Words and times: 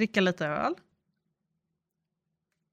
Dricka 0.00 0.20
lite 0.20 0.46
öl. 0.46 0.74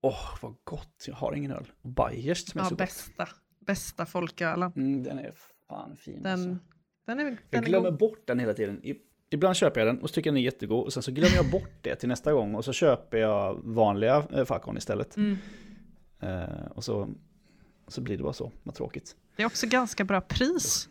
Åh, 0.02 0.36
vad 0.42 0.56
gott. 0.64 1.04
Jag 1.08 1.16
har 1.16 1.34
ingen 1.34 1.52
öl. 1.52 1.72
Bayers 1.82 2.46
som 2.52 2.60
är 2.60 2.64
Ja, 2.64 2.70
så 2.70 2.76
gott. 2.76 2.78
bästa. 2.78 3.28
Bästa 3.60 4.06
folkölen. 4.06 4.72
Mm, 4.76 5.04
den 5.04 5.20
är 5.20 5.34
fan 5.68 5.96
fin. 5.96 6.24
Den, 6.24 6.32
alltså. 6.32 6.66
den 7.06 7.20
är, 7.20 7.24
den 7.24 7.38
Jag 7.50 7.66
glömmer 7.66 7.90
god. 7.90 8.00
bort 8.00 8.28
den 8.28 8.40
hela 8.40 8.54
tiden. 8.54 8.82
Ibland 9.30 9.56
köper 9.56 9.82
jag 9.82 9.88
den 9.88 10.02
och 10.02 10.10
så 10.10 10.14
tycker 10.14 10.28
jag 10.28 10.34
den 10.36 10.40
är 10.42 10.46
jättegod. 10.46 10.86
Och 10.86 10.94
sen 10.94 11.04
så 11.04 11.12
glömmer 11.12 11.36
jag 11.36 11.52
bort 11.52 11.78
det 11.82 11.96
till 11.96 12.10
nästa 12.10 12.34
gång. 12.34 12.56
Och 12.56 12.66
så 12.66 12.74
köper 12.74 13.18
jag 13.18 13.62
vanliga 13.64 14.28
eh, 14.32 14.78
istället. 14.78 15.18
Mm. 15.18 15.38
Eh, 16.20 16.66
och 16.76 16.84
så, 16.84 17.10
så 17.88 18.02
blir 18.02 18.18
det 18.18 18.24
bara 18.24 18.34
så. 18.34 18.52
Vad 18.64 18.76
tråkigt. 18.76 19.16
Det 19.36 19.44
är 19.44 19.48
också 19.48 19.68
ganska 19.68 20.04
bra 20.04 20.22
pris 20.22 20.90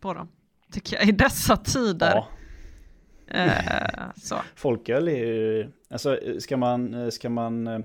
på 0.00 0.14
dem. 0.14 0.28
Tycker 0.72 0.96
jag 0.96 1.08
i 1.08 1.12
dessa 1.12 1.56
tider. 1.56 2.10
Ja, 2.14 2.28
Eh, 3.30 4.10
så. 4.16 4.36
folköl 4.54 5.08
är 5.08 5.26
ju... 5.26 5.68
Alltså 5.88 6.18
ska 6.38 6.56
man... 6.56 7.12
Ska 7.12 7.28
man 7.28 7.84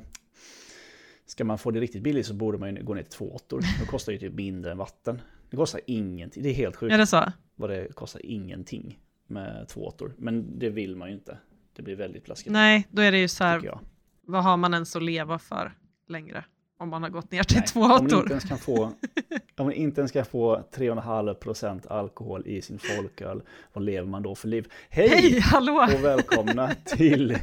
Ska 1.25 1.43
man 1.43 1.57
få 1.57 1.71
det 1.71 1.79
riktigt 1.79 2.03
billigt 2.03 2.25
så 2.25 2.33
borde 2.33 2.57
man 2.57 2.75
ju 2.75 2.83
gå 2.83 2.93
ner 2.93 3.03
till 3.03 3.11
två 3.11 3.35
åttor. 3.35 3.61
Det 3.79 3.85
kostar 3.85 4.11
ju 4.11 4.17
typ 4.19 4.33
mindre 4.33 4.71
än 4.71 4.77
vatten. 4.77 5.21
Det 5.49 5.57
kostar 5.57 5.81
ingenting. 5.85 6.43
Det 6.43 6.49
är 6.49 6.53
helt 6.53 6.75
sjukt 6.75 6.93
Är 6.93 6.97
det 6.97 7.07
så? 7.07 7.31
vad 7.55 7.69
det 7.69 7.95
kostar 7.95 8.25
ingenting 8.25 8.99
med 9.27 9.67
två 9.67 9.85
åttor. 9.87 10.13
Men 10.17 10.59
det 10.59 10.69
vill 10.69 10.95
man 10.95 11.07
ju 11.09 11.15
inte. 11.15 11.37
Det 11.75 11.81
blir 11.81 11.95
väldigt 11.95 12.23
plaskigt. 12.23 12.51
Nej, 12.51 12.87
då 12.91 13.01
är 13.01 13.11
det 13.11 13.19
ju 13.19 13.27
så 13.27 13.43
här, 13.43 13.79
vad 14.21 14.43
har 14.43 14.57
man 14.57 14.73
ens 14.73 14.95
att 14.95 15.03
leva 15.03 15.39
för 15.39 15.71
längre? 16.07 16.45
Om 16.83 16.89
man 16.89 17.03
har 17.03 17.09
gått 17.09 17.31
ner 17.31 17.43
till 17.43 17.57
Nej, 17.57 17.67
två 17.67 17.81
Om 17.81 17.87
man 17.89 18.05
åttor. 18.05 18.19
inte 18.19 18.31
ens 18.31 18.43
kan 18.43 18.57
få, 18.57 18.83
om 19.57 19.65
man 19.65 19.73
inte 19.73 20.01
ens 20.01 20.11
kan 20.11 20.25
få 20.25 20.63
3,5% 20.75 21.87
alkohol 21.87 22.47
i 22.47 22.61
sin 22.61 22.79
folköl, 22.79 23.41
vad 23.73 23.83
lever 23.83 24.07
man 24.07 24.23
då 24.23 24.35
för 24.35 24.47
liv? 24.47 24.67
Hej! 24.89 25.07
Hej, 25.09 25.39
hallå! 25.39 25.87
och 25.97 26.03
välkomna 26.03 26.71
till 26.85 27.37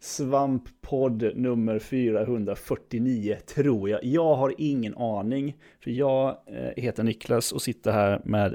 Svamppodd 0.00 1.36
nummer 1.36 1.78
449, 1.78 3.36
tror 3.46 3.90
jag. 3.90 4.04
Jag 4.04 4.34
har 4.34 4.54
ingen 4.58 4.94
aning, 4.94 5.56
för 5.80 5.90
jag 5.90 6.28
eh, 6.28 6.82
heter 6.82 7.02
Niklas 7.02 7.52
och 7.52 7.62
sitter 7.62 7.92
här 7.92 8.20
med 8.24 8.54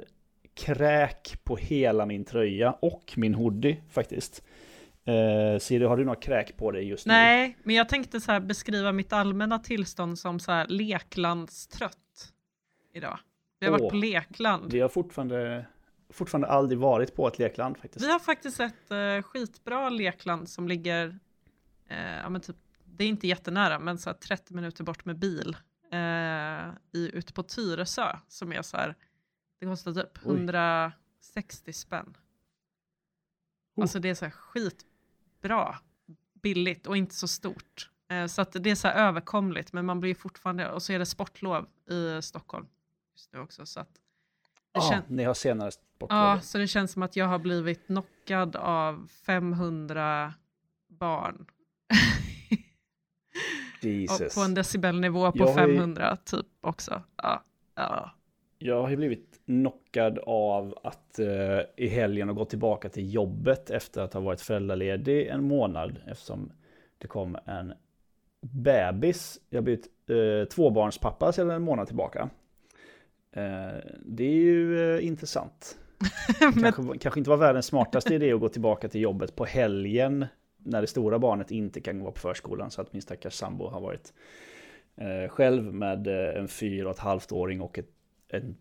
kräk 0.66 1.40
på 1.44 1.56
hela 1.56 2.06
min 2.06 2.26
tröja 2.26 2.72
och 2.72 3.14
min 3.16 3.36
hoodie 3.36 3.78
faktiskt. 3.90 4.44
Eh, 5.08 5.60
Siri, 5.60 5.86
har 5.86 5.98
du 5.98 6.06
några 6.06 6.20
kräk 6.20 6.58
på 6.58 6.72
dig 6.72 6.88
just 6.88 7.06
nu? 7.06 7.14
Nej, 7.14 7.58
men 7.64 7.76
jag 7.76 7.90
tänkte 7.90 8.22
så 8.22 8.32
här 8.32 8.40
beskriva 8.40 8.92
mitt 8.92 9.14
allmänna 9.14 9.60
tillstånd 9.60 10.20
som 10.20 10.40
så 10.40 10.52
här 10.52 10.68
leklandstrött 10.68 12.34
idag. 12.94 13.20
Vi 13.60 13.66
har 13.66 13.72
varit 13.72 13.82
Åh. 13.82 13.90
på 13.90 13.96
lekland. 13.96 14.74
Vi 14.74 14.80
har 14.80 14.90
fortfarande, 14.90 15.66
fortfarande 16.10 16.48
aldrig 16.48 16.80
varit 16.80 17.16
på 17.16 17.28
ett 17.28 17.40
lekland 17.40 17.78
faktiskt. 17.78 18.06
Vi 18.06 18.12
har 18.12 18.20
faktiskt 18.20 18.60
ett 18.60 18.92
uh, 18.92 19.22
skitbra 19.22 19.90
lekland 19.90 20.50
som 20.50 20.68
ligger, 20.68 21.20
eh, 21.88 22.18
ja 22.24 22.30
men 22.30 22.42
typ, 22.42 22.56
det 22.86 23.04
är 23.04 23.08
inte 23.08 23.28
jättenära, 23.28 23.80
men 23.80 23.98
så 23.98 24.10
här 24.10 24.18
30 24.18 24.54
minuter 24.54 24.84
bort 24.84 25.06
med 25.06 25.20
bil. 25.20 25.58
Uh, 25.94 26.74
i, 26.92 27.12
ute 27.14 27.34
på 27.34 27.44
Tyresö, 27.44 28.18
som 28.28 28.54
är 28.54 28.62
så 28.62 28.78
här, 28.78 28.96
det 29.60 29.66
kostar 29.66 29.94
typ 29.94 30.20
Oj. 30.26 30.36
160 30.36 31.74
spänn. 31.74 32.18
Oh. 33.76 33.82
Alltså 33.82 34.00
det 34.00 34.10
är 34.10 34.16
så 34.16 34.26
här 34.26 34.32
skitbra, 35.48 35.76
billigt 36.42 36.88
och 36.88 36.98
inte 36.98 37.16
så 37.16 37.28
stort. 37.28 37.90
Eh, 38.12 38.26
så 38.26 38.42
att 38.42 38.52
det 38.60 38.70
är 38.72 38.76
så 38.76 38.88
här 38.88 39.08
överkomligt, 39.08 39.74
men 39.74 39.86
man 39.86 40.00
blir 40.00 40.16
fortfarande, 40.16 40.72
och 40.72 40.84
så 40.84 40.94
är 40.94 41.00
det 41.00 41.06
sportlov 41.06 41.66
i 41.90 42.22
Stockholm 42.22 42.68
just 43.16 43.34
nu 43.34 43.40
också. 43.40 43.66
Så 43.66 43.80
att 43.80 43.94
det 43.94 44.00
Ja, 44.74 44.82
kän- 44.94 45.02
ni 45.08 45.24
har 45.24 45.34
senare 45.34 45.72
sportlov. 45.72 46.20
Ja, 46.20 46.42
så 46.42 46.58
det 46.58 46.68
känns 46.68 46.92
som 46.92 47.04
att 47.04 47.16
jag 47.16 47.26
har 47.26 47.40
blivit 47.40 47.86
knockad 47.88 48.56
av 48.56 49.08
500 49.26 50.34
barn. 50.88 51.46
och 53.80 53.84
Jesus. 53.84 54.36
på 54.36 54.42
en 54.42 54.54
decibelnivå 54.54 55.32
på 55.32 55.38
Jag 55.38 55.46
har 55.54 55.68
ju- 55.68 55.76
500 55.78 56.18
typ 56.26 56.46
också. 56.62 57.04
Ja, 57.16 57.44
ja. 57.76 58.12
Jag 58.60 58.82
har 58.82 58.90
ju 58.90 58.96
blivit 58.96 59.40
knockad 59.46 60.20
av 60.26 60.78
att 60.84 61.20
eh, 61.20 61.60
i 61.76 61.88
helgen 61.88 62.28
ha 62.28 62.36
gått 62.36 62.50
tillbaka 62.50 62.90
till 62.90 63.14
jobbet 63.14 63.70
efter 63.70 64.02
att 64.02 64.14
ha 64.14 64.22
varit 64.22 64.42
föräldraledig 64.42 65.28
en 65.28 65.44
månad 65.44 66.00
eftersom 66.08 66.52
det 66.98 67.08
kom 67.08 67.38
en 67.46 67.74
bebis. 68.42 69.40
Jag 69.50 69.58
har 69.58 69.64
blivit 69.64 69.88
eh, 70.10 70.48
tvåbarnspappa 70.48 71.32
sedan 71.32 71.50
en 71.50 71.62
månad 71.62 71.88
tillbaka. 71.88 72.30
Eh, 73.32 73.78
det 74.06 74.24
är 74.24 74.42
ju 74.42 74.96
eh, 74.96 75.08
intressant. 75.08 75.78
Men, 76.56 76.74
Kanske, 76.74 76.98
kanske 76.98 77.20
inte 77.20 77.30
var 77.30 77.38
världens 77.38 77.66
smartaste 77.66 78.16
idé 78.16 78.34
att 78.34 78.40
gå 78.40 78.50
tillbaka 78.50 78.90
till 78.90 79.02
jobbet 79.02 79.36
på 79.36 79.46
helgen 79.46 80.26
när 80.58 80.82
det 80.82 80.88
stora 80.88 81.20
barnet 81.20 81.52
inte 81.52 81.82
kan 81.82 82.00
gå 82.00 82.12
på 82.12 82.20
förskolan 82.20 82.72
så 82.72 82.82
att 82.82 82.94
min 82.94 83.02
stackars 83.02 83.34
sambo 83.34 83.68
har 83.68 83.82
varit 83.82 84.14
eh, 84.96 85.30
själv 85.30 85.74
med 85.74 86.08
eh, 86.08 86.40
en 86.40 86.48
fyra 86.48 86.90
och 86.90 86.96
ett 86.96 87.00
halvt 87.00 87.32
åring 87.32 87.62
och 87.62 87.80
ett, 87.80 87.90
en, 88.30 88.56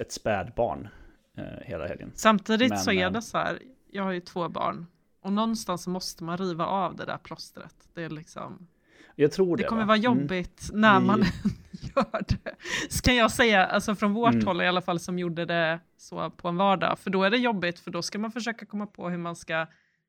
ett 0.00 0.12
spädbarn 0.12 0.88
eh, 1.36 1.44
hela 1.64 1.86
helgen. 1.86 2.12
samtidigt 2.14 2.70
Men, 2.70 2.78
så 2.78 2.92
är 2.92 3.06
eh, 3.06 3.12
det 3.12 3.22
så 3.22 3.38
här, 3.38 3.58
jag 3.90 4.02
har 4.02 4.10
ju 4.12 4.20
två 4.20 4.48
barn. 4.48 4.86
Och 5.22 5.32
någonstans 5.32 5.86
måste 5.86 6.24
man 6.24 6.38
riva 6.38 6.66
av 6.66 6.96
det 6.96 7.04
där 7.04 7.18
plåstret. 7.18 7.74
Det, 7.94 8.02
är 8.02 8.10
liksom, 8.10 8.66
Jag 9.14 9.32
tror 9.32 9.56
det. 9.56 9.62
det 9.62 9.68
kommer 9.68 9.82
va? 9.82 9.86
vara 9.86 9.96
Mm. 9.98 10.04
jobbigt 10.20 10.70
när 10.72 11.00
Vi- 11.00 11.06
man 11.06 11.20
gör 11.70 12.22
det. 12.28 12.54
Ska 12.90 13.12
jag 13.12 13.30
säga, 13.30 13.66
alltså 13.66 13.94
från 13.94 14.12
vårt 14.12 14.32
Mm. 14.34 14.46
håll 14.46 14.62
i 14.62 14.66
alla 14.66 14.82
fall 14.82 15.00
som 15.00 15.18
gjorde 15.18 15.44
det 15.44 15.80
så 15.96 16.30
på 16.30 16.48
en 16.48 16.56
vardag. 16.56 16.98
För 16.98 17.10
då 17.10 17.22
är 17.22 17.30
det 17.30 17.36
jobbigt, 17.38 17.80
för 17.80 17.90
då 17.90 18.02
ska 18.02 18.18
man 18.18 18.32
försöka 18.32 18.66
komma 18.66 18.86
på 18.86 19.08
hur 19.08 19.18
man 19.18 19.36
ska 19.36 19.66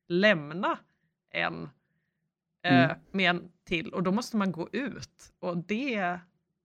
lämna 0.08 0.78
en 1.32 1.70
eh, 2.64 2.84
Mm. 2.84 2.98
med 3.12 3.30
en 3.30 3.52
till. 3.66 3.94
Och 3.94 4.04
då 4.04 4.12
måste 4.12 4.38
man 4.38 4.52
gå 4.52 4.70
ut. 4.72 5.34
Och 5.40 5.58
det 5.58 6.18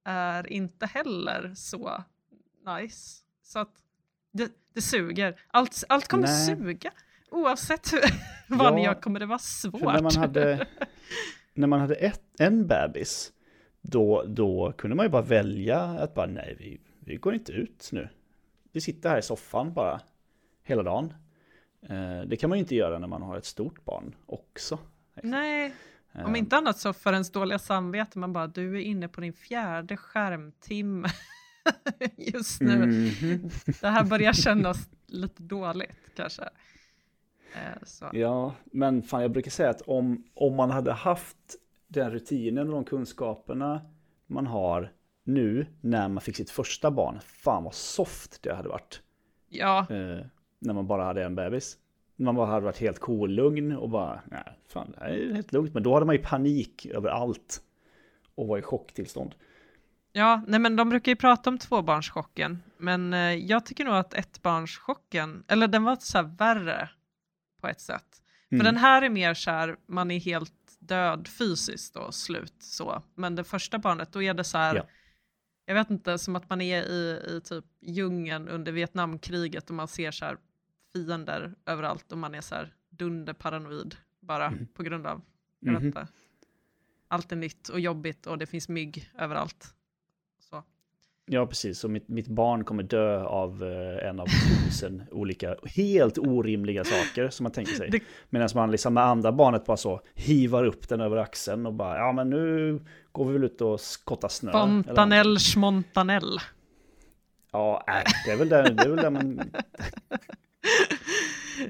är 0.05 0.53
inte 0.53 0.87
heller 0.87 1.53
så 1.57 2.05
nice. 2.67 3.23
Så 3.43 3.59
att 3.59 3.75
det, 4.33 4.53
det 4.75 4.81
suger. 4.81 5.41
Allt, 5.49 5.85
allt 5.89 6.09
kommer 6.09 6.27
Nej. 6.27 6.47
suga. 6.57 6.91
Oavsett 7.31 7.93
hur, 7.93 8.01
vad 8.57 8.75
ni 8.75 8.85
Ja, 8.85 8.93
gör 8.93 9.01
kommer 9.01 9.21
det 9.21 9.27
vara 9.27 9.39
svårt. 9.39 9.83
När 9.83 10.03
man 10.03 10.17
hade, 10.17 10.67
när 11.55 11.67
man 11.67 11.81
hade 11.81 11.95
ett, 11.95 12.23
en 12.39 12.67
bebis, 12.67 13.33
då, 13.81 14.25
då 14.27 14.73
kunde 14.79 14.97
man 14.97 15.07
ju 15.07 15.11
bara 15.11 15.23
välja 15.23 15.81
att 15.81 16.15
bara 16.15 16.27
nej, 16.27 16.57
vi, 16.59 16.81
vi 17.01 17.17
går 17.17 17.35
inte 17.35 17.53
ut 17.53 17.89
nu. 17.93 18.09
Vi 18.73 18.81
sitter 18.81 19.09
här 19.11 19.19
i 19.19 19.23
soffan 19.23 19.73
bara 19.73 20.01
hela 20.63 20.83
dagen. 20.83 21.15
Eh, 21.89 22.21
det 22.27 22.37
kan 22.37 22.51
man 22.51 22.59
ju 22.59 22.61
inte 22.61 22.75
göra 22.75 22.99
när 22.99 23.09
man 23.09 23.23
har 23.23 23.37
ett 23.37 23.45
stort 23.45 23.85
barn 23.85 24.15
också. 24.27 24.79
Nej, 25.23 25.75
om 26.25 26.35
Eh, 26.35 26.39
inte 26.39 26.57
annat 26.57 26.79
så 26.79 26.93
för 26.93 27.13
ens 27.13 27.33
dåliga 27.33 27.59
samvete, 27.59 28.19
man 28.19 28.33
bara 28.33 28.47
du 28.47 28.77
är 28.77 28.81
inne 28.81 29.09
på 29.09 29.21
din 29.21 29.33
fjärde 29.33 29.97
skärmtimme 29.97 31.09
just 32.17 32.61
nu. 32.61 32.77
mhm. 32.87 33.51
Det 33.81 33.87
här 33.89 34.05
börjar 34.05 34.33
kännas 34.33 34.89
lite 35.07 35.43
dåligt 35.43 35.91
kanske. 36.17 36.43
Eh, 37.55 37.83
Så. 37.83 38.07
Ja, 38.13 38.55
men 38.65 39.03
fan 39.03 39.23
jag 39.23 39.31
brukar 39.31 39.51
säga 39.51 39.71
att 39.71 39.81
om, 39.83 40.25
om 40.35 40.57
man 40.57 40.71
hade 40.71 40.93
haft 40.93 41.37
den 41.89 42.11
rutinen 42.11 42.69
och 42.69 42.75
de 42.75 42.85
kunskaperna 42.85 43.81
man 44.27 44.47
har 44.47 44.93
nu 45.25 45.67
när 45.81 46.09
man 46.09 46.21
fick 46.21 46.37
sitt 46.37 46.51
första 46.51 46.91
barn, 46.91 47.21
fan 47.25 47.65
vad 47.65 47.75
soft 47.75 48.43
det 48.43 48.55
hade 48.55 48.69
varit. 48.69 49.03
Ja, 49.49 49.79
eh, 49.91 50.27
när 50.59 50.75
man 50.75 50.87
bara 50.87 51.05
hade 51.05 51.25
en 51.25 51.35
bebis. 51.35 51.77
Man 52.17 52.35
bara 52.35 52.47
hade 52.47 52.65
varit 52.65 52.79
helt 52.79 52.99
kolugn 52.99 53.77
och 53.77 53.91
bara, 53.91 54.21
nej, 54.31 54.43
fan, 54.69 54.91
det 54.91 55.01
här 55.01 55.09
är 55.09 55.35
helt 55.35 55.53
lugnt. 55.53 55.75
Men 55.75 55.83
då 55.83 55.95
hade 55.95 56.07
man 56.07 56.15
ju 56.15 56.23
panik 56.23 56.87
över 56.87 57.09
allt 57.09 57.63
och 58.35 58.47
var 58.49 58.59
i 58.59 58.63
chocktillstånd. 58.63 59.35
Ja 60.17 60.43
nej 60.47 60.61
men 60.61 60.77
de 60.77 60.89
brukar 60.89 61.13
ju 61.13 61.17
prata 61.17 61.51
om 61.51 61.59
tvåbarnschocken, 61.59 62.63
men 62.79 63.15
eh, 63.15 63.35
jag 63.35 63.67
tycker 63.67 63.85
nog 63.85 63.95
att 63.95 64.15
ettbarnschocken, 64.15 65.45
eller 65.49 65.69
den 65.69 65.85
var 65.85 65.97
så 65.97 66.19
här 66.19 66.25
värre 66.25 66.91
på 67.61 67.69
ett 67.69 67.81
sätt. 67.81 68.23
För 68.49 68.55
Mm. 68.55 68.65
den 68.65 68.77
här 68.77 69.03
är 69.03 69.09
mer 69.11 69.35
så 69.35 69.51
här, 69.51 69.77
man 69.87 70.11
är 70.11 70.21
helt 70.21 70.53
död 70.79 71.29
fysiskt 71.29 71.97
och 71.97 72.15
slut 72.15 72.55
så. 72.59 73.03
Men 73.15 73.35
det 73.37 73.45
första 73.45 73.79
barnet, 73.79 74.13
då 74.13 74.23
är 74.23 74.35
det 74.35 74.45
så 74.45 74.59
här, 74.59 74.75
Ja. 74.75 74.87
jag 75.67 75.75
vet 75.75 75.91
inte, 75.91 76.19
som 76.19 76.37
att 76.37 76.51
man 76.51 76.61
är 76.61 76.83
i, 76.83 77.21
i 77.37 77.41
typ 77.45 77.65
djungeln 77.81 78.49
under 78.49 78.73
Vietnamkriget 78.73 79.69
och 79.71 79.75
man 79.77 79.89
ser 79.89 80.11
så 80.11 80.25
här 80.25 80.37
fiender 80.93 81.55
överallt 81.67 82.13
och 82.13 82.19
man 82.19 82.35
är 82.35 82.41
så 82.41 82.55
här 82.55 82.75
dunderparanoid 82.91 83.97
bara 84.21 84.47
Mm. 84.47 84.67
på 84.67 84.83
grund 84.83 85.07
av, 85.07 85.23
jag 85.61 85.73
vet 85.73 85.81
Mhm. 85.81 85.87
inte. 85.89 86.09
Allt 87.09 87.33
är 87.33 87.37
nytt 87.37 87.69
och 87.69 87.81
jobbigt 87.81 88.27
och 88.27 88.39
det 88.39 88.47
finns 88.47 88.69
mygg 88.69 89.11
överallt. 89.19 89.75
Ja, 91.29 91.47
precis. 91.47 91.79
Så 91.79 91.89
mitt, 91.89 92.09
mitt 92.09 92.29
barn 92.29 92.65
kommer 92.65 92.83
dö 92.83 93.25
av 93.25 93.63
eh, 93.65 94.09
en 94.09 94.21
av 94.21 94.27
tusen 94.67 95.03
olika 95.11 95.57
helt 95.77 96.19
orimliga 96.19 96.85
saker 96.85 97.29
som 97.31 97.45
man 97.45 97.53
tänker 97.53 97.73
sig. 97.73 97.91
Det- 97.91 98.01
Medan 98.31 98.49
man 98.55 98.71
liksom 98.71 98.95
med 98.95 99.05
andra 99.05 99.33
barnet 99.33 99.67
bara 99.67 99.77
så 99.77 100.01
hivar 100.15 100.65
upp 100.65 100.89
den 100.89 101.01
över 101.01 101.17
axeln 101.17 101.67
och 101.67 101.73
bara, 101.75 101.97
ja 101.99 102.13
men 102.13 102.31
nu 102.31 102.81
går 103.13 103.25
vi 103.27 103.33
väl 103.33 103.45
ut 103.45 103.61
och 103.61 103.81
skottar 103.81 104.29
snö. 104.29 104.53
Fontanell 104.53 105.39
schmontanell. 105.39 106.39
Ja, 107.53 107.85
äh, 107.89 108.11
det 108.27 108.33
är 108.33 108.37
väl 108.37 108.49
där, 108.49 108.71
det 108.71 108.83
är 108.83 108.89
väl 108.89 108.97
där 108.97 109.11
man... 109.11 109.41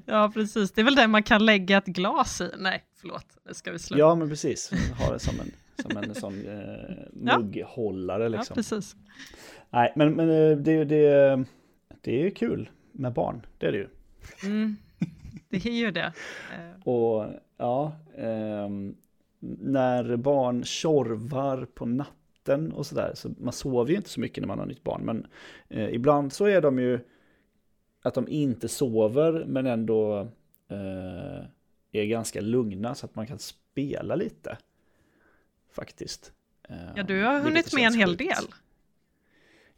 ja, 0.07 0.31
precis. 0.35 0.73
Det 0.73 0.81
är 0.81 0.85
väl 0.85 0.95
det 0.95 1.07
man 1.09 1.23
kan 1.23 1.45
lägga 1.47 1.79
ett 1.79 1.87
glas 1.87 2.41
i. 2.41 2.51
Nej, 2.59 2.85
förlåt. 3.01 3.27
Nu 3.49 3.55
ska 3.55 3.73
vi 3.73 3.79
sluta. 3.79 3.99
Ja, 3.99 4.15
men 4.15 4.29
precis. 4.29 4.71
Ha 4.99 5.13
det 5.13 5.19
som 5.19 5.41
en, 5.41 5.53
som 5.83 5.97
en 5.97 6.15
sån 6.15 6.47
eh, 6.47 6.97
mugghållare 7.13 8.29
liksom. 8.29 8.47
Ja, 8.49 8.55
precis. 8.55 8.97
Nej, 9.71 9.93
men, 9.97 10.15
men 10.15 10.31
eh, 10.31 10.57
det, 10.57 10.85
det, 10.85 11.45
det 12.01 12.27
är 12.27 12.31
kul 12.31 12.71
med 12.93 13.13
barn. 13.13 13.47
Det 13.59 13.67
är 13.67 13.73
det 13.73 13.79
ju. 13.79 13.89
Mm, 14.45 14.77
det 15.49 15.67
är 15.67 15.71
ju 15.71 15.91
det. 15.91 16.13
Eh. 16.55 16.89
Och 16.89 17.27
ja, 17.57 17.93
eh, 18.15 18.69
när 19.59 20.17
barn 20.17 20.65
tjorvar 20.65 21.67
på 21.75 21.87
natten 21.87 22.73
och 22.73 22.87
sådär, 22.87 23.13
så 23.15 23.35
man 23.39 23.53
sover 23.53 23.91
ju 23.91 23.97
inte 23.97 24.09
så 24.09 24.21
mycket 24.21 24.43
när 24.43 24.49
man 24.49 24.59
har 24.59 24.67
nytt 24.67 24.85
barn, 24.85 25.03
men 25.05 25.27
eh, 25.69 25.89
ibland 25.89 26.33
så 26.33 26.45
är 26.45 26.61
de 26.61 26.79
ju 26.79 27.01
att 28.03 28.15
de 28.15 28.29
inte 28.29 28.69
sover 28.69 29.45
men 29.45 29.67
ändå 29.67 30.19
eh, 30.69 31.45
är 31.93 32.05
ganska 32.05 32.41
lugna 32.41 32.95
så 32.95 33.07
att 33.07 33.15
man 33.15 33.27
kan 33.27 33.39
spela 33.39 34.15
lite. 34.15 34.59
Faktiskt. 35.77 36.33
Ja, 36.97 37.03
du 37.03 37.23
har 37.23 37.41
hunnit 37.41 37.75
med 37.75 37.87
en 37.87 37.95
hel 37.95 38.17
del. 38.17 38.45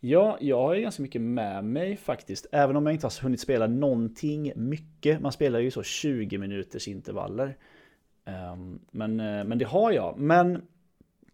Ja, 0.00 0.39
jag 0.41 0.62
har 0.62 0.75
ju 0.75 0.83
ganska 0.83 1.03
mycket 1.03 1.21
med 1.21 1.65
mig 1.65 1.97
faktiskt. 1.97 2.47
Även 2.53 2.77
om 2.77 2.87
jag 2.87 2.95
inte 2.95 3.06
har 3.06 3.23
hunnit 3.23 3.41
spela 3.41 3.67
någonting 3.67 4.53
mycket. 4.56 5.21
Man 5.21 5.33
spelar 5.33 5.59
ju 5.59 5.71
så 5.71 5.83
20 5.83 6.39
minuters 6.39 6.89
intervaller. 6.89 7.56
Um, 8.53 8.81
men, 8.91 9.21
eh, 9.21 9.45
men 9.45 9.59
det 9.59 9.65
har 9.65 9.93
jag. 9.93 10.19
Men 10.19 10.62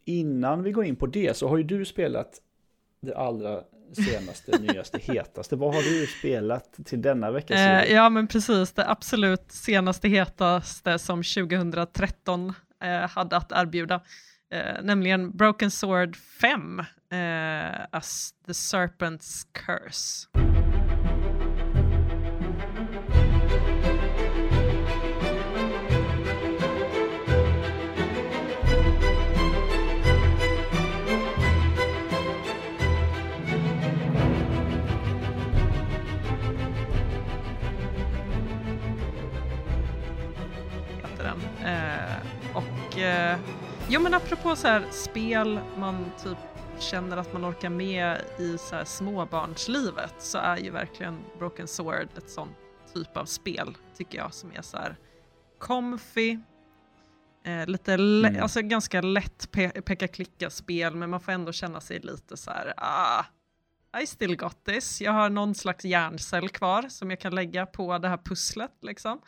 innan 0.05 0.63
vi 0.63 0.73
går 0.73 0.85
in 0.85 0.97
på 0.97 1.07
det 1.07 1.37
så 1.37 1.49
har 1.49 1.57
ju 1.57 1.63
du 1.63 1.85
spelat 1.85 2.41
det 3.01 3.17
allra 3.17 3.63
senaste, 3.93 4.59
nyaste, 4.73 4.99
hetaste. 4.99 5.57
Vad 5.57 5.75
har 5.75 5.83
du 5.83 6.07
spelat 6.07 6.79
till 6.85 7.03
denna 7.03 7.31
vecka? 7.31 7.55
Eh, 7.55 7.93
ja, 7.93 8.09
men 8.09 8.27
precis. 8.27 8.73
Det 8.73 8.91
absolut 8.91 9.53
senaste, 9.53 10.09
hetaste 10.09 10.99
som 10.99 11.23
2013 11.23 12.53
eh, 12.83 13.09
hade 13.09 13.37
att 13.37 13.53
erbjuda. 13.53 14.01
Eh, 14.55 14.83
nämligen 14.83 15.31
Broken 15.37 15.71
Sword 15.71 16.17
5, 16.17 16.87
eh, 17.11 17.87
As 17.91 18.35
the 18.47 18.55
Serpent's 18.55 19.47
Curse. 19.53 20.29
Jo 43.89 44.01
men 44.01 44.15
apropå 44.15 44.57
så 44.57 44.69
här, 44.69 44.85
spel 44.91 45.61
man 45.79 46.13
typ 46.23 46.39
känner 46.79 47.17
att 47.17 47.33
man 47.33 47.45
orkar 47.45 47.71
med 47.71 48.21
i 48.39 48.59
så 48.59 48.77
här, 48.77 48.85
småbarnslivet 48.85 50.15
så 50.19 50.39
är 50.39 50.57
ju 50.57 50.71
verkligen 50.71 51.19
Broken 51.39 51.69
Sword 51.69 52.09
ett 52.17 52.31
sånt 52.31 52.57
typ 52.95 53.17
av 53.17 53.25
spel 53.25 53.77
tycker 53.97 54.19
jag 54.19 54.35
som 54.35 54.53
är 54.53 54.63
så 54.63 54.77
här 54.77 54.97
comfy, 55.59 56.39
eh, 57.45 57.67
lite 57.67 57.95
mm. 57.95 58.43
alltså 58.43 58.63
ganska 58.63 59.01
lätt 59.01 59.51
pe 59.51 59.69
peka-klicka-spel 59.69 60.95
men 60.95 61.11
man 61.11 61.21
får 61.21 61.33
ändå 61.33 61.53
känna 61.53 61.81
sig 61.81 61.99
lite 62.01 62.37
så 62.37 62.51
här, 62.51 62.75
ah, 62.77 63.25
I 64.01 64.07
still 64.07 64.37
got 64.37 64.65
this. 64.65 65.01
Jag 65.01 65.13
har 65.13 65.31
någon 65.31 65.55
slags 65.55 65.85
hjärncell 65.85 66.49
kvar 66.49 66.89
som 66.89 67.11
jag 67.11 67.21
kan 67.21 67.35
lägga 67.35 67.67
på 67.67 67.99
det 67.99 68.09
här 68.09 68.17
pusslet 68.25 68.79
liksom. 68.83 69.21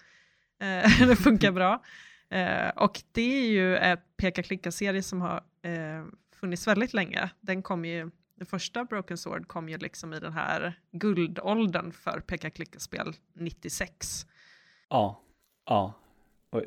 Eh, 0.60 1.06
det 1.08 1.16
funkar 1.16 1.52
bra. 1.52 1.82
Eh, 2.28 2.68
och 2.76 3.02
det 3.12 3.44
är 3.44 3.48
ju 3.48 3.76
ett 3.76 4.16
peka-klicka-serie 4.16 5.02
som 5.02 5.20
har 5.20 5.42
eh, 5.62 6.04
funnits 6.34 6.66
väldigt 6.66 6.94
länge. 6.94 7.30
Den 7.40 7.62
kom 7.62 7.84
ju, 7.84 8.10
det 8.34 8.44
första 8.44 8.84
Broken 8.84 9.18
Sword 9.18 9.48
kom 9.48 9.68
ju 9.68 9.78
liksom 9.78 10.14
i 10.14 10.20
den 10.20 10.32
här 10.32 10.80
guldåldern 10.92 11.92
för 11.92 12.20
peka-klicka-spel 12.20 13.12
96. 13.34 14.26
Ja, 14.88 15.22
ja. 15.64 15.92
Och 16.50 16.62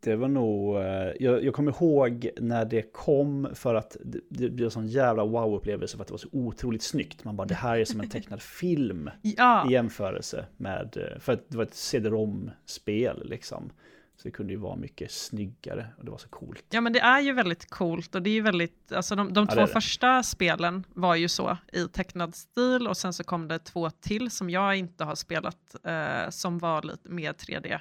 det 0.00 0.16
var 0.16 0.28
nog, 0.28 0.76
eh, 0.76 1.12
jag, 1.20 1.44
jag 1.44 1.54
kommer 1.54 1.72
ihåg 1.72 2.30
när 2.36 2.64
det 2.64 2.82
kom 2.82 3.48
för 3.54 3.74
att 3.74 3.96
det, 4.04 4.20
det 4.28 4.50
blev 4.50 4.64
en 4.64 4.70
sån 4.70 4.88
jävla 4.88 5.24
wow-upplevelse 5.24 5.96
för 5.96 6.02
att 6.02 6.08
det 6.08 6.12
var 6.12 6.18
så 6.18 6.28
otroligt 6.32 6.82
snyggt. 6.82 7.24
Man 7.24 7.36
bara, 7.36 7.46
det 7.46 7.54
här 7.54 7.78
är 7.78 7.84
som 7.84 8.00
en 8.00 8.08
tecknad 8.08 8.42
film 8.60 9.10
ja. 9.22 9.70
i 9.70 9.72
jämförelse 9.72 10.46
med, 10.56 10.96
eh, 10.96 11.18
för 11.18 11.32
att 11.32 11.48
det 11.48 11.56
var 11.56 11.64
ett 11.64 11.74
CD-ROM-spel 11.74 13.22
liksom. 13.28 13.70
Så 14.16 14.22
det 14.22 14.30
kunde 14.30 14.52
ju 14.52 14.58
vara 14.58 14.76
mycket 14.76 15.10
snyggare 15.10 15.86
och 15.98 16.04
det 16.04 16.10
var 16.10 16.18
så 16.18 16.28
coolt. 16.28 16.64
Ja 16.70 16.80
men 16.80 16.92
det 16.92 17.00
är 17.00 17.20
ju 17.20 17.32
väldigt 17.32 17.70
coolt 17.70 18.14
och 18.14 18.22
det 18.22 18.30
är 18.30 18.34
ju 18.34 18.40
väldigt, 18.40 18.92
alltså 18.92 19.16
de, 19.16 19.32
de 19.32 19.46
ja, 19.48 19.54
två 19.54 19.66
första 19.66 20.22
spelen 20.22 20.84
var 20.94 21.14
ju 21.14 21.28
så 21.28 21.56
i 21.72 21.88
tecknad 21.88 22.34
stil 22.34 22.88
och 22.88 22.96
sen 22.96 23.12
så 23.12 23.24
kom 23.24 23.48
det 23.48 23.58
två 23.58 23.90
till 23.90 24.30
som 24.30 24.50
jag 24.50 24.76
inte 24.76 25.04
har 25.04 25.14
spelat 25.14 25.76
eh, 25.84 26.30
som 26.30 26.58
var 26.58 26.82
lite 26.82 27.08
mer 27.08 27.32
3D. 27.32 27.80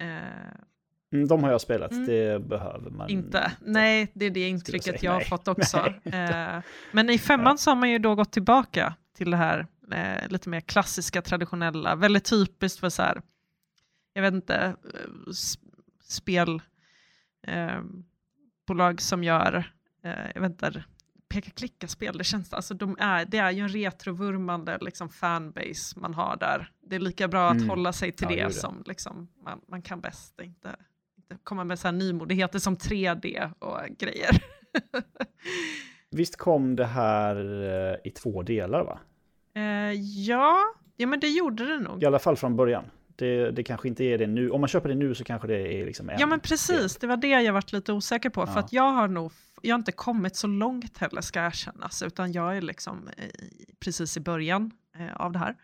Eh, 0.00 0.06
mm, 1.12 1.28
de 1.28 1.44
har 1.44 1.50
jag 1.50 1.60
spelat, 1.60 1.90
mm. 1.90 2.06
det 2.06 2.48
behöver 2.48 2.90
man 2.90 3.08
inte. 3.08 3.52
Nej, 3.60 4.10
det 4.14 4.26
är 4.26 4.30
det 4.30 4.48
intrycket 4.48 5.02
jag 5.02 5.12
har 5.12 5.20
fått 5.20 5.48
också. 5.58 5.94
eh, 6.04 6.58
men 6.92 7.10
i 7.10 7.18
femman 7.18 7.52
ja. 7.52 7.56
så 7.56 7.70
har 7.70 7.76
man 7.76 7.90
ju 7.90 7.98
då 7.98 8.14
gått 8.14 8.32
tillbaka 8.32 8.94
till 9.16 9.30
det 9.30 9.36
här 9.36 9.66
eh, 9.92 10.28
lite 10.28 10.48
mer 10.48 10.60
klassiska, 10.60 11.22
traditionella, 11.22 11.94
väldigt 11.94 12.24
typiskt 12.24 12.80
för 12.80 12.88
så 12.88 13.02
här 13.02 13.22
jag 14.12 14.22
vet 14.22 14.34
inte, 14.34 14.76
eh, 14.94 15.10
spelbolag 16.02 16.60
eh, 18.92 18.96
som 18.96 19.24
gör, 19.24 19.72
eh, 20.04 20.30
jag 20.34 20.40
vet 20.40 20.50
inte, 20.50 20.84
peka-klicka-spel, 21.28 22.18
det 22.18 22.24
känns, 22.24 22.52
alltså 22.52 22.74
de 22.74 22.96
är, 23.00 23.24
det 23.24 23.38
är 23.38 23.50
ju 23.50 23.60
en 23.60 23.68
retrovurmande 23.68 24.78
liksom, 24.80 25.08
fanbase 25.08 26.00
man 26.00 26.14
har 26.14 26.36
där. 26.36 26.72
Det 26.80 26.96
är 26.96 27.00
lika 27.00 27.28
bra 27.28 27.48
att 27.48 27.56
mm. 27.56 27.68
hålla 27.68 27.92
sig 27.92 28.12
till 28.12 28.26
ja, 28.30 28.36
det, 28.36 28.44
det, 28.44 28.52
som 28.52 28.82
liksom, 28.86 29.28
man, 29.44 29.60
man 29.68 29.82
kan 29.82 30.00
bäst, 30.00 30.40
inte, 30.40 30.76
inte 31.16 31.36
komma 31.44 31.64
med 31.64 31.78
så 31.78 31.88
här 31.88 31.92
nymodigheter 31.92 32.58
som 32.58 32.76
3D 32.76 33.52
och 33.58 33.98
grejer. 33.98 34.42
Visst 36.10 36.36
kom 36.36 36.76
det 36.76 36.86
här 36.86 37.36
i 38.06 38.10
två 38.10 38.42
delar 38.42 38.84
va? 38.84 38.98
Eh, 39.54 39.92
ja, 40.26 40.62
ja 40.96 41.06
men 41.06 41.20
det 41.20 41.28
gjorde 41.28 41.66
det 41.66 41.78
nog. 41.78 42.02
I 42.02 42.06
alla 42.06 42.18
fall 42.18 42.36
från 42.36 42.56
början. 42.56 42.90
Det, 43.18 43.50
det 43.50 43.62
kanske 43.62 43.88
inte 43.88 44.04
är 44.04 44.18
det 44.18 44.26
nu. 44.26 44.50
Om 44.50 44.60
man 44.60 44.68
köper 44.68 44.88
det 44.88 44.94
nu 44.94 45.14
så 45.14 45.24
kanske 45.24 45.48
det 45.48 45.74
är 45.74 45.86
liksom 45.86 46.10
en. 46.10 46.18
Ja 46.18 46.26
men 46.26 46.40
precis, 46.40 46.96
det 46.96 47.06
var 47.06 47.16
det 47.16 47.28
jag 47.28 47.52
varit 47.52 47.72
lite 47.72 47.92
osäker 47.92 48.30
på. 48.30 48.40
Ja. 48.40 48.46
För 48.46 48.60
att 48.60 48.72
jag 48.72 48.92
har 48.92 49.08
nog, 49.08 49.32
jag 49.62 49.74
har 49.74 49.78
inte 49.78 49.92
kommit 49.92 50.36
så 50.36 50.46
långt 50.46 50.98
heller 50.98 51.20
ska 51.20 51.40
erkännas. 51.46 52.02
Utan 52.02 52.32
jag 52.32 52.56
är 52.56 52.62
liksom 52.62 53.08
precis 53.80 54.16
i 54.16 54.20
början 54.20 54.70
eh, 54.98 55.16
av 55.16 55.32
det 55.32 55.38
här. 55.38 55.54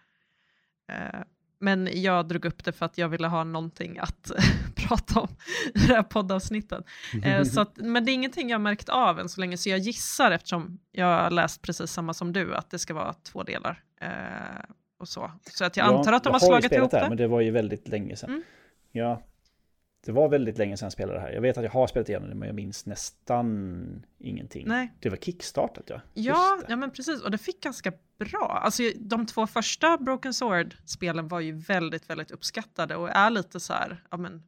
Eh, 0.92 1.20
men 1.58 1.88
jag 2.02 2.28
drog 2.28 2.44
upp 2.44 2.64
det 2.64 2.72
för 2.72 2.86
att 2.86 2.98
jag 2.98 3.08
ville 3.08 3.26
ha 3.26 3.44
någonting 3.44 3.98
att 3.98 4.30
prata 4.76 5.20
om 5.20 5.28
i 5.74 5.78
det 5.78 5.94
här 5.94 6.02
poddavsnittet. 6.02 6.84
Eh, 7.24 7.42
så 7.54 7.60
att, 7.60 7.76
men 7.76 8.04
det 8.04 8.12
är 8.12 8.14
ingenting 8.14 8.50
jag 8.50 8.60
märkt 8.60 8.88
av 8.88 9.20
än 9.20 9.28
så 9.28 9.40
länge, 9.40 9.56
så 9.56 9.68
jag 9.68 9.78
gissar 9.78 10.30
eftersom 10.30 10.78
jag 10.92 11.06
har 11.06 11.30
läst 11.30 11.62
precis 11.62 11.90
samma 11.90 12.14
som 12.14 12.32
du, 12.32 12.54
att 12.54 12.70
det 12.70 12.78
ska 12.78 12.94
vara 12.94 13.12
två 13.12 13.42
delar. 13.42 13.82
Eh, 14.00 14.08
och 15.04 15.08
så. 15.08 15.30
Så 15.50 15.64
att 15.64 15.76
jag 15.76 15.86
ja, 15.86 15.98
antar 15.98 16.12
att 16.12 16.24
de 16.24 16.32
har 16.32 16.40
slagit 16.40 16.72
ihop 16.72 16.90
det. 16.90 16.98
Här, 16.98 17.08
men 17.08 17.18
det 17.18 17.26
var 17.26 17.40
ju 17.40 17.50
väldigt 17.50 17.88
länge 17.88 18.16
sedan. 18.16 18.30
Mm. 18.30 18.42
Ja, 18.92 19.22
det 20.04 20.12
var 20.12 20.28
väldigt 20.28 20.58
länge 20.58 20.76
sedan 20.76 20.86
jag 20.86 20.92
spelade 20.92 21.18
det 21.18 21.20
här. 21.20 21.32
Jag 21.32 21.40
vet 21.40 21.58
att 21.58 21.64
jag 21.64 21.70
har 21.70 21.86
spelat 21.86 22.08
igenom 22.08 22.28
det, 22.28 22.34
men 22.34 22.46
jag 22.46 22.54
minns 22.54 22.86
nästan 22.86 24.06
ingenting. 24.18 24.68
Nej. 24.68 24.92
Det 25.00 25.08
var 25.08 25.16
kickstartat 25.16 25.84
ja. 25.86 26.00
Ja, 26.14 26.60
ja 26.68 26.76
men 26.76 26.90
precis. 26.90 27.22
Och 27.22 27.30
det 27.30 27.38
fick 27.38 27.62
ganska 27.62 27.92
bra. 28.18 28.60
Alltså 28.64 28.82
de 28.96 29.26
två 29.26 29.46
första 29.46 29.98
Broken 29.98 30.34
Sword-spelen 30.34 31.28
var 31.28 31.40
ju 31.40 31.52
väldigt, 31.52 32.10
väldigt 32.10 32.30
uppskattade 32.30 32.96
och 32.96 33.10
är 33.10 33.30
lite 33.30 33.60
så 33.60 33.72
här, 33.72 34.02
ja 34.10 34.16
men, 34.16 34.42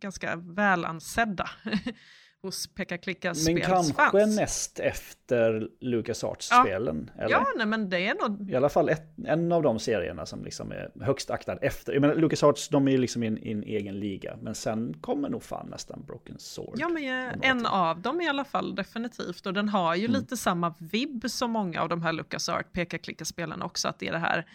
ganska 0.00 0.36
välansedda. 0.36 1.50
hos 2.44 2.66
peka-klicka-spelsfans. 2.66 3.86
Men 3.86 4.10
kanske 4.10 4.26
näst 4.26 4.80
efter 4.80 5.68
LucasArts-spelen? 5.80 7.10
Ja, 7.18 7.26
ja 7.30 7.46
nej, 7.56 7.66
men 7.66 7.90
det 7.90 8.06
är 8.06 8.28
nog... 8.28 8.50
I 8.50 8.56
alla 8.56 8.68
fall 8.68 8.88
ett, 8.88 9.18
en 9.26 9.52
av 9.52 9.62
de 9.62 9.78
serierna 9.78 10.26
som 10.26 10.44
liksom 10.44 10.72
är 10.72 10.90
högst 11.00 11.30
aktad 11.30 11.56
efter. 11.56 11.92
Jag 11.92 12.00
menar, 12.00 12.14
LucasArts, 12.14 12.68
de 12.68 12.88
är 12.88 12.92
ju 12.92 12.98
liksom 12.98 13.22
i 13.22 13.26
en, 13.26 13.62
egen 13.62 14.00
liga. 14.00 14.38
Men 14.42 14.54
sen 14.54 14.94
kommer 15.00 15.28
nog 15.28 15.42
fan 15.42 15.66
nästan 15.70 16.04
Broken 16.06 16.38
Sword. 16.38 16.74
Ja, 16.76 16.88
men 16.88 17.42
en 17.42 17.66
av 17.66 18.00
dem 18.00 18.20
i 18.20 18.28
alla 18.28 18.44
fall, 18.44 18.74
definitivt. 18.74 19.46
Och 19.46 19.52
den 19.52 19.68
har 19.68 19.94
ju 19.94 20.04
mm. 20.04 20.20
lite 20.20 20.36
samma 20.36 20.74
vibb 20.78 21.24
som 21.30 21.50
många 21.50 21.82
av 21.82 21.88
de 21.88 22.02
här 22.02 22.12
LucasArts 22.12 22.68
peka-klicka-spelen 22.72 23.62
också. 23.62 23.88
Att 23.88 23.98
det 23.98 24.08
är 24.08 24.12
det 24.12 24.18
här 24.18 24.46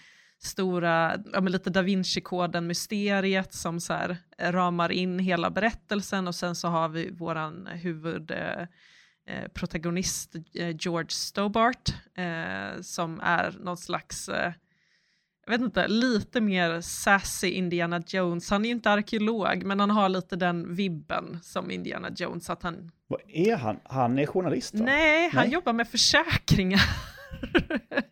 stora, 0.42 1.18
ja, 1.34 1.42
men 1.42 1.52
lite 1.52 1.70
da 1.70 1.82
Vinci-koden-mysteriet 1.82 3.54
som 3.54 3.80
så 3.80 3.94
här, 3.94 4.18
ramar 4.40 4.92
in 4.92 5.20
hela 5.20 5.50
berättelsen 5.50 6.28
och 6.28 6.36
sen 6.36 6.56
så 6.56 6.68
har 6.68 6.90
vi 6.90 7.12
våran 7.12 7.68
huvudprotagonist 7.68 10.36
eh, 10.36 10.42
eh, 10.68 10.76
George 10.80 11.10
Stobart 11.10 11.90
eh, 12.18 12.82
som 12.82 13.20
är 13.24 13.56
någon 13.60 13.78
slags, 13.78 14.30
eh, 14.30 14.54
jag 15.46 15.52
vet 15.52 15.62
inte, 15.62 15.88
lite 15.88 16.42
mer 16.42 16.82
sassy 16.82 17.50
Indiana 17.50 18.04
Jones. 18.08 18.50
Han 18.50 18.66
är 18.66 18.70
ju 18.70 18.76
inte 18.76 18.92
arkeolog, 18.92 19.64
men 19.64 19.80
han 19.80 19.92
har 19.92 20.10
lite 20.10 20.36
den 20.36 20.76
vibben 20.76 21.40
som 21.44 21.72
Indiana 21.72 22.10
Jones. 22.16 22.50
Att 22.50 22.64
han... 22.64 22.92
Vad 23.08 23.22
är 23.28 23.56
han? 23.56 23.80
Han 23.84 24.20
är 24.20 24.26
journalist 24.26 24.76
va? 24.76 24.86
Nej, 24.86 25.30
han 25.34 25.44
Nej. 25.44 25.54
jobbar 25.54 25.74
med 25.74 25.88
försäkringar. 25.88 26.82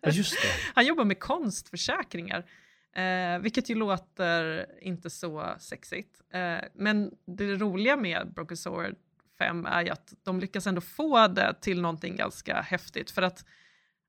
Ja, 0.00 0.10
just 0.10 0.42
det. 0.42 0.48
Han 0.74 0.86
jobbar 0.86 1.04
med 1.04 1.20
konstförsäkringar. 1.20 2.44
Eh, 2.92 3.38
vilket 3.38 3.70
ju 3.70 3.74
låter 3.74 4.66
inte 4.80 5.10
så 5.10 5.54
sexigt. 5.58 6.20
Eh, 6.32 6.58
men 6.74 7.10
det 7.26 7.56
roliga 7.56 7.96
med 7.96 8.32
Broken 8.34 8.56
Sword 8.56 8.94
5 9.38 9.66
är 9.66 9.82
ju 9.82 9.90
att 9.90 10.14
de 10.22 10.40
lyckas 10.40 10.66
ändå 10.66 10.80
få 10.80 11.28
det 11.28 11.54
till 11.60 11.80
någonting 11.80 12.16
ganska 12.16 12.60
häftigt. 12.60 13.10
För 13.10 13.22
att 13.22 13.44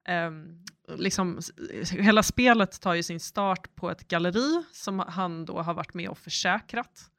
eh, 0.08 0.32
liksom, 0.98 1.39
hela 1.92 2.24
spelet 2.24 2.82
tar 2.82 2.94
ju 2.94 3.04
sin 3.04 3.20
start 3.20 3.75
på 3.75 3.92
ett 3.92 4.08
galleri 4.08 4.63
som 4.72 5.00
han 5.00 5.46
då 5.46 5.62
har 5.62 5.74
varit 5.74 5.94
med 5.94 6.10
och 6.10 6.18
försäkrat. 6.18 7.12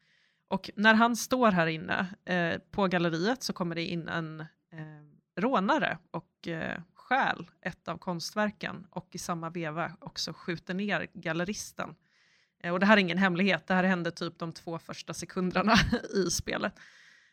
Och 0.48 0.70
när 0.76 0.94
han 0.94 1.16
står 1.16 1.50
här 1.50 1.66
inne 1.66 2.06
eh, 2.24 2.58
på 2.70 2.86
galleriet 2.86 3.42
så 3.42 3.52
kommer 3.52 3.74
det 3.74 3.84
in 3.84 4.08
en 4.08 4.40
eh, 4.40 5.40
rånare 5.40 5.98
och 6.10 6.48
eh, 6.48 6.80
stjäl 7.10 7.50
ett 7.60 7.88
av 7.88 7.98
konstverken 7.98 8.86
och 8.90 9.08
i 9.12 9.18
samma 9.18 9.50
veva 9.50 9.92
också 10.00 10.32
skjuter 10.32 10.74
ner 10.74 11.06
galleristen. 11.12 11.94
Eh, 12.58 12.72
och 12.72 12.80
det 12.80 12.86
här 12.86 12.96
är 12.96 13.00
ingen 13.00 13.18
hemlighet, 13.18 13.66
det 13.66 13.74
här 13.74 13.84
hände 13.84 14.10
typ 14.10 14.38
de 14.38 14.52
två 14.52 14.78
första 14.78 15.14
sekunderna 15.14 15.74
i 16.14 16.30
spelet. 16.30 16.74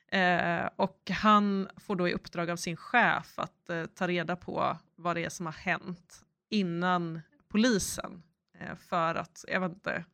Eh, 0.08 0.70
och 0.76 1.12
han 1.12 1.70
får 1.78 1.96
då 1.96 2.08
i 2.08 2.14
uppdrag 2.14 2.50
av 2.50 2.56
sin 2.56 2.78
chef 2.78 3.40
att 3.40 3.70
eh, 3.70 3.86
ta 3.86 4.08
reda 4.08 4.36
på 4.36 4.78
vad 4.96 5.16
det 5.16 5.26
är 5.26 5.30
som 5.30 5.46
har 5.46 5.54
hänt 5.54 6.26
innan 6.50 7.22
polisen. 7.48 8.24
Eh, 8.60 8.76
för 8.76 9.16
att, 9.16 9.46
jag 9.48 9.60
vet 9.60 9.72
inte, 9.72 10.06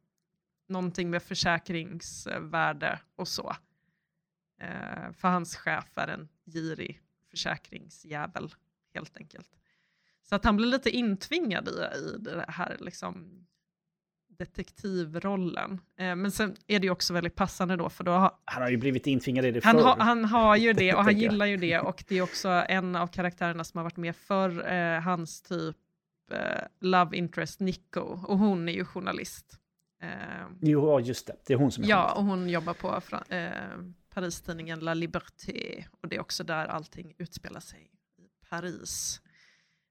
någonting 0.67 1.09
med 1.09 1.23
försäkringsvärde 1.23 2.99
och 3.15 3.27
så. 3.27 3.55
Eh, 4.59 5.11
för 5.13 5.27
hans 5.27 5.55
chef 5.55 5.97
är 5.97 6.07
en 6.07 6.29
girig 6.45 7.01
försäkringsjävel, 7.29 8.55
helt 8.93 9.17
enkelt. 9.17 9.49
Så 10.29 10.35
att 10.35 10.45
han 10.45 10.55
blir 10.55 10.67
lite 10.67 10.89
intvingad 10.89 11.67
i, 11.67 11.71
i 11.97 12.17
det 12.19 12.45
här 12.47 12.77
liksom, 12.79 13.45
detektivrollen. 14.37 15.71
Eh, 15.97 16.15
men 16.15 16.31
sen 16.31 16.55
är 16.67 16.79
det 16.79 16.85
ju 16.85 16.91
också 16.91 17.13
väldigt 17.13 17.35
passande 17.35 17.75
då, 17.75 17.89
för 17.89 18.03
då 18.03 18.11
har, 18.11 18.31
Han 18.45 18.61
har 18.61 18.69
ju 18.69 18.77
blivit 18.77 19.07
intvingad 19.07 19.45
i 19.45 19.51
det 19.51 19.63
han, 19.63 19.75
förr. 19.75 19.83
ha, 19.83 19.95
han 19.99 20.25
har 20.25 20.55
ju 20.55 20.73
det 20.73 20.93
och 20.93 21.03
han 21.03 21.17
gillar 21.19 21.45
ju 21.45 21.57
det 21.57 21.79
och 21.79 22.03
det 22.07 22.17
är 22.17 22.21
också 22.21 22.49
en 22.49 22.95
av 22.95 23.07
karaktärerna 23.07 23.63
som 23.63 23.77
har 23.77 23.83
varit 23.83 23.97
med 23.97 24.15
för 24.15 24.71
eh, 24.73 25.01
hans 25.01 25.41
typ 25.41 25.77
eh, 26.31 26.61
love 26.79 27.17
interest 27.17 27.59
Nico 27.59 27.99
och 28.01 28.37
hon 28.37 28.69
är 28.69 28.73
ju 28.73 28.85
journalist. 28.85 29.59
Eh, 30.01 30.09
Jo, 30.61 30.99
just 30.99 31.27
det. 31.27 31.35
Det 31.45 31.53
är 31.53 31.57
hon 31.57 31.71
som 31.71 31.83
är 31.83 31.87
ja, 31.87 31.95
journalist. 31.97 32.17
och 32.17 32.25
hon 32.25 32.49
jobbar 32.49 32.73
på 32.73 33.01
eh, 33.33 33.51
Paris-tidningen 34.13 34.79
La 34.79 34.93
Liberté 34.93 35.85
och 36.01 36.07
det 36.07 36.15
är 36.15 36.21
också 36.21 36.43
där 36.43 36.65
allting 36.65 37.13
utspelar 37.17 37.59
sig 37.59 37.89
Paris. 38.53 39.21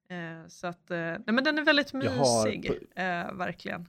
Eh, 0.09 0.49
så 0.49 0.67
att, 0.67 0.91
eh, 0.91 0.97
nej 0.99 1.23
men 1.27 1.45
den 1.45 1.59
är 1.59 1.63
väldigt 1.63 1.93
har 1.93 2.03
mysig, 2.47 2.67
på- 2.69 3.01
eh, 3.01 3.33
verkligen. 3.35 3.89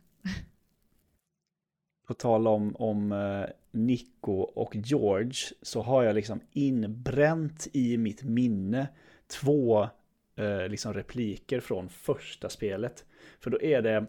På 2.07 2.13
tal 2.13 2.47
om, 2.47 2.75
om 2.75 3.11
eh, 3.11 3.45
Nico 3.71 4.31
och 4.33 4.75
George 4.75 5.33
så 5.61 5.81
har 5.81 6.03
jag 6.03 6.15
liksom 6.15 6.41
inbränt 6.51 7.67
i 7.73 7.97
mitt 7.97 8.23
minne 8.23 8.87
två 9.27 9.83
eh, 10.35 10.67
liksom 10.69 10.93
repliker 10.93 11.59
från 11.59 11.89
första 11.89 12.49
spelet. 12.49 13.05
För 13.39 13.49
då 13.49 13.61
är 13.61 13.81
det, 13.81 14.05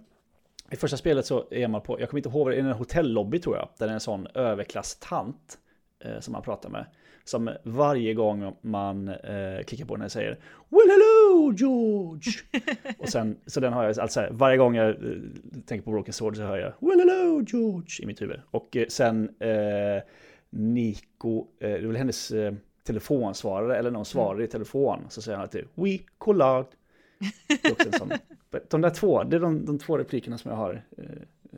i 0.71 0.77
första 0.77 0.97
spelet 0.97 1.27
så 1.27 1.49
är 1.51 1.69
man 1.69 1.81
på, 1.83 2.01
jag 2.01 2.09
kommer 2.11 2.19
inte 2.19 2.29
ihåg, 2.29 2.51
det 2.51 2.57
är 2.57 2.61
en 2.61 2.73
hotellobby 2.73 3.39
tror 3.39 3.57
jag, 3.57 3.69
där 3.79 3.87
det 3.87 3.93
är 3.93 3.95
en 3.95 4.01
sån 4.01 4.27
överklasstant 4.27 5.59
eh, 6.05 6.21
som 6.21 6.33
man 6.33 6.43
pratar 6.43 6.71
med. 6.71 6.87
Som 7.25 7.51
varje 7.63 8.15
gång 8.15 8.57
man 8.61 9.09
eh, 9.09 9.65
klickar 9.67 9.85
på 9.85 9.95
den 9.95 10.03
här 10.03 10.09
säger 10.09 10.39
Well 10.69 10.91
hello 10.91 11.53
George! 11.53 12.33
och 12.99 13.09
sen, 13.09 13.37
så 13.47 13.61
den 13.61 13.73
har 13.73 13.85
jag, 13.85 13.99
alltså 13.99 14.27
varje 14.31 14.57
gång 14.57 14.75
jag 14.75 14.89
eh, 14.89 14.95
tänker 15.67 15.85
på 15.85 15.91
Broken 15.91 16.15
Sword 16.15 16.37
så 16.37 16.43
hör 16.43 16.59
jag 16.59 16.73
Well 16.89 16.99
hello 16.99 17.45
George 17.47 18.03
i 18.03 18.07
mitt 18.07 18.23
huvud. 18.23 18.41
Och 18.51 18.77
eh, 18.77 18.87
sen 18.89 19.29
eh, 19.39 20.03
Nico, 20.51 21.47
eh, 21.61 21.71
det 21.71 21.77
är 21.77 21.87
väl 21.87 21.97
hennes 21.97 22.31
eh, 22.31 22.55
telefonsvarare 22.87 23.77
eller 23.77 23.91
någon 23.91 24.05
svarar 24.05 24.43
i 24.43 24.47
telefon. 24.47 25.01
Så 25.09 25.23
säger 25.23 25.37
han 25.37 25.43
alltid 25.43 25.65
We 25.75 25.99
collide. 26.19 26.67
Det 27.49 27.69
är 27.69 27.73
också 27.73 27.89
en 27.89 27.99
sån, 27.99 28.13
de 28.71 28.81
där 28.81 28.91
två, 28.91 29.23
det 29.23 29.37
är 29.37 29.41
de, 29.41 29.65
de 29.67 29.79
två 29.79 29.99
replikerna 29.99 30.39
som 30.39 30.51
jag 30.51 30.59
har. 30.59 30.83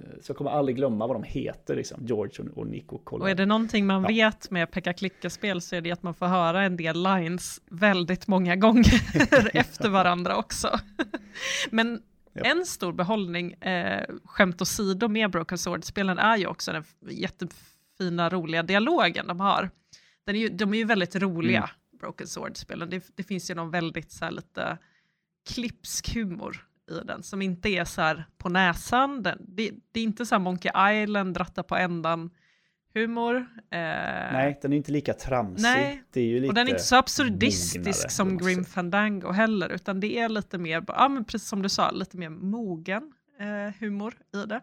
Eh, 0.05 0.21
Så 0.23 0.31
jag 0.31 0.37
kommer 0.37 0.51
aldrig 0.51 0.77
glömma 0.77 1.07
vad 1.07 1.17
de 1.17 1.23
heter, 1.23 1.77
liksom, 1.77 2.07
George 2.07 2.45
och, 2.45 2.59
och 2.59 2.67
Nico 2.67 2.99
collide. 2.99 3.23
Och 3.25 3.31
är 3.31 3.35
det 3.35 3.47
någonting 3.47 3.87
man 3.87 4.03
Ja. 4.03 4.09
vet 4.09 4.51
med 4.51 4.71
peka 4.71 4.93
klicka-spel 4.93 5.61
så 5.61 5.77
är 5.77 5.81
det 5.81 5.93
att 5.93 6.03
man 6.03 6.15
får 6.15 6.27
höra 6.27 6.63
en 6.63 6.77
del 6.77 7.03
lines 7.03 7.61
väldigt 7.71 8.27
många 8.27 8.57
gånger 8.57 9.01
efter 9.57 9.89
varandra 9.89 10.37
också. 10.37 10.79
Men 11.71 12.03
Ja. 12.39 12.43
en 12.45 12.67
stor 12.67 12.93
behållning, 12.93 13.53
eh, 13.53 14.05
skämt 14.25 14.63
åsido 14.63 15.09
med 15.09 15.31
Broken 15.31 15.59
Sword-spelen 15.59 16.19
är 16.19 16.37
ju 16.37 16.47
också 16.47 16.73
den 16.73 16.85
jättefina, 17.11 18.31
roliga 18.31 18.63
dialogen 18.63 19.27
de 19.27 19.41
har. 19.41 19.71
Den 20.27 20.35
är 20.37 20.41
ju, 20.41 20.49
de 20.49 20.75
är 20.75 20.79
ju 20.79 20.85
väldigt 20.85 21.17
roliga, 21.17 21.59
Mm. 21.59 21.99
Broken 22.01 22.27
Sword-spelen. 22.27 22.91
Det, 22.91 23.05
det 23.15 23.23
finns 23.23 23.51
ju 23.51 23.55
någon 23.55 23.71
väldigt 23.71 24.13
så 24.13 24.25
här, 24.25 24.33
lite 24.33 24.79
klipsk 25.49 26.15
humor 26.15 26.67
i 26.91 27.01
den 27.05 27.23
som 27.23 27.43
inte 27.43 27.69
är 27.69 27.85
så 27.85 28.01
här 28.01 28.25
på 28.39 28.49
näsan. 28.49 29.23
Den, 29.23 29.39
det, 29.49 29.71
det 29.93 30.01
är 30.01 30.05
inte 30.05 30.27
så 30.27 30.35
här 30.35 30.41
Monkey 30.41 31.03
Island, 31.03 31.35
dratta 31.35 31.63
på 31.63 31.77
ändan 31.77 32.31
humor. 32.95 33.37
Eh, 33.37 33.79
Nej, 34.33 34.59
den 34.63 34.73
är 34.73 34.77
inte 34.77 34.93
lika 34.93 35.15
tramsig. 35.15 35.63
Nej, 35.63 36.03
det 36.13 36.21
är 36.21 36.25
ju 36.25 36.35
lite 36.41 36.49
och 36.49 36.55
den 36.55 36.67
är 36.67 36.71
inte 36.71 36.83
så 36.83 36.97
absurdistisk 36.97 37.77
mognare 37.87 38.11
som 38.11 38.39
Grim. 38.39 38.65
Fandango 38.65 39.31
heller, 39.33 39.69
utan 39.69 40.01
det 40.01 40.19
är 40.19 40.29
lite 40.29 40.59
mer, 40.59 40.85
ja 40.89 41.09
men 41.09 41.25
precis 41.25 41.49
som 41.49 41.63
du 41.63 41.69
sa, 41.69 41.91
lite 41.91 42.17
mer 42.17 42.29
mogen 42.29 43.13
eh, 43.41 43.75
humor 43.81 44.15
i 44.35 44.47
det. 44.47 44.61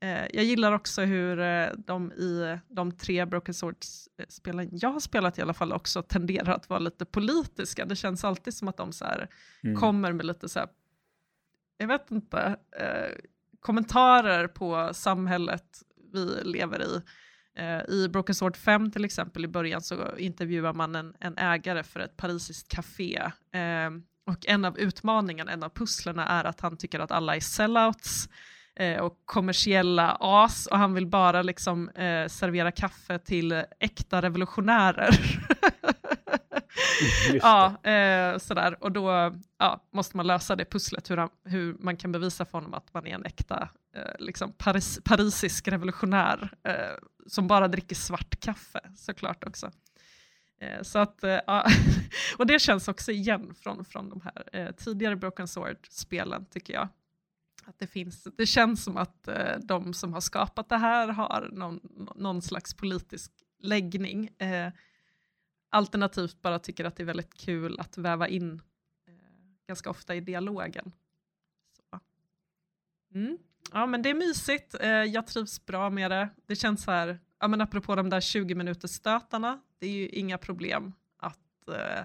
Eh, 0.00 0.26
jag 0.32 0.44
gillar 0.44 0.72
också 0.72 1.02
hur 1.02 1.40
eh, 1.40 1.66
de 1.86 2.12
i 2.12 2.58
de 2.68 2.92
tre 2.92 3.24
Broken 3.26 3.54
Swords-spelen 3.54 4.68
jag 4.72 4.88
har 4.92 5.00
spelat 5.00 5.38
i 5.38 5.42
alla 5.42 5.54
fall 5.54 5.72
också 5.72 6.02
tenderar 6.02 6.52
att 6.54 6.68
vara 6.68 6.80
lite 6.80 7.04
politiska. 7.04 7.84
Det 7.84 7.96
känns 7.96 8.24
alltid 8.24 8.54
som 8.54 8.68
att 8.68 8.76
de 8.76 8.92
så 8.92 9.04
Mm. 9.64 9.76
kommer 9.76 10.12
med 10.12 10.26
lite 10.26 10.48
så 10.48 10.58
här, 10.58 10.68
jag 11.78 11.88
vet 11.88 12.10
inte, 12.10 12.56
eh, 12.80 13.16
kommentarer 13.60 14.48
på 14.48 14.90
samhället 14.92 15.82
vi 16.12 16.40
lever 16.44 16.82
i. 16.82 17.02
Eh, 17.58 17.94
I 17.94 18.08
Broken 18.08 18.34
Sword 18.34 18.56
5 18.56 18.90
till 18.90 19.04
exempel 19.04 19.44
i 19.44 19.48
början 19.48 19.80
så 19.80 20.16
intervjuar 20.16 20.72
man 20.72 20.94
en, 20.94 21.14
en 21.20 21.38
ägare 21.38 21.82
för 21.82 22.00
ett 22.00 22.16
parisiskt 22.16 22.68
café. 22.68 23.18
Eh, 23.52 23.90
och 24.26 24.46
en 24.46 24.64
av 24.64 24.78
utmaningarna, 24.78 25.52
en 25.52 25.62
av 25.62 25.68
pusslerna 25.68 26.26
är 26.26 26.44
att 26.44 26.60
han 26.60 26.76
tycker 26.76 27.00
att 27.00 27.10
alla 27.10 27.36
är 27.36 27.40
sellouts 27.40 28.28
eh, 28.76 29.00
och 29.00 29.22
kommersiella 29.24 30.16
as 30.20 30.66
och 30.66 30.78
han 30.78 30.94
vill 30.94 31.06
bara 31.06 31.42
liksom 31.42 31.88
eh, 31.88 32.28
servera 32.28 32.72
kaffe 32.72 33.18
till 33.18 33.64
äkta 33.80 34.22
revolutionärer. 34.22 35.10
Ja, 37.42 37.90
eh, 37.90 38.38
sådär. 38.38 38.76
Och 38.84 38.92
då 38.92 39.34
ja, 39.58 39.88
måste 39.92 40.16
man 40.16 40.26
lösa 40.26 40.56
det 40.56 40.64
pusslet, 40.64 41.10
hur, 41.10 41.16
han, 41.16 41.28
hur 41.44 41.76
man 41.80 41.96
kan 41.96 42.12
bevisa 42.12 42.44
för 42.44 42.52
honom 42.52 42.74
att 42.74 42.94
man 42.94 43.06
är 43.06 43.14
en 43.14 43.24
äkta 43.24 43.68
eh, 43.96 44.12
liksom 44.18 44.52
Paris, 44.52 45.00
parisisk 45.04 45.68
revolutionär 45.68 46.50
eh, 46.64 46.74
som 47.26 47.46
bara 47.46 47.68
dricker 47.68 47.96
svart 47.96 48.40
kaffe, 48.40 48.80
såklart 48.96 49.44
också. 49.44 49.70
Eh, 50.60 50.82
så 50.82 50.98
att, 50.98 51.24
eh, 51.24 51.40
ja, 51.46 51.66
och 52.38 52.46
det 52.46 52.58
känns 52.58 52.88
också 52.88 53.12
igen 53.12 53.54
från, 53.54 53.84
från 53.84 54.10
de 54.10 54.20
här 54.20 54.44
eh, 54.52 54.72
tidigare 54.72 55.16
Broken 55.16 55.48
Sword-spelen, 55.48 56.46
tycker 56.46 56.74
jag. 56.74 56.88
Att 57.64 57.78
det, 57.78 57.86
finns, 57.86 58.28
det 58.36 58.46
känns 58.46 58.84
som 58.84 58.96
att 58.96 59.28
de 59.62 59.94
som 59.94 60.12
har 60.12 60.20
skapat 60.20 60.68
det 60.68 60.76
här 60.76 61.08
har 61.08 61.48
någon, 61.52 61.80
någon 62.14 62.42
slags 62.42 62.74
politisk 62.74 63.32
läggning. 63.62 64.30
Alternativt 65.70 66.42
bara 66.42 66.58
tycker 66.58 66.84
att 66.84 66.96
det 66.96 67.02
är 67.02 67.06
väldigt 67.06 67.34
kul 67.34 67.80
att 67.80 67.98
väva 67.98 68.28
in 68.28 68.62
eh, 69.06 69.12
ganska 69.66 69.90
ofta 69.90 70.14
i 70.14 70.20
dialogen. 70.20 70.92
Så. 71.72 72.00
Mm. 73.14 73.38
Ja 73.72 73.86
men 73.86 74.02
det 74.02 74.10
är 74.10 74.14
mysigt, 74.14 74.74
eh, 74.80 74.90
jag 74.90 75.26
trivs 75.26 75.66
bra 75.66 75.90
med 75.90 76.10
det. 76.10 76.28
Det 76.46 76.56
känns 76.56 76.82
så 76.82 76.90
här, 76.90 77.18
ja, 77.40 77.48
men 77.48 77.60
apropå 77.60 77.94
de 77.94 78.10
där 78.10 78.20
20 78.20 78.54
minuters 78.54 78.90
stötarna, 78.90 79.60
det 79.78 79.86
är 79.86 79.90
ju 79.90 80.08
inga 80.08 80.38
problem 80.38 80.92
att 81.16 81.68
eh, 81.68 82.04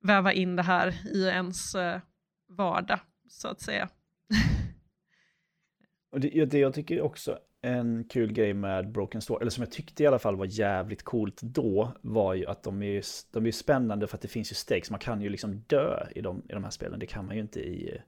väva 0.00 0.32
in 0.32 0.56
det 0.56 0.62
här 0.62 0.94
i 1.14 1.24
ens 1.26 1.74
eh, 1.74 2.00
vardag, 2.48 3.00
så 3.28 3.48
att 3.48 3.60
säga. 3.60 3.88
Och 6.10 6.20
det, 6.20 6.44
det 6.44 6.58
jag 6.58 6.74
tycker 6.74 7.00
också 7.00 7.38
en 7.64 8.04
kul 8.04 8.32
grej 8.32 8.54
med 8.54 8.90
Broken 8.90 9.20
Sword, 9.20 9.40
eller 9.40 9.50
som 9.50 9.62
jag 9.62 9.72
tyckte 9.72 10.02
i 10.02 10.06
alla 10.06 10.18
fall 10.18 10.36
var 10.36 10.46
jävligt 10.46 11.02
coolt 11.02 11.42
då, 11.42 11.92
var 12.00 12.34
ju 12.34 12.46
att 12.46 12.62
de 12.62 12.82
är, 12.82 13.04
de 13.32 13.46
är 13.46 13.50
spännande 13.52 14.06
för 14.06 14.16
att 14.16 14.22
det 14.22 14.28
finns 14.28 14.52
ju 14.52 14.54
stakes. 14.54 14.90
Man 14.90 15.00
kan 15.00 15.20
ju 15.20 15.28
liksom 15.28 15.64
dö 15.66 16.06
i 16.14 16.20
de, 16.20 16.42
i 16.48 16.52
de 16.52 16.64
här 16.64 16.70
spelen, 16.70 16.98
det 16.98 17.06
kan 17.06 17.26
man 17.26 17.34
ju 17.34 17.40
inte 17.40 17.60
i, 17.60 18.00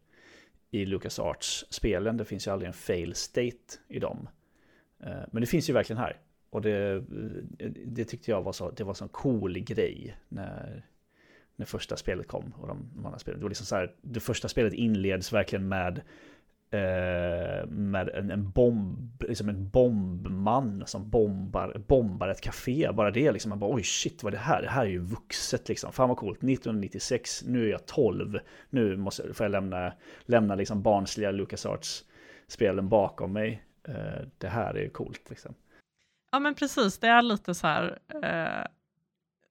i 0.70 0.84
LucasArts-spelen. 0.84 2.16
Det 2.16 2.24
finns 2.24 2.46
ju 2.46 2.50
aldrig 2.50 2.66
en 2.66 2.72
fail 2.72 3.14
state 3.14 3.78
i 3.88 3.98
dem. 3.98 4.28
Eh, 5.00 5.22
men 5.32 5.40
det 5.40 5.46
finns 5.46 5.70
ju 5.70 5.72
verkligen 5.72 6.00
här. 6.00 6.20
Och 6.50 6.62
det, 6.62 7.04
det 7.86 8.04
tyckte 8.04 8.30
jag 8.30 8.42
var 8.42 8.52
så, 8.52 8.70
det 8.70 8.84
var 8.84 8.94
så 8.94 9.04
en 9.04 9.08
cool 9.08 9.58
grej 9.58 10.16
när, 10.28 10.86
när 11.56 11.66
första 11.66 11.96
spelet 11.96 12.26
kom. 12.26 12.52
Och 12.56 12.68
de, 12.68 12.90
de 12.94 13.06
andra 13.06 13.18
spelen. 13.18 13.40
Det 13.40 13.44
var 13.44 13.50
liksom 13.50 13.66
så 13.66 13.76
här, 13.76 13.94
det 14.02 14.20
första 14.20 14.48
spelet 14.48 14.72
inleds 14.72 15.32
verkligen 15.32 15.68
med 15.68 16.00
Eh, 16.70 17.66
med 17.66 18.08
en, 18.08 18.30
en, 18.30 18.50
bomb, 18.50 19.22
liksom 19.28 19.48
en 19.48 19.68
bombman 19.68 20.82
som 20.86 21.10
bombar, 21.10 21.82
bombar 21.86 22.28
ett 22.28 22.40
café. 22.40 22.92
Bara 22.92 23.10
det 23.10 23.32
liksom, 23.32 23.48
man 23.48 23.58
bara 23.58 23.74
oj 23.74 23.82
shit 23.82 24.22
vad 24.22 24.34
är 24.34 24.36
det 24.36 24.42
här? 24.42 24.62
Det 24.62 24.68
här 24.68 24.84
är 24.84 24.90
ju 24.90 24.98
vuxet 24.98 25.68
liksom. 25.68 25.92
Fan 25.92 26.08
vad 26.08 26.18
coolt. 26.18 26.38
1996, 26.38 27.44
nu 27.44 27.64
är 27.64 27.70
jag 27.70 27.86
12. 27.86 28.38
Nu 28.70 28.96
måste, 28.96 29.34
får 29.34 29.44
jag 29.44 29.50
lämna, 29.50 29.92
lämna 30.24 30.54
liksom 30.54 30.82
barnsliga 30.82 31.30
LucasArts-spelen 31.30 32.88
bakom 32.88 33.32
mig. 33.32 33.62
Eh, 33.88 34.26
det 34.38 34.48
här 34.48 34.74
är 34.74 34.82
ju 34.82 34.90
coolt 34.90 35.30
liksom. 35.30 35.54
Ja 36.32 36.38
men 36.38 36.54
precis, 36.54 36.98
det 36.98 37.06
är 37.06 37.22
lite 37.22 37.54
så 37.54 37.66
här 37.66 37.98
eh, 38.22 38.66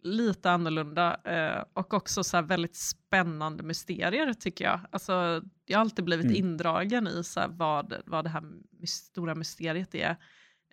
lite 0.05 0.51
annorlunda 0.51 1.17
eh, 1.23 1.63
och 1.73 1.93
också 1.93 2.23
så 2.23 2.41
väldigt 2.41 2.75
spännande 2.75 3.63
mysterier 3.63 4.33
tycker 4.33 4.65
jag. 4.65 4.79
Alltså, 4.91 5.41
jag 5.65 5.77
har 5.77 5.81
alltid 5.81 6.05
blivit 6.05 6.25
mm. 6.25 6.37
indragen 6.37 7.07
i 7.07 7.23
så 7.23 7.45
vad, 7.49 7.93
vad 8.05 8.25
det 8.25 8.29
här 8.29 8.43
stora 8.87 9.35
mysteriet 9.35 9.95
är. 9.95 10.17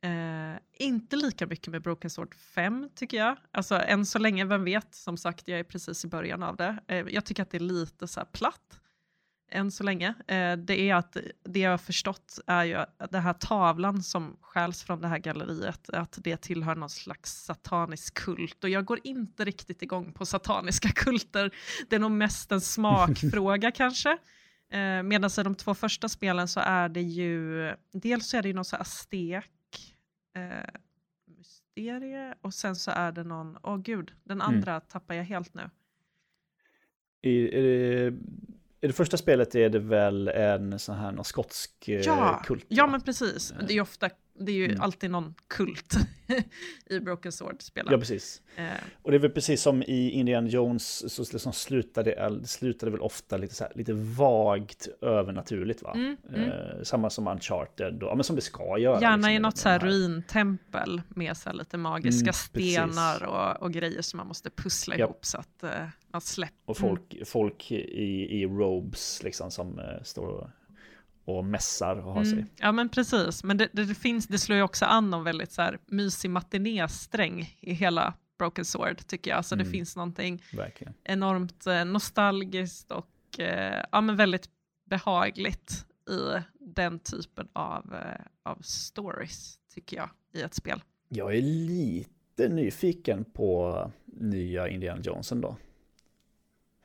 Eh, 0.02 0.58
inte 0.78 1.16
lika 1.16 1.46
mycket 1.46 1.68
med 1.68 1.82
Broken 1.82 2.10
Sword 2.10 2.34
5 2.34 2.88
tycker 2.94 3.16
jag. 3.16 3.36
Alltså 3.50 3.74
än 3.74 4.06
så 4.06 4.18
länge, 4.18 4.44
vem 4.44 4.64
vet? 4.64 4.94
Som 4.94 5.16
sagt, 5.16 5.48
jag 5.48 5.58
är 5.58 5.64
precis 5.64 6.04
i 6.04 6.08
början 6.08 6.42
av 6.42 6.56
det. 6.56 6.78
Eh, 6.88 7.06
jag 7.08 7.24
tycker 7.24 7.42
att 7.42 7.50
det 7.50 7.58
är 7.58 7.60
lite 7.60 8.08
så 8.08 8.24
platt 8.32 8.80
än 9.52 9.70
så 9.70 9.84
länge, 9.84 10.08
eh, 10.26 10.56
det 10.56 10.80
är 10.80 10.94
att 10.94 11.16
det 11.42 11.60
jag 11.60 11.70
har 11.70 11.78
förstått 11.78 12.38
är 12.46 12.64
ju 12.64 12.74
att 12.74 13.10
den 13.10 13.22
här 13.22 13.32
tavlan 13.32 14.02
som 14.02 14.36
skäls 14.40 14.82
från 14.82 15.00
det 15.00 15.08
här 15.08 15.18
galleriet, 15.18 15.90
att 15.90 16.18
det 16.22 16.36
tillhör 16.36 16.74
någon 16.74 16.90
slags 16.90 17.44
satanisk 17.44 18.14
kult. 18.14 18.64
Och 18.64 18.70
jag 18.70 18.84
går 18.84 19.00
inte 19.04 19.44
riktigt 19.44 19.82
igång 19.82 20.12
på 20.12 20.26
sataniska 20.26 20.88
kulter. 20.94 21.50
Det 21.88 21.96
är 21.96 22.00
nog 22.00 22.10
mest 22.10 22.52
en 22.52 22.60
smakfråga 22.60 23.70
kanske. 23.74 24.10
Eh, 24.70 25.02
Medan 25.02 25.30
i 25.38 25.42
de 25.42 25.54
två 25.54 25.74
första 25.74 26.08
spelen 26.08 26.48
så 26.48 26.60
är 26.60 26.88
det 26.88 27.02
ju, 27.02 27.70
dels 27.92 28.28
så 28.28 28.36
är 28.36 28.42
det 28.42 28.48
ju 28.48 28.54
någon 28.54 28.64
så 28.64 28.76
aztek 28.76 29.94
eh, 30.36 30.80
mysterie 31.38 32.34
och 32.40 32.54
sen 32.54 32.76
så 32.76 32.90
är 32.90 33.12
det 33.12 33.24
någon, 33.24 33.58
åh 33.62 33.74
oh 33.74 33.78
gud, 33.78 34.12
den 34.24 34.40
andra 34.40 34.72
mm. 34.72 34.82
tappar 34.88 35.14
jag 35.14 35.24
helt 35.24 35.54
nu. 35.54 35.70
I, 37.22 37.58
är 37.58 38.12
i 38.82 38.86
det 38.86 38.92
första 38.92 39.16
spelet 39.16 39.54
är 39.54 39.68
det 39.68 39.78
väl 39.78 40.28
en 40.28 40.78
sån 40.78 40.96
här 40.96 41.12
någon 41.12 41.24
skotsk 41.24 41.88
eh, 41.88 42.00
ja, 42.00 42.42
kult? 42.46 42.64
Ja, 42.68 42.86
men 42.86 43.00
precis. 43.00 43.54
Det 43.68 43.74
är 43.74 43.80
ofta 43.80 44.10
det 44.44 44.52
är 44.52 44.56
ju 44.56 44.64
mm. 44.64 44.80
alltid 44.80 45.10
någon 45.10 45.34
kult 45.48 45.94
i 46.86 47.00
Broken 47.00 47.32
Sword-spelen. 47.32 47.92
Ja, 47.92 47.98
precis. 47.98 48.42
Eh. 48.56 48.64
Och 49.02 49.10
det 49.10 49.16
är 49.16 49.18
väl 49.18 49.30
precis 49.30 49.62
som 49.62 49.82
i 49.82 50.10
Indiana 50.10 50.48
Jones, 50.48 51.14
så 51.14 51.24
liksom 51.32 51.52
slutade, 51.52 52.40
slutade 52.44 52.92
väl 52.92 53.00
ofta 53.00 53.36
lite, 53.36 53.54
så 53.54 53.64
här, 53.64 53.72
lite 53.76 53.92
vagt 53.92 54.88
övernaturligt. 55.00 55.82
Va? 55.82 55.92
Mm, 55.94 56.16
mm. 56.28 56.50
Eh, 56.50 56.82
samma 56.82 57.10
som 57.10 57.28
Uncharted, 57.28 57.94
då, 57.94 58.06
ja, 58.06 58.14
men 58.14 58.24
som 58.24 58.36
det 58.36 58.42
ska 58.42 58.78
göra. 58.78 59.00
Gärna 59.00 59.16
liksom, 59.16 59.30
i 59.30 59.38
något 59.38 59.56
så 59.56 59.68
här 59.68 59.78
ruintempel 59.78 61.02
med 61.08 61.36
så 61.36 61.48
här 61.48 61.56
lite 61.56 61.76
magiska 61.76 62.22
mm, 62.22 62.32
stenar 62.32 63.24
och, 63.24 63.62
och, 63.62 63.72
grejer 63.72 64.02
som 64.02 64.16
man 64.16 64.26
måste 64.26 64.50
pussla 64.50 64.96
ja. 64.96 65.04
ihop 65.04 65.24
så 65.24 65.38
att 65.38 65.62
eh, 65.62 65.70
man 66.12 66.20
släpper. 66.20 66.70
Och 66.70 66.76
folk, 66.76 67.26
folk 67.26 67.70
i, 67.70 68.40
i 68.40 68.46
robes 68.46 69.22
liksom 69.22 69.50
som 69.50 69.78
eh, 69.78 70.02
står 70.02 70.50
och 71.24 71.44
mässar 71.44 71.96
och 71.96 72.12
har 72.12 72.22
mm. 72.22 72.30
sig. 72.30 72.46
Ja 72.56 72.72
men 72.72 72.88
precis, 72.88 73.44
men 73.44 73.56
det, 73.56 73.68
det, 73.72 73.84
det, 73.84 73.94
finns, 73.94 74.26
det 74.26 74.38
slår 74.38 74.56
ju 74.56 74.62
också 74.62 74.84
an 74.84 75.10
någon 75.10 75.24
väldigt 75.24 75.52
så 75.52 75.62
här 75.62 75.78
mysig 75.86 76.30
matinésträng 76.30 77.56
i 77.60 77.72
hela 77.72 78.14
Broken 78.38 78.64
Sword 78.64 79.06
tycker 79.06 79.30
jag. 79.30 79.44
Så 79.44 79.54
mm. 79.54 79.64
det 79.64 79.70
finns 79.70 79.96
någonting 79.96 80.42
Verkligen. 80.56 80.94
enormt 81.04 81.66
eh, 81.66 81.84
nostalgiskt 81.84 82.90
och 82.90 83.40
eh, 83.40 83.84
ja, 83.92 84.00
men 84.00 84.16
väldigt 84.16 84.48
behagligt 84.84 85.86
i 86.08 86.42
den 86.58 86.98
typen 86.98 87.48
av, 87.52 87.94
eh, 87.94 88.50
av 88.50 88.58
stories 88.62 89.58
tycker 89.74 89.96
jag 89.96 90.10
i 90.34 90.42
ett 90.42 90.54
spel. 90.54 90.82
Jag 91.08 91.36
är 91.36 91.42
lite 91.42 92.48
nyfiken 92.48 93.24
på 93.24 93.90
nya 94.06 94.68
Indiana 94.68 95.00
Jones 95.02 95.28
då. 95.28 95.56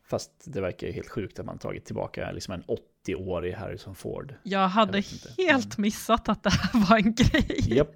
Fast 0.04 0.54
det 0.54 0.62
verkar 0.62 0.91
helt 0.91 1.10
sjukt 1.10 1.39
att 1.39 1.45
man 1.45 1.58
tagit 1.58 1.86
tillbaka 1.86 2.32
liksom 2.32 2.54
en 2.54 2.63
80-årig 3.08 3.54
Harrison 3.54 3.96
Ford. 3.96 4.34
Jag 4.43 4.67
hade 4.67 4.98
jag 4.98 5.46
helt 5.46 5.78
missat 5.78 6.30
att 6.30 6.43
det 6.43 6.50
här 6.50 6.89
var 6.89 6.98
en 6.98 7.13
grej. 7.13 7.76
Japp. 7.76 7.96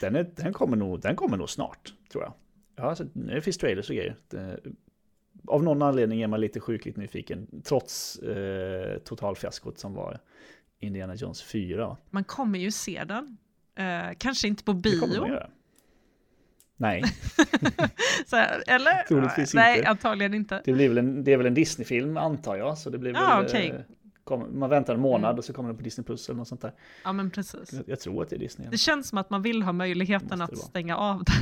Den, 0.00 0.16
är, 0.16 0.30
den, 0.36 0.52
kommer 0.52 0.76
nog, 0.76 1.00
den 1.00 1.16
kommer 1.16 1.36
nog 1.36 1.50
snart, 1.50 1.94
tror 2.12 2.24
jag. 2.24 2.32
Ja, 2.76 2.82
alltså, 2.82 3.04
det 3.04 3.40
finns 3.40 3.58
trailers 3.58 3.90
och 3.90 3.96
grejer. 3.96 4.16
Det, 4.28 4.60
av 5.46 5.64
någon 5.64 5.82
anledning 5.82 6.22
är 6.22 6.26
man 6.26 6.40
lite 6.40 6.60
sjukligt 6.60 6.96
nyfiken, 6.96 7.62
trots 7.64 8.18
eh, 8.18 8.98
totalfiaskot 8.98 9.78
som 9.78 9.94
var 9.94 10.18
Indiana 10.78 11.14
Jones 11.14 11.42
4. 11.42 11.96
Man 12.10 12.24
kommer 12.24 12.58
ju 12.58 12.70
se 12.70 13.04
den. 13.04 13.36
Eh, 13.74 14.16
kanske 14.18 14.48
inte 14.48 14.64
på 14.64 14.72
bio. 14.72 14.92
Det 14.92 14.98
kommer 14.98 15.20
man 15.20 15.28
göra. 15.28 15.50
Nej. 16.76 17.02
här, 18.32 18.62
eller? 18.66 19.02
Troligtvis 19.08 19.54
Nej, 19.54 19.78
inte. 19.78 19.90
antagligen 19.90 20.34
inte. 20.34 20.62
Det, 20.64 20.72
blir 20.72 20.88
väl 20.88 20.98
en, 20.98 21.24
det 21.24 21.32
är 21.32 21.36
väl 21.36 21.46
en 21.46 21.54
Disney-film 21.54 22.16
antar 22.16 22.56
jag. 22.56 22.78
Så 22.78 22.90
det 22.90 22.98
blir 22.98 23.16
ah, 23.16 23.36
väl, 23.36 23.46
okay. 23.46 23.72
Kom, 24.24 24.58
man 24.58 24.70
väntar 24.70 24.94
en 24.94 25.00
månad 25.00 25.30
mm. 25.30 25.38
och 25.38 25.44
så 25.44 25.52
kommer 25.52 25.68
den 25.68 25.76
på 25.76 25.82
Disney 25.82 26.04
Plus 26.04 26.28
eller 26.28 26.38
något 26.38 26.48
sånt 26.48 26.60
där. 26.60 26.74
Ja 27.04 27.12
men 27.12 27.30
precis. 27.30 27.72
Jag, 27.72 27.82
jag 27.86 28.00
tror 28.00 28.22
att 28.22 28.30
det 28.30 28.36
är 28.36 28.40
Disney. 28.40 28.68
Det 28.70 28.78
känns 28.78 29.08
som 29.08 29.18
att 29.18 29.30
man 29.30 29.42
vill 29.42 29.62
ha 29.62 29.72
möjligheten 29.72 30.42
att 30.42 30.58
stänga 30.58 30.96
av 30.96 31.24
det. 31.24 31.32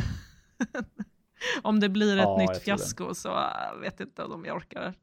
om 1.62 1.80
det 1.80 1.88
blir 1.88 2.16
ett 2.16 2.22
ja, 2.22 2.36
nytt 2.38 2.62
fiasko 2.62 3.14
så 3.14 3.28
jag 3.28 3.80
vet 3.80 4.00
inte 4.00 4.24
om 4.24 4.44
jag 4.44 4.56
orkar. 4.56 4.94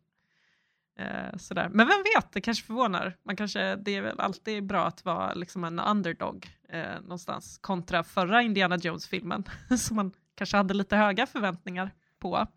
Eh, 0.99 1.37
sådär. 1.37 1.69
Men 1.69 1.87
vem 1.87 2.03
vet, 2.15 2.31
det 2.31 2.41
kanske 2.41 2.65
förvånar. 2.65 3.17
Man 3.23 3.35
kanske, 3.35 3.75
det 3.75 3.95
är 3.95 4.01
väl 4.01 4.19
alltid 4.19 4.65
bra 4.65 4.85
att 4.85 5.05
vara 5.05 5.33
liksom 5.33 5.63
en 5.63 5.79
underdog 5.79 6.47
eh, 6.69 7.01
någonstans 7.01 7.57
kontra 7.57 8.03
förra 8.03 8.41
Indiana 8.41 8.77
Jones-filmen 8.77 9.43
som 9.77 9.95
man 9.95 10.11
kanske 10.35 10.57
hade 10.57 10.73
lite 10.73 10.95
höga 10.95 11.25
förväntningar 11.25 11.91
på. 12.19 12.47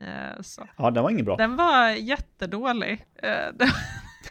Eh. 0.00 0.40
Ja, 0.76 0.90
den 0.90 1.02
var 1.02 1.10
ingen 1.10 1.24
bra. 1.24 1.36
Den 1.36 1.56
var 1.56 1.88
jättedålig. 1.88 3.06
Eh, 3.14 3.48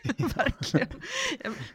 verkligen. 0.36 0.88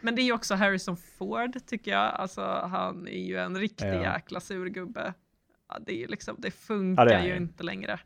Men 0.01 0.14
det 0.14 0.23
är 0.23 0.25
ju 0.25 0.33
också 0.33 0.55
Harrison 0.55 0.97
Ford 0.97 1.66
tycker 1.66 1.90
jag. 1.90 2.14
Alltså, 2.14 2.42
han 2.71 3.09
är 3.09 3.27
ju 3.27 3.38
en 3.38 3.57
riktig 3.57 3.87
ja. 3.87 4.03
jäkla 4.03 4.40
surgubbe. 4.40 5.14
Ja, 5.68 5.79
det, 5.87 6.05
är 6.05 6.09
liksom, 6.09 6.37
det 6.38 6.51
funkar 6.51 7.07
ja, 7.07 7.18
det 7.18 7.27
ju 7.27 7.37
inte 7.37 7.62
längre. 7.62 8.01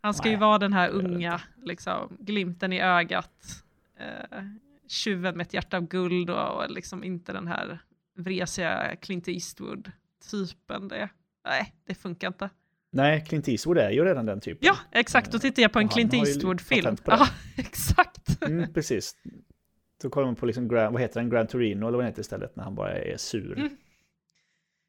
Han 0.00 0.14
ska 0.14 0.24
Nej. 0.24 0.32
ju 0.32 0.38
vara 0.38 0.58
den 0.58 0.72
här 0.72 0.88
unga, 0.88 1.40
liksom, 1.62 2.16
glimten 2.20 2.72
i 2.72 2.80
ögat, 2.80 3.64
eh, 3.98 4.42
tjuven 4.88 5.36
med 5.36 5.46
ett 5.46 5.54
hjärta 5.54 5.76
av 5.76 5.88
guld 5.88 6.30
och, 6.30 6.56
och 6.56 6.70
liksom 6.70 7.04
inte 7.04 7.32
den 7.32 7.46
här 7.46 7.78
vresiga 8.14 8.96
Clint 8.96 9.28
Eastwood-typen. 9.28 10.88
Det, 10.88 11.08
nej, 11.44 11.74
det 11.84 11.94
funkar 11.94 12.28
inte. 12.28 12.50
Nej, 12.96 13.24
Clint 13.28 13.48
Eastwood 13.48 13.78
är 13.78 13.90
ju 13.90 14.04
redan 14.04 14.26
den 14.26 14.40
typen. 14.40 14.58
Ja, 14.62 14.76
exakt. 14.92 15.32
Då 15.32 15.38
tittar 15.38 15.62
jag 15.62 15.72
på 15.72 15.78
en 15.78 15.88
Clint 15.88 16.14
Eastwood-film. 16.14 16.96
Ja, 17.04 17.28
exakt. 17.56 18.42
Mm, 18.42 18.72
precis. 18.72 19.14
Då 20.02 20.10
kollar 20.10 20.26
man 20.26 20.36
på, 20.36 20.46
liksom, 20.46 20.68
vad 20.68 21.00
heter 21.00 21.20
den, 21.20 21.30
Grand 21.30 21.48
Torino 21.48 21.88
eller 21.88 21.96
vad 21.96 22.04
den 22.04 22.12
heter 22.12 22.20
istället, 22.20 22.56
när 22.56 22.64
han 22.64 22.74
bara 22.74 22.98
är 22.98 23.16
sur. 23.16 23.58
Mm. 23.58 23.76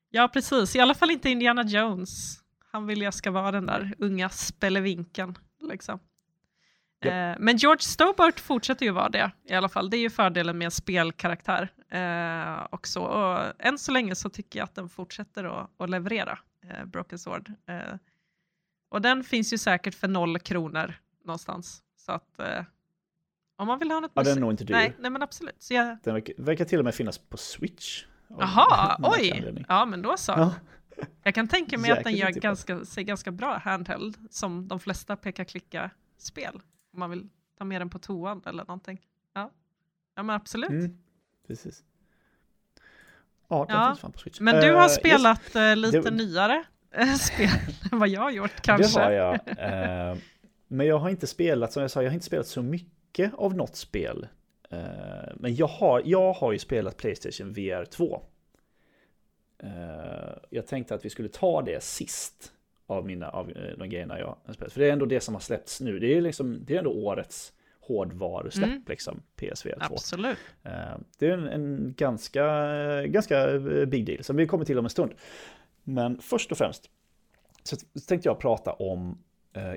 Ja, 0.09 0.29
precis. 0.33 0.75
I 0.75 0.79
alla 0.79 0.93
fall 0.93 1.11
inte 1.11 1.29
Indiana 1.29 1.63
Jones. 1.63 2.39
Han 2.71 2.87
vill 2.87 3.01
jag 3.01 3.13
ska 3.13 3.31
vara 3.31 3.51
den 3.51 3.65
där 3.65 3.95
unga 3.97 4.29
spelevinken. 4.29 5.37
Liksom. 5.61 5.99
Yep. 7.05 7.13
Eh, 7.13 7.43
men 7.43 7.57
George 7.57 7.81
Stobart 7.81 8.39
fortsätter 8.39 8.85
ju 8.85 8.91
vara 8.91 9.09
det 9.09 9.31
i 9.49 9.53
alla 9.53 9.69
fall. 9.69 9.89
Det 9.89 9.97
är 9.97 10.01
ju 10.01 10.09
fördelen 10.09 10.57
med 10.57 10.73
spelkaraktär. 10.73 11.69
Eh, 11.91 12.67
också. 12.71 12.99
Och 12.99 13.53
än 13.59 13.77
så 13.77 13.91
länge 13.91 14.15
så 14.15 14.29
tycker 14.29 14.59
jag 14.59 14.63
att 14.63 14.75
den 14.75 14.89
fortsätter 14.89 15.43
att, 15.43 15.81
att 15.81 15.89
leverera 15.89 16.39
eh, 16.69 16.85
Broken 16.85 17.19
Sword. 17.19 17.51
Eh, 17.65 17.95
och 18.89 19.01
den 19.01 19.23
finns 19.23 19.53
ju 19.53 19.57
säkert 19.57 19.95
för 19.95 20.07
noll 20.07 20.39
kronor 20.39 20.93
någonstans. 21.23 21.83
Så 21.95 22.11
att 22.11 22.39
eh, 22.39 22.63
om 23.55 23.67
man 23.67 23.79
vill 23.79 23.91
ha 23.91 23.99
något 23.99 24.11
Ja, 24.13 24.23
den 24.23 24.37
är 24.37 24.41
nog 24.41 24.51
inte 24.51 24.63
dyr. 24.63 24.73
Nej, 24.73 24.95
nej 24.99 25.11
men 25.11 25.23
absolut. 25.23 25.55
Så 25.59 25.73
jag... 25.73 25.97
Den 26.03 26.13
verkar, 26.13 26.33
verkar 26.37 26.65
till 26.65 26.79
och 26.79 26.85
med 26.85 26.95
finnas 26.95 27.17
på 27.17 27.37
Switch. 27.37 28.05
Jaha, 28.27 28.97
oj! 29.03 29.65
Ja, 29.67 29.85
men 29.85 30.01
då 30.01 30.17
så. 30.17 30.31
Ja. 30.31 30.55
Jag 31.23 31.35
kan 31.35 31.47
tänka 31.47 31.77
mig 31.77 31.91
att 31.91 32.03
den 32.03 32.15
gör 32.15 32.29
ganska, 32.29 32.85
ser 32.85 33.01
ganska 33.01 33.31
bra 33.31 33.57
handheld, 33.57 34.17
som 34.29 34.67
de 34.67 34.79
flesta 34.79 35.15
peka-klicka-spel. 35.15 36.61
Om 36.93 36.99
man 36.99 37.09
vill 37.09 37.29
ta 37.57 37.65
med 37.65 37.81
den 37.81 37.89
på 37.89 37.99
toan 37.99 38.41
eller 38.45 38.63
någonting. 38.65 39.01
Ja, 39.33 39.51
ja 40.15 40.23
men 40.23 40.35
absolut. 40.35 40.69
Mm, 40.69 40.97
precis. 41.47 41.83
Ja, 43.47 43.65
den 43.69 43.77
ja. 43.77 43.87
finns 43.87 43.99
fan 43.99 44.11
på 44.11 44.19
Switch. 44.19 44.39
Men 44.39 44.61
du 44.61 44.73
har 44.73 44.83
uh, 44.83 44.89
spelat 44.89 45.41
yes. 45.45 45.55
uh, 45.55 45.75
lite 45.75 46.01
det... 46.01 46.11
nyare 46.11 46.63
uh, 46.99 47.13
spel 47.15 47.49
än 47.91 47.99
vad 47.99 48.09
jag 48.09 48.21
har 48.21 48.31
gjort 48.31 48.61
kanske. 48.61 48.99
Det 48.99 49.05
har 49.05 49.11
jag. 49.11 49.39
men 50.67 50.87
jag 50.87 50.99
har 50.99 51.09
inte 51.09 51.27
spelat, 51.27 51.73
som 51.73 51.81
jag 51.81 51.91
sa, 51.91 52.03
jag 52.03 52.09
har 52.09 52.13
inte 52.13 52.25
spelat 52.25 52.47
så 52.47 52.61
mycket 52.61 53.33
av 53.33 53.55
något 53.55 53.75
spel. 53.75 54.27
Eh, 54.69 55.33
men 55.35 55.55
jag 55.55 55.67
har, 55.67 56.01
jag 56.05 56.33
har 56.33 56.51
ju 56.51 56.59
spelat 56.59 56.97
Playstation 56.97 57.53
VR 57.53 57.85
2. 57.85 58.21
Eh, 59.63 59.69
jag 60.49 60.67
tänkte 60.67 60.95
att 60.95 61.05
vi 61.05 61.09
skulle 61.09 61.29
ta 61.29 61.61
det 61.61 61.83
sist 61.83 62.53
av 62.87 63.05
mina 63.05 63.29
av 63.29 63.51
eh, 63.51 63.77
de 63.77 63.89
grejerna 63.89 64.19
jag 64.19 64.37
har 64.45 64.53
spelat. 64.53 64.73
För 64.73 64.79
det 64.79 64.87
är 64.87 64.93
ändå 64.93 65.05
det 65.05 65.21
som 65.21 65.33
har 65.33 65.41
släppts 65.41 65.81
nu. 65.81 65.99
Det 65.99 66.17
är, 66.17 66.21
liksom, 66.21 66.65
det 66.65 66.73
är 66.73 66.77
ändå 66.77 66.91
årets 66.91 67.53
hårdvarusläpp, 67.87 68.69
mm. 68.69 68.83
liksom, 68.87 69.21
PSVR 69.35 69.87
2. 69.87 69.93
Absolut. 69.93 70.37
Det 71.17 71.27
är 71.27 71.31
en, 71.31 71.47
en, 71.47 71.93
ganska, 71.97 72.43
ganska 73.05 73.59
big 73.87 74.05
deal 74.05 74.23
som 74.23 74.35
vi 74.35 74.47
kommer 74.47 74.65
till 74.65 74.79
om 74.79 74.85
en 74.85 74.89
stund. 74.89 75.11
Men 75.83 76.21
först 76.21 76.51
och 76.51 76.57
främst 76.57 76.89
så 77.63 77.75
tänkte 78.07 78.29
jag 78.29 78.39
prata 78.39 78.73
om, 78.73 79.17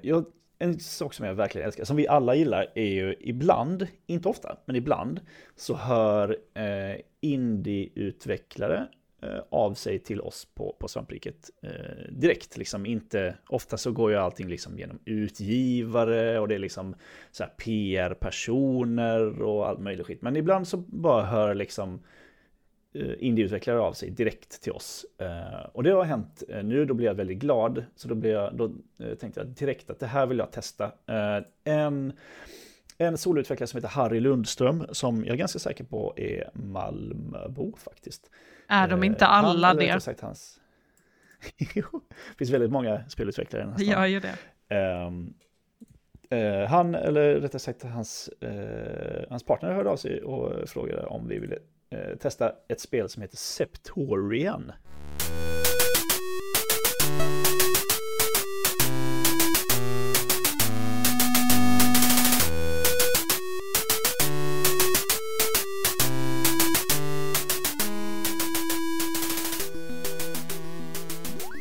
jag 0.03 0.25
en 0.61 0.81
sak 0.81 1.15
som 1.15 1.27
jag 1.27 1.35
verkligen 1.35 1.67
älskar, 1.67 1.85
som 1.85 1.97
vi 1.97 2.09
alla 2.09 2.35
gillar, 2.35 2.73
är 2.75 2.85
ju 2.85 3.17
ibland, 3.21 3.87
inte 4.07 4.29
ofta, 4.29 4.57
men 4.65 4.77
ibland, 4.77 5.21
så 5.57 5.75
hör 5.75 6.37
eh, 6.55 7.01
indieutvecklare 7.21 8.77
eh, 8.77 8.85
Eh, 9.23 9.41
av 9.51 9.75
sig 9.75 9.99
till 9.99 10.21
oss 10.21 10.45
på, 10.55 10.77
på 10.81 10.89
Svampriket 10.89 11.51
eh, 11.63 12.13
direkt. 12.13 12.57
Liksom 12.57 12.87
inte, 12.87 13.37
ofta 13.49 13.77
så 13.77 13.93
går 13.93 14.11
ju 14.11 14.17
allting 14.17 14.49
liksom 14.49 14.79
genom 14.79 14.99
utgivare 15.05 16.39
och 16.39 16.49
det 16.49 16.55
är 16.55 16.59
liksom 16.59 16.95
så 17.31 17.45
PR-personer 17.57 19.43
och 19.43 19.69
allt 19.69 19.81
möjligt 19.81 20.07
skit. 20.07 20.23
Men 20.23 20.37
ibland 20.37 20.69
så 20.69 20.77
bara 20.77 21.25
hör 21.25 21.55
liksom 21.55 22.01
Eh, 22.93 23.15
indieutvecklare 23.19 23.81
av 23.81 23.93
sig 23.93 24.11
direkt 24.11 24.63
till 24.63 24.73
oss. 24.73 25.07
Eh, 25.19 25.67
och 25.73 25.83
det 25.83 25.91
har 25.91 26.05
hänt 26.05 26.43
eh, 26.49 26.63
nu, 26.63 26.85
då 26.85 26.95
blir 26.95 27.07
jag 27.07 27.15
väldigt 27.15 27.39
glad. 27.39 27.85
Så 27.97 28.09
då, 28.09 28.15
blir 28.15 28.33
jag, 28.33 28.57
då 28.57 28.65
eh, 29.05 29.15
tänkte 29.15 29.41
jag 29.41 29.49
direkt 29.49 29.91
att 29.91 29.99
det 29.99 30.07
här 30.07 30.27
vill 30.27 30.39
jag 30.39 30.53
testa. 30.53 30.85
Eh, 30.85 31.45
en, 31.65 32.13
en 33.01 33.19
soloutvecklare 33.19 33.67
som 33.67 33.79
heter 33.79 33.89
Harry 33.89 34.21
Lundström, 34.21 34.87
som 34.93 35.25
jag 35.25 35.33
är 35.33 35.37
ganska 35.37 35.59
säker 35.59 35.85
på 35.85 36.15
är 36.17 36.51
Malmöbo 36.55 37.77
faktiskt. 37.77 38.31
Är 38.69 38.89
de 38.89 39.05
inte 39.05 39.27
alla 39.27 39.67
Han, 39.67 39.77
det? 39.77 40.01
Sagt, 40.01 40.21
hans... 40.21 40.61
det 41.59 41.85
finns 42.39 42.51
väldigt 42.51 42.71
många 42.71 43.09
spelutvecklare 43.09 43.67
nästan. 43.67 43.87
Gör 43.87 44.07
ju 44.07 44.21
det. 44.21 44.37
Um, 45.07 45.35
uh, 46.35 46.67
han, 46.67 46.95
eller 46.95 47.35
rättare 47.35 47.59
sagt 47.59 47.83
hans, 47.83 48.31
uh, 48.45 49.29
hans 49.31 49.45
partner 49.45 49.73
hörde 49.73 49.91
av 49.91 49.97
sig 49.97 50.23
och 50.23 50.69
frågade 50.69 51.07
om 51.07 51.29
vi 51.29 51.39
ville 51.39 51.59
eh, 51.91 52.17
testa 52.17 52.53
ett 52.69 52.81
spel 52.81 53.09
som 53.09 53.23
heter 53.23 53.37
Septorian. 53.37 54.73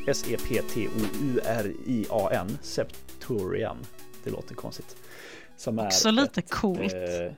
S-E-P-T-O-U-R-I-A-N, 0.10 0.98
Septorian. 2.62 3.78
Det 4.24 4.30
låter 4.30 4.56
konstigt. 4.56 4.98
Som 5.58 5.80
Också 5.80 6.12
lite 6.12 6.40
ett, 6.40 6.50
coolt. 6.52 6.94
Eh, 6.94 7.32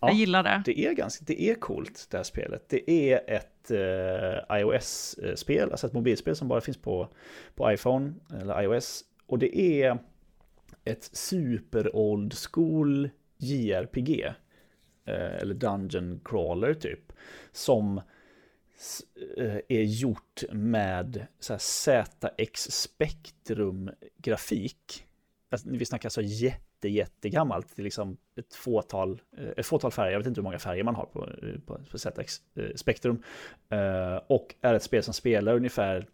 Ja, 0.00 0.08
jag 0.08 0.16
gillar 0.16 0.42
det. 0.42 0.62
Det 0.64 0.86
är, 0.86 0.92
ganska, 0.92 1.24
det 1.26 1.42
är 1.42 1.54
coolt 1.54 2.06
det 2.10 2.16
här 2.16 2.24
spelet. 2.24 2.68
Det 2.68 2.90
är 2.90 3.30
ett 3.30 3.70
eh, 3.70 4.58
iOS-spel, 4.58 5.70
alltså 5.70 5.86
ett 5.86 5.92
mobilspel 5.92 6.36
som 6.36 6.48
bara 6.48 6.60
finns 6.60 6.76
på, 6.76 7.08
på 7.54 7.72
iPhone 7.72 8.12
eller 8.40 8.62
iOS. 8.62 9.04
Och 9.26 9.38
det 9.38 9.58
är 9.58 9.98
ett 10.84 11.04
super 11.12 11.96
old 11.96 12.34
school 12.34 13.10
JRPG. 13.38 14.24
Eh, 15.04 15.34
eller 15.40 15.54
Dungeon 15.54 16.20
Crawler 16.24 16.74
typ. 16.74 17.12
Som 17.52 18.00
Eh, 19.36 19.60
är 19.68 19.82
gjort 19.82 20.42
med 20.52 21.26
så 21.38 21.58
ZX 21.58 22.70
Spectrum 22.70 23.90
grafik. 24.16 25.06
Alltså, 25.50 25.68
vi 25.70 25.84
snackar 25.84 26.06
alltså 26.06 26.22
jätte 26.22 26.88
jättegammalt. 26.88 27.76
Det 27.76 27.82
är 27.82 27.84
liksom 27.84 28.16
ett 28.36 28.54
fåtal, 28.54 29.20
eh, 29.36 29.48
ett 29.56 29.66
fåtal 29.66 29.90
färger, 29.90 30.12
jag 30.12 30.18
vet 30.18 30.26
inte 30.26 30.40
hur 30.40 30.44
många 30.44 30.58
färger 30.58 30.84
man 30.84 30.94
har 30.94 31.06
på, 31.06 31.28
eh, 31.42 31.60
på, 31.66 31.80
på 31.90 31.98
ZX 31.98 32.42
Spectrum. 32.74 33.22
Och 34.26 34.54
är 34.60 34.74
ett 34.74 34.82
spel 34.82 35.02
som 35.02 35.14
spelar 35.14 35.54
ungefär, 35.54 36.06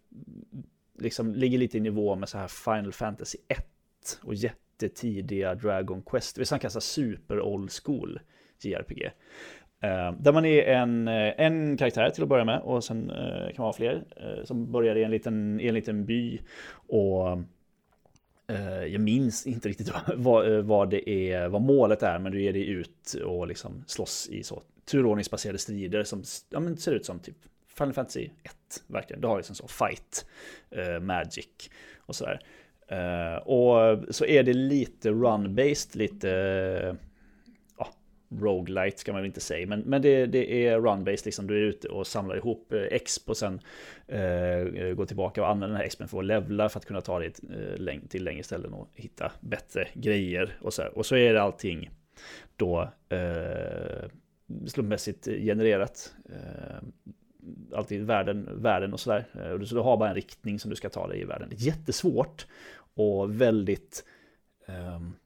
liksom 0.98 1.35
ligger 1.35 1.59
lite 1.59 1.76
i 1.76 1.81
nivå 1.81 2.16
med 2.16 2.29
så 2.29 2.38
här 2.38 2.48
Final 2.48 2.92
Fantasy 2.92 3.38
1 3.48 4.20
och 4.22 4.35
jättetidiga 4.35 5.55
Dragon 5.55 6.02
Quest. 6.02 6.38
Vi 6.38 6.44
snackar 6.44 6.68
så 6.68 6.81
super 6.81 7.40
old 7.40 7.70
school 7.72 8.20
JRPG. 8.61 9.11
Eh, 9.81 10.12
där 10.12 10.33
man 10.33 10.45
är 10.45 10.62
en, 10.62 11.09
eh, 11.09 11.33
en 11.37 11.77
karaktär 11.77 12.11
till 12.11 12.23
att 12.23 12.29
börja 12.29 12.45
med 12.45 12.61
och 12.61 12.85
sen 12.85 13.11
eh, 13.11 13.47
kan 13.47 13.55
man 13.62 13.67
ha 13.67 13.73
fler 13.73 14.05
som 14.45 14.73
börjar 14.73 14.97
i 14.97 15.05
en 15.05 15.11
liten, 15.11 15.61
i 15.61 15.69
en 15.69 15.75
liten 15.75 16.05
by. 16.07 16.41
Och 16.89 17.39
Eh, 18.49 18.85
jag 18.85 19.01
minns 19.01 19.47
inte 19.47 19.69
riktigt 19.69 19.93
vad, 20.17 20.65
vad, 20.65 20.91
det 20.91 21.11
är, 21.11 21.49
vad 21.49 21.62
målet 21.62 22.03
är, 22.03 22.19
men 22.19 22.33
du 22.33 22.43
ger 22.43 22.53
dig 22.53 22.69
ut 22.69 23.15
och 23.25 23.47
liksom 23.47 23.85
slåss 23.87 24.29
i 24.29 24.43
så 24.43 24.62
turordningsbaserade 24.85 25.59
strider 25.59 26.05
som 26.05 26.23
ja, 26.51 26.61
men 26.61 26.77
ser 26.77 26.93
ut 26.93 27.07
som 27.07 27.19
typ 27.19 27.37
Final 27.67 27.93
Fantasy 27.93 28.31
1, 28.43 28.55
verkligen. 28.87 29.21
Du 29.21 29.27
har 29.27 29.37
liksom 29.37 29.57
så 29.57 29.69
fight, 29.69 30.27
eh, 30.71 31.01
magic 31.01 31.71
och 31.99 32.17
sådär. 32.17 32.41
Uh, 32.93 33.37
och 33.37 33.99
så 34.15 34.25
är 34.25 34.43
det 34.43 34.53
lite 34.53 35.11
run-based, 35.11 35.97
lite 35.97 36.97
roguelite 38.29 38.99
ska 38.99 39.12
man 39.12 39.21
väl 39.21 39.27
inte 39.27 39.41
säga, 39.41 39.67
men, 39.67 39.81
men 39.81 40.03
det, 40.03 40.27
det 40.27 40.67
är 40.67 40.81
run-based, 40.81 41.25
liksom 41.25 41.47
du 41.47 41.57
är 41.57 41.62
ute 41.62 41.89
och 41.89 42.07
samlar 42.07 42.37
ihop 42.37 42.73
exp 42.91 43.31
och 43.31 43.37
sen 43.37 43.61
eh, 44.07 44.61
eh 44.61 44.95
går 44.95 45.07
tillbaka 45.07 45.43
och 45.43 45.49
använder 45.49 45.69
den 45.69 45.77
här 45.77 45.85
expen 45.85 46.09
för 46.09 46.19
att 46.19 46.25
levla 46.25 46.69
för 46.69 46.79
att 46.79 46.87
kunna 46.87 47.01
ta 47.01 47.19
dig 47.19 47.33
eh, 47.89 48.09
till 48.09 48.25
längre 48.25 48.43
ställen 48.43 48.73
och 48.73 48.91
hitta 48.95 49.33
bättre 49.41 49.89
grejer 49.95 50.59
och 50.61 50.75
så 50.75 50.83
här. 50.83 50.99
Och 50.99 51.07
så 51.07 51.17
är 51.17 51.33
det 51.33 51.43
allting 51.43 51.91
då 52.57 52.93
eh, 53.09 54.09
slumpmässigt 54.67 55.25
genererat. 55.27 56.15
Eh, 56.29 56.79
alltid 57.73 58.07
världen, 58.07 58.62
världen 58.62 58.93
och 58.93 59.01
sådär. 59.01 59.27
Eh, 59.35 59.65
så 59.65 59.75
du 59.75 59.81
har 59.81 59.97
bara 59.97 60.09
en 60.09 60.15
riktning 60.15 60.59
som 60.59 60.71
du 60.71 60.77
ska 60.77 60.89
ta 60.89 61.07
dig 61.07 61.21
i 61.21 61.25
världen. 61.25 61.49
Jättesvårt 61.53 62.47
och 62.95 63.41
väldigt 63.41 64.05
um, 64.67 65.17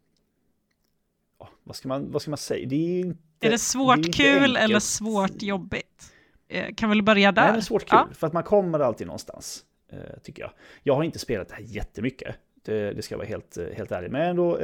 vad 1.65 1.77
ska 1.77 1.89
man, 1.89 2.11
vad 2.13 2.23
ska 2.23 2.31
man 2.31 2.39
säga? 2.39 2.69
Det 2.69 2.77
är, 2.77 3.01
inte, 3.01 3.47
är 3.47 3.51
det 3.51 3.59
svårt 3.59 4.03
det 4.03 4.13
kul 4.13 4.43
enkelt. 4.43 4.59
eller 4.59 4.81
svårt 4.81 5.43
jobbigt? 5.43 6.13
Eh, 6.49 6.75
kan 6.75 6.89
väl 6.89 7.03
börja 7.03 7.33
där? 7.33 7.43
Nej, 7.43 7.53
det 7.53 7.59
är 7.59 7.61
svårt 7.61 7.83
kul, 7.85 7.99
ja. 7.99 8.09
för 8.15 8.27
att 8.27 8.33
man 8.33 8.43
kommer 8.43 8.81
alltid 8.81 9.07
någonstans, 9.07 9.65
eh, 9.93 9.99
tycker 10.23 10.43
jag. 10.43 10.51
Jag 10.83 10.95
har 10.95 11.03
inte 11.03 11.19
spelat 11.19 11.49
det 11.49 11.55
här 11.55 11.63
jättemycket, 11.63 12.37
det, 12.65 12.93
det 12.93 13.03
ska 13.03 13.13
jag 13.13 13.19
vara 13.19 13.29
helt, 13.29 13.57
eh, 13.57 13.67
helt 13.77 13.93
ärlig. 13.93 14.11
Men 14.11 14.23
ändå 14.23 14.57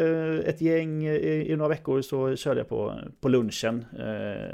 ett 0.45 0.61
gäng 0.61 1.07
i, 1.07 1.53
i 1.53 1.57
några 1.57 1.69
veckor 1.69 2.03
så 2.03 2.37
körde 2.37 2.61
jag 2.61 2.69
på, 2.69 3.01
på 3.21 3.29
lunchen. 3.29 3.85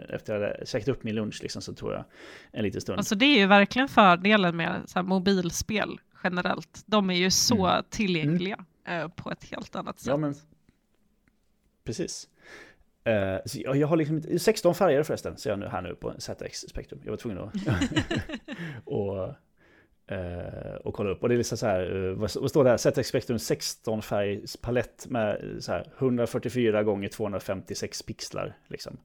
Efter 0.09 0.15
att 0.15 0.29
jag 0.29 0.35
hade 0.35 0.67
käkat 0.67 0.89
upp 0.89 1.03
min 1.05 1.15
lunch 1.15 1.39
liksom, 1.43 1.63
så 1.63 1.75
tror 1.75 1.93
jag 1.93 2.05
en 2.53 2.65
liten 2.65 2.81
stund. 2.81 2.99
Alltså 2.99 3.15
det 3.15 3.27
är 3.27 3.39
ju 3.39 3.47
verkligen 3.47 3.89
fördelen 3.89 4.57
med 4.57 4.83
så 4.87 5.03
mobilspel 5.03 6.01
generellt. 6.25 6.83
De 6.87 7.11
är 7.11 7.15
ju 7.15 7.31
så 7.31 7.67
mm. 7.67 7.85
tillgängliga 7.91 8.65
mm. 8.87 9.11
på 9.11 9.31
ett 9.31 9.45
helt 9.45 9.77
annat 9.77 10.01
sätt. 10.01 10.07
Ja, 10.07 10.17
men 10.17 10.35
precis. 11.85 12.29
Uh, 13.09 13.39
så 13.45 13.61
jag, 13.61 13.77
jag, 13.77 13.89
har 13.89 13.97
liksom 13.97 14.39
16 14.39 14.75
färger 14.75 15.03
förresten, 15.03 15.37
ser 15.37 15.51
jag 15.51 15.59
nu 15.59 15.67
här 15.67 15.83
nu 15.83 15.95
på 15.95 16.15
ZX 16.19 16.59
Spectrum. 16.59 17.01
Jag 17.05 17.13
var 17.13 17.17
tvungen 17.17 17.39
att 17.39 17.55
och, 18.85 19.29
uh, 20.13 20.75
och 20.85 20.95
kolla 20.95 21.11
upp. 21.11 21.23
Och 21.23 21.29
det 21.29 21.35
är 21.35 21.37
liksom 21.37 21.59
så 21.59 21.67
här, 21.67 21.97
uh, 21.97 22.15
vad, 22.15 22.31
vad, 22.37 22.51
står 22.51 22.65
det 22.65 22.71
här? 22.71 22.77
ZX 22.77 23.09
Spectrum 23.09 23.39
16 23.39 24.03
färgs 24.03 24.57
palett 24.57 25.07
med 25.09 25.57
så 25.59 25.73
här 25.73 25.93
144 25.99 26.83
gånger 26.83 27.09
256 27.09 28.03
pixlar. 28.03 28.57
Liksom. 28.69 28.97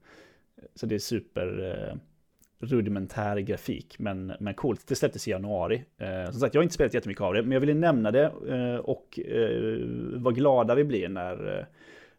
Så 0.76 0.86
det 0.86 0.96
är 0.96 1.00
super 1.00 1.98
rudimentär 2.60 3.38
grafik, 3.38 4.00
men, 4.00 4.34
men 4.40 4.54
coolt. 4.54 4.88
Det 4.88 4.96
släpptes 4.96 5.28
i 5.28 5.32
januari. 5.32 5.84
Eh, 5.98 6.32
som 6.32 6.40
sagt, 6.40 6.54
jag 6.54 6.60
har 6.60 6.64
inte 6.64 6.76
spelat 6.76 6.94
jättemycket 6.94 7.22
av 7.22 7.34
det, 7.34 7.42
men 7.42 7.52
jag 7.52 7.60
ville 7.60 7.74
nämna 7.74 8.12
det 8.12 8.24
eh, 8.50 8.76
och 8.76 9.20
eh, 9.20 9.80
vad 10.14 10.36
glada 10.36 10.76
vi 10.76 10.84
blir 10.84 11.10
när 11.10 11.68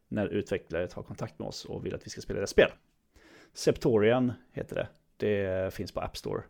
när 0.09 0.27
utvecklare 0.27 0.89
tar 0.89 1.03
kontakt 1.03 1.39
med 1.39 1.49
oss 1.49 1.65
och 1.65 1.87
vill 1.87 1.95
att 1.95 2.07
vi 2.07 2.11
ska 2.11 2.21
spela 2.21 2.41
det 2.41 2.47
spel. 2.47 2.71
Septorian 3.53 4.33
heter 4.53 4.77
det. 4.77 4.89
Det 5.17 5.75
finns 5.75 5.93
på 5.93 6.01
App 6.01 6.17
Store. 6.17 6.43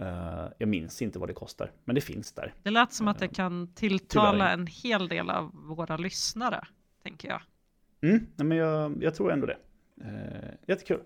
Uh, 0.00 0.48
jag 0.58 0.68
minns 0.68 1.02
inte 1.02 1.18
vad 1.18 1.28
det 1.28 1.34
kostar, 1.34 1.72
men 1.84 1.94
det 1.94 2.00
finns 2.00 2.32
där. 2.32 2.54
Det 2.62 2.70
lät 2.70 2.92
som 2.92 3.08
att 3.08 3.18
det 3.18 3.28
kan 3.28 3.74
tilltala 3.74 4.32
Tyvärr. 4.32 4.52
en 4.52 4.66
hel 4.66 5.08
del 5.08 5.30
av 5.30 5.50
våra 5.54 5.96
lyssnare, 5.96 6.66
tänker 7.02 7.28
jag. 7.28 7.40
Mm, 8.00 8.26
men 8.36 8.56
jag, 8.56 9.02
jag 9.02 9.14
tror 9.14 9.32
ändå 9.32 9.46
det. 9.46 9.56
Uh, 10.04 10.50
jättekul. 10.66 11.00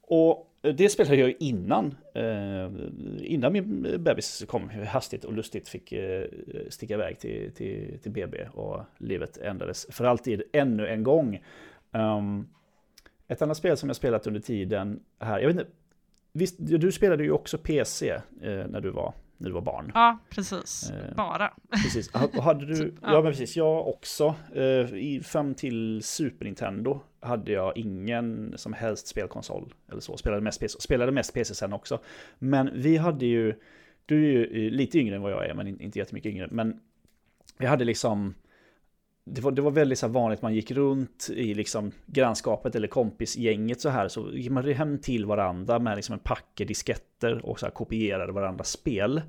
Och 0.00 0.51
det 0.62 0.88
spelade 0.88 1.16
jag 1.16 1.34
innan, 1.38 1.94
eh, 2.14 2.70
innan 3.20 3.52
min 3.52 3.82
bebis 3.98 4.44
kom 4.48 4.70
hastigt 4.70 5.24
och 5.24 5.32
lustigt 5.32 5.68
fick 5.68 5.92
eh, 5.92 6.24
sticka 6.68 6.94
iväg 6.94 7.18
till, 7.18 7.52
till, 7.54 7.98
till 8.02 8.12
BB 8.12 8.48
och 8.54 8.80
livet 8.98 9.38
ändrades 9.38 9.86
för 9.90 10.04
alltid 10.04 10.42
ännu 10.52 10.88
en 10.88 11.02
gång. 11.02 11.44
Um, 11.90 12.48
ett 13.28 13.42
annat 13.42 13.56
spel 13.56 13.76
som 13.76 13.88
jag 13.88 13.96
spelat 13.96 14.26
under 14.26 14.40
tiden 14.40 15.00
här, 15.20 15.40
jag 15.40 15.46
vet 15.48 15.56
inte, 15.56 15.72
visst, 16.32 16.56
du 16.58 16.92
spelade 16.92 17.24
ju 17.24 17.32
också 17.32 17.58
PC 17.58 18.10
eh, 18.10 18.20
när 18.42 18.80
du 18.80 18.90
var 18.90 19.14
när 19.42 19.48
du 19.48 19.54
var 19.54 19.60
barn. 19.60 19.90
Ja, 19.94 20.18
precis. 20.30 20.90
Eh, 20.90 21.14
Bara. 21.14 21.52
Precis. 21.70 22.12
Hade 22.40 22.66
du, 22.66 22.94
ja. 23.02 23.22
men 23.22 23.32
precis, 23.32 23.56
jag 23.56 23.88
också. 23.88 24.34
Eh, 24.54 25.22
fram 25.22 25.54
till 25.54 26.02
Super 26.02 26.44
Nintendo 26.44 27.00
hade 27.22 27.52
jag 27.52 27.76
ingen 27.76 28.54
som 28.56 28.72
helst 28.72 29.06
spelkonsol. 29.06 29.74
Eller 29.90 30.00
så, 30.00 30.16
spelade 30.16 30.42
mest 30.42 30.60
PC, 30.60 30.80
spelade 30.80 31.12
mest 31.12 31.34
PC 31.34 31.54
sen 31.54 31.72
också. 31.72 31.98
Men 32.38 32.70
vi 32.74 32.96
hade 32.96 33.26
ju, 33.26 33.54
du 34.06 34.24
är 34.24 34.28
ju 34.28 34.70
lite 34.70 34.98
yngre 34.98 35.16
än 35.16 35.22
vad 35.22 35.32
jag 35.32 35.46
är, 35.46 35.54
men 35.54 35.80
inte 35.80 35.98
jättemycket 35.98 36.32
yngre. 36.32 36.48
Men 36.50 36.80
vi 37.58 37.66
hade 37.66 37.84
liksom, 37.84 38.34
det 39.24 39.40
var, 39.40 39.50
det 39.50 39.62
var 39.62 39.70
väldigt 39.70 39.98
så 39.98 40.08
vanligt, 40.08 40.42
man 40.42 40.54
gick 40.54 40.70
runt 40.70 41.28
i 41.34 41.54
liksom 41.54 41.92
grannskapet 42.06 42.74
eller 42.74 42.88
kompisgänget 42.88 43.80
så 43.80 43.88
här, 43.88 44.08
så 44.08 44.30
gick 44.32 44.50
man 44.50 44.72
hem 44.72 44.98
till 44.98 45.26
varandra 45.26 45.78
med 45.78 45.96
liksom 45.96 46.12
en 46.12 46.18
packe 46.18 46.64
disketter 46.64 47.46
och 47.46 47.60
så 47.60 47.66
här 47.66 47.70
kopierade 47.70 48.32
varandras 48.32 48.68
spel. 48.68 49.22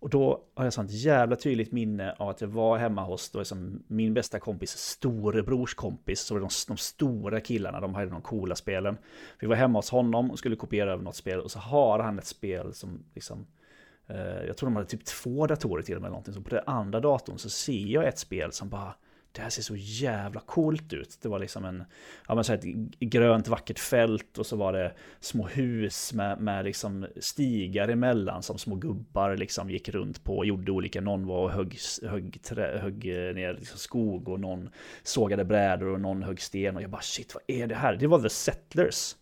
Och 0.00 0.10
då 0.10 0.44
har 0.54 0.64
jag 0.64 0.72
sånt 0.72 0.90
jävla 0.90 1.36
tydligt 1.36 1.72
minne 1.72 2.12
av 2.12 2.28
att 2.28 2.40
jag 2.40 2.48
var 2.48 2.78
hemma 2.78 3.04
hos 3.04 3.30
då 3.30 3.38
liksom 3.38 3.82
min 3.86 4.14
bästa 4.14 4.38
kompis 4.38 4.70
storebrors 4.70 5.74
kompis, 5.74 6.20
så 6.20 6.34
var 6.34 6.40
de, 6.40 6.48
de 6.68 6.76
stora 6.76 7.40
killarna, 7.40 7.80
de 7.80 7.94
hade 7.94 8.10
de 8.10 8.22
coola 8.22 8.54
spelen. 8.54 8.98
Vi 9.40 9.46
var 9.46 9.56
hemma 9.56 9.78
hos 9.78 9.90
honom 9.90 10.30
och 10.30 10.38
skulle 10.38 10.56
kopiera 10.56 10.92
över 10.92 11.04
något 11.04 11.16
spel 11.16 11.40
och 11.40 11.50
så 11.50 11.58
har 11.58 11.98
han 11.98 12.18
ett 12.18 12.26
spel 12.26 12.74
som 12.74 13.04
liksom 13.14 13.46
eh, 14.06 14.46
jag 14.46 14.56
tror 14.56 14.66
de 14.66 14.76
hade 14.76 14.88
typ 14.88 15.04
två 15.04 15.46
datorer 15.46 15.82
till 15.82 15.96
och 15.96 16.02
med 16.02 16.10
någonting. 16.10 16.34
Så 16.34 16.40
på 16.40 16.50
den 16.50 16.64
andra 16.66 17.00
datorn 17.00 17.38
så 17.38 17.50
ser 17.50 17.86
jag 17.86 18.08
ett 18.08 18.18
spel 18.18 18.52
som 18.52 18.68
bara 18.68 18.94
det 19.38 19.42
här 19.42 19.50
ser 19.50 19.62
så 19.62 19.76
jävla 19.76 20.40
coolt 20.40 20.92
ut. 20.92 21.18
Det 21.22 21.28
var 21.28 21.38
liksom 21.38 21.64
en, 21.64 21.84
ja 22.28 22.34
men 22.34 22.44
så 22.44 22.52
ett 22.52 22.64
grönt 23.00 23.48
vackert 23.48 23.78
fält 23.78 24.38
och 24.38 24.46
så 24.46 24.56
var 24.56 24.72
det 24.72 24.92
små 25.20 25.46
hus 25.46 26.12
med, 26.12 26.40
med 26.40 26.64
liksom 26.64 27.06
stigar 27.20 27.88
emellan 27.88 28.42
som 28.42 28.58
små 28.58 28.74
gubbar 28.74 29.36
liksom 29.36 29.70
gick 29.70 29.88
runt 29.88 30.24
på 30.24 30.36
och 30.36 30.46
gjorde 30.46 30.72
olika, 30.72 31.00
någon 31.00 31.26
var 31.26 31.42
och 31.44 31.50
högg, 31.50 31.78
högg, 32.02 32.42
trä, 32.42 32.78
högg 32.78 33.04
ner 33.34 33.54
liksom 33.58 33.78
skog 33.78 34.28
och 34.28 34.40
någon 34.40 34.70
sågade 35.02 35.44
brädor 35.44 35.88
och 35.88 36.00
någon 36.00 36.22
högg 36.22 36.40
sten 36.40 36.76
och 36.76 36.82
jag 36.82 36.90
bara 36.90 37.02
shit 37.02 37.34
vad 37.34 37.42
är 37.46 37.66
det 37.66 37.74
här? 37.74 37.96
Det 37.96 38.06
var 38.06 38.22
The 38.22 38.30
Settlers. 38.30 39.16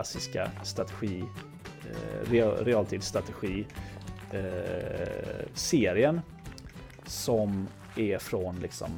Klassiska 0.00 0.50
strategi, 0.62 1.24
eh, 1.90 2.30
real, 2.30 2.64
realtidsstrategi 2.64 3.66
eh, 4.30 5.46
serien 5.54 6.20
som 7.06 7.68
är 7.96 8.18
från 8.18 8.60
liksom, 8.60 8.90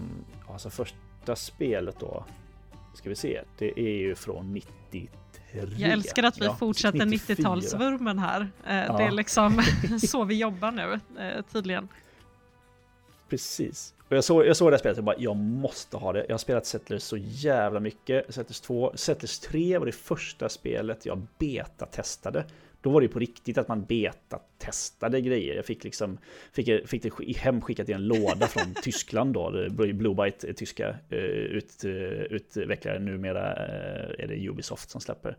alltså 0.48 0.70
första 0.70 1.36
spelet 1.36 2.00
då, 2.00 2.24
ska 2.94 3.08
vi 3.08 3.16
se, 3.16 3.40
det 3.58 3.80
är 3.80 3.96
ju 3.96 4.14
från 4.14 4.52
93. 4.52 5.08
Jag 5.52 5.90
älskar 5.90 6.22
att 6.22 6.40
vi 6.40 6.44
ja, 6.44 6.56
fortsätter 6.56 6.98
90-talsvurmen 6.98 8.20
här. 8.20 8.50
Eh, 8.66 8.76
ja. 8.76 8.96
Det 8.96 9.04
är 9.04 9.10
liksom 9.10 9.62
så 10.08 10.24
vi 10.24 10.34
jobbar 10.38 10.70
nu, 10.70 11.00
tydligen. 11.52 11.88
Precis. 13.28 13.94
Och 14.12 14.16
jag 14.16 14.24
såg, 14.24 14.46
jag 14.46 14.56
såg 14.56 14.70
det 14.70 14.74
här 14.74 14.78
spelet 14.78 14.98
och 14.98 15.04
bara, 15.04 15.16
jag 15.18 15.36
måste 15.36 15.96
ha 15.96 16.12
det. 16.12 16.24
Jag 16.28 16.34
har 16.34 16.38
spelat 16.38 16.66
Settlers 16.66 17.02
så 17.02 17.16
jävla 17.16 17.80
mycket. 17.80 18.34
Settlers 18.34 18.60
2, 18.60 18.92
Settlers 18.94 19.38
3 19.38 19.78
var 19.78 19.86
det 19.86 19.92
första 19.92 20.48
spelet 20.48 21.06
jag 21.06 21.26
beta-testade. 21.38 22.44
Då 22.80 22.90
var 22.90 23.00
det 23.00 23.08
på 23.08 23.18
riktigt 23.18 23.58
att 23.58 23.68
man 23.68 23.84
beta-testade 23.84 25.20
grejer. 25.20 25.54
Jag 25.54 25.64
fick 25.64 25.84
liksom, 25.84 26.18
fick, 26.52 26.88
fick 26.88 27.02
det 27.02 27.36
hemskickat 27.36 27.88
i 27.88 27.92
en 27.92 28.06
låda 28.06 28.46
från 28.46 28.74
Tyskland 28.82 29.34
då. 29.34 29.68
Bluebyte, 29.70 30.54
tyska 30.54 30.88
eh, 31.10 31.18
ut, 31.18 31.84
utvecklare. 32.30 32.98
Numera 32.98 33.52
eh, 33.52 34.24
är 34.24 34.26
det 34.28 34.48
Ubisoft 34.48 34.90
som 34.90 35.00
släpper, 35.00 35.36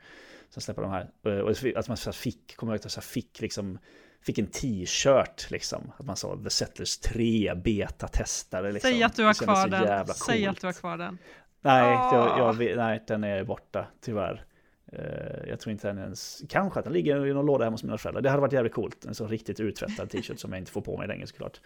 som 0.50 0.62
släpper 0.62 0.82
de 0.82 0.92
här. 0.92 1.42
Och 1.44 1.52
att 1.76 1.88
man 1.88 1.98
fick, 1.98 2.56
kommer 2.56 2.74
jag 2.74 2.78
ihåg 2.78 2.86
att 2.88 2.96
jag 2.96 3.04
fick 3.04 3.42
liksom 3.42 3.78
fick 4.24 4.38
en 4.38 4.48
t-shirt 4.48 5.52
liksom. 5.52 5.92
Att 5.98 6.06
man 6.06 6.16
sa 6.16 6.38
The 6.44 6.50
Settlers 6.50 6.98
3 6.98 7.54
beta-testare. 7.56 8.72
Liksom. 8.72 8.92
Säg 8.92 9.04
att 9.04 9.16
du 9.16 9.24
har 9.24 9.34
kvar 9.34 9.68
den. 9.68 10.08
Säg 10.08 10.46
att 10.46 10.62
du 10.62 10.68
har 10.68 10.74
kvar 10.74 10.98
den. 10.98 11.18
Nej, 11.62 11.92
jag, 11.92 12.40
jag, 12.40 12.78
nej, 12.78 13.04
den 13.08 13.24
är 13.24 13.44
borta 13.44 13.88
tyvärr. 14.02 14.46
Uh, 14.94 15.50
jag 15.50 15.60
tror 15.60 15.72
inte 15.72 15.88
den 15.88 15.98
ens, 15.98 16.42
kanske 16.50 16.80
att 16.80 16.86
den 16.86 16.94
ligger 16.94 17.26
i 17.26 17.34
någon 17.34 17.46
låda 17.46 17.64
hemma 17.64 17.74
hos 17.74 17.84
mina 17.84 17.98
föräldrar. 17.98 18.22
Det 18.22 18.30
hade 18.30 18.42
varit 18.42 18.54
jävligt 18.54 18.74
coolt. 18.74 19.06
En 19.06 19.16
sån 19.16 19.30
riktigt 19.30 19.60
uttvättad 19.60 20.10
t-shirt 20.10 20.40
som 20.40 20.52
jag 20.52 20.60
inte 20.60 20.72
får 20.72 20.82
på 20.82 20.98
mig 20.98 21.08
längre 21.08 21.28
såklart. 21.28 21.62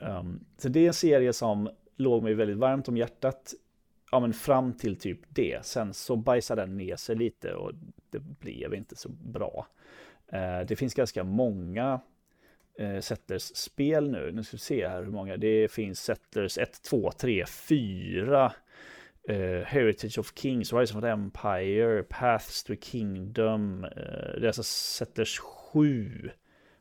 Um, 0.00 0.44
så 0.58 0.68
det 0.68 0.80
är 0.80 0.86
en 0.86 0.94
serie 0.94 1.32
som 1.32 1.70
låg 1.96 2.22
mig 2.22 2.34
väldigt 2.34 2.56
varmt 2.56 2.88
om 2.88 2.96
hjärtat. 2.96 3.54
Ja 4.10 4.20
men 4.20 4.32
fram 4.32 4.72
till 4.72 4.96
typ 4.96 5.20
det. 5.28 5.66
Sen 5.66 5.94
så 5.94 6.16
bajsade 6.16 6.62
den 6.62 6.76
ner 6.76 6.96
sig 6.96 7.16
lite 7.16 7.54
och 7.54 7.72
det 8.10 8.18
blev 8.18 8.74
inte 8.74 8.96
så 8.96 9.08
bra. 9.08 9.66
Eh, 10.32 10.60
det 10.66 10.76
finns 10.76 10.94
ganska 10.94 11.24
många 11.24 12.00
eh, 12.78 13.00
Settlers-spel 13.00 14.10
nu. 14.10 14.32
Nu 14.32 14.44
ska 14.44 14.56
vi 14.56 14.60
se 14.60 14.88
här 14.88 15.02
hur 15.02 15.10
många. 15.10 15.36
Det 15.36 15.72
finns 15.72 16.00
Settlers 16.00 16.58
1, 16.58 16.82
2, 16.82 17.12
3, 17.12 17.46
4. 17.46 18.52
Heritage 19.66 20.18
of 20.18 20.32
Kings, 20.34 20.72
Rise 20.72 20.94
of 20.94 21.00
the 21.02 21.08
Empire, 21.08 22.02
Paths 22.02 22.64
to 22.64 22.74
Kingdom. 22.80 23.84
Uh, 23.84 23.90
det 24.40 24.42
är 24.42 24.46
alltså 24.46 24.62
Settlers 24.62 25.38
7 25.38 26.30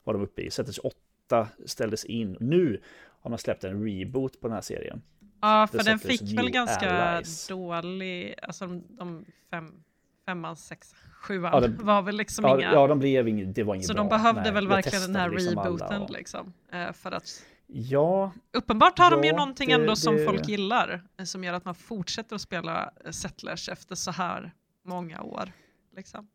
var 0.03 0.13
de 0.13 0.23
uppe 0.23 0.41
i. 0.41 0.51
Settlers 0.51 0.79
8 0.79 1.47
ställdes 1.65 2.05
in. 2.05 2.37
Nu 2.39 2.81
har 3.21 3.29
man 3.29 3.39
släppt 3.39 3.63
en 3.63 3.85
reboot 3.85 4.41
på 4.41 4.47
den 4.47 4.55
här 4.55 4.61
serien. 4.61 5.01
Ja, 5.41 5.67
för 5.71 5.83
den 5.83 5.99
fick 5.99 6.21
väl 6.21 6.49
ganska 6.49 6.89
Allies. 6.91 7.47
dålig, 7.47 8.35
alltså 8.41 8.67
de, 8.67 8.83
de 8.89 9.25
fem, 9.51 9.83
femman, 10.29 10.55
sexan, 10.55 10.99
sjuan 11.21 11.51
ja, 11.53 11.59
det, 11.59 11.67
var 11.83 12.01
väl 12.01 12.17
liksom 12.17 12.45
ja, 12.45 12.59
inga... 12.59 12.73
Ja, 12.73 12.87
de 12.87 12.99
blev 12.99 13.27
inget, 13.27 13.55
det 13.55 13.63
var 13.63 13.75
inget 13.75 13.87
Så 13.87 13.93
bra. 13.93 14.03
de 14.03 14.09
behövde 14.09 14.41
Nej, 14.41 14.51
väl 14.51 14.67
verkligen 14.67 15.01
den 15.01 15.15
här 15.15 15.29
liksom 15.29 15.59
rebooten 15.59 16.01
och... 16.01 16.09
liksom. 16.09 16.53
Eh, 16.71 16.91
för 16.91 17.11
att... 17.11 17.43
Ja. 17.67 18.31
Uppenbart 18.53 18.99
har 18.99 19.11
ja, 19.11 19.17
de 19.17 19.27
ju 19.27 19.33
någonting 19.33 19.67
det, 19.67 19.75
ändå 19.75 19.95
som 19.95 20.15
det... 20.15 20.25
folk 20.25 20.47
gillar. 20.47 21.03
Eh, 21.17 21.25
som 21.25 21.43
gör 21.43 21.53
att 21.53 21.65
man 21.65 21.75
fortsätter 21.75 22.35
att 22.35 22.41
spela 22.41 22.91
eh, 23.05 23.11
Settlers 23.11 23.69
efter 23.69 23.95
så 23.95 24.11
här 24.11 24.51
många 24.83 25.21
år. 25.21 25.51
Liksom. 25.95 26.27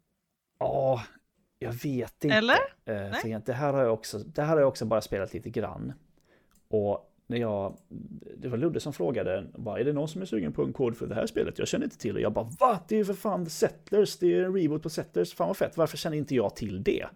Ja, 0.59 1.03
jag 1.59 1.73
vet 1.73 2.25
inte. 2.25 2.37
Eller? 2.37 2.59
Eh, 2.85 3.41
det, 3.45 3.53
här 3.53 3.73
har 3.73 3.83
jag 3.83 3.93
också, 3.93 4.19
det 4.19 4.43
här 4.43 4.53
har 4.53 4.61
jag 4.61 4.69
också 4.69 4.85
bara 4.85 5.01
spelat 5.01 5.35
lite 5.35 5.51
grann. 5.51 5.93
Och 6.69 7.14
när 7.27 7.39
jag, 7.39 7.77
det 8.37 8.49
var 8.49 8.59
Ludde 8.59 8.81
som 8.81 8.93
frågade, 8.93 9.47
bara, 9.55 9.81
är 9.81 9.85
det 9.85 9.93
någon 9.93 10.09
som 10.09 10.23
är 10.23 10.27
sugen 10.27 10.53
på 10.53 10.63
en 10.63 10.73
kod 10.73 10.97
för 10.97 11.07
det 11.07 11.15
här 11.15 11.27
spelet? 11.27 11.59
Jag 11.59 11.69
känner 11.69 11.85
inte 11.85 11.99
till 11.99 12.15
det. 12.15 12.21
Jag 12.21 12.33
bara, 12.33 12.51
va? 12.61 12.81
Det 12.89 12.95
är 12.95 12.99
ju 12.99 13.05
för 13.05 13.15
fan 13.15 13.47
Settlers, 13.47 14.19
det 14.19 14.35
är 14.35 14.45
en 14.45 14.55
reboot 14.55 14.83
på 14.83 14.91
Settlers, 14.91 15.35
fan 15.35 15.47
vad 15.47 15.57
fett, 15.57 15.77
varför 15.77 15.97
känner 15.97 16.17
inte 16.17 16.35
jag 16.35 16.57
till 16.57 16.83
det? 16.83 17.07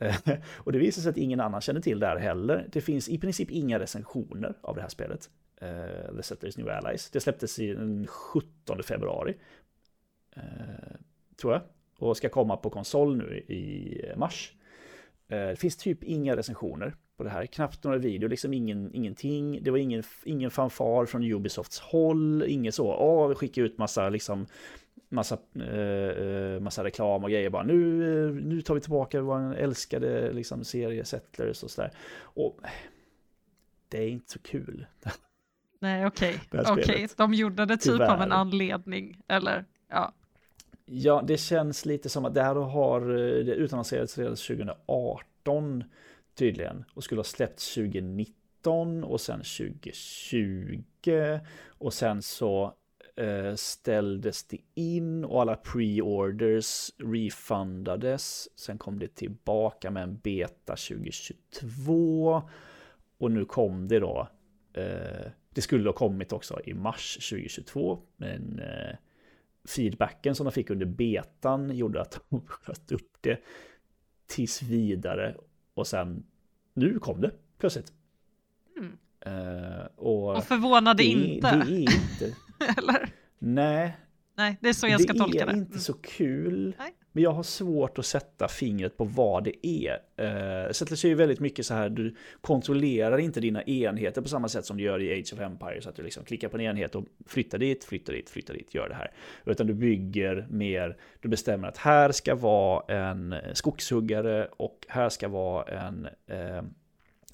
och 0.56 0.72
det 0.72 0.78
visar 0.78 1.02
sig 1.02 1.10
att 1.10 1.16
ingen 1.16 1.40
annan 1.40 1.60
känner 1.60 1.80
till 1.80 2.00
det 2.00 2.06
här 2.06 2.16
heller. 2.16 2.68
Det 2.72 2.80
finns 2.80 3.08
i 3.08 3.18
princip 3.18 3.50
inga 3.50 3.78
recensioner 3.78 4.54
av 4.60 4.74
det 4.76 4.82
här 4.82 4.88
spelet. 4.88 5.30
Uh, 5.62 6.16
The 6.16 6.22
Settlers 6.22 6.56
New 6.56 6.68
Allies. 6.68 7.10
Det 7.10 7.20
släpptes 7.20 7.56
den 7.56 8.06
17 8.06 8.82
februari. 8.82 9.34
Uh, 10.36 10.42
tror 11.40 11.52
jag. 11.52 11.62
Och 11.98 12.16
ska 12.16 12.28
komma 12.28 12.56
på 12.56 12.70
konsol 12.70 13.16
nu 13.16 13.38
i 13.38 14.12
mars. 14.16 14.54
Uh, 15.32 15.38
det 15.38 15.56
finns 15.56 15.76
typ 15.76 16.04
inga 16.04 16.36
recensioner 16.36 16.94
på 17.18 17.24
det 17.24 17.30
här. 17.30 17.46
Knappt 17.46 17.84
några 17.84 17.98
video, 17.98 18.28
liksom 18.28 18.54
ingen, 18.54 18.94
ingenting. 18.94 19.62
Det 19.62 19.70
var 19.70 19.78
ingen, 19.78 20.02
ingen 20.24 20.50
fanfar 20.50 21.06
från 21.06 21.22
Ubisofts 21.22 21.78
håll, 21.78 22.44
inget 22.48 22.74
så. 22.74 22.94
Åh, 22.94 23.28
vi 23.28 23.34
skickar 23.34 23.62
ut 23.62 23.78
massa 23.78 24.08
liksom 24.08 24.46
massa, 25.08 25.38
eh, 25.54 26.60
massa 26.60 26.84
reklam 26.84 27.24
och 27.24 27.30
grejer 27.30 27.50
bara. 27.50 27.62
Nu, 27.62 27.74
nu 28.44 28.62
tar 28.62 28.74
vi 28.74 28.80
tillbaka 28.80 29.20
vår 29.20 29.54
älskade 29.54 30.32
liksom, 30.32 30.64
serie 30.64 31.04
Settlers 31.04 31.62
och 31.62 31.70
sådär. 31.70 31.90
Och 32.20 32.60
det 33.88 33.98
är 33.98 34.08
inte 34.08 34.32
så 34.32 34.38
kul. 34.38 34.86
Nej, 35.80 36.06
okej. 36.06 36.40
Okay. 36.52 36.72
okay. 36.72 37.08
De 37.16 37.34
gjorde 37.34 37.66
det 37.66 37.76
typ 37.76 37.92
Tyvärr. 37.92 38.14
av 38.14 38.22
en 38.22 38.32
anledning, 38.32 39.20
eller? 39.28 39.64
Ja. 39.88 40.12
Ja, 40.84 41.22
det 41.26 41.36
känns 41.36 41.86
lite 41.86 42.08
som 42.08 42.24
att 42.24 42.34
det 42.34 42.42
här 42.42 42.54
har 42.54 43.00
det 43.44 43.54
utannonserats 43.54 44.18
redan 44.18 44.36
2018 44.36 45.84
tydligen. 46.38 46.84
Och 46.94 47.04
skulle 47.04 47.18
ha 47.18 47.24
släppts 47.24 47.74
2019 47.74 49.04
och 49.04 49.20
sen 49.20 49.38
2020. 49.38 50.82
Och 51.66 51.94
sen 51.94 52.22
så 52.22 52.74
eh, 53.16 53.54
ställdes 53.54 54.44
det 54.44 54.58
in 54.74 55.24
och 55.24 55.40
alla 55.40 55.56
pre-orders 55.56 56.90
refundades. 56.98 58.48
Sen 58.60 58.78
kom 58.78 58.98
det 58.98 59.14
tillbaka 59.14 59.90
med 59.90 60.02
en 60.02 60.18
beta 60.18 60.76
2022. 60.76 62.42
Och 63.18 63.30
nu 63.30 63.44
kom 63.44 63.88
det 63.88 63.98
då. 63.98 64.28
Eh, 64.72 65.30
det 65.54 65.60
skulle 65.60 65.88
ha 65.88 65.94
kommit 65.94 66.32
också 66.32 66.60
i 66.64 66.74
mars 66.74 67.30
2022. 67.30 67.98
Men 68.16 68.58
eh, 68.58 68.96
feedbacken 69.68 70.34
som 70.34 70.44
de 70.44 70.52
fick 70.52 70.70
under 70.70 70.86
betan 70.86 71.76
gjorde 71.76 72.00
att 72.00 72.20
de 72.30 72.40
sköt 72.46 72.92
upp 72.92 73.16
det 73.20 73.40
tills 74.26 74.62
vidare. 74.62 75.36
Och 75.78 75.86
sen, 75.86 76.24
nu 76.74 76.98
kom 76.98 77.20
det 77.20 77.32
plötsligt. 77.58 77.92
Mm. 78.76 78.98
Uh, 79.26 79.86
och, 79.96 80.36
och 80.36 80.44
förvånade 80.44 81.02
det, 81.02 81.08
inte. 81.08 81.56
Det 81.56 81.72
är 81.72 81.78
inte. 81.78 82.36
Eller? 82.78 83.10
Nej. 83.38 83.96
Nej, 84.36 84.58
det 84.60 84.68
är 84.68 84.72
så 84.72 84.86
jag 84.86 85.00
ska 85.00 85.12
det 85.12 85.18
tolka 85.18 85.38
det. 85.38 85.44
Det 85.44 85.50
är 85.50 85.56
inte 85.56 85.70
mm. 85.70 85.80
så 85.80 85.92
kul. 85.92 86.74
Nej. 86.78 86.94
Men 87.18 87.22
jag 87.22 87.32
har 87.32 87.42
svårt 87.42 87.98
att 87.98 88.06
sätta 88.06 88.48
fingret 88.48 88.96
på 88.96 89.04
vad 89.04 89.44
det 89.44 89.66
är. 89.66 89.98
Eh, 90.16 90.66
uh, 90.66 90.72
Settlers 90.72 91.04
är 91.04 91.08
ju 91.08 91.14
väldigt 91.14 91.40
mycket 91.40 91.66
så 91.66 91.74
här, 91.74 91.88
du 91.88 92.14
kontrollerar 92.40 93.18
inte 93.18 93.40
dina 93.40 93.62
enheter 93.62 94.22
på 94.22 94.28
samma 94.28 94.48
sätt 94.48 94.64
som 94.64 94.76
du 94.76 94.84
gör 94.84 95.02
i 95.02 95.20
Age 95.20 95.32
of 95.32 95.40
Empires. 95.40 95.86
Att 95.86 95.96
du 95.96 96.02
liksom 96.02 96.24
klickar 96.24 96.48
på 96.48 96.56
en 96.56 96.60
enhet 96.60 96.94
och 96.94 97.04
flyttar 97.26 97.58
dit, 97.58 97.84
flyttar 97.84 98.12
dit, 98.12 98.30
flyttar 98.30 98.54
dit, 98.54 98.74
gör 98.74 98.88
det 98.88 98.94
här. 98.94 99.10
Utan 99.44 99.66
du 99.66 99.74
bygger 99.74 100.46
mer, 100.50 100.96
du 101.20 101.28
bestämmer 101.28 101.68
att 101.68 101.76
här 101.76 102.12
ska 102.12 102.34
vara 102.34 102.94
en 102.94 103.34
skogshuggare 103.52 104.48
och 104.56 104.86
här 104.88 105.08
ska 105.08 105.28
vara 105.28 105.64
en 105.64 106.08
eh, 106.26 106.62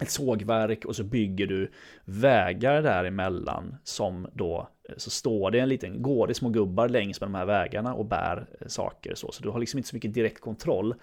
ett 0.01 0.11
sågverk 0.11 0.85
och 0.85 0.97
så 0.97 1.05
bygger 1.05 1.47
du 1.47 1.71
vägar 2.05 2.83
däremellan 2.83 3.77
som 3.85 4.29
då 4.33 4.69
eh, 4.89 4.95
så 4.97 5.11
står 5.11 5.51
det 5.51 5.61
en 5.61 5.69
liten, 5.69 6.03
går 6.03 6.27
det 6.27 6.35
små 6.35 6.49
gubbar 6.49 6.89
längs 6.89 7.21
med 7.21 7.29
de 7.29 7.35
här 7.35 7.47
vägarna 7.47 7.95
och 7.95 8.07
bär 8.07 8.47
eh, 8.61 8.67
saker 8.67 9.15
så, 9.15 9.33
så 9.33 9.43
du 9.43 9.49
har 9.49 9.61
liksom 9.61 9.79
inte 9.79 9.89
så 9.89 9.97
mycket 9.97 10.15
direkt 10.15 10.41
kontroll. 10.41 10.95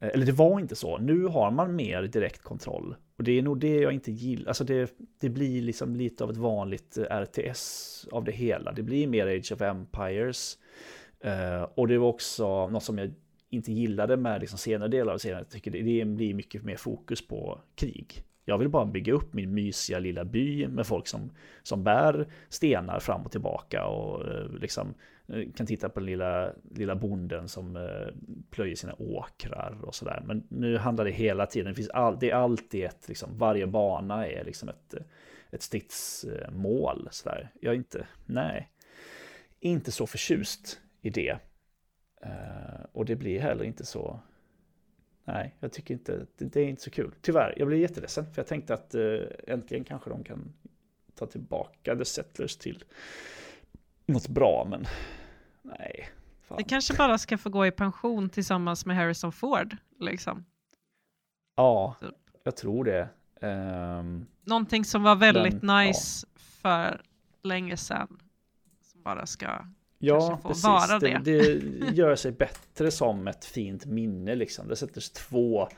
Eh, 0.00 0.08
eller 0.08 0.26
det 0.26 0.32
var 0.32 0.60
inte 0.60 0.76
så, 0.76 0.98
nu 0.98 1.24
har 1.24 1.50
man 1.50 1.76
mer 1.76 2.02
direkt 2.02 2.42
kontroll. 2.42 2.94
Och 3.18 3.24
det 3.24 3.38
är 3.38 3.42
nog 3.42 3.60
det 3.60 3.76
jag 3.76 3.92
inte 3.92 4.12
gillar, 4.12 4.48
alltså 4.48 4.64
det, 4.64 4.92
det 5.20 5.28
blir 5.28 5.62
liksom 5.62 5.96
lite 5.96 6.24
av 6.24 6.30
ett 6.30 6.36
vanligt 6.36 6.98
RTS 7.10 8.06
av 8.12 8.24
det 8.24 8.32
hela. 8.32 8.72
Det 8.72 8.82
blir 8.82 9.06
mer 9.06 9.26
Age 9.26 9.52
of 9.52 9.60
Empires. 9.60 10.58
Och 11.74 11.88
det 11.88 11.98
var 11.98 12.08
också 12.08 12.68
något 12.68 12.82
som 12.82 12.98
jag 12.98 13.10
inte 13.50 13.72
gillade 13.72 14.16
med 14.16 14.40
liksom 14.40 14.58
senare 14.58 14.88
delar 14.88 15.12
av 15.12 15.18
serien. 15.18 15.38
Jag 15.38 15.48
tycker 15.48 15.70
det, 15.70 15.82
det 15.82 16.04
blir 16.04 16.34
mycket 16.34 16.64
mer 16.64 16.76
fokus 16.76 17.26
på 17.26 17.60
krig. 17.74 18.24
Jag 18.48 18.58
vill 18.58 18.68
bara 18.68 18.86
bygga 18.86 19.12
upp 19.12 19.34
min 19.34 19.54
mysiga 19.54 19.98
lilla 19.98 20.24
by 20.24 20.68
med 20.68 20.86
folk 20.86 21.06
som, 21.06 21.30
som 21.62 21.84
bär 21.84 22.26
stenar 22.48 23.00
fram 23.00 23.22
och 23.22 23.32
tillbaka 23.32 23.86
och 23.86 24.26
eh, 24.26 24.50
liksom 24.52 24.94
eh, 25.26 25.52
kan 25.56 25.66
titta 25.66 25.88
på 25.88 26.00
den 26.00 26.06
lilla, 26.06 26.52
lilla 26.70 26.94
bonden 26.94 27.48
som 27.48 27.76
eh, 27.76 28.14
plöjer 28.50 28.74
sina 28.74 28.94
åkrar 28.98 29.78
och 29.82 29.94
sådär. 29.94 30.22
Men 30.26 30.46
nu 30.48 30.76
handlar 30.76 31.04
det 31.04 31.10
hela 31.10 31.46
tiden, 31.46 31.68
det, 31.68 31.74
finns 31.74 31.88
all, 31.88 32.18
det 32.18 32.30
är 32.30 32.34
alltid 32.34 32.84
ett, 32.84 33.08
liksom, 33.08 33.38
varje 33.38 33.66
bana 33.66 34.26
är 34.26 34.44
liksom 34.44 34.68
ett, 34.68 34.94
ett 35.50 35.62
stridsmål. 35.62 37.08
Sådär. 37.10 37.50
Jag 37.60 37.72
är 37.72 37.76
inte, 37.78 38.06
nej, 38.26 38.70
inte 39.60 39.92
så 39.92 40.06
förtjust 40.06 40.80
i 41.02 41.10
det. 41.10 41.38
och 42.92 43.04
det 43.04 43.16
blir 43.16 43.40
heller 43.40 43.64
inte 43.64 43.86
så 43.86 44.20
Nej, 45.32 45.54
jag 45.60 45.72
tycker 45.72 45.94
inte, 45.94 46.26
det, 46.38 46.56
är 46.56 46.68
inte 46.68 46.82
så 46.82 46.90
kul. 46.90 47.14
Tyvärr, 47.20 47.54
jag 47.56 47.68
blev 47.68 47.80
jätteledsen 47.80 48.24
för 48.24 48.32
jag 48.42 48.46
tänkte 48.46 48.74
att 48.74 48.94
äh, 48.94 49.02
äntligen 49.46 49.84
kanske 49.84 50.10
de 50.10 50.24
kan 50.24 50.52
ta 51.14 51.26
tillbaka 51.26 51.96
The 51.96 52.04
Settlers 52.04 52.56
till 52.56 52.84
något 54.06 54.28
bra, 54.28 54.66
men 54.70 54.86
nej. 55.62 56.08
Fan. 56.40 56.58
Det 56.58 56.64
kanske 56.64 56.94
bara 56.96 57.18
ska 57.18 57.38
få 57.38 57.50
gå 57.50 57.66
i 57.66 57.70
pension 57.70 58.30
tillsammans 58.30 58.86
med 58.86 58.96
Harrison 58.96 59.32
Ford, 59.32 59.76
liksom. 60.00 60.44
Ja, 61.56 61.96
typ. 62.00 62.14
jag 62.44 62.56
tror 62.56 62.84
det. 62.84 63.08
Um, 63.40 64.26
Någonting 64.42 64.84
som 64.84 65.02
var 65.02 65.16
väldigt 65.16 65.60
den, 65.60 65.76
nice 65.76 66.26
ja. 66.32 66.40
för 66.40 67.02
länge 67.42 67.76
sedan, 67.76 68.20
som 68.82 69.02
bara 69.02 69.26
ska 69.26 69.64
Ja, 69.98 70.40
precis. 70.42 70.64
Vara 70.64 70.98
det. 70.98 71.20
Det, 71.24 71.58
det 71.58 71.86
gör 71.94 72.16
sig 72.16 72.32
bättre 72.32 72.90
som 72.90 73.28
ett 73.28 73.44
fint 73.44 73.86
minne 73.86 74.34
liksom. 74.34 74.68
Det 74.68 74.76
sätter 74.76 75.14
två 75.14 75.68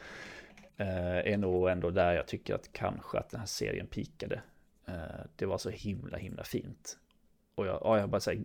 eh, 0.77 1.33
är 1.33 1.37
nog 1.37 1.69
ändå 1.69 1.91
där 1.91 2.13
jag 2.13 2.27
tycker 2.27 2.55
att 2.55 2.73
kanske 2.73 3.19
att 3.19 3.31
den 3.31 3.41
här 3.41 3.47
serien 3.47 3.87
pikade. 3.87 4.43
Eh, 4.87 4.95
det 5.37 5.47
var 5.47 5.59
så 5.59 5.71
himla, 5.71 6.19
himla 6.19 6.45
fint. 6.45 6.99
Och 7.55 7.67
jag, 7.67 7.81
ja, 7.85 7.99
jag 7.99 8.11
bara 8.11 8.21
så 8.21 8.31
här, 8.31 8.45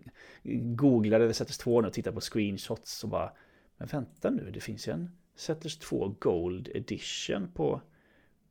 googlade 0.76 1.34
Settlers 1.34 1.58
2 1.58 1.80
nu 1.80 1.86
och 1.86 1.92
tittade 1.92 2.14
på 2.14 2.20
screenshots 2.20 3.04
och 3.04 3.10
bara, 3.10 3.32
men 3.76 3.88
vänta 3.88 4.30
nu, 4.30 4.50
det 4.50 4.60
finns 4.60 4.88
ju 4.88 4.92
en 4.92 5.10
Settlers 5.34 5.78
2 5.78 6.14
Gold 6.18 6.68
Edition 6.74 7.52
på, 7.54 7.80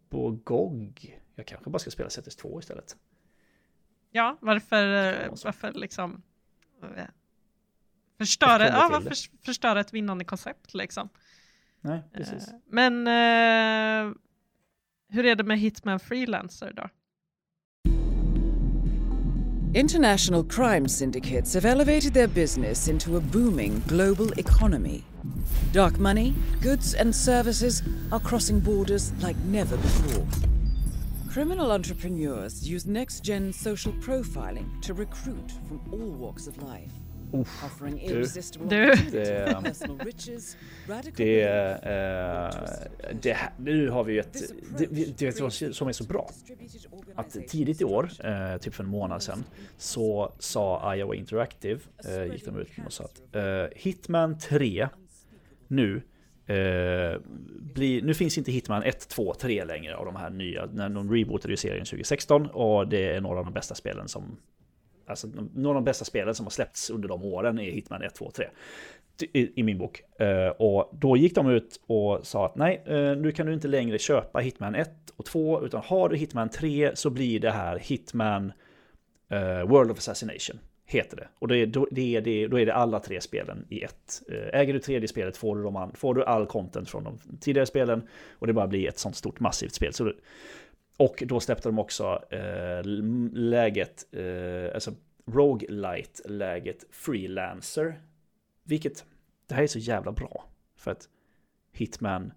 på 0.10 0.32
GOG. 0.32 1.20
Jag 1.36 1.46
kanske 1.46 1.70
bara 1.70 1.80
ska 1.80 1.92
spela 1.92 2.10
Settlers 2.10 2.36
2 2.36 2.60
istället. 2.60 2.98
Ja, 4.12 4.38
varför, 4.42 4.88
varför 5.44 5.72
liksom 5.72 6.24
förstöra, 8.18 8.68
ja, 8.68 8.90
varför 8.92 9.16
förstöra 9.46 9.80
ett 9.80 9.94
vinnande 9.94 10.26
koncept 10.26 10.74
liksom? 10.74 11.10
Nej, 11.82 12.02
precis. 12.14 12.50
Men 12.70 13.08
uh, 13.08 14.14
hur 15.10 15.26
är 15.26 15.36
det 15.36 15.44
med 15.44 15.60
Hitman 15.60 16.00
Freelancer 16.00 16.74
då? 16.76 16.90
International 19.76 20.44
crime 20.44 20.90
syndicates 20.90 21.54
have 21.54 21.66
elevated 21.66 22.14
their 22.14 22.28
business 22.28 22.88
into 22.88 23.18
a 23.18 23.20
booming 23.20 23.82
global 23.88 24.32
economy. 24.38 25.04
Dark 25.74 26.00
money, 26.00 26.34
goods 26.64 26.96
and 26.96 27.16
services 27.16 27.84
are 28.12 28.20
crossing 28.20 28.60
borders 28.62 29.12
like 29.22 29.38
never 29.46 29.78
before. 29.78 30.55
Criminal 31.36 31.72
entrepreneurs 31.72 32.64
use 32.64 32.90
next 32.90 33.26
gen 33.26 33.52
social 33.52 33.94
profiling 33.96 34.82
to 34.82 34.94
recruit 34.94 35.52
from 35.68 35.82
all 35.92 36.12
walks 36.12 36.48
of 36.48 36.56
life. 36.58 36.92
Uff, 37.34 37.82
du, 37.82 38.26
du. 38.70 38.96
Det, 39.12 39.46
det, 41.18 41.44
äh, 41.44 42.50
det, 43.22 43.38
nu 43.58 43.90
har 43.90 44.04
vi 44.04 44.14
ju 44.14 44.20
ett, 44.20 44.54
det, 44.78 44.86
det, 44.86 45.20
det 45.20 45.76
som 45.76 45.88
är 45.88 45.92
så 45.92 46.04
bra. 46.04 46.30
Att 47.16 47.38
tidigt 47.48 47.82
i 47.82 47.84
år, 47.84 48.10
äh, 48.24 48.58
typ 48.58 48.74
för 48.74 48.84
en 48.84 48.90
månad 48.90 49.24
sedan, 49.24 49.44
så 49.78 50.34
sa 50.40 50.96
Iowa 50.96 51.16
Interactive, 51.16 51.80
äh, 52.06 52.26
gick 52.26 52.46
de 52.46 52.58
ut 52.58 52.70
och 52.86 52.94
sa 52.94 53.04
att 53.04 53.36
Hitman 53.76 54.38
3 54.38 54.90
nu 55.68 56.02
Eh, 56.48 57.20
bli, 57.60 58.02
nu 58.02 58.14
finns 58.14 58.38
inte 58.38 58.52
Hitman 58.52 58.84
1, 58.84 59.10
2, 59.10 59.34
3 59.34 59.64
längre 59.64 59.96
av 59.96 60.06
de 60.06 60.16
här 60.16 60.30
nya. 60.30 60.66
När 60.66 60.90
de 60.90 61.14
rebootade 61.14 61.54
ju 61.54 61.58
serien 61.58 61.86
2016 61.86 62.46
och 62.46 62.88
det 62.88 63.10
är 63.16 63.22
några 63.22 63.40
av 63.40 63.46
de 63.46 63.54
bästa 63.54 63.76
spelen 63.76 64.08
som... 64.08 64.38
Alltså 65.08 65.28
några 65.54 65.70
av 65.70 65.84
de 65.84 65.84
bästa 65.84 66.06
spelen 66.06 66.36
som 66.36 66.46
har 66.46 66.52
släppts 66.52 66.90
under 66.90 67.08
de 67.08 67.24
åren 67.24 67.60
är 67.60 67.72
Hitman 67.72 68.02
1, 68.02 68.16
2, 68.16 68.32
3. 68.32 68.48
I, 69.34 69.60
i 69.60 69.64
min 69.64 69.78
bok. 69.78 70.02
Eh, 70.20 70.48
och 70.48 70.90
då 70.94 71.18
gick 71.18 71.36
de 71.36 71.50
ut 71.50 71.82
och 71.88 72.28
sa 72.28 72.46
att 72.46 72.56
nej, 72.56 72.84
eh, 72.86 73.18
nu 73.18 73.32
kan 73.32 73.46
du 73.46 73.54
inte 73.54 73.68
längre 73.68 74.00
köpa 74.00 74.40
Hitman 74.40 74.76
1 74.76 74.90
och 75.16 75.26
2, 75.26 75.66
utan 75.66 75.82
har 75.86 76.10
du 76.10 76.18
Hitman 76.18 76.50
3 76.50 76.92
så 76.94 77.10
blir 77.10 77.40
det 77.40 77.52
här 77.52 77.80
Hitman 77.80 78.52
eh, 79.30 79.64
World 79.68 79.92
of 79.92 79.98
Assassination 79.98 80.60
heter 80.86 81.18
det. 81.18 81.28
Och 81.40 81.48
det, 81.48 81.66
då, 81.66 81.88
det, 81.92 82.20
det, 82.20 82.48
då 82.48 82.60
är 82.60 82.66
det 82.66 82.74
alla 82.74 83.00
tre 83.00 83.22
spelen 83.22 83.66
i 83.70 83.82
ett. 83.82 84.22
Eh, 84.30 84.60
äger 84.60 84.74
du 84.74 84.80
tredje 84.80 85.08
spelet 85.08 85.38
får 85.38 85.56
du, 85.56 85.64
de, 85.64 85.92
får 85.96 86.14
du 86.14 86.24
all 86.24 86.46
content 86.46 86.90
från 86.90 87.04
de 87.04 87.18
tidigare 87.40 87.66
spelen. 87.66 88.08
Och 88.34 88.48
det 88.48 88.54
bara 88.54 88.68
blir 88.68 88.88
ett 88.88 89.00
sånt 89.00 89.16
stort 89.16 89.40
massivt 89.40 89.74
spel. 89.74 89.94
Så, 89.94 90.14
och 90.98 91.24
då 91.26 91.40
släppte 91.40 91.70
de 91.70 91.80
också 91.80 92.24
eh, 92.30 92.84
läget, 93.34 94.06
eh, 94.12 94.74
alltså 94.74 94.94
roguelite-läget 95.26 96.86
freelancer. 96.92 98.02
Vilket, 98.64 99.06
det 99.48 99.56
här 99.56 99.64
är 99.64 99.68
så 99.68 99.80
jävla 99.80 100.12
bra. 100.12 100.46
För 100.78 100.92
att 100.92 101.10
Hitman 101.72 102.34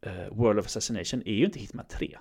eh, 0.00 0.28
World 0.30 0.58
of 0.58 0.66
Assassination 0.66 1.22
är 1.26 1.34
ju 1.34 1.44
inte 1.44 1.58
Hitman 1.58 1.86
3. 1.88 2.18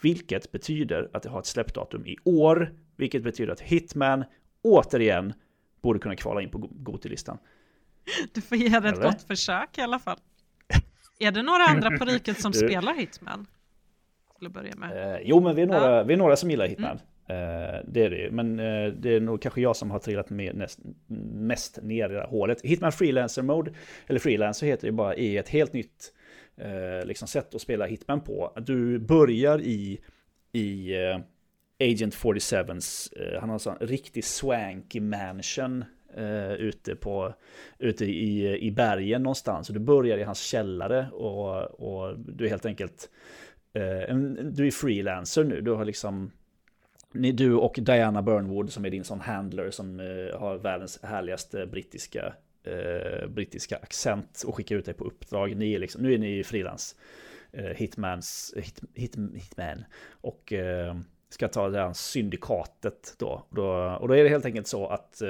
Vilket 0.00 0.52
betyder 0.52 1.10
att 1.12 1.22
det 1.22 1.28
har 1.28 1.38
ett 1.38 1.46
släppdatum 1.46 2.06
i 2.06 2.16
år. 2.24 2.74
Vilket 2.96 3.22
betyder 3.22 3.52
att 3.52 3.60
Hitman 3.60 4.24
återigen 4.72 5.32
borde 5.82 5.98
kunna 5.98 6.16
kvala 6.16 6.42
in 6.42 6.50
på 6.50 6.58
Gotilistan. 6.70 7.38
Du 8.34 8.40
får 8.40 8.58
ge 8.58 8.80
det 8.80 8.88
ett 8.88 9.02
gott 9.02 9.22
försök 9.22 9.78
i 9.78 9.80
alla 9.80 9.98
fall. 9.98 10.18
Är 11.18 11.32
det 11.32 11.42
några 11.42 11.64
andra 11.64 11.98
på 11.98 12.04
riket 12.04 12.40
som 12.40 12.52
spelar 12.66 12.94
Hitman? 12.94 13.46
Till 14.38 14.46
att 14.46 14.52
börja 14.52 14.76
med. 14.76 15.14
Eh, 15.14 15.20
jo, 15.24 15.40
men 15.40 15.56
vi 15.56 15.62
är, 15.62 15.66
några, 15.66 15.96
ja. 15.96 16.02
vi 16.02 16.12
är 16.14 16.18
några 16.18 16.36
som 16.36 16.50
gillar 16.50 16.66
Hitman. 16.66 16.98
Mm. 17.28 17.74
Eh, 17.74 17.80
det 17.84 18.04
är 18.04 18.10
det 18.10 18.30
Men 18.30 18.58
eh, 18.58 18.92
det 18.92 19.14
är 19.14 19.20
nog 19.20 19.42
kanske 19.42 19.60
jag 19.60 19.76
som 19.76 19.90
har 19.90 19.98
trillat 19.98 20.30
med 20.30 20.56
näst, 20.56 20.78
mest 21.32 21.82
ner 21.82 22.10
i 22.10 22.12
det 22.12 22.20
här 22.20 22.28
hålet. 22.28 22.60
Hitman 22.62 22.92
Freelancer 22.92 23.42
Mode, 23.42 23.72
eller 24.06 24.20
Freelancer 24.20 24.66
heter 24.66 24.86
det 24.86 24.92
bara, 24.92 25.14
är 25.14 25.40
ett 25.40 25.48
helt 25.48 25.72
nytt 25.72 26.12
eh, 26.56 27.06
liksom 27.06 27.28
sätt 27.28 27.54
att 27.54 27.60
spela 27.60 27.86
Hitman 27.86 28.20
på. 28.20 28.52
Du 28.56 28.98
börjar 28.98 29.60
i, 29.60 30.00
i 30.52 30.94
eh, 30.94 31.18
Agent 31.80 32.14
47s, 32.14 33.12
eh, 33.16 33.40
han 33.40 33.48
har 33.48 33.54
en 33.54 33.60
sån 33.60 33.76
riktig 33.80 34.24
swanky 34.24 35.00
mansion 35.00 35.84
eh, 36.16 36.52
ute, 36.52 36.96
på, 36.96 37.34
ute 37.78 38.04
i, 38.04 38.58
i 38.58 38.70
bergen 38.70 39.22
någonstans. 39.22 39.68
Och 39.68 39.74
du 39.74 39.80
börjar 39.80 40.18
i 40.18 40.22
hans 40.22 40.40
källare 40.40 41.10
och, 41.10 41.62
och 41.62 42.18
du 42.18 42.44
är 42.44 42.48
helt 42.48 42.66
enkelt, 42.66 43.10
eh, 43.72 44.16
du 44.42 44.66
är 44.66 44.70
freelancer 44.70 45.44
nu. 45.44 45.60
Du 45.60 45.70
har 45.70 45.84
liksom 45.84 46.30
ni, 47.12 47.32
du 47.32 47.54
och 47.54 47.78
Diana 47.82 48.22
Burnwood 48.22 48.72
som 48.72 48.84
är 48.84 48.90
din 48.90 49.04
sån 49.04 49.20
handler 49.20 49.70
som 49.70 50.00
eh, 50.00 50.40
har 50.40 50.58
världens 50.58 51.02
härligaste 51.02 51.66
brittiska, 51.66 52.34
eh, 52.64 53.28
brittiska 53.28 53.76
accent 53.76 54.42
och 54.46 54.56
skickar 54.56 54.76
ut 54.76 54.84
dig 54.84 54.94
på 54.94 55.04
uppdrag. 55.04 55.56
Ni 55.56 55.72
är 55.72 55.78
liksom, 55.78 56.02
nu 56.02 56.14
är 56.14 56.18
ni 56.18 56.44
frilans 56.44 56.96
eh, 57.52 57.64
hitmans, 57.64 58.54
hit, 58.56 58.80
hit, 58.94 59.16
hitman 59.34 59.84
och 60.10 60.52
eh, 60.52 60.96
ska 61.28 61.48
ta 61.48 61.68
det 61.68 61.78
här 61.78 61.92
syndikatet 61.92 63.14
då. 63.18 63.46
då. 63.50 63.98
Och 64.00 64.08
då 64.08 64.14
är 64.14 64.22
det 64.24 64.28
helt 64.28 64.44
enkelt 64.44 64.66
så 64.66 64.86
att 64.86 65.22
eh, 65.22 65.28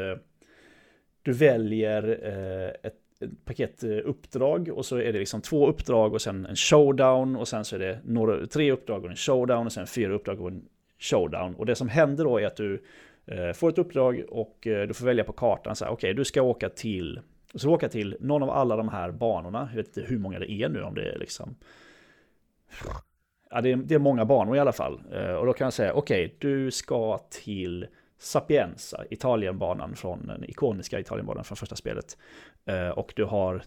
du 1.22 1.32
väljer 1.32 2.20
eh, 2.22 2.88
ett 2.88 2.94
ett 3.20 3.44
paket 3.44 3.84
uppdrag 3.84 4.68
och 4.68 4.86
så 4.86 4.96
är 4.96 5.12
det 5.12 5.18
liksom 5.18 5.40
två 5.40 5.66
uppdrag 5.66 6.14
och 6.14 6.22
sen 6.22 6.46
en 6.46 6.56
showdown 6.56 7.36
och 7.36 7.48
sen 7.48 7.64
så 7.64 7.76
är 7.76 7.80
det 7.80 8.00
några, 8.04 8.46
tre 8.46 8.72
uppdrag 8.72 9.04
och 9.04 9.10
en 9.10 9.16
showdown 9.16 9.66
och 9.66 9.72
sen 9.72 9.86
fyra 9.86 10.12
uppdrag 10.12 10.40
och 10.40 10.48
en 10.48 10.64
showdown. 10.98 11.54
Och 11.54 11.66
det 11.66 11.74
som 11.74 11.88
händer 11.88 12.24
då 12.24 12.38
är 12.38 12.46
att 12.46 12.56
du 12.56 12.82
eh, 13.26 13.52
får 13.52 13.68
ett 13.68 13.78
uppdrag 13.78 14.24
och 14.28 14.66
eh, 14.66 14.88
du 14.88 14.94
får 14.94 15.06
välja 15.06 15.24
på 15.24 15.32
kartan 15.32 15.76
så 15.76 15.84
här, 15.84 15.92
okej, 15.92 16.10
okay, 16.10 16.16
du 16.16 16.24
ska 16.24 16.42
åka 16.42 16.68
till, 16.68 17.20
du 17.52 17.58
ska 17.58 17.68
åka 17.68 17.88
till 17.88 18.16
någon 18.20 18.42
av 18.42 18.50
alla 18.50 18.76
de 18.76 18.88
här 18.88 19.10
banorna. 19.10 19.68
Jag 19.70 19.76
vet 19.76 19.96
inte 19.96 20.10
hur 20.10 20.18
många 20.18 20.38
det 20.38 20.52
är 20.52 20.68
nu, 20.68 20.82
om 20.82 20.94
det 20.94 21.12
är 21.12 21.18
liksom... 21.18 21.56
Ja, 23.50 23.60
det 23.60 23.72
är, 23.72 23.76
det 23.76 23.94
är 23.94 23.98
många 23.98 24.24
banor 24.24 24.56
i 24.56 24.58
alla 24.58 24.72
fall. 24.72 25.00
Eh, 25.12 25.32
och 25.32 25.46
då 25.46 25.52
kan 25.52 25.64
jag 25.64 25.72
säga, 25.72 25.92
okej, 25.92 26.26
okay, 26.26 26.36
du 26.38 26.70
ska 26.70 27.18
till 27.30 27.86
Sapienza, 28.18 29.04
Italienbanan 29.10 29.96
från 29.96 30.26
den 30.26 30.44
ikoniska 30.44 31.00
Italienbanan 31.00 31.44
från 31.44 31.56
första 31.56 31.76
spelet. 31.76 32.18
Eh, 32.66 32.88
och 32.88 33.12
du 33.16 33.24
har 33.24 33.62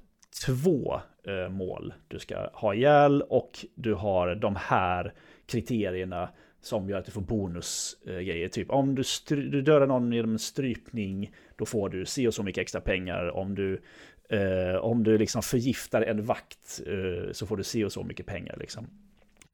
två 0.46 1.02
eh, 1.28 1.50
mål 1.50 1.94
du 2.08 2.20
ska 2.20 2.50
ha 2.54 2.74
ihjäl 2.74 3.22
och 3.22 3.66
du 3.76 3.94
har 3.94 4.36
de 4.36 4.56
här 4.56 5.14
kriterierna 5.46 6.30
som 6.62 6.90
gör 6.90 6.98
att 6.98 7.06
du 7.06 7.12
får 7.12 7.22
bonusgrejer. 7.22 8.48
Typ 8.48 8.70
om 8.70 8.96
du, 8.96 9.04
du 9.28 9.62
dödar 9.62 9.88
någon 9.88 10.12
genom 10.14 10.32
en 10.32 10.40
strypning, 10.40 11.32
då 11.58 11.66
får 11.66 11.90
du 11.90 12.06
se 12.06 12.28
och 12.28 12.34
så 12.34 12.44
mycket 12.44 12.62
extra 12.62 12.82
pengar. 12.82 13.32
Om 13.36 13.56
du, 13.56 13.82
eh, 14.30 14.76
om 14.76 15.04
du 15.04 15.18
liksom 15.18 15.42
förgiftar 15.42 16.02
en 16.02 16.26
vakt 16.26 16.82
eh, 16.88 17.32
så 17.32 17.46
får 17.46 17.58
du 17.58 17.64
se 17.64 17.86
och 17.86 17.92
så 17.92 18.04
mycket 18.04 18.26
pengar. 18.26 18.58
Liksom. 18.60 18.88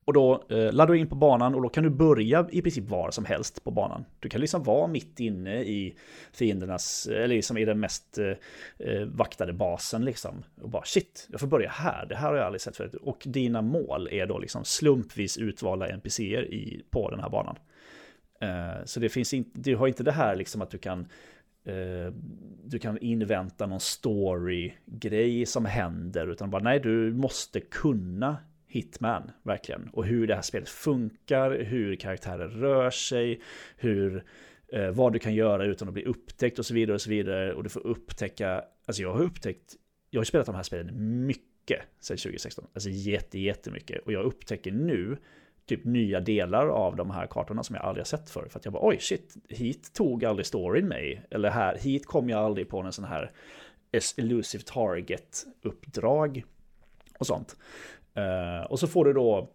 Och 0.08 0.14
då 0.14 0.44
eh, 0.50 0.74
laddar 0.74 0.94
du 0.94 1.00
in 1.00 1.08
på 1.08 1.16
banan 1.16 1.56
och 1.56 1.62
då 1.62 1.70
kan 1.70 1.84
du 1.84 1.90
börja 1.90 2.48
i 2.52 2.62
princip 2.62 2.90
var 2.90 3.12
som 3.12 3.26
helst 3.26 3.64
på 3.64 3.72
banan. 3.72 4.06
Du 4.20 4.30
kan 4.30 4.42
liksom 4.42 4.64
vara 4.64 4.88
mitt 4.88 5.20
inne 5.20 5.64
i 5.64 5.98
fiendernas, 6.34 7.08
eller 7.08 7.28
liksom 7.28 7.58
i 7.58 7.66
den 7.66 7.80
mest 7.80 8.18
eh, 8.18 8.88
eh 8.88 9.06
vaktade 9.06 9.54
basen 9.54 10.06
liksom. 10.06 10.44
Och 10.62 10.70
bara 10.70 10.84
shit, 10.86 11.28
jag 11.32 11.40
får 11.40 11.48
börja 11.48 11.70
här, 11.70 12.06
det 12.06 12.16
här 12.16 12.28
har 12.28 12.36
jag 12.36 12.46
aldrig 12.46 12.62
sett 12.62 12.78
förut. 12.78 12.96
Och 12.96 13.24
dina 13.26 13.62
mål 13.62 14.10
är 14.12 14.26
då 14.26 14.40
liksom 14.40 14.66
slumpvis 14.66 15.38
utvalda 15.38 15.88
NPCer 15.88 16.54
i, 16.54 16.86
på 16.90 17.10
den 17.10 17.20
här 17.20 17.30
banan. 17.30 17.56
Eh, 18.42 18.86
så 18.86 19.00
det 19.00 19.10
finns 19.10 19.34
inte, 19.34 19.60
du 19.60 19.76
har 19.76 19.88
inte 19.88 20.04
det 20.04 20.12
här 20.12 20.36
liksom 20.36 20.62
att 20.62 20.72
du 20.72 20.78
kan 20.78 21.00
eh, 21.66 22.14
du 22.64 22.80
kan 22.80 22.98
invänta 22.98 23.66
någon 23.66 23.80
story-grej 23.80 25.46
som 25.46 25.66
händer, 25.66 26.28
utan 26.28 26.50
bara 26.50 26.64
nej, 26.64 26.80
du 26.80 27.14
måste 27.14 27.60
kunna 27.60 28.38
Hitman, 28.68 29.32
verkligen. 29.44 29.90
Och 29.94 30.06
hur 30.06 30.28
det 30.28 30.36
här 30.36 30.42
spelet 30.42 30.70
funkar, 30.70 31.52
hur 31.52 31.96
karaktärer 31.96 32.48
rör 32.48 32.90
sig, 32.90 33.42
hur, 33.78 34.24
eh, 34.74 34.90
vad 34.90 35.14
du 35.14 35.20
kan 35.20 35.36
göra 35.36 35.66
utan 35.66 35.88
att 35.88 35.94
bli 35.94 36.06
upptäckt 36.06 36.60
och 36.60 36.66
så 36.66 36.74
vidare 36.74 36.94
och 36.94 37.02
så 37.02 37.10
vidare. 37.10 37.54
Och 37.54 37.64
du 37.64 37.70
får 37.70 37.88
upptäcka, 37.88 38.64
alltså 38.86 39.02
jag 39.02 39.14
har 39.14 39.22
upptäckt, 39.22 39.76
jag 40.10 40.20
har 40.20 40.26
spelat 40.26 40.46
de 40.46 40.56
här 40.56 40.64
spelen 40.64 41.26
mycket 41.26 41.82
sedan 42.00 42.18
2016. 42.18 42.66
Alltså 42.74 42.90
jätte, 42.90 43.40
jättemycket. 43.40 44.06
Och 44.06 44.12
jag 44.12 44.26
upptäcker 44.26 44.72
nu 44.72 45.18
typ 45.66 45.86
nya 45.86 46.20
delar 46.20 46.68
av 46.68 46.96
de 46.96 47.12
här 47.12 47.28
kartorna 47.28 47.64
som 47.64 47.76
jag 47.76 47.86
aldrig 47.86 48.02
har 48.02 48.08
sett 48.08 48.30
förr. 48.30 48.48
För 48.50 48.60
att 48.60 48.66
jag 48.66 48.74
bara 48.74 48.88
oj 48.88 48.98
shit, 49.00 49.36
hit 49.50 49.94
tog 49.94 50.26
aldrig 50.26 50.46
storyn 50.46 50.88
mig. 50.88 51.22
Eller 51.30 51.50
här, 51.50 51.78
hit 51.78 52.06
kom 52.06 52.30
jag 52.30 52.40
aldrig 52.40 52.70
på 52.70 52.80
en 52.80 52.94
sån 52.94 53.06
här 53.06 53.32
elusive 54.18 54.64
target-uppdrag 54.64 56.44
och 57.20 57.28
sånt. 57.28 57.56
Uh, 58.18 58.66
och 58.66 58.80
så 58.80 58.88
får 58.88 59.06
du 59.06 59.14
då, 59.14 59.50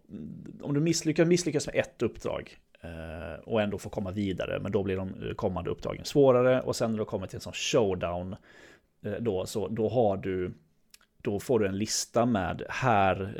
om 0.61 0.75
du 0.75 0.81
misslyckas, 0.81 1.29
misslyckas 1.29 1.67
med 1.67 1.77
ett 1.77 2.03
uppdrag 2.03 2.57
uh, 2.85 3.41
och 3.45 3.63
ändå 3.63 3.79
får 3.79 3.91
komma 3.91 4.11
vidare, 4.11 4.61
men 4.61 4.73
då 4.73 4.83
blir 4.83 4.97
de 4.97 5.09
eh, 5.09 5.35
kommande 5.35 5.71
uppdragen 5.71 6.05
svårare. 6.05 6.61
Och 6.61 6.77
sen 6.77 6.91
när 6.91 6.99
du 6.99 7.05
kommer 7.05 7.27
till 7.27 7.37
en 7.37 7.41
sån 7.41 7.53
showdown, 7.53 8.37
uh, 9.07 9.15
då, 9.21 9.47
så, 9.47 9.69
då 9.69 9.89
har 9.89 10.17
du, 10.17 10.55
då 11.23 11.41
får 11.41 11.59
du 11.59 11.67
en 11.67 11.79
lista 11.79 12.27
med 12.27 12.63
här, 12.69 13.35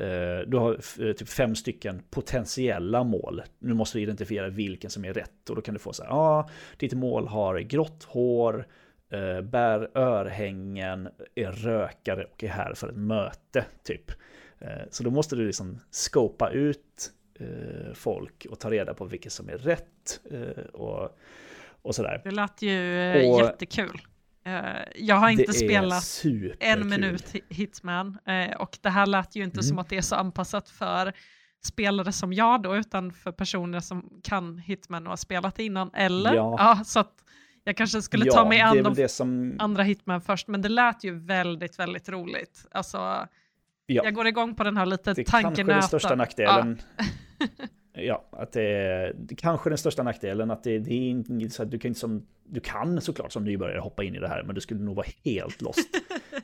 du 0.47 0.57
har 0.57 0.77
typ 1.13 1.29
fem 1.29 1.55
stycken 1.55 2.03
potentiella 2.11 3.05
mål. 3.05 3.43
Nu 3.59 3.75
måste 3.75 3.99
du 3.99 4.03
identifiera 4.03 4.49
vilken 4.49 4.91
som 4.91 5.05
är 5.05 5.13
rätt 5.13 5.51
och 5.51 5.57
då 5.57 5.63
kan 5.63 5.75
du 5.75 5.81
få 5.81 5.93
så 5.93 6.03
här, 6.03 6.11
ja, 6.11 6.17
ah, 6.17 6.49
ditt 6.77 6.93
mål 6.93 7.27
har 7.29 7.59
grått 7.59 8.05
hår, 8.05 8.67
bär 9.43 9.99
örhängen, 9.99 11.09
är 11.35 11.53
rökare 11.53 12.25
och 12.25 12.45
är 12.45 12.49
här 12.49 12.75
för 12.75 12.89
ett 12.89 12.97
möte, 12.97 13.65
typ. 13.85 14.13
Eh, 14.65 14.85
så 14.91 15.03
då 15.03 15.11
måste 15.11 15.37
du 15.37 15.47
liksom 15.47 15.79
skopa 15.91 16.51
ut 16.51 17.13
eh, 17.41 17.95
folk 17.95 18.47
och 18.51 18.61
ta 18.61 18.71
reda 18.71 18.95
på 18.95 19.05
vilket 19.05 19.33
som 19.33 19.49
är 19.49 19.59
rätt 19.59 20.21
eh, 20.31 20.65
och, 20.65 21.19
och 21.83 21.95
sådär. 21.95 22.21
Det 22.25 22.31
lät 22.31 22.63
ju 22.63 23.09
och 23.31 23.41
jättekul. 23.41 24.01
Jag 24.95 25.17
har 25.17 25.31
inte 25.31 25.53
spelat 25.53 26.23
en 26.61 26.89
minut 26.89 27.35
Hitman 27.49 28.19
och 28.59 28.79
det 28.81 28.91
här 28.91 29.07
lät 29.07 29.37
ju 29.37 29.45
inte 29.45 29.57
mm. 29.57 29.63
som 29.63 29.79
att 29.79 29.89
det 29.89 29.97
är 29.97 30.03
så 30.03 30.15
anpassat 30.15 30.69
för 30.69 31.13
spelare 31.65 32.13
som 32.13 32.33
jag 32.33 32.63
då, 32.63 32.77
utan 32.77 33.13
för 33.13 33.33
personer 33.33 33.81
som 33.81 34.21
kan 34.23 34.59
Hitman 34.59 35.07
och 35.07 35.11
har 35.11 35.17
spelat 35.17 35.59
innan, 35.59 35.91
eller? 35.95 36.35
Ja. 36.35 36.57
ja 36.59 36.85
så 36.85 37.01
att 37.01 37.25
jag 37.65 37.77
kanske 37.77 38.03
skulle 38.03 38.27
ja, 38.27 38.33
ta 38.33 38.49
mig 38.49 38.61
an 38.61 38.95
de 38.95 39.09
som... 39.09 39.57
andra 39.59 39.83
Hitman 39.83 40.21
först, 40.21 40.49
men 40.49 40.63
det 40.63 40.69
lät 40.69 41.05
ju 41.05 41.19
väldigt, 41.19 41.79
väldigt 41.79 42.09
roligt. 42.09 42.67
Alltså, 42.71 43.27
Ja. 43.87 44.05
Jag 44.05 44.15
går 44.15 44.27
igång 44.27 44.55
på 44.55 44.65
den 44.65 44.77
här 44.77 44.87
lite 44.87 45.15
tankenöten. 45.15 45.25
Det 45.25 45.55
kanske 45.55 45.63
den 45.63 45.83
största 45.83 46.15
nackdelen. 46.15 46.81
Ja. 46.99 47.47
ja, 48.03 48.25
att 48.31 48.53
det 48.53 48.63
är 48.63 49.15
kanske 49.37 49.71
den 49.71 49.79
största 49.79 50.03
nackdelen 50.03 50.51
att 50.51 50.65
det, 50.65 50.79
det 50.79 50.95
är 50.95 51.11
inte 51.11 51.51
så 51.51 51.63
att 51.63 51.71
du 51.71 51.79
kan 51.79 51.95
som, 51.95 52.27
du 52.45 52.61
kan 52.61 53.01
såklart 53.01 53.33
som 53.33 53.45
nybörjare 53.45 53.81
hoppa 53.81 54.05
in 54.05 54.15
i 54.15 54.19
det 54.19 54.29
här, 54.29 54.43
men 54.43 54.55
du 54.55 54.61
skulle 54.61 54.81
nog 54.81 54.97
vara 54.97 55.07
helt 55.25 55.63
lost. 55.63 55.89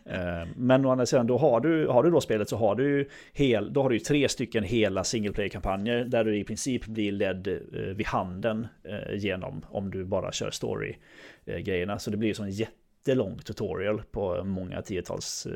Eh, 0.04 0.48
men 0.56 0.84
å 0.84 0.90
andra 0.90 1.06
sidan, 1.06 1.26
då 1.26 1.38
har 1.38 1.60
du, 1.60 1.88
har 1.88 2.02
du 2.02 2.10
då 2.10 2.20
spelet 2.20 2.48
så 2.48 2.56
har 2.56 2.74
du, 2.74 3.08
hel, 3.32 3.72
då 3.72 3.82
har 3.82 3.90
du 3.90 3.98
tre 3.98 4.28
stycken 4.28 4.64
hela 4.64 5.04
single 5.04 5.32
player-kampanjer 5.32 6.04
där 6.04 6.24
du 6.24 6.38
i 6.38 6.44
princip 6.44 6.86
blir 6.86 7.12
ledd 7.12 7.48
eh, 7.48 7.80
vid 7.80 8.06
handen 8.06 8.66
eh, 8.84 9.14
genom 9.16 9.64
om 9.68 9.90
du 9.90 10.04
bara 10.04 10.32
kör 10.32 10.50
story-grejerna. 10.50 11.98
Så 11.98 12.10
det 12.10 12.16
blir 12.16 12.34
som 12.34 12.44
en 12.44 12.50
jättelång 12.50 13.38
tutorial 13.38 14.02
på 14.10 14.44
många 14.44 14.82
tiotals 14.82 15.46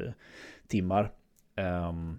timmar. 0.69 1.11
Um, 1.57 2.19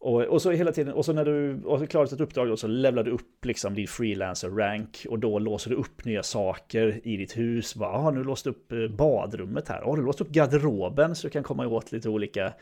och, 0.00 0.22
och, 0.22 0.42
så 0.42 0.50
hela 0.50 0.72
tiden, 0.72 0.94
och 0.94 1.04
så 1.04 1.12
när 1.12 1.24
du 1.24 1.62
har 1.66 1.86
klarat 1.86 2.12
ett 2.12 2.20
uppdrag 2.20 2.48
då, 2.48 2.56
så 2.56 2.66
levlar 2.66 3.02
du 3.02 3.10
upp 3.10 3.44
liksom 3.44 3.74
din 3.74 3.88
freelancer 3.88 4.50
rank 4.50 5.06
och 5.08 5.18
då 5.18 5.38
låser 5.38 5.70
du 5.70 5.76
upp 5.76 6.04
nya 6.04 6.22
saker 6.22 7.00
i 7.04 7.16
ditt 7.16 7.36
hus. 7.36 7.74
Bara, 7.74 7.90
ah, 7.90 8.10
nu 8.10 8.24
låst 8.24 8.46
upp 8.46 8.72
eh, 8.72 8.88
badrummet 8.88 9.68
här. 9.68 9.82
Har 9.82 9.92
ah, 9.92 9.96
du 9.96 10.02
låst 10.02 10.20
upp 10.20 10.30
garderoben 10.30 11.14
så 11.14 11.26
du 11.26 11.30
kan 11.30 11.42
komma 11.42 11.66
åt 11.66 11.92
lite 11.92 12.08
olika, 12.08 12.52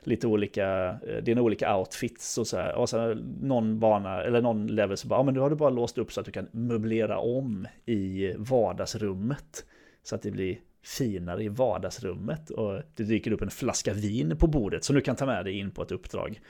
lite 0.00 0.26
olika, 0.26 0.98
eh, 1.06 1.22
dina 1.22 1.42
olika 1.42 1.76
outfits 1.76 2.38
och 2.38 2.46
så 2.46 2.56
här. 2.56 2.74
Och 2.74 2.88
så 2.88 3.14
någon 3.40 3.80
bana, 3.80 4.22
eller 4.22 4.42
någon 4.42 4.66
level 4.66 4.96
så 4.96 5.08
bara, 5.08 5.20
ah, 5.20 5.22
men 5.22 5.34
nu 5.34 5.40
har 5.40 5.50
du 5.50 5.56
bara 5.56 5.70
låst 5.70 5.98
upp 5.98 6.12
så 6.12 6.20
att 6.20 6.26
du 6.26 6.32
kan 6.32 6.48
möblera 6.52 7.18
om 7.18 7.66
i 7.86 8.32
vardagsrummet. 8.36 9.64
Så 10.02 10.14
att 10.14 10.22
det 10.22 10.30
blir 10.30 10.58
finare 10.84 11.44
i 11.44 11.48
vardagsrummet 11.48 12.50
och 12.50 12.82
det 12.94 13.04
dyker 13.04 13.32
upp 13.32 13.42
en 13.42 13.50
flaska 13.50 13.92
vin 13.92 14.36
på 14.38 14.46
bordet 14.46 14.84
som 14.84 14.94
du 14.94 15.00
kan 15.00 15.16
ta 15.16 15.26
med 15.26 15.44
dig 15.44 15.58
in 15.58 15.70
på 15.70 15.82
ett 15.82 15.92
uppdrag. 15.92 16.40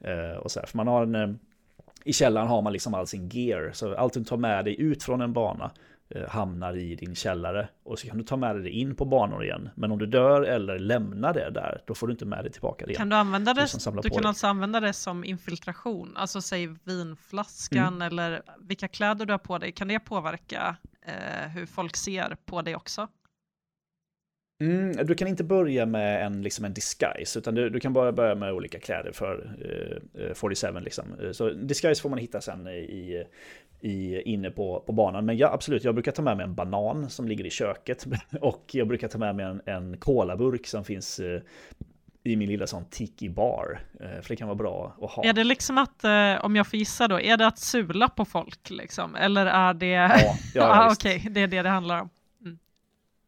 Eh, 0.00 0.36
och 0.36 0.50
så 0.50 0.60
här, 0.60 0.66
för 0.66 0.76
man 0.76 0.86
har 0.86 1.02
en, 1.02 1.14
eh, 1.14 1.30
I 2.04 2.12
källaren 2.12 2.48
har 2.48 2.62
man 2.62 2.72
liksom 2.72 2.94
all 2.94 3.06
sin 3.06 3.28
gear, 3.28 3.70
så 3.72 3.94
allt 3.94 4.12
du 4.12 4.24
tar 4.24 4.36
med 4.36 4.64
dig 4.64 4.80
ut 4.80 5.02
från 5.02 5.20
en 5.20 5.32
bana 5.32 5.70
eh, 6.08 6.28
hamnar 6.28 6.76
i 6.76 6.94
din 6.94 7.14
källare 7.14 7.68
och 7.82 7.98
så 7.98 8.08
kan 8.08 8.18
du 8.18 8.24
ta 8.24 8.36
med 8.36 8.54
dig 8.54 8.62
det 8.62 8.70
in 8.70 8.94
på 8.94 9.04
banor 9.04 9.44
igen. 9.44 9.68
Men 9.74 9.92
om 9.92 9.98
du 9.98 10.06
dör 10.06 10.42
eller 10.42 10.78
lämnar 10.78 11.34
det 11.34 11.50
där, 11.50 11.82
då 11.86 11.94
får 11.94 12.06
du 12.06 12.12
inte 12.12 12.26
med 12.26 12.44
dig 12.44 12.52
tillbaka 12.52 12.86
det 12.86 12.92
igen. 12.92 12.98
Kan 12.98 13.08
du 13.08 13.16
använda 13.16 13.54
det? 13.54 13.66
Du, 13.84 14.00
du 14.02 14.10
kan 14.10 14.26
alltså 14.26 14.46
använda 14.46 14.80
det 14.80 14.92
som 14.92 15.24
infiltration, 15.24 16.16
alltså 16.16 16.40
säg 16.42 16.66
vinflaskan 16.84 17.94
mm. 17.94 18.02
eller 18.02 18.42
vilka 18.58 18.88
kläder 18.88 19.26
du 19.26 19.32
har 19.32 19.38
på 19.38 19.58
dig. 19.58 19.72
Kan 19.72 19.88
det 19.88 20.00
påverka 20.00 20.76
eh, 21.02 21.48
hur 21.48 21.66
folk 21.66 21.96
ser 21.96 22.36
på 22.44 22.62
dig 22.62 22.76
också? 22.76 23.08
Mm, 24.60 25.06
du 25.06 25.14
kan 25.14 25.28
inte 25.28 25.44
börja 25.44 25.86
med 25.86 26.26
en, 26.26 26.42
liksom 26.42 26.64
en 26.64 26.74
disguise, 26.74 27.38
utan 27.38 27.54
du, 27.54 27.70
du 27.70 27.80
kan 27.80 27.92
bara 27.92 28.12
börja 28.12 28.34
med 28.34 28.52
olika 28.52 28.78
kläder 28.78 29.12
för 29.12 29.56
eh, 30.14 30.34
47. 30.34 30.80
Liksom. 30.80 31.04
Så 31.32 31.50
disguise 31.50 32.02
får 32.02 32.10
man 32.10 32.18
hitta 32.18 32.40
sen 32.40 32.66
i, 32.66 33.24
i, 33.80 34.22
inne 34.22 34.50
på, 34.50 34.82
på 34.86 34.92
banan. 34.92 35.26
Men 35.26 35.36
ja, 35.36 35.52
absolut, 35.52 35.84
jag 35.84 35.94
brukar 35.94 36.12
ta 36.12 36.22
med 36.22 36.36
mig 36.36 36.44
en 36.44 36.54
banan 36.54 37.10
som 37.10 37.28
ligger 37.28 37.46
i 37.46 37.50
köket. 37.50 38.06
Och 38.40 38.64
jag 38.72 38.88
brukar 38.88 39.08
ta 39.08 39.18
med 39.18 39.36
mig 39.36 39.46
en, 39.46 39.60
en 39.66 39.96
kolaburk 39.96 40.66
som 40.66 40.84
finns 40.84 41.20
eh, 41.20 41.40
i 42.22 42.36
min 42.36 42.48
lilla 42.48 42.66
sån 42.66 42.84
tiki 42.90 43.28
bar. 43.28 43.80
Eh, 44.00 44.22
för 44.22 44.28
det 44.28 44.36
kan 44.36 44.48
vara 44.48 44.56
bra 44.56 44.96
att 45.02 45.10
ha. 45.10 45.24
Är 45.24 45.32
det 45.32 45.44
liksom 45.44 45.78
att, 45.78 46.04
eh, 46.04 46.44
om 46.44 46.56
jag 46.56 46.66
får 46.66 46.78
gissa 46.78 47.08
då, 47.08 47.20
är 47.20 47.36
det 47.36 47.46
att 47.46 47.58
sula 47.58 48.08
på 48.08 48.24
folk 48.24 48.70
liksom? 48.70 49.14
Eller 49.14 49.46
är 49.46 49.74
det... 49.74 49.86
Ja, 49.86 50.36
ja, 50.54 50.62
ah, 50.70 50.92
okej, 50.92 51.16
okay. 51.16 51.32
det 51.32 51.40
är 51.40 51.46
det 51.46 51.62
det 51.62 51.68
handlar 51.68 52.00
om. 52.00 52.10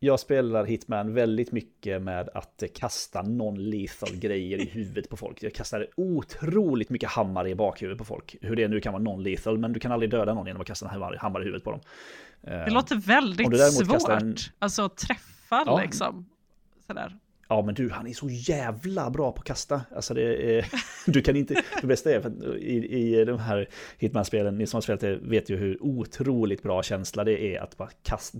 Jag 0.04 0.20
spelar 0.20 0.64
Hitman 0.64 1.14
väldigt 1.14 1.52
mycket 1.52 2.02
med 2.02 2.28
att 2.34 2.62
kasta 2.74 3.22
non-lethal 3.22 4.16
grejer 4.16 4.58
i 4.58 4.64
huvudet 4.64 5.10
på 5.10 5.16
folk. 5.16 5.42
Jag 5.42 5.54
kastar 5.54 5.86
otroligt 5.96 6.90
mycket 6.90 7.10
hammare 7.10 7.50
i 7.50 7.54
bakhuvudet 7.54 7.98
på 7.98 8.04
folk. 8.04 8.36
Hur 8.40 8.56
det 8.56 8.68
nu 8.68 8.80
kan 8.80 8.92
vara 8.92 9.02
non-lethal, 9.02 9.58
men 9.58 9.72
du 9.72 9.80
kan 9.80 9.92
aldrig 9.92 10.10
döda 10.10 10.34
någon 10.34 10.46
genom 10.46 10.60
att 10.60 10.66
kasta 10.66 10.88
en 10.88 11.18
hammare 11.18 11.42
i 11.42 11.44
huvudet 11.44 11.64
på 11.64 11.70
dem. 11.70 11.80
Det 12.40 12.64
eh, 12.64 12.72
låter 12.72 12.96
väldigt 12.96 13.58
svårt, 13.72 14.08
en... 14.08 14.36
alltså 14.58 14.82
att 14.82 14.96
träffa 14.96 15.62
ja. 15.66 15.80
liksom. 15.82 16.26
Sådär. 16.86 17.16
Ja 17.48 17.62
men 17.62 17.74
du, 17.74 17.90
han 17.90 18.06
är 18.06 18.12
så 18.12 18.28
jävla 18.28 19.10
bra 19.10 19.32
på 19.32 19.38
att 19.38 19.46
kasta. 19.46 19.80
Alltså 19.96 20.14
det 20.14 20.56
är, 20.58 20.66
du 21.06 21.22
kan 21.22 21.36
inte, 21.36 21.62
det 21.80 21.86
bästa 21.86 22.10
är 22.10 22.20
för 22.20 22.56
i, 22.56 23.20
i 23.20 23.24
de 23.24 23.38
här 23.38 23.68
Hitman-spelen, 23.98 24.58
ni 24.58 24.66
som 24.66 24.76
har 24.76 24.82
spelat 24.82 25.00
det 25.00 25.16
vet 25.16 25.50
ju 25.50 25.56
hur 25.56 25.82
otroligt 25.82 26.62
bra 26.62 26.82
känsla 26.82 27.24
det 27.24 27.56
är 27.56 27.60
att 27.60 27.76
bara 27.76 27.90
kasta, 28.02 28.38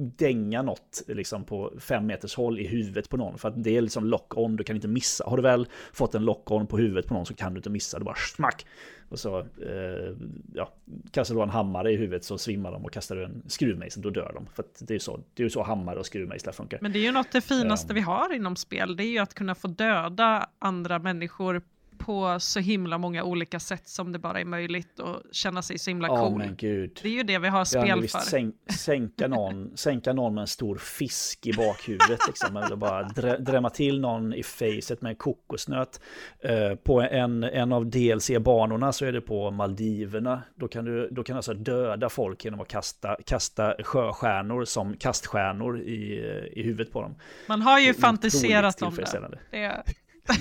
dänga 0.00 0.62
något 0.62 1.02
liksom 1.06 1.44
på 1.44 1.72
fem 1.78 2.06
meters 2.06 2.36
håll 2.36 2.58
i 2.58 2.66
huvudet 2.66 3.08
på 3.08 3.16
någon. 3.16 3.38
För 3.38 3.48
att 3.48 3.64
det 3.64 3.76
är 3.76 3.80
liksom 3.80 4.04
lock-on, 4.04 4.56
du 4.56 4.64
kan 4.64 4.76
inte 4.76 4.88
missa. 4.88 5.24
Har 5.26 5.36
du 5.36 5.42
väl 5.42 5.68
fått 5.92 6.14
en 6.14 6.24
lock-on 6.24 6.66
på 6.66 6.78
huvudet 6.78 7.06
på 7.06 7.14
någon 7.14 7.26
så 7.26 7.34
kan 7.34 7.54
du 7.54 7.58
inte 7.58 7.70
missa, 7.70 7.98
du 7.98 8.04
bara 8.04 8.14
smack. 8.14 8.66
Och 9.08 9.18
så 9.18 9.38
eh, 9.38 10.16
ja, 10.54 10.72
kastar 11.10 11.34
du 11.34 11.42
en 11.42 11.50
hammare 11.50 11.92
i 11.92 11.96
huvudet 11.96 12.24
så 12.24 12.38
svimmar 12.38 12.72
de 12.72 12.84
och 12.84 12.92
kastar 12.92 13.16
du 13.16 13.24
en 13.24 13.42
skruvmejsel 13.46 14.02
då 14.02 14.10
dör 14.10 14.32
de. 14.34 14.46
För 14.54 14.64
det 14.78 14.90
är 14.90 14.96
ju 14.96 15.00
så, 15.00 15.20
det 15.34 15.42
är 15.42 15.48
så 15.48 15.62
hammare 15.62 15.98
och 15.98 16.06
skruvmejslar 16.06 16.52
funkar. 16.52 16.78
Men 16.82 16.92
det 16.92 16.98
är 16.98 17.02
ju 17.02 17.12
något 17.12 17.32
det 17.32 17.40
finaste 17.40 17.92
um, 17.92 17.94
vi 17.94 18.00
har 18.00 18.34
inom 18.34 18.56
spel, 18.56 18.96
det 18.96 19.04
är 19.04 19.10
ju 19.10 19.18
att 19.18 19.34
kunna 19.34 19.54
få 19.54 19.68
döda 19.68 20.48
andra 20.58 20.98
människor 20.98 21.62
på 22.00 22.40
så 22.40 22.60
himla 22.60 22.98
många 22.98 23.24
olika 23.24 23.60
sätt 23.60 23.88
som 23.88 24.12
det 24.12 24.18
bara 24.18 24.40
är 24.40 24.44
möjligt 24.44 24.98
och 24.98 25.22
känna 25.32 25.62
sig 25.62 25.78
så 25.78 25.90
himla 25.90 26.08
cool. 26.08 26.18
Oh, 26.18 26.38
men 26.38 26.56
Gud. 26.56 27.00
Det 27.02 27.08
är 27.08 27.12
ju 27.12 27.22
det 27.22 27.38
vi 27.38 27.48
har 27.48 27.64
spel 27.64 28.08
för. 28.08 28.18
Sänk, 28.18 28.54
sänka, 28.68 29.28
någon, 29.28 29.70
sänka 29.76 30.12
någon 30.12 30.34
med 30.34 30.42
en 30.42 30.46
stor 30.46 30.76
fisk 30.76 31.46
i 31.46 31.52
bakhuvudet. 31.52 32.20
Liksom, 32.26 32.56
eller 32.56 32.76
bara 32.76 33.02
drä, 33.02 33.38
drämma 33.38 33.70
till 33.70 34.00
någon 34.00 34.34
i 34.34 34.42
facet 34.42 35.02
med 35.02 35.10
en 35.10 35.16
kokosnöt. 35.16 36.00
Uh, 36.48 36.74
på 36.74 37.00
en, 37.00 37.44
en 37.44 37.72
av 37.72 37.86
DLC-banorna 37.86 38.92
så 38.92 39.04
är 39.04 39.12
det 39.12 39.20
på 39.20 39.50
Maldiverna. 39.50 40.42
Då 40.54 40.68
kan 40.68 40.84
du 40.84 41.08
då 41.10 41.22
kan 41.22 41.36
alltså 41.36 41.54
döda 41.54 42.08
folk 42.08 42.44
genom 42.44 42.60
att 42.60 42.68
kasta, 42.68 43.16
kasta 43.26 43.74
sjöstjärnor 43.84 44.64
som 44.64 44.96
kaststjärnor 44.96 45.80
i, 45.80 46.20
i 46.52 46.62
huvudet 46.62 46.92
på 46.92 47.02
dem. 47.02 47.14
Man 47.46 47.62
har 47.62 47.78
ju 47.78 47.94
fantiserat 47.94 48.82
om 48.82 48.94
det. 48.94 49.38
det. 49.50 49.80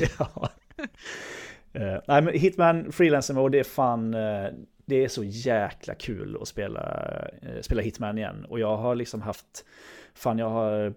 ja. 0.20 0.50
Uh, 1.76 1.98
nej 2.08 2.22
men 2.22 2.34
Hitman 2.34 2.92
Freelancer 2.92 3.34
Mode, 3.34 3.58
det 3.58 3.60
är 3.60 3.64
fan, 3.64 4.14
uh, 4.14 4.50
det 4.86 5.04
är 5.04 5.08
så 5.08 5.24
jäkla 5.24 5.96
kul 5.96 6.38
att 6.42 6.48
spela, 6.48 7.12
uh, 7.44 7.62
spela 7.62 7.82
Hitman 7.82 8.18
igen. 8.18 8.46
Och 8.50 8.60
jag 8.60 8.78
har 8.78 8.96
liksom 8.96 9.22
haft, 9.22 9.66
fan 10.14 10.40
jag 10.40 10.50
har, 10.50 10.94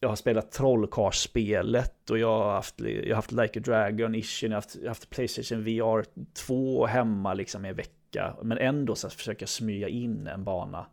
jag 0.00 0.08
har 0.08 0.16
spelat 0.16 0.52
Trollkarlsspelet 0.52 2.10
och 2.10 2.18
jag 2.18 2.38
har 2.38 2.52
haft, 2.52 2.80
jag 2.80 3.08
har 3.08 3.14
haft 3.14 3.32
Like 3.32 3.58
a 3.58 3.62
Dragon 3.64 4.14
Ishin, 4.14 4.50
jag 4.50 4.56
har 4.56 4.62
haft, 4.62 4.74
jag 4.74 4.82
har 4.82 4.88
haft 4.88 5.10
Playstation 5.10 5.64
VR 5.64 6.04
2 6.46 6.86
hemma 6.86 7.34
liksom 7.34 7.64
i 7.64 7.68
en 7.68 7.74
vecka. 7.74 8.34
Men 8.42 8.58
ändå 8.58 8.94
så 8.94 9.10
försöker 9.10 9.42
jag 9.42 9.48
smyga 9.48 9.88
in 9.88 10.26
en 10.26 10.44
bana 10.44 10.86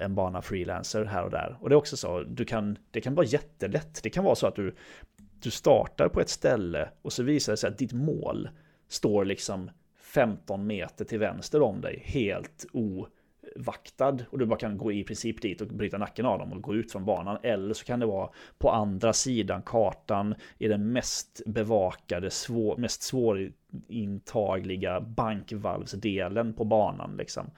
en 0.00 0.14
bana 0.14 0.42
freelancer 0.42 1.04
här 1.04 1.24
och 1.24 1.30
där. 1.30 1.56
Och 1.60 1.68
det 1.68 1.74
är 1.74 1.76
också 1.76 1.96
så, 1.96 2.22
du 2.22 2.44
kan, 2.44 2.78
det 2.90 3.00
kan 3.00 3.14
vara 3.14 3.26
jättelätt. 3.26 4.00
Det 4.02 4.10
kan 4.10 4.24
vara 4.24 4.34
så 4.34 4.46
att 4.46 4.56
du 4.56 4.74
du 5.42 5.50
startar 5.50 6.08
på 6.08 6.20
ett 6.20 6.28
ställe 6.28 6.88
och 7.02 7.12
så 7.12 7.22
visar 7.22 7.52
det 7.52 7.56
sig 7.56 7.70
att 7.70 7.78
ditt 7.78 7.92
mål 7.92 8.48
står 8.88 9.24
liksom 9.24 9.70
15 10.14 10.66
meter 10.66 11.04
till 11.04 11.18
vänster 11.18 11.62
om 11.62 11.80
dig, 11.80 12.02
helt 12.04 12.66
ovaktad. 12.72 14.18
Och 14.30 14.38
du 14.38 14.46
bara 14.46 14.58
kan 14.58 14.78
gå 14.78 14.92
i 14.92 15.04
princip 15.04 15.42
dit 15.42 15.60
och 15.60 15.66
bryta 15.68 15.98
nacken 15.98 16.26
av 16.26 16.38
dem 16.38 16.52
och 16.52 16.62
gå 16.62 16.74
ut 16.74 16.92
från 16.92 17.04
banan. 17.04 17.38
Eller 17.42 17.74
så 17.74 17.84
kan 17.84 18.00
det 18.00 18.06
vara 18.06 18.30
på 18.58 18.70
andra 18.70 19.12
sidan 19.12 19.62
kartan 19.62 20.34
i 20.58 20.68
den 20.68 20.92
mest 20.92 21.42
bevakade, 21.46 22.30
svår, 22.30 22.76
mest 22.76 23.02
svårintagliga 23.02 25.00
bankvalvsdelen 25.00 26.54
på 26.54 26.64
banan. 26.64 27.16
Liksom. 27.16 27.50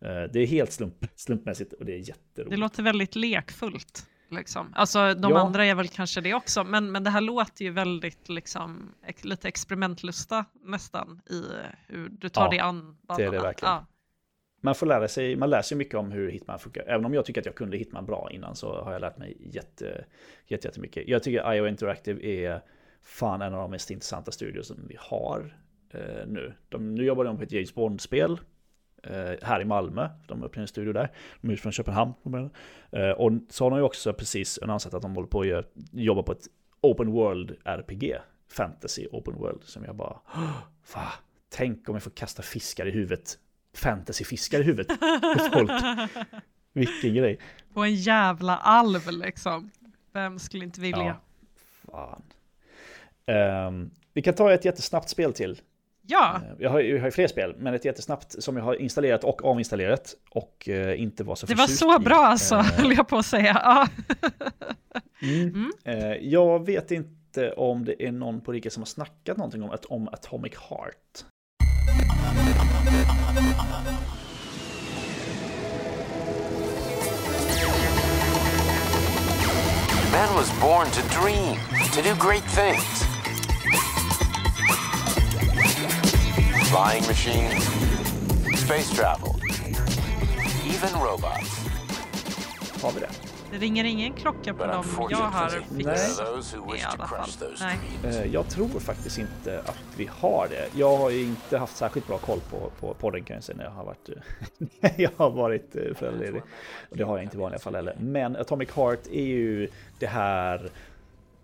Eh, 0.00 0.22
det 0.32 0.40
är 0.40 0.46
helt 0.46 0.72
slump, 0.72 1.06
slumpmässigt 1.14 1.72
och 1.72 1.84
det 1.84 1.92
är 1.92 2.08
jätteroligt. 2.08 2.50
Det 2.50 2.56
låter 2.56 2.82
väldigt 2.82 3.16
lekfullt. 3.16 4.06
Liksom. 4.30 4.72
Alltså 4.76 5.14
de 5.14 5.32
ja. 5.32 5.38
andra 5.38 5.64
är 5.64 5.74
väl 5.74 5.88
kanske 5.88 6.20
det 6.20 6.34
också, 6.34 6.64
men, 6.64 6.92
men 6.92 7.04
det 7.04 7.10
här 7.10 7.20
låter 7.20 7.64
ju 7.64 7.70
väldigt 7.70 8.28
liksom, 8.28 8.94
lite 9.22 9.48
experimentlusta 9.48 10.44
nästan 10.64 11.20
i 11.30 11.42
hur 11.86 12.08
du 12.08 12.28
tar 12.28 12.44
ja, 12.44 12.50
dig 12.50 12.58
an 12.58 12.96
banorna. 13.02 13.16
det 13.16 13.36
är 13.36 13.40
det 13.40 13.46
verkligen. 13.46 13.74
Ja. 13.74 13.86
Man 14.62 14.74
får 14.74 14.86
lära 14.86 15.08
sig, 15.08 15.36
man 15.36 15.50
lär 15.50 15.62
sig 15.62 15.76
mycket 15.76 15.94
om 15.94 16.12
hur 16.12 16.30
Hitman 16.30 16.58
funkar. 16.58 16.84
Även 16.86 17.04
om 17.04 17.14
jag 17.14 17.24
tycker 17.24 17.40
att 17.40 17.46
jag 17.46 17.54
kunde 17.54 17.76
Hitman 17.76 18.06
bra 18.06 18.30
innan 18.32 18.56
så 18.56 18.82
har 18.82 18.92
jag 18.92 19.00
lärt 19.00 19.18
mig 19.18 19.36
jätte, 19.40 20.04
jätte, 20.46 20.68
jättemycket. 20.68 21.08
Jag 21.08 21.22
tycker 21.22 21.54
IO 21.54 21.66
Interactive 21.66 22.26
är 22.26 22.62
fan 23.02 23.42
en 23.42 23.54
av 23.54 23.60
de 23.60 23.70
mest 23.70 23.90
intressanta 23.90 24.32
studios 24.32 24.66
som 24.66 24.76
vi 24.88 24.96
har 24.98 25.56
eh, 25.90 26.26
nu. 26.26 26.54
De, 26.68 26.94
nu 26.94 27.04
jobbar 27.04 27.24
de 27.24 27.36
på 27.36 27.42
ett 27.42 27.52
James 27.52 27.74
Bond-spel 27.74 28.32
Eh, 28.32 28.38
här 29.42 29.60
i 29.60 29.64
Malmö. 29.64 30.08
De 30.26 30.42
öppnade 30.42 30.64
en 30.64 30.68
studio 30.68 30.92
där. 30.92 31.12
De 31.40 31.50
är 31.50 31.56
från 31.56 31.72
Köpenhamn. 31.72 32.14
Eh, 32.92 33.10
och 33.10 33.32
så 33.48 33.64
har 33.64 33.70
de 33.70 33.78
ju 33.78 33.82
också 33.84 34.12
precis 34.12 34.58
annonsat 34.62 34.94
att 34.94 35.02
de 35.02 35.14
håller 35.14 35.28
på 35.28 35.40
att 35.40 35.72
jobba 35.92 36.22
på 36.22 36.32
ett 36.32 36.46
Open 36.80 37.12
World 37.12 37.56
RPG. 37.64 38.16
Fantasy 38.48 39.06
Open 39.12 39.34
World. 39.34 39.64
Som 39.64 39.84
jag 39.84 39.96
bara, 39.96 40.20
va? 40.94 41.12
Tänk 41.48 41.88
om 41.88 41.94
jag 41.94 42.02
får 42.02 42.10
kasta 42.10 42.42
fiskar 42.42 42.86
i 42.86 42.90
huvudet. 42.90 43.38
Fantasy-fiskar 43.74 44.60
i 44.60 44.62
huvudet 44.62 45.00
på 45.00 45.48
folk. 45.52 45.70
Vilken 46.72 47.14
grej. 47.14 47.38
På 47.74 47.84
en 47.84 47.94
jävla 47.94 48.56
alv 48.56 49.10
liksom. 49.10 49.70
Vem 50.12 50.38
skulle 50.38 50.64
inte 50.64 50.80
vilja? 50.80 51.16
Ja, 51.92 52.22
fan. 53.26 53.66
Um, 53.66 53.90
vi 54.12 54.22
kan 54.22 54.34
ta 54.34 54.52
ett 54.52 54.64
jättesnabbt 54.64 55.08
spel 55.08 55.32
till. 55.32 55.60
Ja. 56.10 56.36
Eh, 56.36 56.52
jag 56.58 56.70
har, 56.70 56.80
jag 56.80 57.02
har 57.02 57.10
fler 57.10 57.28
spel, 57.28 57.54
men 57.58 57.74
ett 57.74 57.84
jättesnabbt 57.84 58.42
som 58.42 58.56
jag 58.56 58.64
har 58.64 58.74
installerat 58.74 59.24
och 59.24 59.44
avinstallerat 59.44 60.14
och 60.30 60.68
uh, 60.68 61.00
inte 61.00 61.24
var 61.24 61.34
så 61.34 61.46
Det 61.46 61.54
var 61.54 61.66
så 61.66 61.98
bra 61.98 62.16
alltså, 62.16 62.54
uh, 62.54 62.62
höll 62.62 62.92
jag 62.92 63.08
på 63.08 63.16
att 63.16 63.26
säga. 63.26 63.60
Ja. 63.64 63.88
mm. 65.22 65.70
Mm. 65.84 65.98
Uh, 65.98 66.16
jag 66.16 66.66
vet 66.66 66.90
inte 66.90 67.52
om 67.52 67.84
det 67.84 68.06
är 68.06 68.12
någon 68.12 68.40
på 68.40 68.52
Rika 68.52 68.70
som 68.70 68.80
har 68.80 68.86
snackat 68.86 69.36
någonting 69.36 69.62
om, 69.62 69.76
om 69.88 70.08
Atomic 70.08 70.52
Heart. 70.54 71.24
Man 80.12 80.34
was 80.34 80.50
born 80.60 80.86
to 80.90 81.02
dream, 81.20 81.56
to 81.94 82.02
do 82.02 82.28
great 82.28 82.44
things. 82.54 83.19
Flying 86.70 87.02
machines, 87.08 87.64
space 88.56 88.94
travel, 88.94 89.34
even 90.66 91.00
robots. 91.00 91.66
Har 92.82 92.92
vi 92.92 93.00
det? 93.00 93.10
Det 93.52 93.58
ringer 93.58 93.84
ingen 93.84 94.12
klocka 94.12 94.54
på 94.54 94.66
dem 94.66 94.84
jag 95.10 95.18
har 95.18 95.48
fixat 95.48 96.54
i 96.78 96.82
alla 96.84 97.06
fall. 97.06 97.30
Nej. 97.60 97.78
Eh, 98.04 98.26
jag 98.26 98.48
tror 98.48 98.68
faktiskt 98.68 99.18
inte 99.18 99.60
att 99.66 99.78
vi 99.96 100.10
har 100.12 100.46
det. 100.50 100.78
Jag 100.78 100.96
har 100.96 101.10
ju 101.10 101.22
inte 101.22 101.58
haft 101.58 101.76
särskilt 101.76 102.06
bra 102.06 102.18
koll 102.18 102.40
på, 102.50 102.70
på 102.80 102.94
podden 102.94 103.24
kan 103.24 103.34
jag 103.34 103.44
säga 103.44 103.56
när 103.56 103.64
jag 103.64 103.70
har 103.70 103.84
varit, 103.84 104.10
jag 104.96 105.10
har 105.16 105.30
varit 105.30 105.76
eh, 105.76 105.94
föräldraledig. 105.94 106.42
Och 106.90 106.96
det 106.96 107.02
har 107.04 107.16
jag 107.16 107.24
inte 107.24 107.36
i 107.36 107.40
vanliga 107.40 107.58
fall 107.58 107.74
heller. 107.74 107.96
Men 108.00 108.36
Atomic 108.36 108.70
Heart 108.70 109.06
är 109.12 109.24
ju 109.24 109.68
det 109.98 110.06
här 110.06 110.70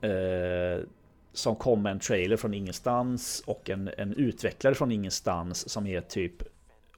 eh, 0.01 0.81
som 1.37 1.57
kom 1.57 1.83
med 1.83 1.93
en 1.93 1.99
trailer 1.99 2.37
från 2.37 2.55
ingenstans 2.55 3.43
och 3.47 3.71
en, 3.71 3.91
en 3.99 4.15
utvecklare 4.15 4.75
från 4.75 4.93
ingenstans 4.93 5.69
som 5.69 5.87
är 5.87 6.01
typ 6.01 6.43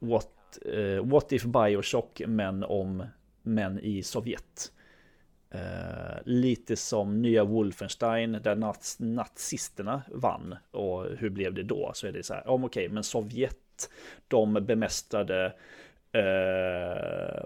What, 0.00 0.58
uh, 0.76 1.04
what 1.04 1.32
if 1.32 1.44
Bioshock 1.44 2.22
men 2.26 2.64
om 2.64 3.06
men 3.42 3.78
i 3.78 4.02
Sovjet. 4.02 4.72
Uh, 5.54 6.16
lite 6.24 6.76
som 6.76 7.22
nya 7.22 7.44
Wolfenstein 7.44 8.32
där 8.32 8.56
naz 8.56 8.96
nazisterna 9.00 10.02
vann. 10.12 10.54
Och 10.70 11.04
hur 11.04 11.30
blev 11.30 11.54
det 11.54 11.62
då? 11.62 11.90
Så 11.94 12.06
är 12.06 12.12
det 12.12 12.22
så 12.22 12.34
här, 12.34 12.48
om 12.48 12.64
okej, 12.64 12.84
okay, 12.84 12.94
men 12.94 13.04
Sovjet, 13.04 13.90
de 14.28 14.54
bemästrade 14.54 15.52
eh, 16.12 17.42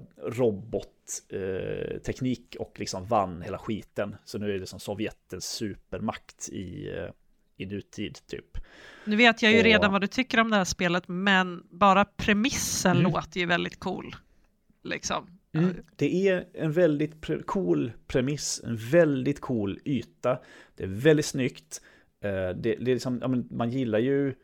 robotteknik 1.23 2.57
och 2.59 2.81
liksom 2.81 3.07
vann 3.07 3.43
hela 3.43 3.59
skiten. 3.59 4.17
Så 4.25 4.39
nu 4.39 4.55
är 4.55 4.59
det 4.59 4.67
som 4.67 4.81
Sovjetens 4.81 5.45
supermakt 5.51 6.49
i, 6.49 6.89
eh, 6.99 7.09
i 7.57 7.67
nutid 7.67 8.19
typ. 8.27 8.59
Nu 9.05 9.17
vet 9.17 9.43
jag 9.43 9.53
ju 9.53 9.59
Och- 9.59 9.65
redan 9.65 9.93
vad 9.93 10.01
du 10.01 10.07
tycker 10.07 10.41
om 10.41 10.51
det 10.51 10.57
här 10.57 10.65
spelet, 10.65 11.05
men 11.09 11.63
bara 11.71 12.05
premissen 12.05 12.97
Mm. 12.97 13.13
låter 13.13 13.41
ju 13.41 13.47
väldigt 13.47 13.79
cool. 13.81 14.17
Liksom. 14.85 15.39
Mm. 15.55 15.77
Det 15.97 16.29
är 16.29 16.45
en 16.55 16.73
väldigt 16.73 17.15
pre- 17.27 17.43
cool 17.43 17.93
premiss, 18.07 18.61
en 18.65 18.77
väldigt 18.77 19.41
cool 19.41 19.79
yta. 19.85 20.39
Det 20.77 20.83
är 20.85 20.89
väldigt 20.89 21.27
snyggt. 21.27 21.81
Eh, 22.25 22.31
Det, 22.31 22.55
det 22.55 22.71
är 22.91 22.95
liksom, 22.95 23.47
man 23.51 23.71
gillar 23.71 23.99
ju 23.99 24.29
eh, 24.29 24.35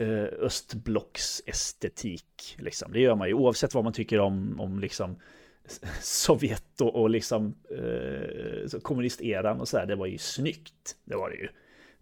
östblocksestetik. 0.00 2.56
Liksom. 2.58 2.92
Det 2.92 3.00
gör 3.00 3.14
man 3.14 3.28
ju 3.28 3.34
oavsett 3.34 3.74
vad 3.74 3.84
man 3.84 3.92
tycker 3.92 4.20
om, 4.20 4.60
om 4.60 4.78
liksom 4.80 5.16
Sovjet 6.00 6.80
och, 6.80 6.94
och 6.94 7.10
liksom 7.10 7.54
eh, 7.70 8.80
kommunisteran 8.82 9.60
och 9.60 9.68
sådär. 9.68 9.86
Det 9.86 9.96
var 9.96 10.06
ju 10.06 10.18
snyggt. 10.18 10.96
Det 11.04 11.16
var 11.16 11.30
det 11.30 11.36
ju. 11.36 11.48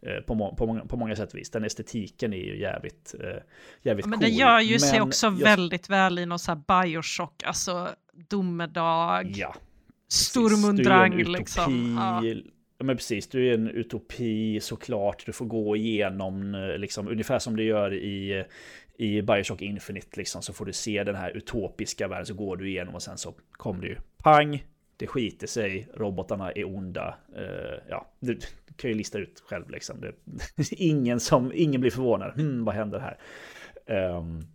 Eh, 0.02 0.20
På, 0.22 0.34
må, 0.34 0.54
på, 0.54 0.66
många, 0.66 0.84
på 0.84 0.96
många 0.96 1.16
sätt 1.16 1.34
vis. 1.34 1.50
Den 1.50 1.64
estetiken 1.64 2.32
är 2.32 2.36
ju 2.44 2.60
jävligt, 2.60 3.14
eh, 3.20 3.42
jävligt 3.82 4.06
Men 4.06 4.18
cool. 4.18 4.28
det 4.28 4.34
gör 4.34 4.60
ju 4.60 4.78
sig 4.78 4.98
Men 4.98 5.08
också 5.08 5.26
jag- 5.26 5.32
väldigt 5.32 5.90
väl 5.90 6.18
i 6.18 6.26
någon 6.26 6.38
så 6.38 6.52
här 6.52 6.82
Bioshock, 6.84 7.42
alltså 7.42 7.88
domedag, 8.28 9.30
Ja, 9.36 9.54
Stormundrang 10.08 11.16
liksom. 11.22 11.96
Ja 12.00 12.22
ja. 12.78 12.84
men 12.84 12.96
precis, 12.96 13.28
du 13.28 13.48
är 13.48 13.54
en 13.54 13.68
utopi 13.68 14.60
såklart. 14.60 15.26
Du 15.26 15.32
får 15.32 15.46
gå 15.46 15.76
igenom, 15.76 16.54
eh, 16.54 16.78
liksom, 16.78 17.08
ungefär 17.08 17.38
som 17.38 17.56
du 17.56 17.64
gör 17.64 17.94
i, 17.94 18.44
i 18.96 19.22
Bioshock 19.22 19.62
Infinite, 19.62 20.16
liksom, 20.16 20.42
så 20.42 20.52
får 20.52 20.64
du 20.64 20.72
se 20.72 21.04
den 21.04 21.14
här 21.14 21.36
utopiska 21.36 22.08
världen, 22.08 22.26
så 22.26 22.34
går 22.34 22.56
du 22.56 22.68
igenom 22.68 22.94
och 22.94 23.02
sen 23.02 23.18
så 23.18 23.34
kommer 23.52 23.80
det 23.80 23.88
ju 23.88 23.96
pang, 24.22 24.64
det 24.96 25.06
skiter 25.06 25.46
sig, 25.46 25.88
robotarna 25.94 26.52
är 26.52 26.64
onda. 26.64 27.14
Uh, 27.38 27.78
ja, 27.88 28.06
du, 28.20 28.38
kan 28.78 28.90
ju 28.90 28.96
lista 28.96 29.18
ut 29.18 29.42
själv 29.46 29.70
liksom. 29.70 30.00
Det, 30.00 30.12
ingen, 30.70 31.20
som, 31.20 31.52
ingen 31.54 31.80
blir 31.80 31.90
förvånad, 31.90 32.32
hmm, 32.34 32.64
vad 32.64 32.74
händer 32.74 32.98
här? 32.98 33.18
Um, 34.16 34.46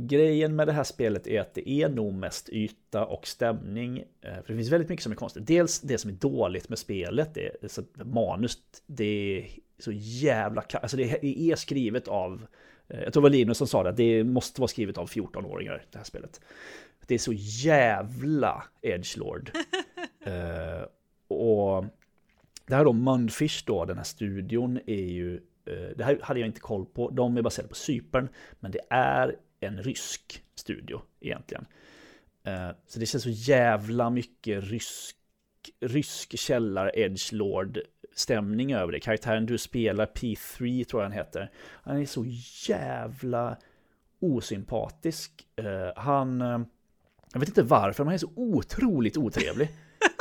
Grejen 0.00 0.56
med 0.56 0.66
det 0.68 0.72
här 0.72 0.84
spelet 0.84 1.26
är 1.26 1.40
att 1.40 1.54
det 1.54 1.70
är 1.70 1.88
nog 1.88 2.14
mest 2.14 2.48
yta 2.48 3.06
och 3.06 3.26
stämning. 3.26 3.98
eh, 3.98 4.32
För 4.34 4.44
det 4.46 4.56
finns 4.56 4.68
väldigt 4.68 4.88
mycket 4.88 5.02
som 5.02 5.12
är 5.12 5.16
konstigt. 5.16 5.46
Dels 5.46 5.80
det 5.80 5.98
som 5.98 6.10
är 6.10 6.14
dåligt 6.14 6.68
med 6.68 6.78
spelet, 6.78 7.34
det 7.34 7.64
är 7.64 7.68
så 7.68 7.82
manus, 7.94 8.58
det 8.86 9.04
är 9.04 9.48
så 9.78 9.92
jävla 9.92 10.64
Alltså 10.72 10.96
det 10.96 11.24
är 11.24 11.56
skrivet 11.56 12.08
av, 12.08 12.46
eh, 12.88 13.00
jag 13.02 13.12
tror 13.12 13.22
det 13.22 13.28
var 13.28 13.30
Linus 13.30 13.58
som 13.58 13.66
sa 13.66 13.82
det, 13.82 13.92
det 13.92 14.24
måste 14.24 14.60
vara 14.60 14.68
skrivet 14.68 14.98
av 14.98 15.08
14-åringar, 15.08 15.84
det 15.90 15.98
här 15.98 16.04
spelet. 16.04 16.40
Det 17.06 17.14
är 17.14 17.18
så 17.18 17.32
jävla 17.66 18.64
edgelord. 18.82 19.50
Eh, 20.26 20.82
och 21.28 21.84
det 22.66 22.74
här 22.74 22.84
då, 22.84 22.92
Mundfish 22.92 23.64
då, 23.66 23.84
den 23.84 23.96
här 23.96 24.04
studion 24.04 24.80
är 24.86 24.94
ju, 25.04 25.40
det 25.96 26.04
här 26.04 26.18
hade 26.22 26.40
jag 26.40 26.46
inte 26.46 26.60
koll 26.60 26.86
på, 26.86 27.10
de 27.10 27.36
är 27.36 27.42
baserade 27.42 27.68
på 27.68 27.74
Cypern, 27.74 28.28
men 28.60 28.70
det 28.70 28.80
är 28.90 29.36
en 29.60 29.82
rysk 29.82 30.42
studio 30.54 31.02
egentligen. 31.20 31.66
Eh, 32.44 32.70
Så 32.86 32.98
det 33.00 33.06
känns 33.06 33.22
så 33.22 33.30
jävla 33.30 34.10
mycket 34.10 34.64
rysk, 34.64 35.16
rysk 35.80 36.38
källar 36.38 36.98
edgelord 36.98 37.78
stämning 38.14 38.72
över 38.74 38.92
det. 38.92 39.00
Karaktären 39.00 39.46
du 39.46 39.58
spelar, 39.58 40.06
P3 40.06 40.84
tror 40.84 41.02
jag 41.02 41.08
han 41.08 41.18
heter, 41.18 41.50
han 41.56 41.96
är 42.02 42.06
så 42.06 42.24
jävla 42.68 43.56
osympatisk. 44.20 45.46
Eh, 45.56 46.02
Han, 46.02 46.40
eh, 46.40 46.60
jag 47.32 47.40
vet 47.40 47.48
inte 47.48 47.62
varför, 47.62 48.04
men 48.04 48.08
han 48.08 48.14
är 48.14 48.18
så 48.18 48.32
otroligt 48.36 49.16
otrevlig. 49.16 49.68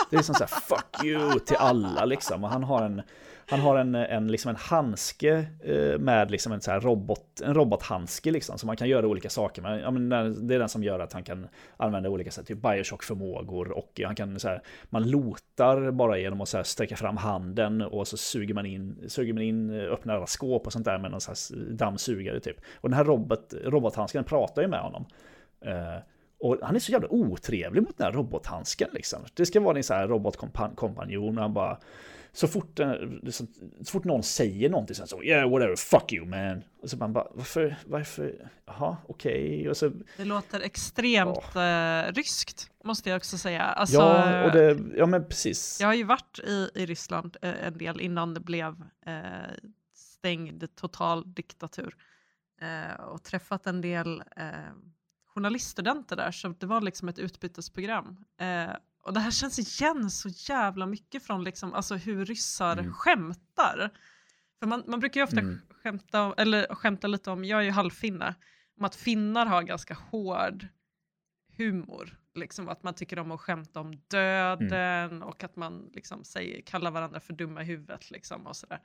Det 0.10 0.16
är 0.16 0.22
som 0.22 0.36
så 0.36 0.43
här, 0.43 0.47
fuck 0.62 1.06
you 1.06 1.39
till 1.39 1.58
alla 1.60 2.06
liksom. 2.06 2.43
Och 2.43 2.49
han 2.49 2.64
har 2.64 2.82
en, 2.82 3.01
han 3.47 3.60
har 3.60 3.76
en, 3.76 3.95
en, 3.95 4.28
liksom 4.28 4.49
en 4.49 4.56
handske 4.56 5.45
eh, 5.64 5.99
med 5.99 6.32
liksom 6.32 6.51
en, 6.51 6.62
så 6.62 6.72
här 6.72 6.80
robot, 6.80 7.41
en 7.41 7.53
robothandske 7.53 8.32
liksom. 8.32 8.58
Så 8.58 8.68
man 8.68 8.78
kan 8.78 8.89
göra 8.89 9.08
olika 9.08 9.30
saker 9.30 9.62
med. 9.62 9.82
Ja, 9.82 9.91
men 9.91 10.10
det 10.47 10.56
är 10.56 10.60
den 10.60 10.70
som 10.70 10.84
gör 10.84 10.99
att 10.99 11.14
han 11.14 11.24
kan 11.24 11.47
använda 11.78 12.10
olika 12.10 12.32
sätt, 12.32 12.47
typ 12.47 12.58
Bioshock-förmågor. 12.58 13.72
Och 13.72 14.01
han 14.06 14.16
kan 14.16 14.39
så 14.39 14.47
här, 14.47 14.62
man 14.89 15.10
lotar 15.10 15.91
bara 15.91 16.18
genom 16.18 16.41
att 16.41 16.49
så 16.49 16.58
här, 16.58 16.64
sträcka 16.64 16.95
fram 16.95 17.18
handen 17.18 17.82
och 17.82 18.08
så 18.08 18.18
suger 18.18 18.53
man 18.53 18.66
in, 18.66 18.97
suger 19.08 19.34
man 19.34 19.43
in, 19.43 19.80
eh, 19.80 19.93
öppnar 19.93 20.16
alla 20.16 20.28
skåp 20.28 20.66
och 20.66 20.74
sånt 20.74 20.86
där 20.86 20.97
med 20.97 21.12
någon 21.12 21.22
slags 21.22 21.51
dammsugare 21.70 22.39
typ. 22.39 22.58
Och 22.76 22.89
den 22.89 22.97
här 22.97 23.06
robot, 23.06 23.53
robothandsken 23.64 24.24
pratar 24.24 24.62
ju 24.62 24.68
med 24.68 24.80
honom. 24.80 25.06
Eh, 25.62 25.97
och 26.40 26.58
han 26.62 26.76
är 26.76 26.80
så 26.80 26.92
jävla 26.92 27.08
otrevlig 27.12 27.84
mot 27.84 27.98
den 27.98 28.06
här 28.06 28.14
robothandsken 28.14 28.90
liksom. 28.94 29.20
Det 29.34 29.46
ska 29.46 29.60
vara 29.60 29.78
en 29.78 29.84
sån 29.84 29.98
här 29.98 30.08
robotkompanjon 30.08 31.38
och 31.38 31.44
han 31.44 31.54
bara... 31.54 31.80
Så 32.32 32.48
fort, 32.48 32.80
eh, 32.80 32.94
liksom, 33.22 33.48
så 33.82 33.92
fort 33.92 34.04
någon 34.04 34.24
säger 34.24 34.70
någonting 34.70 34.96
så 34.96 35.08
så 35.08 35.24
yeah 35.24 35.50
whatever, 35.50 35.76
fuck 35.76 36.14
you 36.14 36.26
man. 36.26 36.64
Och 36.82 36.90
så 36.90 36.98
man 36.98 37.14
bara 37.14 37.28
varför, 37.34 37.76
varför, 37.86 38.50
jaha 38.66 38.98
okej. 39.08 39.76
Så, 39.76 39.92
Det 40.18 40.26
låter 40.26 40.60
extremt 40.60 41.56
eh, 41.56 42.14
ryskt, 42.14 42.72
måste 42.84 43.10
jag 43.10 43.18
också 43.18 43.38
säga. 43.38 43.62
Alltså, 43.62 43.98
ja, 43.98 44.46
och 44.46 44.52
det, 44.52 44.78
ja 44.98 45.06
men 45.06 45.28
precis. 45.28 45.78
Jag 45.82 45.88
har 45.88 45.94
ju 45.94 46.04
varit 46.04 46.40
i, 46.40 46.70
i 46.76 46.86
Ryssland 46.86 47.38
eh, 47.42 47.68
en 47.68 47.78
del 47.78 48.02
innan 48.02 48.34
det 48.34 48.40
blev 48.40 48.76
eh, 49.06 49.14
stängd 49.94 50.76
total 50.76 51.34
diktatur 51.34 51.96
eh, 52.62 53.04
och 53.04 53.24
träffat 53.24 53.68
en 53.68 53.82
del 53.82 54.24
eh, 54.38 54.46
journaliststudenter 55.36 56.16
där, 56.16 56.32
så 56.32 56.48
det 56.48 56.66
var 56.66 56.82
liksom 56.82 57.10
ett 57.10 57.20
utbytesprogram. 57.20 58.26
Eh, 58.40 58.76
och 59.04 59.14
det 59.14 59.20
här 59.20 59.32
känns 59.42 59.60
igen 59.82 60.12
så 60.12 60.30
jävla 60.30 60.86
mycket 60.86 61.24
från 61.24 61.44
liksom, 61.44 61.74
alltså 61.74 61.96
hur 61.96 62.26
ryssar 62.26 62.78
Mm. 62.78 62.94
skämtar. 62.94 63.90
För 64.60 64.68
man, 64.68 64.84
man 64.88 65.00
brukar 65.00 65.20
ju 65.20 65.24
ofta 65.24 65.40
Mm. 65.40 65.60
skämta, 65.70 66.34
eller 66.38 66.76
skämta 66.76 67.08
lite 67.08 67.32
om, 67.32 67.46
jag 67.46 67.60
är 67.60 67.64
ju 67.64 67.72
halvfinne, 67.72 68.36
om 68.80 68.86
att 68.86 68.96
finnar 68.96 69.46
har 69.46 69.64
ganska 69.64 69.94
hård 69.94 70.68
humor. 71.58 72.18
Liksom 72.36 72.70
att 72.70 72.84
man 72.84 72.94
tycker 72.94 73.20
om 73.20 73.32
att 73.32 73.42
skämta 73.42 73.80
om 73.80 73.94
döden 74.08 75.24
och 75.24 75.44
att 75.44 75.56
man 75.56 75.90
liksom 75.94 76.24
säger, 76.24 76.62
kallar 76.62 76.92
varandra 76.92 77.20
för 77.20 77.34
dumma 77.34 77.62
i 77.62 77.66
huvudet. 77.66 78.12
Liksom 78.12 78.48
och 78.48 78.56
sådär. 78.56 78.80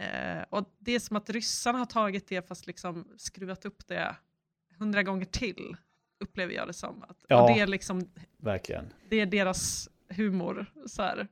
Eh, 0.00 0.42
och 0.50 0.76
det 0.78 0.92
är 0.92 1.00
som 1.00 1.16
att 1.16 1.30
ryssarna 1.30 1.78
har 1.78 1.86
tagit 1.86 2.28
det 2.28 2.48
fast 2.48 2.66
liksom 2.66 3.08
skruvat 3.16 3.64
upp 3.64 3.86
det 3.86 4.16
hundra 4.78 5.02
gånger 5.02 5.24
till, 5.24 5.76
upplever 6.20 6.54
jag 6.54 6.66
det 6.66 6.72
som. 6.72 7.02
Att, 7.02 7.24
Ja. 7.28 7.42
Och 7.42 7.48
det 7.48 7.60
är, 7.60 7.66
liksom, 7.66 8.10
Verkligen. 8.36 8.92
det 9.08 9.20
är 9.20 9.26
deras 9.26 9.88
humor. 10.08 10.66
Så. 10.86 11.02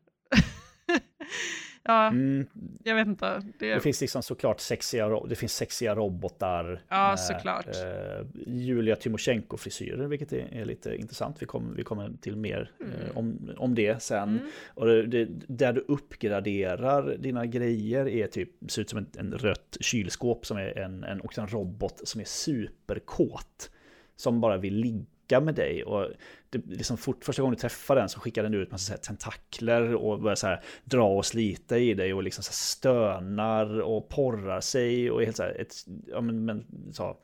ja, 1.86 2.06
Mm, 2.06 2.46
jag 2.84 2.94
vet 2.94 3.06
inte. 3.06 3.42
Det, 3.58 3.74
det 3.74 3.80
finns 3.80 4.00
liksom 4.00 4.22
såklart 4.22 4.60
sexiga, 4.60 5.20
det 5.20 5.36
finns 5.36 5.54
sexiga 5.54 5.94
robotar. 5.94 6.82
Ja, 6.88 7.16
såklart. 7.16 7.66
Eh, 7.66 8.26
Julia 8.46 8.96
Tymosjenko-frisyrer, 8.96 10.06
vilket 10.06 10.32
är, 10.32 10.48
är 10.52 10.64
lite 10.64 10.96
intressant. 10.96 11.42
Vi 11.42 11.46
kommer, 11.46 11.74
vi 11.74 11.84
kommer 11.84 12.12
till 12.20 12.36
mer 12.36 12.70
eh, 12.80 13.16
om, 13.16 13.50
om 13.58 13.74
det 13.74 14.02
sen. 14.02 14.28
Mm. 14.28 14.50
Och 14.74 14.86
det, 14.86 15.06
det, 15.06 15.28
där 15.46 15.72
du 15.72 15.84
uppgraderar 15.88 17.16
dina 17.16 17.46
grejer 17.46 18.08
är 18.08 18.26
typ, 18.26 18.50
ser 18.68 18.82
ut 18.82 18.90
som 18.90 18.98
en, 18.98 19.06
en 19.18 19.32
rött 19.32 19.76
kylskåp 19.80 20.46
som 20.46 20.56
är 20.56 20.78
en, 20.78 21.04
en, 21.04 21.20
också 21.20 21.40
en 21.40 21.48
robot 21.48 22.00
som 22.08 22.20
är 22.20 22.24
superkåt. 22.24 23.70
Som 24.18 24.40
bara 24.40 24.56
vill 24.56 24.74
ligga 24.74 25.04
med 25.30 25.54
dig. 25.54 25.84
Och 25.84 26.08
det, 26.50 26.58
liksom 26.66 26.96
fort, 26.96 27.24
första 27.24 27.42
gången 27.42 27.54
du 27.54 27.60
träffar 27.60 27.96
den 27.96 28.08
så 28.08 28.20
skickar 28.20 28.42
den 28.42 28.54
ut 28.54 28.70
massa 28.70 28.96
tentakler 28.96 29.94
och 29.94 30.20
börjar 30.20 30.36
så 30.36 30.46
här 30.46 30.62
dra 30.84 31.16
och 31.16 31.26
slita 31.26 31.78
i 31.78 31.94
dig 31.94 32.14
och 32.14 32.22
liksom 32.22 32.44
så 32.44 32.52
stönar 32.52 33.80
och 33.80 34.08
porrar 34.08 34.60
sig 34.60 35.10
och 35.10 35.20
är 35.22 35.24
helt 35.24 35.36
så 35.36 35.42
här, 35.42 35.60
ett, 35.60 35.74
ja 36.06 36.20
men, 36.20 36.44
men 36.44 36.64
så, 36.92 37.16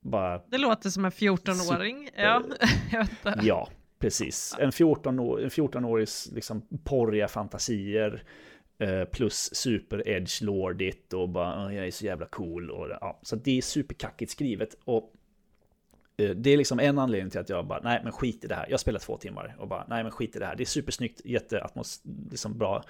bara 0.00 0.38
det 0.38 0.58
låter 0.58 0.90
som 0.90 1.04
en 1.04 1.10
14-åring. 1.10 2.10
Ja, 2.16 2.42
jag 2.92 2.98
vet 2.98 3.10
inte. 3.10 3.40
Ja, 3.42 3.68
precis. 3.98 4.56
En 4.58 4.70
14-år- 4.70 5.42
en 5.42 5.50
14-årigs 5.50 6.34
liksom 6.34 6.62
porriga 6.84 7.28
fantasier 7.28 8.22
eh, 8.78 9.04
plus 9.04 9.50
super 9.54 10.08
edge 10.08 10.42
lordigt 10.42 11.12
och 11.12 11.28
bara 11.28 11.64
"Åh, 11.66 11.74
jag 11.74 11.86
är 11.86 11.90
så 11.90 12.04
jävla 12.04 12.26
cool. 12.26 12.70
Och, 12.70 12.88
ja, 13.00 13.20
så 13.22 13.36
det 13.36 13.58
är 13.58 13.62
superkackigt 13.62 14.30
skrivet. 14.32 14.76
Och 14.84 15.12
Eh, 16.16 16.30
det 16.30 16.50
är 16.50 16.56
liksom 16.56 16.80
en 16.80 16.98
anledning 16.98 17.30
till 17.30 17.40
att 17.40 17.48
jag 17.48 17.66
bara, 17.66 17.80
nej 17.80 18.00
men 18.04 18.12
skit 18.12 18.44
i 18.44 18.46
det 18.46 18.54
här. 18.54 18.66
Jag 18.70 18.80
spelar 18.80 19.00
två 19.00 19.16
timmar 19.16 19.56
och 19.58 19.68
bara, 19.68 19.86
nej 19.88 20.02
men 20.02 20.12
skit 20.12 20.36
i 20.36 20.38
det 20.38 20.46
här. 20.46 20.56
Det 20.56 20.62
är 20.62 20.66
supersnyggt, 20.66 21.20
jätteatmos, 21.24 22.00
liksom 22.30 22.58
bra. 22.58 22.84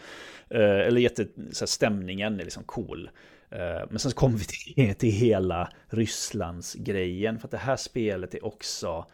Eh, 0.50 0.60
eller 0.60 1.00
jätte, 1.00 1.26
så 1.52 1.62
här, 1.62 1.66
stämningen 1.66 2.40
är 2.40 2.44
liksom 2.44 2.64
cool. 2.64 3.10
Eh, 3.50 3.58
men 3.90 3.98
sen 3.98 4.10
så 4.10 4.16
kommer 4.16 4.38
vi 4.38 4.44
till, 4.44 4.94
till 4.98 5.12
hela 5.12 5.70
Rysslands 5.88 6.74
grejen. 6.74 7.38
För 7.38 7.46
att 7.46 7.52
det 7.52 7.58
här 7.58 7.76
spelet 7.76 8.34
är 8.34 8.44
också 8.44 9.06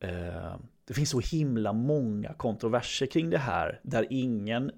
Eh, 0.00 0.56
det 0.84 0.94
finns 0.94 1.10
så 1.10 1.20
himla 1.20 1.72
många 1.72 2.32
kontroverser 2.32 3.06
kring 3.06 3.30
det 3.30 3.38
här 3.38 3.80
där 3.82 4.06
ingen, 4.10 4.70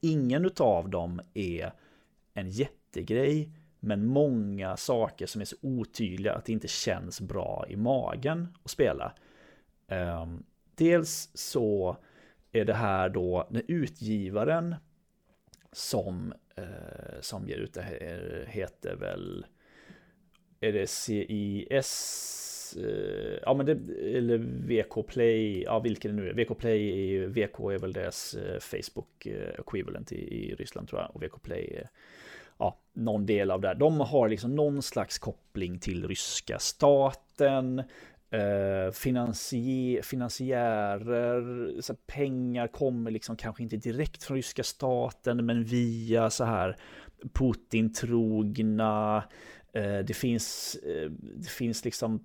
ingen 0.00 0.44
utav 0.44 0.88
dem 0.88 1.20
är 1.34 1.72
en 2.34 2.50
jättegrej 2.50 3.50
men 3.80 4.06
många 4.06 4.76
saker 4.76 5.26
som 5.26 5.40
är 5.40 5.44
så 5.44 5.56
otydliga 5.60 6.34
att 6.34 6.44
det 6.44 6.52
inte 6.52 6.68
känns 6.68 7.20
bra 7.20 7.66
i 7.68 7.76
magen 7.76 8.48
att 8.62 8.70
spela. 8.70 9.12
Ehm, 9.88 10.42
dels 10.74 11.30
så 11.34 11.96
är 12.52 12.64
det 12.64 12.74
här 12.74 13.08
då 13.08 13.48
när 13.50 13.62
utgivaren 13.68 14.74
som, 15.72 16.32
eh, 16.56 17.20
som 17.20 17.48
ger 17.48 17.56
ut 17.56 17.74
det 17.74 17.82
här 17.82 18.44
heter 18.48 18.96
väl 18.96 19.46
är 20.60 20.72
det 20.72 20.86
CIS 20.86 22.76
eh, 22.76 23.38
ja 23.42 23.54
men 23.54 23.66
det, 23.66 23.72
eller 24.16 24.38
VK 24.38 25.06
Play, 25.06 25.62
ja 25.62 25.78
vilken 25.78 26.16
det 26.16 26.22
nu 26.22 26.28
är. 26.28 26.34
VK 26.34 26.58
Play 26.58 26.90
är 26.90 27.06
ju, 27.06 27.26
VK 27.26 27.58
är 27.60 27.78
väl 27.78 27.92
deras 27.92 28.34
eh, 28.34 28.60
Facebook 28.60 29.26
eh, 29.26 29.54
equivalent 29.58 30.12
i, 30.12 30.50
i 30.50 30.54
Ryssland 30.54 30.88
tror 30.88 31.00
jag. 31.00 31.16
Och 31.16 31.22
VK 31.22 31.42
Play 31.42 31.74
är 31.74 31.90
ja, 32.60 32.78
någon 32.92 33.26
del 33.26 33.50
av 33.50 33.60
det. 33.60 33.74
De 33.74 34.00
har 34.00 34.28
liksom 34.28 34.56
någon 34.56 34.82
slags 34.82 35.18
koppling 35.18 35.78
till 35.78 36.08
ryska 36.08 36.58
staten. 36.58 37.78
Eh, 38.32 38.92
finansier, 38.92 40.02
finansiärer, 40.02 41.80
så 41.80 41.94
pengar 41.94 42.66
kommer 42.66 43.10
liksom 43.10 43.36
kanske 43.36 43.62
inte 43.62 43.76
direkt 43.76 44.22
från 44.22 44.36
ryska 44.36 44.62
staten 44.62 45.46
men 45.46 45.64
via 45.64 46.30
så 46.30 46.44
här 46.44 46.76
Putin-trogna. 47.32 49.22
Eh, 49.72 49.98
det, 49.98 50.16
finns, 50.16 50.74
eh, 50.74 51.10
det 51.36 51.48
finns 51.48 51.84
liksom 51.84 52.24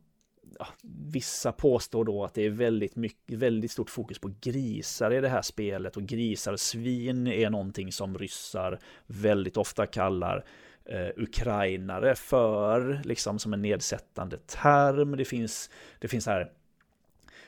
ja, 0.60 0.68
vissa 1.12 1.51
påstår 1.51 2.06
då 2.06 2.24
att 2.24 2.34
det 2.34 2.41
är 2.41 2.49
väldigt, 2.49 2.95
mycket, 2.95 3.38
väldigt 3.38 3.72
stort 3.72 3.89
fokus 3.89 4.20
på 4.20 4.32
grisar 4.41 5.14
i 5.14 5.22
det 5.22 5.30
här 5.30 5.41
spelet 5.41 5.97
och 5.97 6.03
grisar 6.03 6.53
och 6.53 6.60
svin 6.60 7.28
är 7.28 7.49
någonting 7.49 7.91
som 7.91 8.18
ryssar 8.18 8.80
väldigt 9.08 9.58
ofta 9.58 9.86
kallar 9.86 10.45
eh, 10.86 11.10
ukrainare 11.16 12.16
för, 12.16 13.01
liksom 13.03 13.39
som 13.39 13.53
en 13.53 13.62
nedsättande 13.62 14.38
term. 14.38 15.18
Det 15.18 15.26
finns, 15.26 15.70
det 15.99 16.08
finns 16.08 16.26
här 16.26 16.51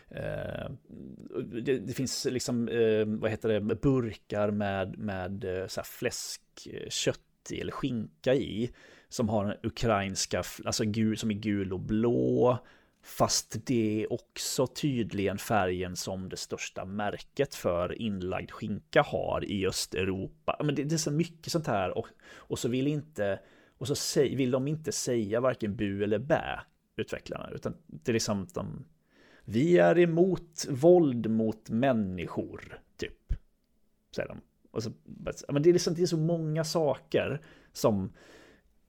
eh, 0.10 0.72
det, 1.44 1.78
det, 1.78 1.94
finns 1.94 2.26
liksom, 2.26 2.68
eh, 2.68 3.06
vad 3.06 3.32
heter 3.32 3.50
det, 3.50 3.76
burkar 3.76 4.52
med, 4.52 4.98
med 4.98 5.44
eh, 5.44 5.68
så 5.68 5.80
här 5.80 5.86
fläskkött 5.86 7.22
i, 7.50 7.62
eller 7.62 7.72
skinka 7.72 8.34
i. 8.34 8.72
Som 9.10 9.30
har 9.30 9.46
en 9.46 9.58
ukrainska, 9.64 10.44
alltså 10.66 10.84
gul, 10.84 11.18
som 11.18 11.32
är 11.32 11.36
gul 11.36 11.74
och 11.74 11.80
blå. 11.80 12.58
Fast 13.02 13.66
det 13.66 14.04
är 14.04 14.14
också 14.14 14.68
tydligen 14.68 15.38
färgen 15.38 15.96
som 15.96 16.30
det 16.30 16.38
största 16.38 16.86
märket 16.86 17.56
för 17.56 18.02
inlagd 18.02 18.52
skinka 18.52 19.02
har 19.02 19.46
i 19.46 19.68
Östeuropa. 19.68 20.58
Men 20.64 20.76
det, 20.76 20.84
det 20.84 20.96
är 20.96 20.98
så 20.98 21.12
mycket 21.12 21.52
sånt 21.52 21.68
här 21.68 21.98
och, 21.98 22.08
och 22.36 22.60
så 22.60 22.70
vill 22.70 22.88
inte 22.88 23.40
och 23.78 23.88
så 23.88 23.96
säg, 23.96 24.36
vill 24.36 24.52
de 24.52 24.68
inte 24.68 24.92
säga 24.92 25.40
varken 25.40 25.76
bu 25.76 26.04
eller 26.04 26.20
bä 26.20 26.62
utvecklarna 26.96 27.50
utan 27.50 27.76
det 27.88 28.12
är 28.12 28.14
liksom 28.14 28.48
de 28.54 28.86
vi 29.50 29.78
är 29.78 30.00
emot 30.00 30.66
våld 30.70 31.30
mot 31.30 31.70
människor 31.70 32.82
typ 32.98 33.34
säger 34.16 34.30
de. 34.30 34.42
Och 34.72 34.84
så, 34.84 34.92
men 35.50 35.64
det 35.64 35.70
är 35.70 35.74
liksom 35.74 35.94
det 35.94 36.02
är 36.02 36.06
så 36.06 36.18
många 36.18 36.64
saker 36.64 37.42
som 37.74 38.14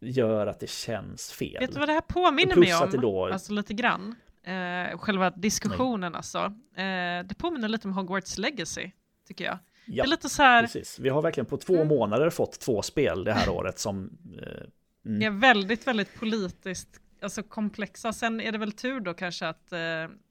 gör 0.00 0.46
att 0.46 0.60
det 0.60 0.70
känns 0.70 1.32
fel. 1.32 1.56
Vet 1.60 1.72
du 1.72 1.78
vad 1.78 1.88
det 1.88 1.92
här 1.92 2.00
påminner 2.00 2.56
mig 2.56 2.74
om? 2.74 2.90
Då... 2.90 3.26
Alltså 3.26 3.52
lite 3.52 3.74
grann. 3.74 4.14
Eh, 4.42 4.98
själva 4.98 5.30
diskussionen 5.30 6.12
Nej. 6.12 6.16
alltså. 6.16 6.38
Eh, 6.76 7.26
det 7.26 7.34
påminner 7.38 7.68
lite 7.68 7.88
om 7.88 7.94
Hogwarts 7.94 8.38
Legacy, 8.38 8.90
tycker 9.28 9.44
jag. 9.44 9.58
Ja, 9.86 10.04
det 10.04 10.08
är 10.08 10.10
lite 10.10 10.28
så 10.28 10.42
här... 10.42 10.62
precis. 10.62 10.98
Vi 10.98 11.08
har 11.08 11.22
verkligen 11.22 11.46
på 11.46 11.56
två 11.56 11.74
mm. 11.74 11.88
månader 11.88 12.30
fått 12.30 12.60
två 12.60 12.82
spel 12.82 13.24
det 13.24 13.32
här 13.32 13.48
året 13.48 13.78
som... 13.78 14.18
Eh, 14.42 15.10
mm. 15.10 15.22
är 15.22 15.40
väldigt, 15.40 15.86
väldigt 15.86 16.20
politiskt 16.20 17.00
alltså 17.22 17.42
komplexa. 17.42 18.12
Sen 18.12 18.40
är 18.40 18.52
det 18.52 18.58
väl 18.58 18.72
tur 18.72 19.00
då 19.00 19.14
kanske 19.14 19.46
att 19.46 19.72
eh, 19.72 19.78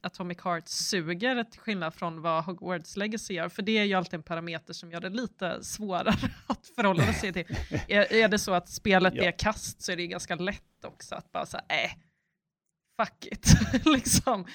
Atomic 0.02 0.38
Heart 0.44 0.68
suger 0.68 1.44
till 1.44 1.60
skillnad 1.60 1.94
från 1.94 2.22
vad 2.22 2.44
Hogwarts 2.44 2.98
Legacy 2.98 3.34
gör, 3.34 3.50
för 3.50 3.62
det 3.62 3.78
är 3.78 3.84
ju 3.84 3.94
alltid 3.94 4.14
en 4.14 4.24
parameter 4.24 4.74
som 4.74 4.92
gör 4.92 5.02
det 5.02 5.10
lite 5.10 5.64
svårare 5.64 6.10
att 6.48 6.68
förhålla 6.76 7.14
sig 7.14 7.34
till. 7.34 7.46
är, 7.88 8.14
är 8.14 8.28
det 8.28 8.40
så 8.40 8.54
att 8.54 8.70
spelet 8.70 9.14
ja. 9.16 9.24
är 9.24 9.32
kast 9.32 9.82
så 9.82 9.92
är 9.92 9.96
det 9.96 10.08
ganska 10.08 10.36
lätt 10.36 10.86
också 10.86 11.16
att 11.16 11.32
bara 11.32 11.46
säga 11.46 11.64
äh, 11.70 11.92
fuck 13.02 13.26
it. 13.26 13.54
liksom. 13.86 14.46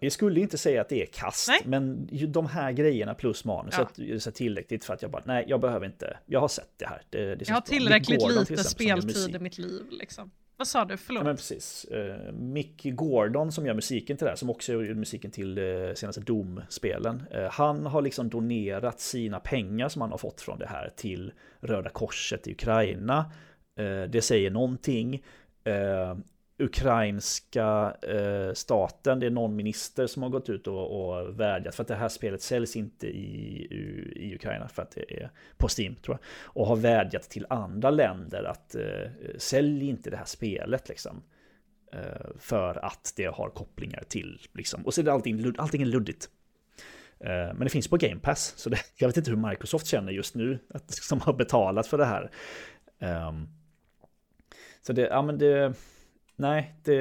Jag 0.00 0.12
skulle 0.12 0.40
inte 0.40 0.58
säga 0.58 0.80
att 0.80 0.88
det 0.88 1.02
är 1.02 1.06
kast, 1.06 1.48
nej. 1.48 1.60
men 1.64 2.08
de 2.32 2.46
här 2.46 2.72
grejerna 2.72 3.14
plus 3.14 3.44
manuset 3.44 3.88
ja. 3.96 4.04
är 4.04 4.30
tillräckligt 4.30 4.84
för 4.84 4.94
att 4.94 5.02
jag 5.02 5.10
bara, 5.10 5.22
nej, 5.26 5.44
jag 5.48 5.60
behöver 5.60 5.86
inte, 5.86 6.18
jag 6.26 6.40
har 6.40 6.48
sett 6.48 6.72
det 6.76 6.86
här. 6.86 7.02
Det, 7.10 7.34
det 7.34 7.48
jag 7.48 7.54
har 7.54 7.60
tillräckligt 7.60 8.28
lite 8.28 8.64
speltid 8.64 9.36
i 9.36 9.38
mitt 9.38 9.58
liv. 9.58 9.82
Liksom. 9.90 10.30
Vad 10.56 10.68
sa 10.68 10.84
du? 10.84 10.96
Förlåt. 10.96 11.20
Ja, 11.20 11.24
men 11.24 11.36
precis. 11.36 11.86
Uh, 11.92 12.32
Mick 12.32 12.82
Gordon 12.84 13.52
som 13.52 13.66
gör 13.66 13.74
musiken 13.74 14.16
till 14.16 14.24
det 14.24 14.30
här, 14.30 14.36
som 14.36 14.50
också 14.50 14.72
gjorde 14.72 14.94
musiken 14.94 15.30
till 15.30 15.58
eh, 15.58 15.94
senaste 15.94 16.20
Doom-spelen. 16.20 17.22
Eh, 17.30 17.50
han 17.50 17.86
har 17.86 18.02
liksom 18.02 18.28
donerat 18.28 19.00
sina 19.00 19.40
pengar 19.40 19.88
som 19.88 20.02
han 20.02 20.10
har 20.10 20.18
fått 20.18 20.40
från 20.40 20.58
det 20.58 20.66
här 20.66 20.92
till 20.96 21.32
Röda 21.60 21.90
Korset 21.90 22.46
i 22.46 22.52
Ukraina. 22.52 23.32
det 24.08 24.24
säger 24.24 24.50
någonting 24.50 25.22
ukrainska 26.58 27.96
eh, 28.02 28.52
staten, 28.52 29.20
det 29.20 29.26
är 29.26 29.30
någon 29.30 29.56
minister 29.56 30.06
som 30.06 30.22
har 30.22 30.30
gått 30.30 30.48
ut 30.48 30.66
och, 30.66 31.16
och 31.16 31.40
vädjat 31.40 31.74
för 31.74 31.82
att 31.82 31.88
det 31.88 31.94
här 31.94 32.08
spelet 32.08 32.42
säljs 32.42 32.76
inte 32.76 33.06
i, 33.06 33.66
i, 34.16 34.34
Ukraina 34.34 34.68
för 34.68 34.82
att 34.82 34.90
det 34.90 35.22
är 35.22 35.30
på 35.56 35.68
Steam 35.78 35.94
tror 35.94 36.18
jag. 36.20 36.28
Och 36.42 36.66
har 36.66 36.76
vädjat 36.76 37.22
till 37.22 37.46
andra 37.50 37.90
länder 37.90 38.44
att 38.44 38.74
eh, 38.74 39.10
sälj 39.38 39.88
inte 39.88 40.10
det 40.10 40.16
här 40.16 40.24
spelet 40.24 40.88
liksom. 40.88 41.22
Eh, 41.92 42.30
för 42.38 42.84
att 42.84 43.12
det 43.16 43.26
har 43.26 43.50
kopplingar 43.50 44.02
till 44.08 44.40
liksom. 44.52 44.86
Och 44.86 44.94
så 44.94 45.00
är 45.00 45.04
det 45.04 45.12
allting, 45.12 45.54
allting 45.58 45.82
är 45.82 45.86
luddigt. 45.86 46.28
Eh, 47.20 47.28
men 47.28 47.60
det 47.60 47.70
finns 47.70 47.88
på 47.88 47.96
Game 47.96 48.20
Pass, 48.20 48.54
så 48.56 48.70
det, 48.70 48.78
jag 48.96 49.08
vet 49.08 49.16
inte 49.16 49.30
hur 49.30 49.48
Microsoft 49.48 49.86
känner 49.86 50.12
just 50.12 50.34
nu, 50.34 50.58
att, 50.68 50.90
som 50.94 51.20
har 51.20 51.32
betalat 51.32 51.86
för 51.86 51.98
det 51.98 52.04
här. 52.04 52.30
Um, 53.28 53.48
så 54.82 54.92
det, 54.92 55.02
ja 55.02 55.22
men 55.22 55.38
det, 55.38 55.74
Nej, 56.36 56.74
det, 56.84 56.94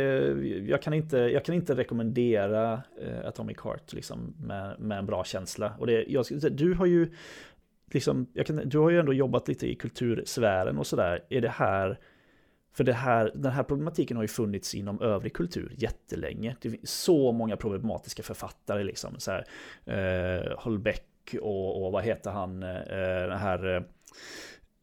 jag, 0.67 0.81
kan 0.81 0.93
inte, 0.93 1.17
jag 1.17 1.45
kan 1.45 1.55
inte 1.55 1.75
rekommendera 1.75 2.81
eh, 3.01 3.27
Atomic 3.27 3.57
Heart 3.63 3.93
liksom, 3.93 4.35
med, 4.39 4.79
med 4.79 4.97
en 4.97 5.05
bra 5.05 5.23
känsla. 5.23 5.73
Och 5.79 5.87
det, 5.87 6.05
jag, 6.07 6.25
du 6.51 6.73
har 6.73 6.85
ju 6.85 7.13
liksom, 7.91 8.25
kan, 8.45 8.69
du 8.69 8.77
har 8.77 8.89
ju 8.89 8.99
ändå 8.99 9.13
jobbat 9.13 9.47
lite 9.47 9.67
i 9.67 9.75
kultursfären 9.75 10.77
och 10.77 10.87
sådär. 10.87 11.23
Är 11.29 11.41
det 11.41 11.49
här, 11.49 11.99
för 12.73 12.83
det 12.83 12.93
här, 12.93 13.31
den 13.35 13.51
här 13.51 13.63
problematiken 13.63 14.17
har 14.17 14.23
ju 14.23 14.27
funnits 14.27 14.75
inom 14.75 15.01
övrig 15.01 15.33
kultur 15.33 15.75
jättelänge. 15.77 16.55
Det 16.61 16.69
finns 16.69 16.91
så 16.91 17.31
många 17.31 17.57
problematiska 17.57 18.23
författare 18.23 18.83
liksom. 18.83 19.15
Så 19.17 19.31
här, 19.31 19.45
eh, 19.85 20.57
Holbeck 20.57 21.35
och, 21.41 21.85
och 21.85 21.91
vad 21.91 22.03
heter 22.03 22.31
han, 22.31 22.63
eh, 22.63 23.27
den 23.27 23.37
här 23.37 23.75
eh, 23.75 23.81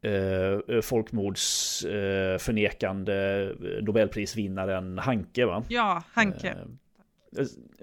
eh, 0.02 0.58
folkmordsförnekande 0.80 3.42
eh, 3.42 3.48
Nobelprisvinnaren 3.82 4.98
Hanke 4.98 5.46
va? 5.46 5.64
Ja, 5.68 6.02
Hanke. 6.12 6.48
Eh, 6.48 6.56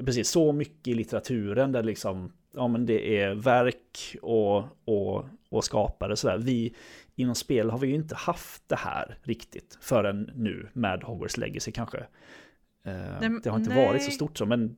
precis, 0.05 0.29
så 0.29 0.51
mycket 0.51 0.87
i 0.87 0.93
litteraturen 0.93 1.71
där 1.71 1.83
liksom, 1.83 2.31
ja 2.53 2.67
men 2.67 2.85
det 2.85 3.21
är 3.21 3.35
verk 3.35 4.15
och, 4.21 4.63
och, 4.85 5.25
och 5.49 5.63
skapare 5.63 6.15
sådär. 6.15 6.37
Vi 6.37 6.75
inom 7.15 7.35
spel 7.35 7.69
har 7.69 7.77
vi 7.77 7.87
ju 7.87 7.95
inte 7.95 8.15
haft 8.15 8.69
det 8.69 8.75
här 8.75 9.17
riktigt 9.23 9.77
förrän 9.81 10.31
nu 10.35 10.69
med 10.73 11.03
Hogwarts 11.03 11.37
Legacy 11.37 11.71
kanske. 11.71 12.05
Eh, 12.87 13.29
det 13.43 13.49
har 13.49 13.57
inte 13.57 13.69
nej. 13.69 13.85
varit 13.85 14.03
så 14.03 14.11
stort 14.11 14.37
så, 14.37 14.45
men 14.45 14.75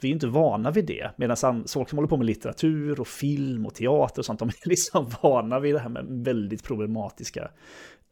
vi 0.00 0.08
är 0.08 0.12
inte 0.12 0.26
vana 0.26 0.70
vid 0.70 0.86
det. 0.86 1.10
Medan 1.16 1.36
folk 1.68 1.88
som 1.88 1.98
håller 1.98 2.08
på 2.08 2.16
med 2.16 2.26
litteratur 2.26 3.00
och 3.00 3.08
film 3.08 3.66
och 3.66 3.74
teater 3.74 4.18
och 4.18 4.24
sånt, 4.24 4.38
de 4.38 4.48
är 4.48 4.54
liksom 4.68 5.10
vana 5.22 5.60
vid 5.60 5.74
det 5.74 5.78
här 5.78 5.88
med 5.88 6.04
väldigt 6.08 6.64
problematiska 6.64 7.50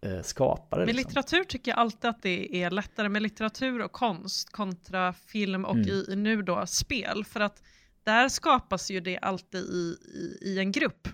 eh, 0.00 0.22
skapare. 0.22 0.86
Med 0.86 0.94
liksom. 0.94 1.08
litteratur 1.08 1.44
tycker 1.44 1.70
jag 1.70 1.78
alltid 1.78 2.10
att 2.10 2.22
det 2.22 2.62
är 2.62 2.70
lättare 2.70 3.08
med 3.08 3.22
litteratur 3.22 3.82
och 3.82 3.92
konst 3.92 4.52
kontra 4.52 5.12
film 5.12 5.64
och 5.64 5.76
mm. 5.76 5.88
i, 5.88 6.16
nu 6.16 6.42
då 6.42 6.66
spel. 6.66 7.24
För 7.24 7.40
att 7.40 7.62
där 8.04 8.28
skapas 8.28 8.90
ju 8.90 9.00
det 9.00 9.18
alltid 9.18 9.60
i, 9.60 9.96
i, 10.14 10.38
i 10.42 10.58
en 10.58 10.72
grupp. 10.72 11.08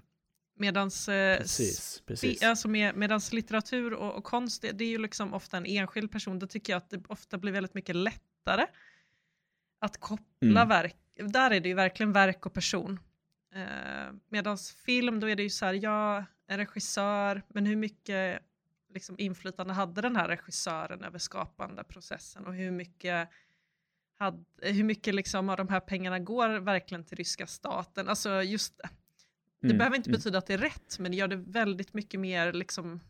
Medans, 0.63 1.09
eh, 1.09 1.39
precis, 1.39 2.03
precis. 2.07 2.43
Alltså 2.43 2.69
med, 2.69 2.97
medans 2.97 3.33
litteratur 3.33 3.93
och, 3.93 4.15
och 4.15 4.25
konst, 4.25 4.63
det, 4.63 4.73
det, 4.73 4.85
är 4.85 4.89
ju 4.89 4.99
liksom 4.99 5.35
ofta 5.35 5.57
en 5.57 5.67
enskild 5.67 6.11
person. 6.13 6.39
Då 6.39 6.47
tycker 6.47 6.73
jag 6.73 6.79
att 6.79 6.91
det 6.91 7.03
ofta 7.09 7.39
blir 7.39 7.53
väldigt 7.53 7.75
mycket 7.75 7.97
lättare 7.97 8.67
att 9.79 10.01
koppla 10.01 10.61
mm. 10.63 10.69
verk. 10.69 10.97
Där 11.15 11.51
är 11.51 11.61
det 11.61 11.69
ju 11.69 11.75
verkligen 11.75 12.13
verk 12.13 12.47
och 12.47 12.53
person. 12.53 13.01
Eh, 13.55 14.15
medans 14.29 14.73
film, 14.73 15.21
då 15.21 15.29
är 15.29 15.37
det 15.37 15.43
ju 15.43 15.51
så 15.51 15.67
här, 15.67 15.75
ja, 15.75 16.25
en 16.47 16.59
regissör, 16.59 17.43
men 17.49 17.67
hur 17.67 17.77
mycket 17.77 18.43
liksom, 18.95 19.15
inflytande 19.19 19.73
hade 19.73 20.01
den 20.01 20.17
här 20.17 20.29
regissören 20.29 21.05
över 21.05 21.19
skapande 21.19 21.85
processen 21.85 22.47
och 22.47 22.55
hur 22.55 22.71
mycket 22.71 23.29
hade, 24.19 24.45
hur 24.63 24.85
mycket 24.85 25.15
liksom 25.15 25.49
av 25.49 25.57
de 25.57 25.69
här 25.69 25.81
pengarna 25.81 26.19
går 26.19 26.49
verkligen 26.49 27.05
till 27.05 27.17
ryska 27.17 27.47
staten? 27.47 28.09
Alltså 28.09 28.43
just 28.43 28.81
det 29.63 29.69
mm. 29.69 29.79
behöver 29.79 29.97
inte 29.97 30.11
mm. 30.11 30.19
betyda 30.19 30.39
att 30.39 30.47
det 30.47 30.55
är 30.55 30.59
rätt, 30.59 30.99
men 30.99 31.11
det 31.11 31.17
gör 31.17 31.29
det 31.29 31.37
väldigt 31.37 31.95
mycket 31.95 32.21
mer 32.21 32.53
liksom 32.53 33.01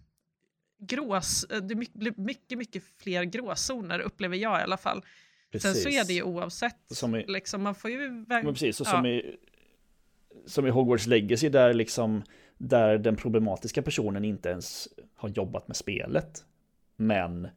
grås, 0.78 1.46
det 1.48 1.74
blir 1.74 2.20
mycket, 2.20 2.59
mycket 2.59 2.82
fler 2.98 3.24
gråzoner 3.24 3.98
upplever 3.98 4.36
jag 4.36 4.61
i 4.61 4.62
alla 4.62 4.76
fall. 4.76 5.05
Sen 5.61 5.74
så 5.74 5.88
är 5.88 6.05
det 6.05 6.12
ju 6.12 6.22
oavsett. 6.22 6.76
Som 6.90 7.14
i, 7.14 7.26
liksom, 7.26 7.62
man 7.62 7.74
får 7.74 7.90
ju 7.90 8.11
men 8.28 8.44
precis, 8.44 8.80
och 8.80 8.86
som, 8.86 9.07
i, 9.07 9.36
som 10.46 10.66
i 10.66 10.70
Hogwarts 10.70 11.07
Legacy 11.07 11.48
där 11.48 11.74
liksom 11.74 12.22
där 12.59 12.98
den 12.98 13.16
problematiska 13.16 13.82
personen 13.82 14.24
inte 14.24 14.48
ens 14.48 14.88
har 15.14 15.28
jobbat 15.28 15.68
med 15.68 15.76
spelet. 15.76 16.44
Men 16.96 17.48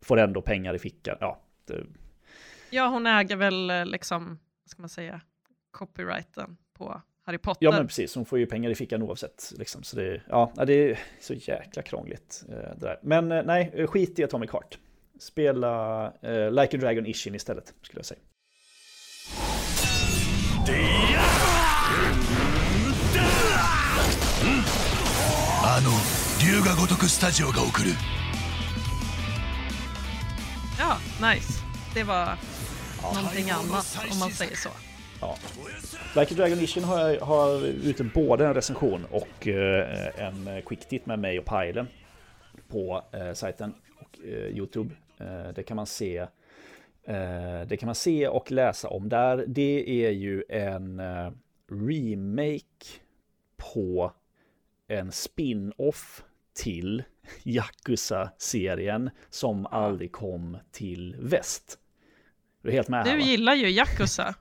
får 0.00 0.18
ändå 0.18 0.42
pengar 0.42 0.74
i 0.74 0.78
fickan. 0.78 1.16
Ja, 1.20 1.42
det... 1.64 1.86
ja 2.70 2.88
hon 2.88 3.06
äger 3.06 3.36
väl 3.36 3.70
eh, 3.70 3.86
liksom, 3.86 4.38
vad 4.64 4.70
ska 4.70 4.82
man 4.82 4.88
säga, 4.88 5.20
copyrighten 5.70 6.56
på 6.72 7.02
Harry 7.24 7.38
Potter. 7.38 7.64
Ja, 7.64 7.70
men 7.70 7.86
precis. 7.86 8.14
Hon 8.14 8.24
får 8.24 8.38
ju 8.38 8.46
pengar 8.46 8.70
i 8.70 8.74
fickan 8.74 9.02
oavsett. 9.02 9.52
Liksom. 9.58 9.82
Så 9.82 9.96
det, 9.96 10.22
ja, 10.28 10.52
det 10.66 10.90
är 10.90 10.98
så 11.20 11.34
jäkla 11.34 11.82
krångligt. 11.82 12.44
Eh, 12.48 12.54
det 12.54 12.76
där. 12.80 12.98
Men 13.02 13.32
eh, 13.32 13.42
nej, 13.44 13.72
eh, 13.74 13.86
skit 13.86 14.18
i 14.18 14.24
Atomic 14.24 14.50
Heart. 14.50 14.78
Spela 15.20 16.04
eh, 16.22 16.50
Like 16.50 16.76
a 16.76 16.80
Dragon 16.80 17.06
Ishin 17.06 17.34
istället, 17.34 17.74
skulle 17.82 17.98
jag 17.98 18.06
säga. 18.06 18.20
Ja, 30.78 30.96
nice. 31.32 31.52
Det 31.94 32.02
var 32.02 32.36
någonting 33.14 33.50
annat 33.50 33.98
om 34.12 34.18
man 34.18 34.30
säger 34.30 34.56
så. 34.56 34.68
Ja. 35.22 35.36
Like 36.20 36.34
a 36.34 36.36
Dragon 36.36 36.58
Edition 36.58 36.84
har, 36.84 37.20
har 37.20 37.66
ute 37.66 38.04
både 38.04 38.46
en 38.46 38.54
recension 38.54 39.06
och 39.10 39.48
eh, 39.48 40.20
en 40.26 40.62
quick 40.66 40.88
tit 40.88 41.06
med 41.06 41.18
mig 41.18 41.38
och 41.38 41.44
Pajlen 41.44 41.86
på 42.68 43.04
eh, 43.12 43.32
sajten 43.32 43.74
och 44.00 44.18
eh, 44.24 44.56
Youtube. 44.56 44.94
Eh, 45.18 45.48
det 45.54 45.62
kan 45.62 45.76
man 45.76 45.86
se 45.86 46.16
eh, 47.04 47.62
det 47.66 47.76
kan 47.80 47.86
man 47.86 47.94
se 47.94 48.28
och 48.28 48.50
läsa 48.50 48.88
om 48.88 49.08
där. 49.08 49.44
Det 49.46 50.06
är 50.06 50.10
ju 50.10 50.44
en 50.48 51.00
eh, 51.00 51.32
remake 51.70 52.86
på 53.56 54.12
en 54.88 55.12
spin-off 55.12 56.24
till 56.54 57.02
Yakuza-serien 57.42 59.10
som 59.30 59.66
aldrig 59.66 60.12
kom 60.12 60.58
till 60.72 61.16
väst. 61.18 61.78
Du 62.62 62.68
är 62.68 62.72
helt 62.72 62.88
med 62.88 63.04
Du 63.04 63.10
här, 63.10 63.18
gillar 63.18 63.54
ju 63.54 63.70
Yakuza. 63.70 64.34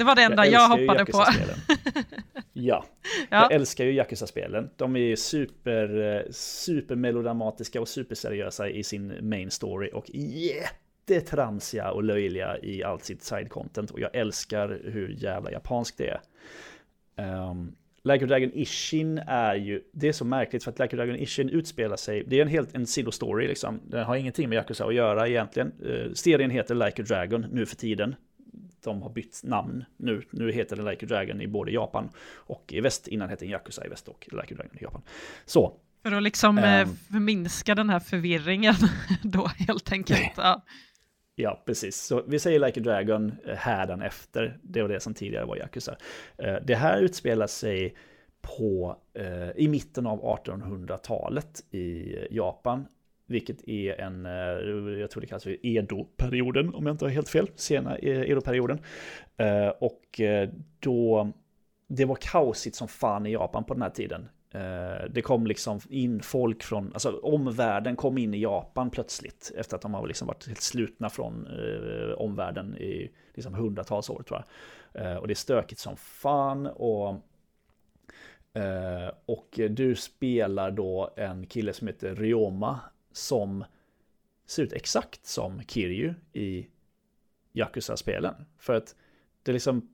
Det 0.00 0.04
var 0.04 0.14
det 0.14 0.22
enda 0.22 0.46
jag, 0.46 0.78
ju 0.78 0.86
hoppade 0.86 1.04
på. 1.04 1.24
Ja, 2.52 2.84
Ja. 3.30 3.42
jag 3.42 3.52
älskar 3.52 3.84
ju 3.84 3.92
Yakuza-spelen. 3.92 4.70
De 4.76 4.96
är 4.96 5.16
super, 5.16 6.16
eh, 6.16 6.30
super 6.30 6.96
melodramatiska 6.96 7.80
och 7.80 7.88
superseriösa 7.88 8.68
i 8.68 8.82
sin 8.82 9.28
main 9.28 9.50
story 9.50 9.90
och 9.94 10.10
jättetramsiga 10.10 11.90
och 11.90 12.04
löjliga 12.04 12.58
i 12.62 12.84
allt 12.84 13.04
sitt 13.04 13.20
side-content. 13.22 13.90
Och 13.90 14.00
jag 14.00 14.16
älskar 14.16 14.80
hur 14.84 15.08
jävla 15.08 15.50
japanskt 15.52 15.98
det 15.98 16.18
är. 17.16 17.50
Um, 17.50 17.76
Like 18.02 18.26
Dragon 18.26 18.50
Ishin 18.54 19.18
är 19.26 19.54
ju, 19.54 19.82
det 19.92 20.08
är 20.08 20.12
så 20.12 20.24
märkligt 20.24 20.64
för 20.64 20.70
att 20.70 20.78
Like 20.78 20.96
a 20.96 20.98
Dragon 20.98 21.16
Ishin 21.16 21.48
utspelar 21.48 21.96
sig, 21.96 22.24
det 22.26 22.38
är 22.38 22.42
en 22.42 22.48
helt 22.48 22.74
en 22.74 22.86
sidostory 22.86 23.48
liksom. 23.48 23.80
Den 23.84 24.04
har 24.04 24.16
ingenting 24.16 24.48
med 24.48 24.56
Yakuza 24.56 24.86
att 24.86 24.94
göra 24.94 25.28
egentligen. 25.28 25.72
Uh, 25.86 26.12
serien 26.12 26.50
heter 26.50 26.74
Like 26.74 27.02
a 27.02 27.04
Dragon 27.08 27.46
nu 27.52 27.66
för 27.66 27.76
tiden. 27.76 28.14
De 28.84 29.02
har 29.02 29.10
bytt 29.10 29.40
namn 29.44 29.84
nu. 29.96 30.22
Nu 30.30 30.52
heter 30.52 30.76
den 30.76 30.84
Like 30.84 31.06
a 31.06 31.08
Dragon 31.08 31.40
i 31.40 31.46
både 31.46 31.70
Japan 31.72 32.08
och 32.34 32.64
i 32.72 32.80
väst. 32.80 33.08
Innan 33.08 33.28
hette 33.28 33.44
den 33.44 33.50
Yakuza 33.52 33.86
i 33.86 33.88
väst 33.88 34.08
och 34.08 34.28
Like 34.32 34.54
a 34.54 34.56
Dragon 34.56 34.78
i 34.78 34.82
Japan. 34.82 35.02
Så, 35.46 35.76
För 36.02 36.12
att 36.12 36.22
liksom 36.22 36.58
Ehm. 36.58 36.96
förminska 36.96 37.74
den 37.74 37.90
här 37.90 38.00
förvirringen 38.00 38.74
då 39.22 39.46
helt 39.46 39.92
enkelt. 39.92 40.32
Ja. 40.36 40.64
Ja, 41.34 41.62
precis. 41.66 41.96
Så 41.96 42.22
vi 42.26 42.38
säger 42.38 42.58
Like 42.66 42.80
a 42.80 42.82
Dragon 42.82 43.32
eh, 43.46 43.54
härdan 43.56 44.02
efter. 44.02 44.58
Det 44.62 44.82
var 44.82 44.88
det 44.88 45.00
som 45.00 45.14
tidigare 45.14 45.44
var 45.44 45.56
Yakuza. 45.56 45.96
Eh, 46.38 46.54
Det 46.66 46.74
här 46.74 47.00
utspelar 47.00 47.46
sig 47.46 47.94
på, 48.42 48.96
eh, 49.14 49.50
i 49.56 49.68
mitten 49.68 50.06
av 50.06 50.20
1800-talet 50.22 51.60
i 51.74 52.14
Japan. 52.30 52.86
Vilket 53.30 53.68
är 53.68 54.00
en, 54.00 54.26
eh, 54.26 55.00
jag 55.00 55.10
tror 55.10 55.20
det 55.20 55.26
kallas 55.26 55.44
för 55.44 55.66
Edo-perioden, 55.66 56.74
om 56.74 56.86
jag 56.86 56.94
inte 56.94 57.04
har 57.04 57.10
helt 57.10 57.28
fel. 57.28 57.50
Sena 57.54 57.96
eh, 57.96 58.30
Edo-perioden. 58.30 58.78
Eh, 59.36 59.68
och 59.68 60.20
då, 60.78 61.30
det 61.88 62.04
var 62.04 62.14
kaosigt 62.14 62.76
som 62.76 62.88
fan 62.88 63.26
i 63.26 63.32
Japan 63.32 63.64
på 63.64 63.74
den 63.74 63.82
här 63.82 63.90
tiden. 63.90 64.28
Det 65.10 65.22
kom 65.22 65.46
liksom 65.46 65.80
in 65.90 66.22
folk 66.22 66.62
från, 66.62 66.92
alltså 66.92 67.20
omvärlden 67.22 67.96
kom 67.96 68.18
in 68.18 68.34
i 68.34 68.40
Japan 68.40 68.90
plötsligt 68.90 69.52
efter 69.56 69.76
att 69.76 69.82
de 69.82 69.94
har 69.94 70.06
liksom 70.06 70.28
varit 70.28 70.46
helt 70.46 70.60
slutna 70.60 71.10
från 71.10 71.46
eh, 71.46 72.12
omvärlden 72.12 72.76
i 72.76 73.10
liksom 73.34 73.54
hundratals 73.54 74.10
år 74.10 74.22
tror 74.22 74.42
jag. 74.92 75.06
Eh, 75.06 75.16
och 75.16 75.26
det 75.26 75.32
är 75.32 75.34
stökigt 75.34 75.80
som 75.80 75.96
fan 75.96 76.66
och 76.66 77.08
eh, 78.54 79.10
och 79.26 79.60
du 79.70 79.94
spelar 79.94 80.70
då 80.70 81.10
en 81.16 81.46
kille 81.46 81.72
som 81.72 81.86
heter 81.86 82.14
Ryoma 82.14 82.80
som 83.12 83.64
ser 84.46 84.62
ut 84.62 84.72
exakt 84.72 85.26
som 85.26 85.62
Kiryu 85.62 86.14
i 86.32 86.66
Yakuza-spelen. 87.52 88.34
För 88.58 88.74
att 88.74 88.94
det 89.42 89.52
liksom 89.52 89.88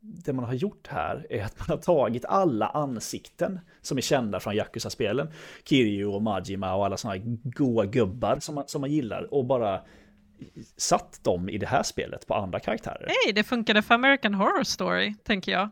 det 0.00 0.32
man 0.32 0.44
har 0.44 0.54
gjort 0.54 0.86
här 0.86 1.26
är 1.30 1.44
att 1.44 1.58
man 1.58 1.66
har 1.68 1.76
tagit 1.76 2.24
alla 2.24 2.66
ansikten 2.66 3.60
som 3.80 3.98
är 3.98 4.02
kända 4.02 4.40
från 4.40 4.54
Yakuza-spelen. 4.54 5.30
Kiryu 5.64 6.06
och 6.06 6.22
Majima 6.22 6.74
och 6.74 6.84
alla 6.84 6.96
sådana 6.96 7.20
här 7.20 7.38
goa 7.42 7.86
gubbar 7.86 8.38
som 8.40 8.54
man, 8.54 8.64
som 8.68 8.80
man 8.80 8.90
gillar 8.90 9.34
och 9.34 9.44
bara 9.44 9.80
satt 10.76 11.24
dem 11.24 11.48
i 11.48 11.58
det 11.58 11.66
här 11.66 11.82
spelet 11.82 12.26
på 12.26 12.34
andra 12.34 12.60
karaktärer. 12.60 13.06
Hej, 13.24 13.32
det 13.32 13.44
funkade 13.44 13.82
för 13.82 13.94
American 13.94 14.34
Horror 14.34 14.64
Story, 14.64 15.14
tänker 15.24 15.52
jag. 15.52 15.68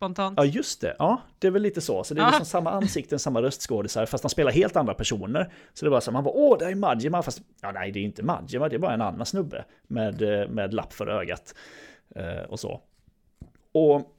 Spontant. 0.00 0.34
Ja, 0.36 0.44
just 0.44 0.80
det. 0.80 0.96
Ja, 0.98 1.20
det 1.38 1.46
är 1.46 1.50
väl 1.50 1.62
lite 1.62 1.80
så. 1.80 2.04
Så 2.04 2.14
det 2.14 2.22
är 2.22 2.26
liksom 2.26 2.46
samma 2.46 2.70
ansikten, 2.70 3.18
samma 3.18 3.42
röstskådisar, 3.42 4.06
fast 4.06 4.22
de 4.22 4.28
spelar 4.28 4.50
helt 4.50 4.76
andra 4.76 4.94
personer. 4.94 5.52
Så 5.74 5.84
det 5.84 5.88
är 5.88 5.90
bara 5.90 6.00
så 6.00 6.12
man 6.12 6.24
bara, 6.24 6.34
åh, 6.34 6.58
det 6.58 6.64
är 6.64 6.74
Majima, 6.74 7.22
fast 7.22 7.42
ja, 7.60 7.72
nej, 7.72 7.92
det 7.92 7.98
är 7.98 8.02
inte 8.02 8.22
Majima, 8.22 8.68
det 8.68 8.76
är 8.76 8.78
bara 8.78 8.94
en 8.94 9.00
annan 9.00 9.26
snubbe 9.26 9.64
med, 9.82 10.22
eh, 10.22 10.48
med 10.48 10.74
lapp 10.74 10.92
för 10.92 11.06
ögat 11.06 11.54
eh, 12.14 12.42
och 12.48 12.60
så. 12.60 12.80
Och 13.72 14.16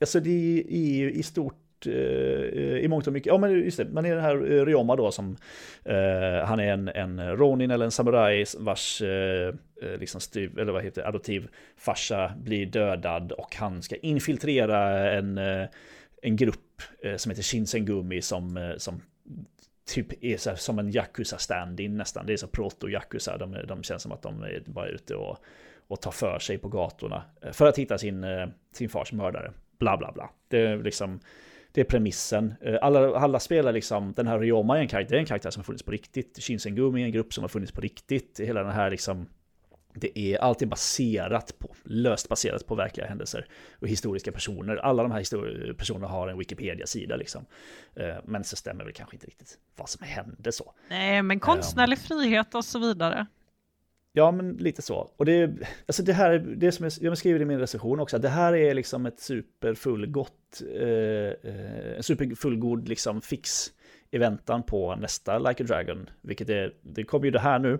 alltså 0.00 0.20
det 0.20 0.64
är 0.68 0.96
ju 0.96 1.12
i 1.12 1.22
stort 1.22 1.63
eh, 1.86 2.84
i 2.84 2.88
mångt 2.88 3.06
och 3.06 3.12
mycket, 3.12 3.26
ja 3.26 3.38
men 3.38 3.64
just 3.64 3.76
det, 3.76 3.84
man 3.84 4.06
är 4.06 4.14
den 4.14 4.24
här 4.24 4.52
eh, 4.52 4.64
Ryoma 4.64 4.96
då 4.96 5.10
som, 5.10 5.36
eh, 5.84 6.46
han 6.46 6.60
är 6.60 6.72
en, 6.72 6.88
en 6.88 7.36
Ronin 7.36 7.70
eller 7.70 7.84
en 7.84 7.90
samuraj 7.90 8.44
vars, 8.58 9.02
eh, 9.02 9.48
eh 9.82 9.98
liksom 9.98 10.20
styv, 10.20 10.58
eller 10.58 10.72
vad 10.72 10.84
heter 10.84 11.02
det, 11.02 11.08
adoptiv 11.08 11.48
farsa 11.76 12.32
blir 12.36 12.66
dödad 12.66 13.32
och 13.32 13.56
han 13.56 13.82
ska 13.82 13.96
infiltrera 13.96 15.10
en, 15.10 15.38
eh, 15.38 15.68
en 16.22 16.36
grupp 16.36 16.60
som 17.16 17.30
heter 17.30 17.42
Shinsengumi 17.42 18.22
som, 18.22 18.74
som 18.76 19.00
typ 19.86 20.24
är 20.24 20.36
så 20.36 20.50
här, 20.50 20.56
som 20.56 20.78
en 20.78 20.90
Yakuza-stand-in 20.90 21.96
nästan. 21.96 22.26
Det 22.26 22.32
är 22.32 22.36
så 22.36 22.46
proto-Yakuza, 22.46 23.38
de, 23.38 23.56
de 23.68 23.82
känns 23.82 24.02
som 24.02 24.12
att 24.12 24.22
de 24.22 24.42
är 24.42 24.62
bara 24.66 24.88
ute 24.88 25.14
och, 25.14 25.38
och 25.88 26.00
tar 26.00 26.10
för 26.10 26.38
sig 26.38 26.58
på 26.58 26.68
gatorna 26.68 27.24
för 27.52 27.66
att 27.66 27.78
hitta 27.78 27.98
sin, 27.98 28.26
sin 28.72 28.88
fars 28.88 29.12
mördare. 29.12 29.52
Bla 29.78 29.96
bla 29.96 30.12
bla. 30.12 30.30
Det 30.48 30.60
är 30.60 30.76
liksom 30.76 31.20
det 31.74 31.80
är 31.80 31.84
premissen. 31.84 32.54
Eh, 32.60 32.74
Alla, 32.82 33.16
alla 33.16 33.40
spelar 33.40 33.72
liksom, 33.72 34.12
den 34.12 34.26
här 34.26 34.38
Ryoma 34.38 34.76
är 34.76 34.80
en 34.80 34.88
karaktär, 34.88 35.14
är 35.16 35.20
en 35.20 35.26
karaktär 35.26 35.50
som 35.50 35.60
har 35.60 35.64
funnits 35.64 35.82
på 35.82 35.90
riktigt. 35.90 36.38
Shinsengumi 36.42 37.00
är 37.02 37.04
en 37.06 37.12
grupp 37.12 37.34
som 37.34 37.44
har 37.44 37.48
funnits 37.48 37.72
på 37.72 37.80
riktigt. 37.80 38.40
Hela 38.40 38.62
den 38.62 38.72
här 38.72 38.90
liksom, 38.90 39.26
det 39.94 40.18
är 40.18 40.38
alltid 40.38 40.68
baserat 40.68 41.54
på, 41.58 41.74
löst 41.84 42.28
baserat 42.28 42.66
på 42.66 42.74
verkliga 42.74 43.06
händelser 43.06 43.46
och 43.80 43.88
historiska 43.88 44.32
personer. 44.32 44.76
Alla 44.76 45.02
de 45.02 45.12
här 45.12 45.72
personerna 45.72 46.06
har 46.06 46.28
en 46.28 46.38
Wikipedia-sida 46.38 47.16
liksom. 47.16 47.44
Eh, 47.96 48.14
Men 48.24 48.44
så 48.44 48.56
stämmer 48.56 48.84
väl 48.84 48.92
kanske 48.92 49.16
inte 49.16 49.26
riktigt 49.26 49.58
vad 49.76 49.88
som 49.88 50.06
hände 50.06 50.52
så. 50.52 50.72
Nej, 50.90 51.22
men 51.22 51.40
konstnärlig 51.40 51.98
frihet 51.98 52.54
och 52.54 52.64
så 52.64 52.78
vidare. 52.78 53.26
Ja, 54.16 54.30
men 54.30 54.56
lite 54.56 54.82
så. 54.82 55.10
Och 55.16 55.24
det, 55.24 55.50
alltså 55.86 56.02
det 56.02 56.12
här, 56.12 56.38
det 56.38 56.72
som 56.72 56.84
jag, 56.84 56.92
jag 57.00 57.18
skriver 57.18 57.40
i 57.40 57.44
min 57.44 57.58
recension 57.58 58.00
också, 58.00 58.16
att 58.16 58.22
det 58.22 58.28
här 58.28 58.54
är 58.56 58.74
liksom 58.74 59.06
ett 59.06 59.20
superfullgott, 59.20 60.62
eh, 60.74 61.50
eh, 61.50 61.96
en 61.96 62.02
superfullgod 62.02 62.88
liksom 62.88 63.20
fix 63.20 63.72
i 64.10 64.18
väntan 64.18 64.62
på 64.62 64.96
nästa 64.96 65.38
Like 65.38 65.62
a 65.62 65.66
Dragon, 65.66 66.10
vilket 66.22 66.48
är, 66.48 66.74
det 66.82 67.04
kommer 67.04 67.24
ju 67.24 67.30
det 67.30 67.38
här 67.38 67.58
nu. 67.58 67.78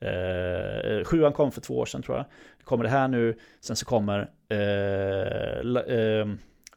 Eh, 0.00 1.04
sjuan 1.04 1.32
kom 1.32 1.52
för 1.52 1.60
två 1.60 1.78
år 1.78 1.86
sedan 1.86 2.02
tror 2.02 2.16
jag. 2.16 2.26
Det 2.58 2.64
kommer 2.64 2.84
det 2.84 2.90
här 2.90 3.08
nu, 3.08 3.38
sen 3.60 3.76
så 3.76 3.86
kommer 3.86 4.18
eh, 4.48 5.62
la- 5.64 5.84
eh, 5.86 6.26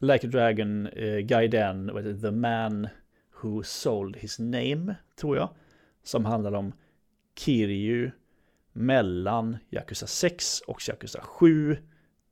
Like 0.00 0.26
a 0.26 0.30
Dragon, 0.30 0.86
eh, 0.86 1.18
Gaiden, 1.18 1.90
The 2.22 2.30
Man 2.30 2.88
Who 3.42 3.62
Sold 3.62 4.16
His 4.16 4.38
Name, 4.38 4.94
tror 5.20 5.36
jag. 5.36 5.48
Som 6.02 6.24
handlar 6.24 6.52
om 6.52 6.72
Kiryu 7.38 8.10
mellan 8.74 9.56
Yakuza 9.70 10.06
6 10.06 10.60
och 10.60 10.88
Yakuza 10.88 11.20
7. 11.20 11.76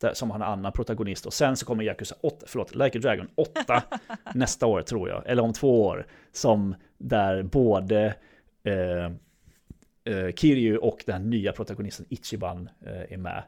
Där, 0.01 0.15
som 0.15 0.31
har 0.31 0.37
en 0.37 0.43
annan 0.43 0.73
protagonist. 0.73 1.27
Och 1.27 1.33
sen 1.33 1.57
så 1.57 1.67
kommer 1.67 1.85
Yakuza 1.85 2.15
8, 2.21 2.47
förlåt, 2.49 2.75
Like 2.75 2.99
a 2.99 3.01
Dragon 3.01 3.29
8 3.35 3.83
nästa 4.35 4.67
år 4.67 4.83
tror 4.83 5.09
jag. 5.09 5.27
Eller 5.27 5.43
om 5.43 5.53
två 5.53 5.85
år. 5.85 6.07
Som 6.33 6.75
där 6.99 7.43
både 7.43 8.15
eh, 8.63 9.05
eh, 10.15 10.33
Kiryu 10.37 10.77
och 10.77 11.03
den 11.07 11.31
nya 11.31 11.53
protagonisten 11.53 12.07
Ichiban 12.09 12.71
eh, 12.87 13.13
är 13.13 13.17
med. 13.17 13.43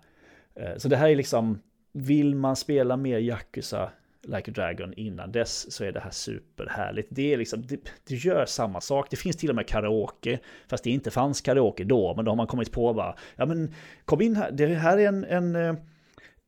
Eh, 0.54 0.76
så 0.76 0.88
det 0.88 0.96
här 0.96 1.08
är 1.08 1.16
liksom, 1.16 1.58
vill 1.92 2.34
man 2.34 2.56
spela 2.56 2.96
mer 2.96 3.18
Yakuza 3.18 3.90
Like 4.26 4.50
a 4.50 4.54
Dragon 4.54 4.94
innan 4.94 5.32
dess 5.32 5.72
så 5.72 5.84
är 5.84 5.92
det 5.92 6.00
här 6.00 6.10
superhärligt. 6.10 7.08
Det 7.10 7.32
är 7.32 7.38
liksom, 7.38 7.66
det, 7.66 7.80
det, 8.08 8.14
gör 8.14 8.46
samma 8.46 8.80
sak. 8.80 9.06
Det 9.10 9.16
finns 9.16 9.36
till 9.36 9.50
och 9.50 9.56
med 9.56 9.68
karaoke, 9.68 10.38
fast 10.68 10.84
det 10.84 10.90
inte 10.90 11.10
fanns 11.10 11.40
karaoke 11.40 11.84
då, 11.84 12.14
men 12.16 12.24
då 12.24 12.30
har 12.30 12.36
man 12.36 12.46
kommit 12.46 12.72
på 12.72 12.94
bara, 12.94 13.16
ja 13.36 13.46
men 13.46 13.74
kom 14.04 14.20
in 14.20 14.36
här, 14.36 14.50
det 14.50 14.66
här 14.66 14.98
är 14.98 15.08
en, 15.08 15.24
en, 15.24 15.56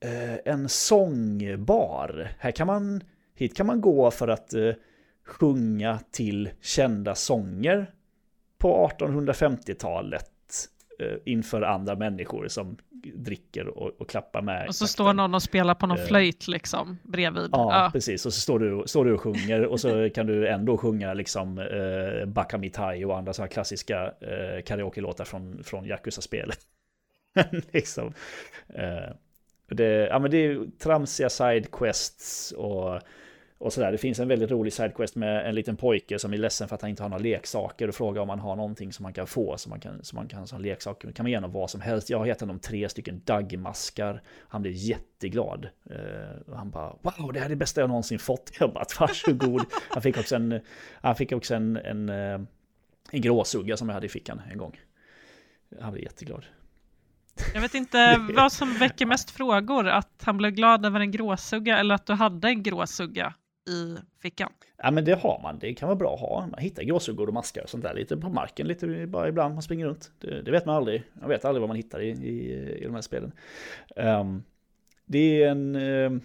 eh, 0.00 0.38
en 0.44 0.68
sångbar. 0.68 2.28
Här 2.38 2.50
kan 2.50 2.66
man, 2.66 3.00
hit 3.34 3.56
kan 3.56 3.66
man 3.66 3.80
gå 3.80 4.10
för 4.10 4.28
att 4.28 4.54
eh, 4.54 4.72
sjunga 5.26 5.98
till 6.10 6.50
kända 6.60 7.14
sånger 7.14 7.90
på 8.58 8.90
1850-talet 8.98 10.35
inför 11.24 11.62
andra 11.62 11.96
människor 11.96 12.48
som 12.48 12.76
dricker 13.14 13.66
och, 13.66 14.00
och 14.00 14.08
klappar 14.08 14.42
med. 14.42 14.68
Och 14.68 14.74
så 14.74 14.86
står 14.86 15.12
någon 15.12 15.34
och 15.34 15.42
spelar 15.42 15.74
på 15.74 15.86
någon 15.86 15.98
uh, 15.98 16.04
flöjt 16.04 16.48
liksom 16.48 16.98
bredvid. 17.02 17.48
Ja, 17.52 17.84
ja, 17.84 17.90
precis. 17.92 18.26
Och 18.26 18.34
så 18.34 18.40
står 18.40 18.58
du, 18.58 18.82
står 18.86 19.04
du 19.04 19.14
och 19.14 19.20
sjunger 19.20 19.66
och 19.66 19.80
så 19.80 20.10
kan 20.10 20.26
du 20.26 20.48
ändå 20.48 20.78
sjunga 20.78 21.14
liksom 21.14 21.58
uh, 21.58 22.26
Bakamitai 22.26 23.04
och 23.04 23.18
andra 23.18 23.32
sådana 23.32 23.48
klassiska 23.48 24.04
uh, 24.06 24.62
karaoke-låtar 24.66 25.24
från, 25.24 25.64
från 25.64 25.84
Yakuza-spelet. 25.84 26.58
liksom. 27.72 28.06
Uh, 28.78 29.14
det, 29.68 30.06
ja, 30.06 30.18
men 30.18 30.30
det 30.30 30.36
är 30.36 30.78
tramsiga 30.78 31.28
sidequests 31.28 32.52
och 32.52 33.00
och 33.58 33.72
sådär. 33.72 33.92
Det 33.92 33.98
finns 33.98 34.18
en 34.18 34.28
väldigt 34.28 34.50
rolig 34.50 34.72
sidequest 34.72 35.16
med 35.16 35.48
en 35.48 35.54
liten 35.54 35.76
pojke 35.76 36.18
som 36.18 36.32
är 36.32 36.38
ledsen 36.38 36.68
för 36.68 36.74
att 36.74 36.82
han 36.82 36.90
inte 36.90 37.02
har 37.02 37.08
några 37.08 37.22
leksaker 37.22 37.88
och 37.88 37.94
frågar 37.94 38.22
om 38.22 38.28
han 38.28 38.38
har 38.38 38.56
någonting 38.56 38.92
som 38.92 39.02
man 39.02 39.12
kan 39.12 39.26
få 39.26 39.56
som 39.58 39.70
man 39.70 39.80
kan 39.80 40.04
som 40.04 40.16
man 40.16 40.28
kan 40.28 40.46
som 40.46 40.60
leksak. 40.60 41.00
Kan 41.00 41.24
man 41.24 41.30
ge 41.30 41.36
honom 41.36 41.52
vad 41.52 41.70
som 41.70 41.80
helst. 41.80 42.10
Jag 42.10 42.18
har 42.18 42.26
gett 42.26 42.40
honom 42.40 42.58
tre 42.58 42.88
stycken 42.88 43.22
dagmaskar. 43.24 44.22
Han 44.48 44.62
blev 44.62 44.74
jätteglad. 44.74 45.68
Uh, 45.90 46.54
han 46.56 46.70
bara 46.70 46.96
wow, 47.02 47.32
det 47.32 47.38
här 47.38 47.46
är 47.46 47.50
det 47.50 47.56
bästa 47.56 47.80
jag 47.80 47.88
någonsin 47.88 48.18
fått. 48.18 48.50
Jag 48.60 48.72
bara 48.72 48.84
varsågod. 49.00 49.64
han 49.90 50.02
fick 50.02 50.18
också 50.18 50.36
en, 50.36 50.60
han 51.00 51.16
fick 51.16 51.32
också 51.32 51.54
en, 51.54 51.76
en, 51.76 52.08
eh, 52.08 52.40
en 53.10 53.20
gråsugga 53.20 53.76
som 53.76 53.88
jag 53.88 53.94
hade 53.94 54.06
i 54.06 54.10
fickan 54.10 54.42
en 54.50 54.58
gång. 54.58 54.80
Han 55.80 55.92
blev 55.92 56.04
jätteglad. 56.04 56.44
Jag 57.54 57.60
vet 57.60 57.74
inte 57.74 58.26
vad 58.34 58.52
som 58.52 58.74
väcker 58.74 59.06
mest 59.06 59.30
frågor, 59.30 59.88
att 59.88 60.22
han 60.22 60.36
blev 60.36 60.50
glad 60.50 60.86
över 60.86 61.00
en 61.00 61.10
gråsugga 61.10 61.78
eller 61.78 61.94
att 61.94 62.06
du 62.06 62.12
hade 62.12 62.48
en 62.48 62.62
gråsugga 62.62 63.34
i 63.66 63.96
fickan? 64.22 64.52
Ja 64.76 64.90
men 64.90 65.04
det 65.04 65.14
har 65.14 65.40
man, 65.42 65.58
det 65.58 65.74
kan 65.74 65.88
vara 65.88 65.96
bra 65.96 66.14
att 66.14 66.20
ha. 66.20 66.46
Man 66.46 66.60
hittar 66.60 66.82
gråsuggor 66.82 67.26
och 67.26 67.34
maskar 67.34 67.62
och 67.62 67.70
sånt 67.70 67.84
där 67.84 67.94
lite 67.94 68.16
på 68.16 68.28
marken, 68.28 68.68
lite 68.68 69.06
bara 69.06 69.28
ibland 69.28 69.54
man 69.54 69.62
springer 69.62 69.86
runt. 69.86 70.12
Det, 70.18 70.42
det 70.42 70.50
vet 70.50 70.66
man 70.66 70.76
aldrig. 70.76 71.02
Man 71.12 71.28
vet 71.28 71.44
aldrig 71.44 71.60
vad 71.60 71.68
man 71.68 71.76
hittar 71.76 72.00
i, 72.00 72.08
i, 72.08 72.52
i 72.80 72.84
de 72.84 72.94
här 72.94 73.02
spelen. 73.02 73.32
Um, 73.96 74.44
det 75.04 75.42
är 75.42 75.50
en... 75.50 75.76
Uh, 75.76 76.20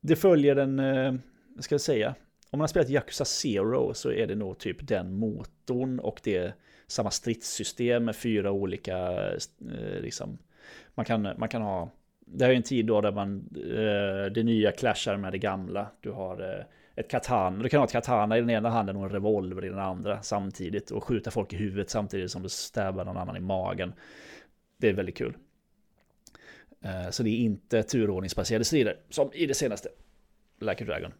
det 0.00 0.16
följer 0.16 0.56
en, 0.56 0.78
uh, 0.80 1.14
vad 1.54 1.64
ska 1.64 1.74
jag 1.74 1.80
säga? 1.80 2.14
Om 2.50 2.58
man 2.58 2.60
har 2.60 2.68
spelat 2.68 2.90
Yakuza 2.90 3.24
Zero 3.24 3.94
så 3.94 4.12
är 4.12 4.26
det 4.26 4.34
nog 4.34 4.58
typ 4.58 4.88
den 4.88 5.14
motorn 5.14 5.98
och 5.98 6.20
det 6.24 6.52
samma 6.86 7.10
stridssystem 7.10 8.04
med 8.04 8.16
fyra 8.16 8.52
olika, 8.52 9.22
uh, 9.30 10.00
liksom, 10.00 10.38
man 10.94 11.04
kan, 11.04 11.22
man 11.22 11.48
kan 11.48 11.62
ha 11.62 11.90
det 12.32 12.44
här 12.44 12.52
är 12.52 12.56
en 12.56 12.62
tid 12.62 12.86
då 12.86 13.00
där 13.00 13.12
man, 13.12 13.48
eh, 13.56 14.32
det 14.32 14.42
nya 14.42 14.72
clashar 14.72 15.16
med 15.16 15.32
det 15.32 15.38
gamla. 15.38 15.90
Du 16.00 16.10
har 16.10 16.40
eh, 16.40 16.64
ett 16.94 17.10
katana, 17.10 17.62
du 17.62 17.68
kan 17.68 17.80
ha 17.80 17.84
ett 17.84 17.92
katana 17.92 18.38
i 18.38 18.40
den 18.40 18.50
ena 18.50 18.70
handen 18.70 18.96
och 18.96 19.04
en 19.04 19.10
revolver 19.10 19.64
i 19.64 19.68
den 19.68 19.78
andra 19.78 20.22
samtidigt 20.22 20.90
och 20.90 21.04
skjuta 21.04 21.30
folk 21.30 21.52
i 21.52 21.56
huvudet 21.56 21.90
samtidigt 21.90 22.30
som 22.30 22.42
du 22.42 22.48
stäbar 22.48 23.04
någon 23.04 23.16
annan 23.16 23.36
i 23.36 23.40
magen. 23.40 23.92
Det 24.76 24.88
är 24.88 24.92
väldigt 24.92 25.16
kul. 25.16 25.36
Eh, 26.80 27.10
så 27.10 27.22
det 27.22 27.30
är 27.30 27.38
inte 27.38 27.82
turordningsbaserade 27.82 28.64
strider 28.64 28.96
som 29.10 29.30
i 29.32 29.46
det 29.46 29.54
senaste 29.54 29.88
Like 30.60 30.84
a 30.84 30.86
Dragon. 30.86 31.12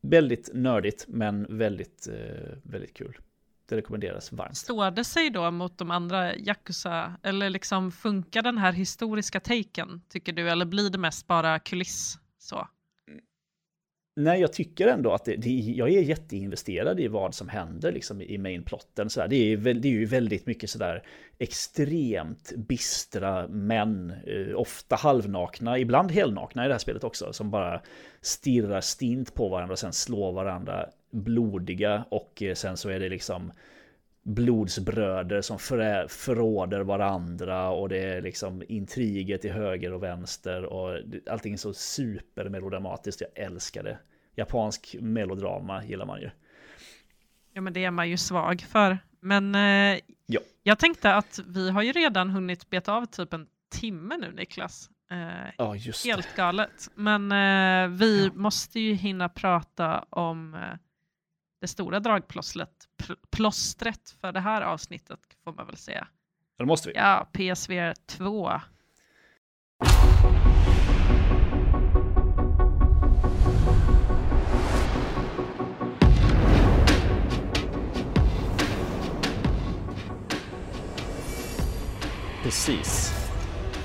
Väldigt 0.00 0.50
nördigt 0.54 1.04
men 1.08 1.58
väldigt, 1.58 2.08
eh, 2.08 2.56
väldigt 2.62 2.94
kul. 2.94 3.18
Det 3.68 3.76
rekommenderas 3.76 4.32
varmt. 4.32 4.56
Står 4.56 4.90
det 4.90 5.04
sig 5.04 5.30
då 5.30 5.50
mot 5.50 5.78
de 5.78 5.90
andra 5.90 6.36
Yakuza? 6.36 7.16
Eller 7.22 7.50
liksom 7.50 7.92
funkar 7.92 8.42
den 8.42 8.58
här 8.58 8.72
historiska 8.72 9.40
taken, 9.40 10.02
tycker 10.08 10.32
du? 10.32 10.48
Eller 10.50 10.66
blir 10.66 10.90
det 10.90 10.98
mest 10.98 11.26
bara 11.26 11.58
kuliss? 11.58 12.18
Så? 12.38 12.68
Nej, 14.20 14.40
jag 14.40 14.52
tycker 14.52 14.88
ändå 14.88 15.12
att 15.12 15.24
det, 15.24 15.36
det, 15.36 15.50
jag 15.50 15.88
är 15.88 16.00
jätteinvesterad 16.00 17.00
i 17.00 17.08
vad 17.08 17.34
som 17.34 17.48
händer 17.48 17.92
liksom, 17.92 18.22
i 18.22 18.38
mainplotten. 18.38 19.10
Så 19.10 19.26
det, 19.26 19.36
är, 19.36 19.56
det 19.56 19.88
är 19.88 19.92
ju 19.92 20.04
väldigt 20.04 20.46
mycket 20.46 20.70
sådär 20.70 21.02
extremt 21.38 22.52
bistra 22.56 23.48
män, 23.48 24.12
eh, 24.26 24.56
ofta 24.56 24.96
halvnakna, 24.96 25.78
ibland 25.78 26.12
helnakna 26.12 26.64
i 26.64 26.68
det 26.68 26.74
här 26.74 26.78
spelet 26.78 27.04
också, 27.04 27.32
som 27.32 27.50
bara 27.50 27.82
stirrar 28.20 28.80
stint 28.80 29.34
på 29.34 29.48
varandra 29.48 29.72
och 29.72 29.78
sen 29.78 29.92
slår 29.92 30.32
varandra 30.32 30.86
blodiga 31.10 32.04
och 32.08 32.42
eh, 32.42 32.54
sen 32.54 32.76
så 32.76 32.88
är 32.88 33.00
det 33.00 33.08
liksom 33.08 33.52
blodsbröder 34.22 35.40
som 35.40 35.58
förråder 36.08 36.80
varandra 36.80 37.70
och 37.70 37.88
det 37.88 37.98
är 37.98 38.22
liksom 38.22 38.62
intriger 38.68 39.38
till 39.38 39.52
höger 39.52 39.92
och 39.92 40.02
vänster 40.02 40.64
och 40.64 40.98
allting 41.30 41.52
är 41.52 41.56
så 41.56 41.74
supermelodramatiskt. 41.74 43.20
Jag 43.20 43.44
älskar 43.44 43.82
det. 43.82 43.98
Japansk 44.38 44.96
melodrama 45.00 45.84
gillar 45.84 46.06
man 46.06 46.20
ju. 46.20 46.30
Ja, 47.52 47.60
men 47.60 47.72
det 47.72 47.84
är 47.84 47.90
man 47.90 48.08
ju 48.08 48.16
svag 48.16 48.60
för. 48.60 48.98
Men 49.20 49.54
eh, 49.54 50.00
ja. 50.26 50.40
jag 50.62 50.78
tänkte 50.78 51.14
att 51.14 51.40
vi 51.46 51.70
har 51.70 51.82
ju 51.82 51.92
redan 51.92 52.30
hunnit 52.30 52.70
beta 52.70 52.92
av 52.92 53.06
typ 53.06 53.32
en 53.32 53.46
timme 53.70 54.16
nu, 54.16 54.32
Niklas. 54.32 54.90
Eh, 55.10 55.52
ja, 55.58 55.76
just 55.76 56.06
helt 56.06 56.28
det. 56.28 56.36
galet. 56.36 56.90
Men 56.94 57.32
eh, 57.32 57.88
vi 57.98 58.26
ja. 58.26 58.32
måste 58.34 58.80
ju 58.80 58.94
hinna 58.94 59.28
prata 59.28 60.04
om 60.10 60.54
eh, 60.54 60.60
det 61.60 61.68
stora 61.68 62.00
dragplåstret 62.00 62.88
plåstret 63.30 64.10
för 64.20 64.32
det 64.32 64.40
här 64.40 64.62
avsnittet 64.62 65.20
får 65.44 65.52
man 65.52 65.66
väl 65.66 65.76
säga. 65.76 66.08
Det 66.58 66.64
måste 66.64 66.88
vi. 66.88 66.94
Ja, 66.94 67.28
PSVR 67.32 67.94
2. 68.06 68.60
Precis. 82.48 83.12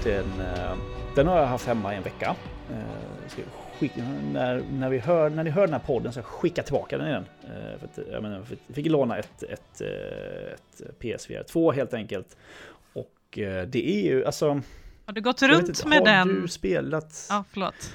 Den, 0.03 0.25
eh, 0.39 0.77
den 1.15 1.27
har 1.27 1.37
jag 1.37 1.45
haft 1.45 1.67
hemma 1.67 1.93
i 1.93 1.97
en 1.97 2.03
vecka. 2.03 2.35
Eh, 2.71 3.43
skicka, 3.79 4.01
när, 4.33 4.63
när, 4.71 4.89
vi 4.89 4.99
hör, 4.99 5.29
när 5.29 5.43
ni 5.43 5.49
hör 5.49 5.61
den 5.61 5.73
här 5.73 5.79
podden 5.79 6.13
så 6.13 6.21
skicka 6.21 6.63
tillbaka 6.63 6.97
den 6.97 7.07
igen. 7.07 7.25
Eh, 7.43 7.79
för 7.79 7.85
att, 7.85 7.99
jag, 8.11 8.21
menar, 8.23 8.45
jag 8.67 8.75
fick 8.75 8.85
låna 8.85 9.17
ett, 9.17 9.43
ett, 9.43 9.81
ett 9.81 10.99
PSVR 10.99 11.43
2 11.43 11.71
helt 11.71 11.93
enkelt. 11.93 12.37
Och 12.93 13.19
det 13.67 13.75
är 13.75 14.03
ju 14.03 14.25
alltså... 14.25 14.61
Har 15.05 15.13
du 15.13 15.21
gått 15.21 15.41
runt 15.41 15.67
inte, 15.67 15.87
med 15.87 15.99
har 15.99 16.05
den? 16.05 16.29
Har 16.29 16.41
du 16.41 16.47
spelat? 16.47 17.27
Ja, 17.29 17.43
förlåt. 17.51 17.93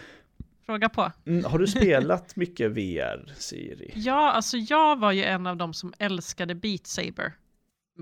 Fråga 0.66 0.88
på. 0.88 1.12
Mm, 1.26 1.44
har 1.44 1.58
du 1.58 1.66
spelat 1.66 2.36
mycket 2.36 2.70
VR, 2.70 3.32
Siri? 3.36 3.92
Ja, 3.94 4.32
alltså 4.32 4.56
jag 4.56 4.98
var 4.98 5.12
ju 5.12 5.24
en 5.24 5.46
av 5.46 5.56
dem 5.56 5.74
som 5.74 5.92
älskade 5.98 6.54
Beat 6.54 6.86
Saber 6.86 7.32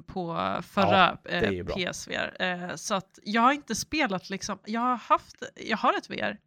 på 0.03 0.37
förra 0.63 1.19
ja, 1.25 1.31
eh, 1.31 1.65
PSVR. 1.65 2.43
Eh, 2.43 2.75
så 2.75 2.95
att 2.95 3.19
jag 3.25 3.43
har 3.43 3.53
inte 3.53 3.75
spelat 3.75 4.31
liksom, 4.31 4.59
jag 4.65 4.81
har 4.81 4.97
haft, 4.97 5.43
jag 5.55 5.77
har 5.77 5.99
ett 5.99 6.11
VR 6.11 6.39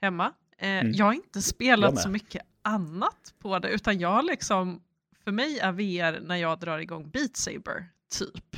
hemma 0.00 0.32
Eh, 0.58 0.68
mm. 0.68 0.92
Jag 0.92 1.04
har 1.04 1.12
inte 1.12 1.42
spelat 1.42 2.00
så 2.00 2.08
mycket 2.08 2.42
annat 2.62 3.34
på 3.38 3.58
det, 3.58 3.68
utan 3.68 3.98
jag 3.98 4.24
liksom, 4.24 4.82
för 5.24 5.32
mig 5.32 5.58
är 5.58 5.72
VR 5.72 6.20
när 6.20 6.36
jag 6.36 6.60
drar 6.60 6.78
igång 6.78 7.10
Beat 7.10 7.36
Saber, 7.36 7.88
typ. 8.18 8.56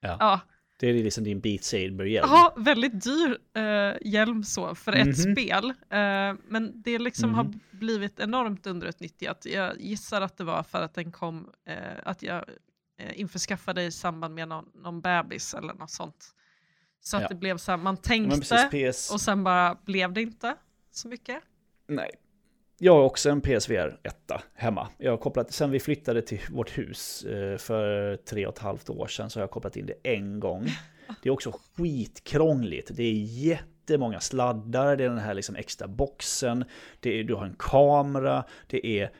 Ja. 0.00 0.16
ja. 0.20 0.40
Det 0.80 0.86
är 0.86 0.94
liksom 0.94 1.24
din 1.24 1.40
Beat 1.40 1.64
Saber-hjälm. 1.64 2.28
Ja, 2.30 2.54
väldigt 2.56 3.04
dyr 3.04 3.38
eh, 3.54 3.96
hjälm 4.00 4.44
så 4.44 4.74
för 4.74 4.92
mm 4.92 5.08
-hmm. 5.08 5.10
ett 5.10 5.26
mhm. 5.26 5.34
spel. 5.34 5.64
Eh, 5.70 6.36
men 6.48 6.82
det 6.82 6.98
liksom 6.98 7.30
mm 7.30 7.34
-hmm. 7.34 7.36
har 7.36 7.44
mhm. 7.44 7.60
blivit 7.70 8.20
enormt 8.20 8.66
underutnyttjat. 8.66 9.46
Jag 9.46 9.80
gissar 9.80 10.20
att 10.20 10.36
det 10.36 10.44
var 10.44 10.62
för 10.62 10.82
att 10.82 10.94
den 10.94 11.12
kom, 11.12 11.50
eh, 11.64 11.76
att 12.04 12.22
jag 12.22 12.44
eh, 12.98 13.20
införskaffade 13.20 13.82
i 13.82 13.92
samband 13.92 14.34
med 14.34 14.48
någon, 14.48 14.64
någon 14.74 15.00
bebis 15.00 15.54
eller 15.54 15.74
något 15.74 15.90
sånt. 15.90 16.34
Så 17.00 17.16
att 17.16 17.22
ja. 17.22 17.28
det 17.28 17.34
blev 17.34 17.56
så 17.56 17.72
här, 17.72 17.78
man 17.78 17.96
tänkte 17.96 18.66
och 19.12 19.20
sen 19.20 19.44
bara 19.44 19.78
blev 19.84 20.12
det 20.12 20.22
inte 20.22 20.56
så 20.90 21.08
mycket? 21.08 21.42
Nej. 21.86 22.10
Jag 22.78 22.94
har 22.94 23.02
också 23.02 23.30
en 23.30 23.40
PSVR 23.40 24.00
1 24.02 24.32
hemma. 24.54 24.88
Jag 24.98 25.10
har 25.10 25.18
kopplat, 25.18 25.52
sen 25.52 25.70
vi 25.70 25.80
flyttade 25.80 26.22
till 26.22 26.40
vårt 26.50 26.78
hus 26.78 27.24
eh, 27.24 27.56
för 27.56 28.16
tre 28.16 28.46
och 28.46 28.52
ett 28.52 28.58
halvt 28.58 28.90
år 28.90 29.06
sedan 29.06 29.30
så 29.30 29.38
har 29.38 29.42
jag 29.42 29.50
kopplat 29.50 29.76
in 29.76 29.86
det 29.86 29.94
en 30.02 30.40
gång. 30.40 30.66
Det 31.22 31.28
är 31.28 31.32
också 31.32 31.52
skitkrångligt. 31.76 32.90
Det 32.94 33.02
är 33.02 33.12
jättemånga 33.12 34.20
sladdar, 34.20 34.96
det 34.96 35.04
är 35.04 35.08
den 35.08 35.18
här 35.18 35.34
liksom 35.34 35.56
extra 35.56 35.88
boxen, 35.88 36.64
det 37.00 37.20
är, 37.20 37.24
du 37.24 37.34
har 37.34 37.46
en 37.46 37.56
kamera, 37.58 38.44
det 38.66 38.86
är 38.86 39.10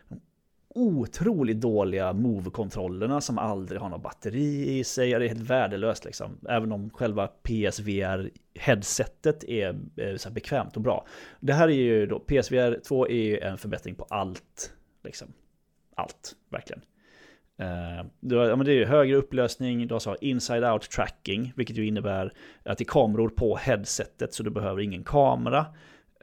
otroligt 0.79 1.61
dåliga 1.61 2.13
move-kontrollerna 2.13 3.21
som 3.21 3.39
aldrig 3.39 3.81
har 3.81 3.89
något 3.89 4.03
batteri 4.03 4.79
i 4.79 4.85
sig. 4.85 5.11
Det 5.11 5.17
är 5.17 5.29
helt 5.29 5.51
värdelöst 5.51 6.05
liksom. 6.05 6.39
Även 6.49 6.73
om 6.73 6.91
själva 6.91 7.29
PSVR-headsetet 7.43 9.45
är 9.45 9.79
eh, 9.97 10.17
så 10.17 10.31
bekvämt 10.31 10.77
och 10.77 10.83
bra. 10.83 11.07
Det 11.41 11.53
här 11.53 11.69
är 11.69 11.73
ju 11.73 12.07
då, 12.07 12.19
PSVR 12.19 12.81
2 12.89 13.09
är 13.09 13.23
ju 13.23 13.39
en 13.39 13.59
förbättring 13.59 13.95
på 13.95 14.07
allt. 14.11 14.73
Liksom. 15.05 15.29
Allt, 15.95 16.37
verkligen. 16.51 16.83
Uh, 17.61 18.07
du 18.21 18.37
har, 18.37 18.45
ja, 18.45 18.57
men 18.57 18.67
det 18.67 18.73
är 18.73 18.77
ju 18.77 18.85
högre 18.85 19.17
upplösning, 19.17 19.87
du 19.87 19.95
har 19.95 20.01
så 20.01 20.15
inside-out 20.15 20.91
tracking, 20.91 21.53
vilket 21.57 21.77
ju 21.77 21.87
innebär 21.87 22.33
att 22.63 22.79
det 22.79 22.83
är 22.83 22.87
kameror 22.87 23.29
på 23.29 23.57
headsetet 23.57 24.35
så 24.35 24.43
du 24.43 24.51
behöver 24.51 24.81
ingen 24.81 25.05
kamera. 25.05 25.67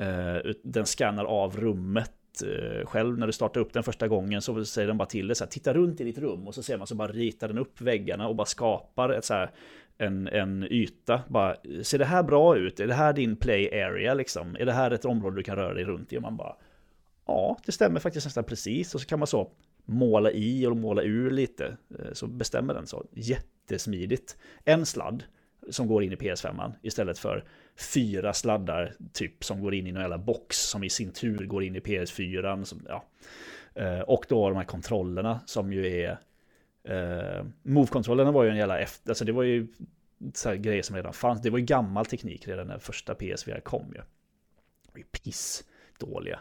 Uh, 0.01 0.51
den 0.64 0.86
skannar 0.86 1.26
av 1.26 1.58
rummet 1.58 2.12
Eh, 2.43 2.86
själv 2.86 3.17
när 3.17 3.27
du 3.27 3.33
startar 3.33 3.61
upp 3.61 3.73
den 3.73 3.83
första 3.83 4.07
gången 4.07 4.41
så 4.41 4.65
säger 4.65 4.88
den 4.88 4.97
bara 4.97 5.05
till 5.05 5.27
dig 5.27 5.36
så 5.36 5.43
här, 5.43 5.51
titta 5.51 5.73
runt 5.73 6.01
i 6.01 6.03
ditt 6.03 6.17
rum 6.17 6.47
och 6.47 6.55
så 6.55 6.63
ser 6.63 6.77
man 6.77 6.88
så 6.88 6.95
bara 6.95 7.11
ritar 7.11 7.47
den 7.47 7.57
upp 7.57 7.81
väggarna 7.81 8.27
och 8.27 8.36
bara 8.36 8.45
skapar 8.45 9.09
ett 9.09 9.25
så 9.25 9.33
här, 9.33 9.51
en, 9.97 10.27
en 10.27 10.63
yta. 10.63 11.21
Bara, 11.27 11.55
ser 11.83 11.99
det 11.99 12.05
här 12.05 12.23
bra 12.23 12.57
ut? 12.57 12.79
Är 12.79 12.88
det 12.88 12.93
här 12.93 13.13
din 13.13 13.36
play 13.36 13.81
area 13.81 14.13
liksom? 14.13 14.55
Är 14.59 14.65
det 14.65 14.73
här 14.73 14.91
ett 14.91 15.05
område 15.05 15.36
du 15.36 15.43
kan 15.43 15.55
röra 15.55 15.73
dig 15.73 15.83
runt 15.83 16.13
i? 16.13 16.17
Och 16.17 16.21
man 16.21 16.38
bara, 16.38 16.55
ja, 17.25 17.57
det 17.65 17.71
stämmer 17.71 17.99
faktiskt 17.99 18.25
nästan 18.25 18.43
precis. 18.43 18.95
Och 18.95 19.01
så 19.01 19.07
kan 19.07 19.19
man 19.19 19.27
så 19.27 19.51
måla 19.86 20.31
i 20.31 20.67
och 20.67 20.77
måla 20.77 21.01
ur 21.01 21.31
lite. 21.31 21.77
Eh, 21.99 22.13
så 22.13 22.27
bestämmer 22.27 22.73
den 22.73 22.88
så. 22.88 23.05
Jättesmidigt. 23.13 24.38
En 24.63 24.86
sladd 24.86 25.23
som 25.70 25.88
går 25.88 26.03
in 26.03 26.11
i 26.11 26.16
PS5 26.16 26.74
istället 26.82 27.20
för 27.20 27.43
fyra 27.93 28.34
sladdar 28.34 28.93
typ 29.13 29.43
som 29.43 29.61
går 29.61 29.74
in 29.74 29.88
i 29.88 29.91
någon 29.91 30.01
jävla 30.01 30.18
box 30.18 30.57
som 30.57 30.84
i 30.84 30.89
sin 30.89 31.11
tur 31.11 31.45
går 31.45 31.63
in 31.63 31.76
i 31.76 31.80
PS4. 31.80 32.63
Som, 32.63 32.86
ja. 32.89 33.05
Eh, 33.76 33.99
och 33.99 34.26
då 34.30 34.49
de 34.49 34.57
här 34.57 34.63
kontrollerna 34.63 35.39
som 35.45 35.74
ju 35.74 36.01
är... 36.01 36.18
Uh, 36.89 37.45
Move-kontrollerna 37.63 38.32
var 38.32 38.43
ju 38.43 38.49
en 38.49 38.57
jävla 38.57 38.80
efter... 38.80 39.11
Alltså 39.11 39.26
det 39.26 39.32
var 39.32 39.43
ju 39.43 39.68
så 40.34 40.49
här 40.49 40.55
grejer 40.55 40.84
som 40.84 40.95
redan 40.95 41.13
fanns. 41.13 41.41
Det 41.41 41.49
var 41.49 41.59
ju 41.59 41.66
gammal 41.66 42.05
teknik 42.05 42.47
redan 42.47 42.68
när 42.68 42.80
första 42.80 43.16
PSVR 43.16 43.59
kom 43.59 43.93
ju. 43.95 44.01
Det 44.93 44.99
ju 44.99 45.03
piss 45.03 45.63
dåliga. 45.97 46.39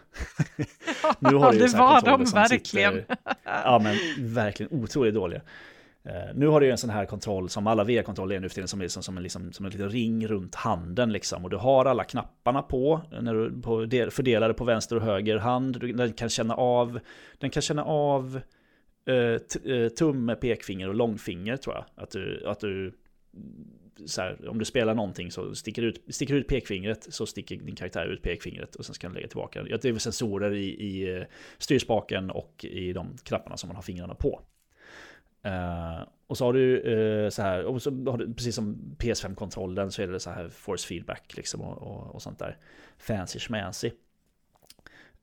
nu 1.18 1.35
har 1.35 1.53
det, 1.53 1.59
det 1.59 1.79
var 1.79 2.03
de 2.03 2.25
verkligen. 2.25 2.93
Sitter, 2.93 3.16
ja, 3.45 3.81
men 3.83 3.97
verkligen 4.35 4.72
otroligt 4.72 5.14
dåliga. 5.14 5.41
Eh, 6.09 6.35
nu 6.35 6.47
har 6.47 6.61
du 6.61 6.67
ju 6.67 6.73
en 6.73 6.79
sån 6.79 6.91
här 6.91 7.07
kontroll 7.07 7.49
som 7.49 7.67
alla 7.67 7.85
VR-kontroller 7.85 8.37
är 8.37 8.41
nu 8.41 8.49
för 8.49 8.55
tiden 8.55 8.69
som 8.69 8.81
är 8.81 8.89
som, 8.89 9.03
som, 9.03 9.17
en, 9.17 9.23
liksom, 9.23 9.53
som 9.53 9.67
en 9.67 9.73
liten 9.73 9.89
ring 9.89 10.27
runt 10.27 10.55
handen 10.55 11.13
liksom. 11.13 11.45
Och 11.45 11.51
du 11.51 11.57
har 11.57 11.85
alla 11.85 12.05
knapparna 12.05 12.63
på, 12.63 13.01
eh, 13.13 13.23
när 13.23 13.35
du, 13.35 13.63
på 13.63 13.85
del, 13.85 14.11
fördelade 14.11 14.55
på 14.55 14.65
vänster 14.65 14.97
och 14.97 15.03
höger 15.03 15.37
hand. 15.37 15.81
Du, 15.81 15.93
den 15.93 16.13
kan 16.13 16.29
känna 16.29 16.55
av, 16.55 17.01
den 17.39 17.51
kan 17.51 17.63
känna 17.63 17.85
av 17.85 18.41
eh, 19.07 19.73
eh, 19.75 19.89
tumme, 19.89 20.35
pekfinger 20.35 20.89
och 20.89 20.95
långfinger 20.95 21.57
tror 21.57 21.75
jag. 21.75 21.85
Att 21.95 22.11
du, 22.11 22.47
att 22.47 22.61
du 22.61 22.93
så 24.07 24.23
här, 24.23 24.49
om 24.49 24.59
du 24.59 24.65
spelar 24.65 24.95
någonting 24.95 25.31
så 25.31 25.55
sticker 25.55 25.83
ut, 25.83 26.05
sticker 26.09 26.35
ut 26.35 26.49
pekfingret 26.49 27.07
så 27.11 27.27
sticker 27.27 27.57
din 27.57 27.77
karaktär 27.77 28.07
ut 28.07 28.23
pekfingret 28.23 28.75
och 28.75 28.87
sen 28.87 28.95
ska 28.95 29.07
den 29.07 29.15
lägga 29.15 29.29
tillbaka. 29.29 29.63
Det 29.63 29.85
är 29.85 29.99
sensorer 29.99 30.55
i, 30.55 30.67
i 30.67 31.25
styrspaken 31.59 32.31
och 32.31 32.65
i 32.65 32.93
de 32.93 33.17
knapparna 33.23 33.57
som 33.57 33.69
man 33.69 33.77
har 33.77 33.83
fingrarna 33.83 34.15
på. 34.15 34.41
Uh, 35.47 36.03
och 36.26 36.38
så 36.38 36.45
har 36.45 36.53
du 36.53 36.82
uh, 36.82 37.30
så 37.30 37.42
här, 37.42 37.64
och 37.64 37.82
så 37.82 37.90
har 37.90 38.18
du, 38.18 38.34
precis 38.34 38.55
som 38.55 38.97
PS5-kontrollen 38.99 39.90
så 39.90 40.03
är 40.03 40.07
det 40.07 40.20
så 40.20 40.30
här 40.30 40.49
force 40.49 40.88
feedback 40.88 41.36
liksom 41.36 41.61
och, 41.61 41.82
och, 41.82 42.14
och 42.14 42.22
sånt 42.22 42.38
där 42.38 42.59
fancy 42.99 43.38
schmancy. 43.38 43.90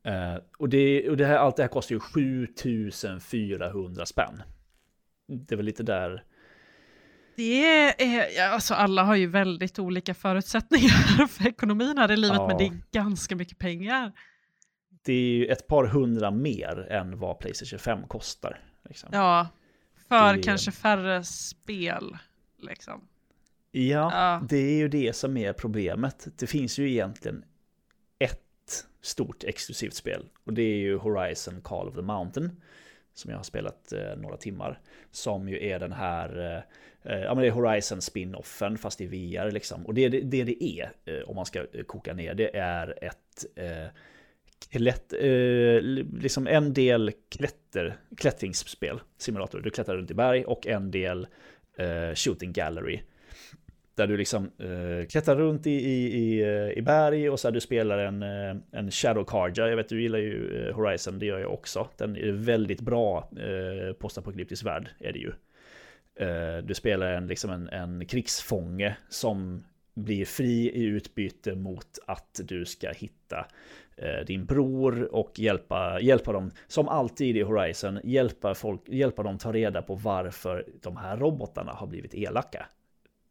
Uh, 0.07 0.37
och 0.57 0.69
det, 0.69 1.09
och 1.09 1.17
det 1.17 1.25
här, 1.25 1.37
allt 1.37 1.55
det 1.55 1.63
här 1.63 1.69
kostar 1.69 1.95
ju 1.95 1.99
7400 1.99 4.05
spänn. 4.05 4.41
Det 5.27 5.55
är 5.55 5.57
väl 5.57 5.65
lite 5.65 5.83
där 5.83 6.23
det 7.35 8.03
är, 8.03 8.49
alltså 8.49 8.73
alla 8.73 9.03
har 9.03 9.15
ju 9.15 9.27
väldigt 9.27 9.79
olika 9.79 10.13
förutsättningar 10.13 11.27
för 11.27 11.47
ekonomin 11.47 11.97
här 11.97 12.11
i 12.11 12.17
livet, 12.17 12.37
ja. 12.37 12.47
men 12.47 12.57
det 12.57 12.63
är 12.63 12.81
ganska 12.91 13.35
mycket 13.35 13.57
pengar. 13.57 14.11
Det 15.03 15.13
är 15.13 15.37
ju 15.37 15.45
ett 15.45 15.67
par 15.67 15.85
hundra 15.85 16.31
mer 16.31 16.87
än 16.89 17.19
vad 17.19 17.39
Playstation 17.39 17.79
5 17.79 18.07
kostar. 18.07 18.59
Liksom. 18.89 19.09
Ja, 19.13 19.47
för 20.19 20.33
det... 20.33 20.43
kanske 20.43 20.71
färre 20.71 21.23
spel. 21.23 22.17
Liksom. 22.57 23.07
Ja, 23.71 24.11
ja, 24.11 24.41
det 24.49 24.57
är 24.57 24.77
ju 24.77 24.87
det 24.87 25.15
som 25.15 25.37
är 25.37 25.53
problemet. 25.53 26.27
Det 26.37 26.47
finns 26.47 26.79
ju 26.79 26.91
egentligen 26.91 27.45
ett 28.19 28.85
stort 29.01 29.43
exklusivt 29.43 29.93
spel 29.93 30.25
och 30.43 30.53
det 30.53 30.61
är 30.61 30.77
ju 30.77 30.97
Horizon 30.97 31.61
Call 31.61 31.87
of 31.87 31.95
the 31.95 32.01
Mountain 32.01 32.61
som 33.13 33.31
jag 33.31 33.37
har 33.37 33.43
spelat 33.43 33.91
eh, 33.93 34.17
några 34.17 34.37
timmar. 34.37 34.79
Som 35.11 35.49
ju 35.49 35.65
är 35.65 35.79
den 35.79 35.91
här, 35.91 36.63
eh, 37.03 37.19
ja 37.19 37.35
men 37.35 37.41
det 37.41 37.47
är 37.47 37.51
Horizon 37.51 38.01
spin-offen 38.01 38.77
fast 38.77 39.01
i 39.01 39.07
VR 39.07 39.51
liksom. 39.51 39.85
Och 39.85 39.93
det 39.93 40.09
det, 40.09 40.21
det, 40.21 40.43
det 40.43 40.63
är, 40.63 40.91
eh, 41.05 41.29
om 41.29 41.35
man 41.35 41.45
ska 41.45 41.59
eh, 41.59 41.83
koka 41.83 42.13
ner 42.13 42.33
det, 42.33 42.57
är 42.57 43.03
ett 43.03 43.45
eh, 43.55 43.87
klätt, 44.69 45.13
eh, 45.13 45.81
liksom 46.21 46.47
en 46.47 46.73
del 46.73 47.11
klätter, 47.29 47.95
klättringsspel, 48.17 48.99
simulator. 49.17 49.61
Du 49.61 49.69
klättrar 49.69 49.97
runt 49.97 50.11
i 50.11 50.13
berg 50.13 50.45
och 50.45 50.67
en 50.67 50.91
del 50.91 51.27
eh, 51.77 52.15
shooting 52.15 52.53
gallery. 52.53 53.01
Där 53.95 54.07
du 54.07 54.17
liksom 54.17 54.45
eh, 54.45 55.07
klättrar 55.07 55.35
runt 55.35 55.67
i, 55.67 55.71
i, 55.71 56.17
i, 56.17 56.41
eh, 56.41 56.77
i 56.77 56.81
berg 56.81 57.29
och 57.29 57.39
så 57.39 57.47
här, 57.47 57.53
du 57.53 57.59
spelar 57.59 57.97
en, 57.97 58.23
eh, 58.23 58.55
en 58.71 58.91
Shadow 58.91 59.23
Carja. 59.23 59.69
Jag 59.69 59.75
vet 59.75 59.89
du 59.89 60.01
gillar 60.01 60.19
ju 60.19 60.71
Horizon, 60.71 61.19
det 61.19 61.25
gör 61.25 61.39
jag 61.39 61.53
också. 61.53 61.87
Den 61.97 62.15
är 62.15 62.31
väldigt 62.31 62.81
bra 62.81 63.29
eh, 63.37 63.93
postapokalyptisk 63.93 64.65
värld, 64.65 64.89
är 64.99 65.13
det 65.13 65.19
ju. 65.19 65.31
Eh, 66.15 66.57
du 66.63 66.73
spelar 66.73 67.13
en, 67.13 67.27
liksom 67.27 67.51
en, 67.51 67.69
en 67.69 68.05
krigsfånge 68.05 68.97
som 69.09 69.63
blir 69.93 70.25
fri 70.25 70.71
i 70.71 70.83
utbyte 70.83 71.55
mot 71.55 71.99
att 72.07 72.39
du 72.43 72.65
ska 72.65 72.91
hitta 72.91 73.45
eh, 73.97 74.25
din 74.25 74.45
bror 74.45 75.15
och 75.15 75.39
hjälpa, 75.39 75.99
hjälpa 76.01 76.31
dem, 76.31 76.51
som 76.67 76.87
alltid 76.87 77.37
i 77.37 77.41
Horizon, 77.41 77.99
hjälpa, 78.03 78.55
folk, 78.55 78.81
hjälpa 78.87 79.23
dem 79.23 79.37
ta 79.37 79.53
reda 79.53 79.81
på 79.81 79.95
varför 79.95 80.65
de 80.81 80.97
här 80.97 81.17
robotarna 81.17 81.71
har 81.71 81.87
blivit 81.87 82.13
elaka. 82.13 82.65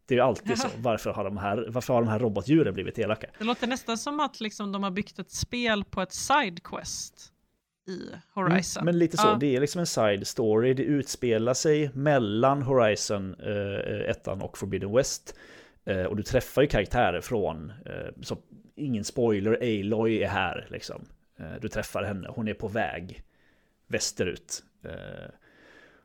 Det 0.07 0.15
är 0.15 0.17
ju 0.19 0.25
alltid 0.25 0.59
så. 0.59 0.69
Varför 0.77 1.11
har, 1.11 1.25
de 1.25 1.37
här, 1.37 1.67
varför 1.69 1.95
har 1.95 2.03
de 2.03 2.09
här 2.09 2.19
robotdjuren 2.19 2.75
blivit 2.75 2.99
elaka? 2.99 3.27
Det 3.39 3.45
låter 3.45 3.67
nästan 3.67 3.99
som 3.99 4.21
att 4.21 4.41
liksom 4.41 4.73
de 4.73 4.83
har 4.83 4.91
byggt 4.91 5.19
ett 5.19 5.31
spel 5.31 5.85
på 5.85 6.03
ett 6.03 6.13
sidequest 6.13 7.33
i 7.89 8.15
Horizon. 8.35 8.81
Mm, 8.81 8.85
men 8.85 8.99
lite 8.99 9.17
så, 9.17 9.27
ja. 9.27 9.37
det 9.41 9.57
är 9.57 9.61
liksom 9.61 9.79
en 9.79 9.87
side 9.87 10.27
story. 10.27 10.75
Det 10.75 10.83
utspelar 10.83 11.55
sig 11.55 11.91
mellan 11.95 12.63
Horizon 12.63 13.35
eh, 13.35 14.11
1 14.11 14.29
och 14.29 14.59
Forbidden 14.59 14.93
West. 14.93 15.35
Eh, 15.85 16.05
och 16.05 16.17
du 16.17 16.23
träffar 16.23 16.63
ju 16.63 16.69
karaktärer 16.69 17.21
från, 17.21 17.73
eh, 17.87 18.13
så 18.23 18.37
ingen 18.75 19.05
spoiler, 19.05 19.59
Aloy 19.61 20.23
är 20.23 20.29
här 20.29 20.67
liksom. 20.71 21.05
Eh, 21.39 21.61
du 21.61 21.69
träffar 21.69 22.03
henne, 22.03 22.29
hon 22.31 22.49
är 22.49 22.55
på 22.55 22.69
väg 22.69 23.23
västerut. 23.87 24.63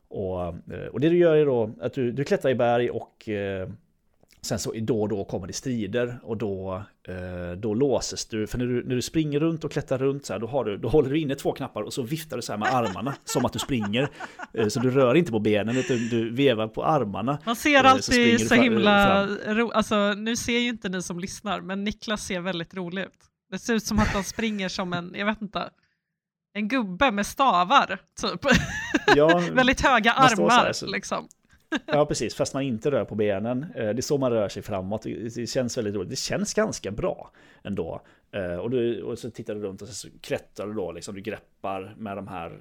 Och, 0.08 0.48
och 0.92 1.00
det 1.00 1.10
du 1.10 1.18
gör 1.18 1.36
är 1.36 1.46
då 1.46 1.72
att 1.82 1.94
du, 1.94 2.12
du 2.12 2.24
klättrar 2.24 2.52
i 2.52 2.56
berg 2.56 2.90
och 2.90 3.30
Sen 4.46 4.60
så 4.60 4.74
då 4.76 5.02
och 5.02 5.10
då 5.10 5.26
kommer 5.26 5.48
det 5.48 5.54
strider 5.54 6.20
och 6.24 6.38
då, 6.38 6.84
eh, 7.08 7.58
då 7.58 7.74
låses 7.74 8.26
du. 8.26 8.48
För 8.48 8.58
när 8.58 8.66
du, 8.66 8.84
när 8.84 8.96
du 8.96 9.02
springer 9.02 9.40
runt 9.40 9.64
och 9.64 9.72
klättrar 9.72 9.98
runt 9.98 10.26
så 10.26 10.34
här, 10.34 10.40
då, 10.40 10.48
har 10.48 10.66
du, 10.66 10.78
då 10.78 10.90
håller 10.90 11.10
du 11.10 11.20
inne 11.20 11.36
två 11.36 11.52
knappar 11.52 11.82
och 11.82 11.94
så 11.94 12.02
viftar 12.02 12.36
du 12.36 12.42
så 12.42 12.52
här 12.52 12.60
med 12.60 12.74
armarna 12.74 13.16
som 13.24 13.46
att 13.46 13.54
du 13.54 13.60
springer. 13.60 14.10
Eh, 14.54 14.68
så 14.68 14.80
du 14.80 14.92
rör 14.92 15.16
inte 15.16 15.32
på 15.32 15.40
benen 15.40 15.78
utan 15.78 15.98
du 15.98 16.30
vevar 16.30 16.68
på 16.68 16.86
armarna. 16.86 17.38
Man 17.46 17.56
ser 17.56 17.84
eh, 17.84 17.92
alltid 17.92 18.40
så, 18.40 18.48
så 18.48 18.56
himla 18.56 19.28
ro, 19.28 19.72
alltså 19.72 20.14
nu 20.14 20.36
ser 20.36 20.60
ju 20.60 20.70
inte 20.70 20.90
ni 20.90 21.02
som 21.02 21.20
lyssnar, 21.20 21.62
men 21.62 21.84
Niklas 21.84 22.26
ser 22.26 22.40
väldigt 22.40 22.74
rolig 22.74 23.02
ut. 23.02 23.20
Det 23.52 23.60
ser 23.60 23.74
ut 23.74 23.84
som 23.84 24.00
att 24.00 24.08
han 24.08 24.24
springer 24.24 24.70
som 24.70 24.94
en, 24.94 25.14
jag 25.16 25.26
vet 25.26 25.42
inte, 25.42 25.70
en 26.54 26.68
gubbe 26.68 27.12
med 27.12 27.26
stavar, 27.26 28.00
typ. 28.22 28.42
Ja, 29.16 29.40
väldigt 29.54 29.82
höga 29.82 30.12
armar, 30.14 30.50
här, 30.50 30.88
liksom. 30.88 31.28
Ja, 31.86 32.06
precis. 32.06 32.36
Fast 32.36 32.54
man 32.54 32.64
inte 32.64 32.92
rör 32.92 33.06
på 33.06 33.16
benen. 33.16 33.66
Eh, 33.76 33.90
det 33.90 34.00
är 34.00 34.02
så 34.02 34.18
man 34.18 34.32
rör 34.32 34.50
sig 34.50 34.64
framåt. 34.64 35.04
Det 35.36 35.50
känns 35.50 35.78
väldigt 35.78 35.96
roligt. 35.96 36.10
Det 36.10 36.16
känns 36.16 36.54
ganska 36.54 36.92
bra 36.92 37.32
ändå. 37.64 38.02
Eh, 38.32 38.56
och, 38.56 38.70
du, 38.70 39.04
och 39.04 39.20
så 39.20 39.32
tittar 39.32 39.56
du 39.56 39.62
runt 39.62 39.82
och 39.82 39.88
så 39.88 40.08
klättrar 40.22 40.68
du 40.68 40.74
då. 40.74 40.92
Liksom, 40.92 41.16
du 41.16 41.22
greppar 41.22 41.96
med 41.98 42.18
de 42.18 42.28
här 42.28 42.52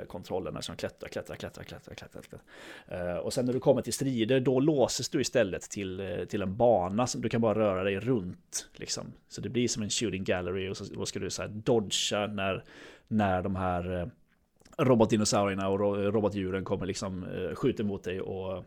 eh, 0.00 0.06
kontrollerna 0.06 0.62
som 0.62 0.76
klättrar, 0.76 1.08
klättrar, 1.08 1.36
klättrar, 1.36 1.64
klättrar, 1.64 1.94
klättrar. 1.94 2.22
klättrar. 2.22 3.20
Och 3.20 3.32
sen 3.32 3.46
när 3.46 3.52
du 3.52 3.60
kommer 3.60 3.82
till 3.82 3.92
strider, 3.92 4.40
då 4.40 4.60
låses 4.60 5.08
du 5.08 5.20
istället 5.20 5.62
till, 5.62 6.26
till 6.28 6.42
en 6.42 6.56
bana. 6.56 7.06
Som 7.06 7.22
du 7.22 7.28
kan 7.28 7.40
bara 7.40 7.58
röra 7.58 7.84
dig 7.84 8.00
runt. 8.00 8.68
Liksom. 8.74 9.12
Så 9.28 9.40
det 9.40 9.48
blir 9.48 9.68
som 9.68 9.82
en 9.82 9.90
shooting 9.90 10.24
gallery. 10.24 10.68
Och 10.68 10.76
så, 10.76 10.84
då 10.84 11.06
ska 11.06 11.18
du 11.18 11.30
så 11.30 11.42
här 11.42 11.48
dodga 11.48 12.26
när, 12.26 12.64
när 13.08 13.42
de 13.42 13.56
här 13.56 14.10
robotdinosaurierna 14.78 15.68
och 15.68 15.78
robotdjuren 16.12 16.64
kommer 16.64 16.86
liksom 16.86 17.24
eh, 17.24 17.54
skjuter 17.54 17.84
mot 17.84 18.04
dig 18.04 18.20
och, 18.20 18.64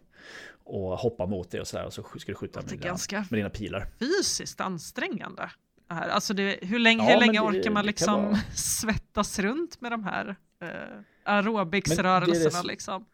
och 0.64 0.98
hoppar 0.98 1.28
mot 1.28 1.52
dig 1.52 1.62
och 1.62 1.68
sådär. 1.68 1.86
Och 1.86 1.94
så 1.94 2.04
ska 2.04 2.32
du 2.32 2.36
skjuta 2.36 2.62
med 2.62 2.80
dina, 2.80 2.98
med 3.30 3.40
dina 3.40 3.50
pilar. 3.50 3.88
Fysiskt 4.00 4.62
ansträngande. 4.62 5.52
Alltså 5.88 6.34
det, 6.34 6.60
hur 6.62 6.80
länge, 6.80 7.04
ja, 7.04 7.14
hur 7.14 7.20
länge 7.20 7.40
orkar 7.40 7.72
man 7.72 7.86
liksom 7.86 8.38
svettas 8.56 9.40
runt 9.40 9.82
med 9.82 9.92
de 9.92 10.04
här? 10.04 10.36
Eh? 10.62 10.68
aerobicsrörelserna 11.26 12.62
liksom. 12.62 13.06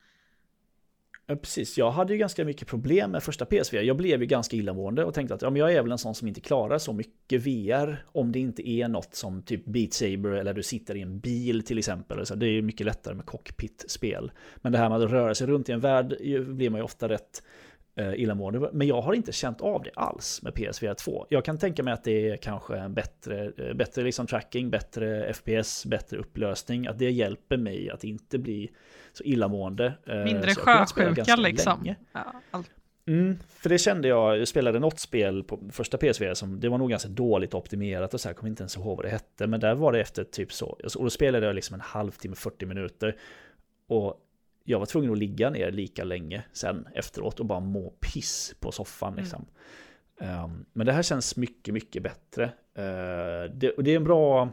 Ja, 1.30 1.35
precis, 1.35 1.77
jag 1.77 1.91
hade 1.91 2.14
ju 2.14 2.19
ganska 2.19 2.45
mycket 2.45 2.68
problem 2.68 3.11
med 3.11 3.23
första 3.23 3.45
PSVR. 3.45 3.81
Jag 3.81 3.97
blev 3.97 4.22
ju 4.22 4.26
ganska 4.26 4.56
illamående 4.57 5.06
och 5.06 5.14
tänkte 5.14 5.35
att 5.35 5.41
ja, 5.41 5.49
men 5.49 5.60
jag 5.60 5.73
är 5.73 5.81
väl 5.81 5.91
en 5.91 5.97
sån 5.97 6.15
som 6.15 6.27
inte 6.27 6.41
klarar 6.41 6.77
så 6.77 6.93
mycket 6.93 7.41
VR 7.41 8.06
om 8.06 8.31
det 8.31 8.39
inte 8.39 8.69
är 8.69 8.88
något 8.88 9.15
som 9.15 9.41
typ 9.41 9.65
Beat 9.65 9.93
Saber 9.93 10.30
eller 10.30 10.53
du 10.53 10.64
sitter 10.64 10.95
i 10.95 11.01
en 11.01 11.19
bil 11.19 11.64
till 11.64 11.77
exempel. 11.77 12.26
Så 12.26 12.35
det 12.35 12.45
är 12.45 12.51
ju 12.51 12.61
mycket 12.61 12.85
lättare 12.85 13.15
med 13.15 13.26
cockpit-spel. 13.26 14.31
Men 14.57 14.72
det 14.72 14.77
här 14.77 14.89
med 14.89 15.03
att 15.03 15.11
röra 15.11 15.35
sig 15.35 15.47
runt 15.47 15.69
i 15.69 15.72
en 15.72 15.80
värld 15.80 16.15
blir 16.47 16.69
man 16.69 16.80
ju 16.80 16.84
ofta 16.84 17.10
rätt 17.10 17.43
eh, 17.95 18.14
illamående. 18.14 18.69
Men 18.73 18.88
jag 18.88 19.01
har 19.01 19.14
inte 19.14 19.31
känt 19.31 19.61
av 19.61 19.84
det 19.84 19.91
alls 19.95 20.41
med 20.43 20.53
PSVR 20.53 20.93
2. 20.93 21.26
Jag 21.30 21.45
kan 21.45 21.57
tänka 21.57 21.84
mig 21.84 21.93
att 21.93 22.03
det 22.03 22.30
är 22.30 22.38
kanske 22.38 22.77
en 22.77 22.93
bättre, 22.93 23.51
eh, 23.57 23.73
bättre 23.73 24.03
liksom 24.03 24.27
tracking, 24.27 24.69
bättre 24.69 25.34
FPS, 25.34 25.85
bättre 25.85 26.18
upplösning. 26.18 26.88
Att 26.88 26.99
det 26.99 27.11
hjälper 27.11 27.57
mig 27.57 27.89
att 27.89 28.03
inte 28.03 28.38
bli 28.38 28.72
illamående. 29.25 29.93
Eh, 30.07 30.15
Mindre 30.15 30.55
sjösjuka 30.55 31.35
liksom. 31.35 31.95
Ja, 32.11 32.33
mm, 33.07 33.37
för 33.49 33.69
det 33.69 33.77
kände 33.77 34.07
jag, 34.07 34.37
jag 34.37 34.47
spelade 34.47 34.79
något 34.79 34.99
spel 34.99 35.43
på 35.43 35.59
första 35.71 35.97
PSV 35.97 36.35
som 36.35 36.59
det 36.59 36.69
var 36.69 36.77
nog 36.77 36.89
ganska 36.89 37.09
dåligt 37.09 37.53
optimerat 37.53 38.13
och 38.13 38.21
så 38.21 38.29
här, 38.29 38.33
kommer 38.33 38.49
inte 38.49 38.63
ens 38.63 38.77
ihåg 38.77 38.97
vad 38.97 39.05
det 39.05 39.09
hette. 39.09 39.47
Men 39.47 39.59
där 39.59 39.75
var 39.75 39.91
det 39.91 40.01
efter 40.01 40.23
typ 40.23 40.53
så, 40.53 40.65
och 40.67 41.03
då 41.03 41.09
spelade 41.09 41.45
jag 41.45 41.55
liksom 41.55 41.73
en 41.73 41.81
halvtimme, 41.81 42.35
40 42.35 42.65
minuter. 42.65 43.15
Och 43.87 44.25
jag 44.63 44.79
var 44.79 44.85
tvungen 44.85 45.11
att 45.11 45.17
ligga 45.17 45.49
ner 45.49 45.71
lika 45.71 46.03
länge 46.03 46.43
sen 46.51 46.87
efteråt 46.95 47.39
och 47.39 47.45
bara 47.45 47.59
må 47.59 47.89
piss 47.89 48.55
på 48.59 48.71
soffan 48.71 49.13
mm. 49.13 49.23
liksom. 49.23 49.45
Mm. 50.21 50.43
Um, 50.43 50.65
men 50.73 50.85
det 50.85 50.93
här 50.93 51.03
känns 51.03 51.37
mycket, 51.37 51.73
mycket 51.73 52.03
bättre. 52.03 52.43
Uh, 52.77 53.53
det, 53.53 53.71
och 53.77 53.83
det 53.83 53.91
är 53.91 53.95
en 53.95 54.03
bra 54.03 54.49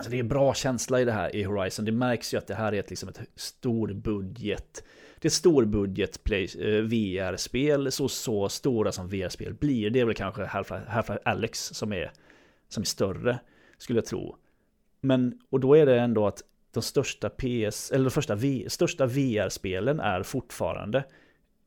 Alltså 0.00 0.10
det 0.10 0.18
är 0.18 0.22
bra 0.22 0.54
känsla 0.54 1.00
i 1.00 1.04
det 1.04 1.12
här 1.12 1.36
i 1.36 1.42
Horizon. 1.42 1.84
Det 1.84 1.92
märks 1.92 2.34
ju 2.34 2.38
att 2.38 2.46
det 2.46 2.54
här 2.54 2.72
är 2.72 2.80
ett, 2.80 2.90
liksom 2.90 3.08
ett 3.08 3.20
stor 3.34 3.92
budget. 3.92 4.84
Det 5.18 5.26
är 5.26 5.28
ett 5.28 5.32
stor 5.32 5.64
budget 5.64 6.30
eh, 6.30 6.68
VR-spel, 6.68 7.92
så, 7.92 8.08
så 8.08 8.48
stora 8.48 8.92
som 8.92 9.08
VR-spel 9.08 9.54
blir. 9.54 9.90
Det 9.90 10.00
är 10.00 10.04
väl 10.04 10.14
kanske 10.14 10.44
Half-Life 10.44 11.18
Alex 11.24 11.64
som 11.64 11.92
är, 11.92 12.12
som 12.68 12.80
är 12.80 12.84
större, 12.84 13.38
skulle 13.78 13.96
jag 13.96 14.06
tro. 14.06 14.36
Men, 15.00 15.40
och 15.50 15.60
då 15.60 15.74
är 15.74 15.86
det 15.86 16.00
ändå 16.00 16.26
att 16.26 16.42
de 16.70 16.82
största 16.82 17.28
PS, 17.28 17.90
eller 17.90 18.04
de 18.04 18.10
första 18.10 18.34
v, 18.34 18.64
största 18.68 19.06
VR-spelen 19.06 20.00
är 20.00 20.22
fortfarande 20.22 21.04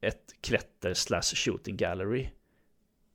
ett 0.02 0.36
klätter 0.42 0.94
slash 0.94 1.36
shooting 1.36 1.78
gallery. 1.78 2.28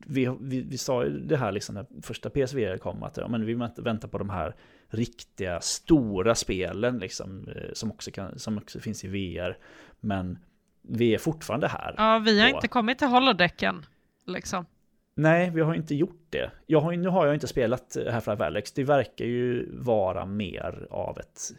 Vi, 0.07 0.37
vi, 0.41 0.61
vi 0.61 0.79
sa 0.79 1.05
ju 1.05 1.11
det 1.11 1.37
här 1.37 1.53
liksom 1.53 1.75
när 1.75 1.87
första 2.03 2.31
PSVR 2.31 2.79
kom 2.79 3.03
att 3.03 3.17
ja, 3.17 3.29
men 3.29 3.47
vi 3.47 3.55
väntar 3.55 4.09
på 4.09 4.19
de 4.19 4.31
här 4.31 4.55
riktiga 4.91 5.61
stora 5.61 6.35
spelen 6.35 6.99
liksom 6.99 7.49
eh, 7.49 7.73
som 7.73 7.91
också, 7.91 8.11
kan, 8.11 8.39
som 8.39 8.59
också 8.59 8.81
finns 8.81 9.05
i 9.05 9.09
VR. 9.09 9.59
Men 10.01 10.39
vi 10.83 11.15
är 11.15 11.19
fortfarande 11.19 11.69
här. 11.69 11.95
Ja, 11.97 12.19
vi 12.19 12.41
har 12.41 12.49
inte 12.49 12.69
kommit 12.69 12.99
till 12.99 13.09
holodecken 13.09 13.87
liksom. 14.27 14.67
Nej, 15.15 15.51
vi 15.51 15.61
har 15.61 15.75
inte 15.75 15.95
gjort 15.95 16.27
det. 16.31 16.51
Jag 16.67 16.81
har, 16.81 16.93
nu 16.93 17.09
har 17.09 17.27
jag 17.27 17.35
inte 17.35 17.47
spelat 17.47 17.97
Half-Life 17.97 18.47
Alex. 18.47 18.73
Det 18.73 18.85
verkar 18.85 19.25
ju 19.25 19.69
vara 19.73 20.27
mer 20.27 20.87
av 20.91 21.19
ett 21.19 21.53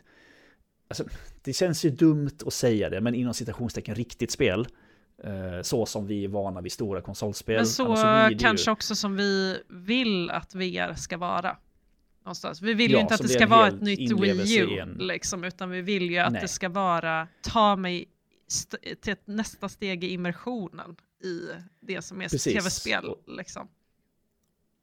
Alltså, 0.89 1.03
det 1.43 1.53
känns 1.53 1.85
ju 1.85 1.89
dumt 1.89 2.37
att 2.45 2.53
säga 2.53 2.89
det, 2.89 3.01
men 3.01 3.15
inom 3.15 3.33
citationstecken 3.33 3.95
riktigt 3.95 4.31
spel. 4.31 4.67
Eh, 5.23 5.61
så 5.61 5.85
som 5.85 6.07
vi 6.07 6.23
är 6.23 6.27
vana 6.27 6.61
vid 6.61 6.71
stora 6.71 7.01
konsolspel. 7.01 7.55
Men 7.55 7.65
så 7.65 7.91
alltså, 7.91 8.39
kanske 8.39 8.69
ju... 8.69 8.73
också 8.73 8.95
som 8.95 9.15
vi 9.15 9.57
vill 9.69 10.29
att 10.29 10.55
VR 10.55 10.93
ska 10.93 11.17
vara. 11.17 11.57
Någonstans. 12.29 12.61
Vi 12.61 12.73
vill 12.73 12.91
ja, 12.91 12.97
ju 12.97 13.01
inte 13.01 13.13
att 13.13 13.21
det 13.21 13.27
ska 13.27 13.47
vara 13.47 13.67
ett 13.67 13.81
nytt 13.81 14.11
Wii 14.21 14.59
U, 14.59 14.95
liksom, 14.99 15.43
utan 15.43 15.69
vi 15.69 15.81
vill 15.81 16.09
ju 16.09 16.17
att 16.17 16.31
Nej. 16.31 16.41
det 16.41 16.47
ska 16.47 16.69
vara 16.69 17.27
ta 17.41 17.75
mig 17.75 18.05
till 19.01 19.15
nästa 19.25 19.69
steg 19.69 20.03
i 20.03 20.07
immersionen 20.07 20.95
i 21.23 21.41
det 21.79 22.01
som 22.01 22.21
är 22.21 22.27
tv-spel. 22.27 23.15
Liksom. 23.27 23.67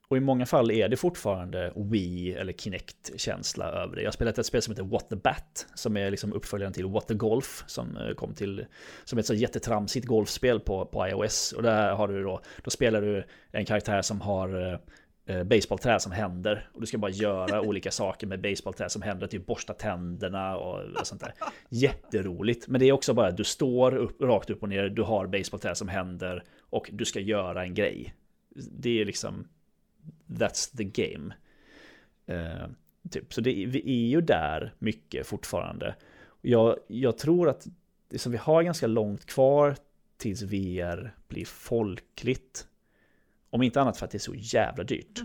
Och 0.07 0.17
i 0.17 0.19
många 0.19 0.45
fall 0.45 0.71
är 0.71 0.89
det 0.89 0.97
fortfarande 0.97 1.73
Wii 1.75 2.33
eller 2.33 2.53
Kinect-känsla 2.53 3.65
över 3.65 3.95
det. 3.95 4.01
Jag 4.01 4.07
har 4.07 4.13
spelat 4.13 4.37
ett 4.37 4.45
spel 4.45 4.61
som 4.61 4.71
heter 4.71 4.83
What 4.83 5.09
the 5.09 5.15
Bat, 5.15 5.67
som 5.75 5.97
är 5.97 6.11
liksom 6.11 6.33
uppföljaren 6.33 6.73
till 6.73 6.85
What 6.85 7.07
the 7.07 7.13
Golf, 7.13 7.63
som 7.67 7.97
eh, 7.97 8.13
kom 8.13 8.33
till, 8.33 8.65
som 9.03 9.17
är 9.17 9.19
ett 9.19 9.25
så 9.27 9.33
jättetramsigt 9.33 10.05
golfspel 10.05 10.59
på, 10.59 10.85
på 10.85 11.07
iOS. 11.07 11.51
Och 11.51 11.63
där 11.63 11.91
har 11.91 12.07
du 12.07 12.23
då, 12.23 12.41
då 12.63 12.69
spelar 12.69 13.01
du 13.01 13.27
en 13.51 13.65
karaktär 13.65 14.01
som 14.01 14.21
har 14.21 14.73
eh 14.73 14.79
Eh, 15.29 15.43
baseballträ 15.43 15.99
som 15.99 16.11
händer 16.11 16.69
och 16.73 16.81
du 16.81 16.87
ska 16.87 16.97
bara 16.97 17.11
göra 17.11 17.61
olika 17.67 17.91
saker 17.91 18.27
med 18.27 18.41
baseballträ 18.41 18.89
som 18.89 19.01
händer, 19.01 19.27
typ 19.27 19.45
borsta 19.45 19.73
tänderna 19.73 20.57
och, 20.57 21.07
sånt 21.07 21.21
där. 21.21 21.33
Jätteroligt, 21.69 22.67
men 22.67 22.79
det 22.79 22.85
är 22.85 22.91
också 22.91 23.13
bara 23.13 23.27
att 23.27 23.37
du 23.37 23.43
står 23.43 23.95
upp, 23.95 24.21
rakt 24.21 24.49
upp 24.49 24.63
och 24.63 24.69
ner, 24.69 24.89
du 24.89 25.01
har 25.01 25.27
baseballträ 25.27 25.75
som 25.75 25.87
händer 25.87 26.43
och 26.59 26.89
du 26.93 27.05
ska 27.05 27.19
göra 27.19 27.63
en 27.63 27.73
grej. 27.73 28.13
Det 28.71 29.01
är 29.01 29.05
liksom 29.05 29.47
that's 30.27 30.77
the 30.77 30.83
game. 30.83 31.33
Uh, 32.29 32.67
typ. 33.11 33.33
Så 33.33 33.41
det, 33.41 33.65
vi 33.65 33.79
är 33.79 34.09
ju 34.09 34.21
där 34.21 34.73
mycket 34.79 35.27
fortfarande. 35.27 35.95
Jag, 36.41 36.77
jag 36.87 37.17
tror 37.17 37.49
att 37.49 37.67
liksom, 38.09 38.31
vi 38.31 38.37
har 38.37 38.63
ganska 38.63 38.87
långt 38.87 39.25
kvar 39.25 39.75
tills 40.17 40.41
VR 40.41 41.15
blir 41.27 41.45
folkligt. 41.45 42.67
Om 43.49 43.61
inte 43.61 43.81
annat 43.81 43.97
för 43.97 44.05
att 44.05 44.11
det 44.11 44.17
är 44.17 44.19
så 44.19 44.35
jävla 44.35 44.83
dyrt. 44.83 45.21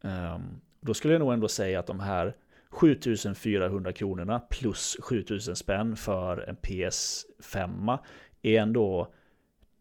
Um, 0.00 0.60
då 0.80 0.94
skulle 0.94 1.14
jag 1.14 1.20
nog 1.20 1.32
ändå 1.32 1.48
säga 1.48 1.78
att 1.78 1.86
de 1.86 2.00
här 2.00 2.36
7400 2.70 3.92
kronorna 3.92 4.40
plus 4.40 4.96
7000 5.00 5.56
spänn 5.56 5.96
för 5.96 6.48
en 6.48 6.56
PS5 6.56 7.98
är 8.42 8.60
ändå 8.60 9.12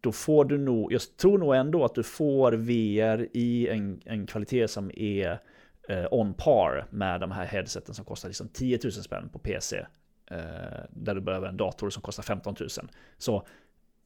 då 0.01 0.11
får 0.11 0.45
du 0.45 0.57
nog, 0.57 0.93
jag 0.93 1.01
tror 1.17 1.37
nog 1.37 1.55
ändå 1.55 1.85
att 1.85 1.95
du 1.95 2.03
får 2.03 2.51
VR 2.51 3.27
i 3.33 3.67
en, 3.67 4.01
en 4.05 4.27
kvalitet 4.27 4.67
som 4.67 4.91
är 4.95 5.39
eh, 5.89 6.05
on 6.11 6.33
par 6.33 6.87
med 6.89 7.21
de 7.21 7.31
här 7.31 7.45
headseten 7.45 7.95
som 7.95 8.05
kostar 8.05 8.29
liksom 8.29 8.47
10 8.47 8.79
000 8.83 8.91
spänn 8.91 9.29
på 9.29 9.39
PC. 9.39 9.77
Eh, 10.31 10.37
där 10.89 11.15
du 11.15 11.21
behöver 11.21 11.47
en 11.47 11.57
dator 11.57 11.89
som 11.89 12.01
kostar 12.01 12.23
15 12.23 12.55
000. 12.59 12.69
Så 13.17 13.47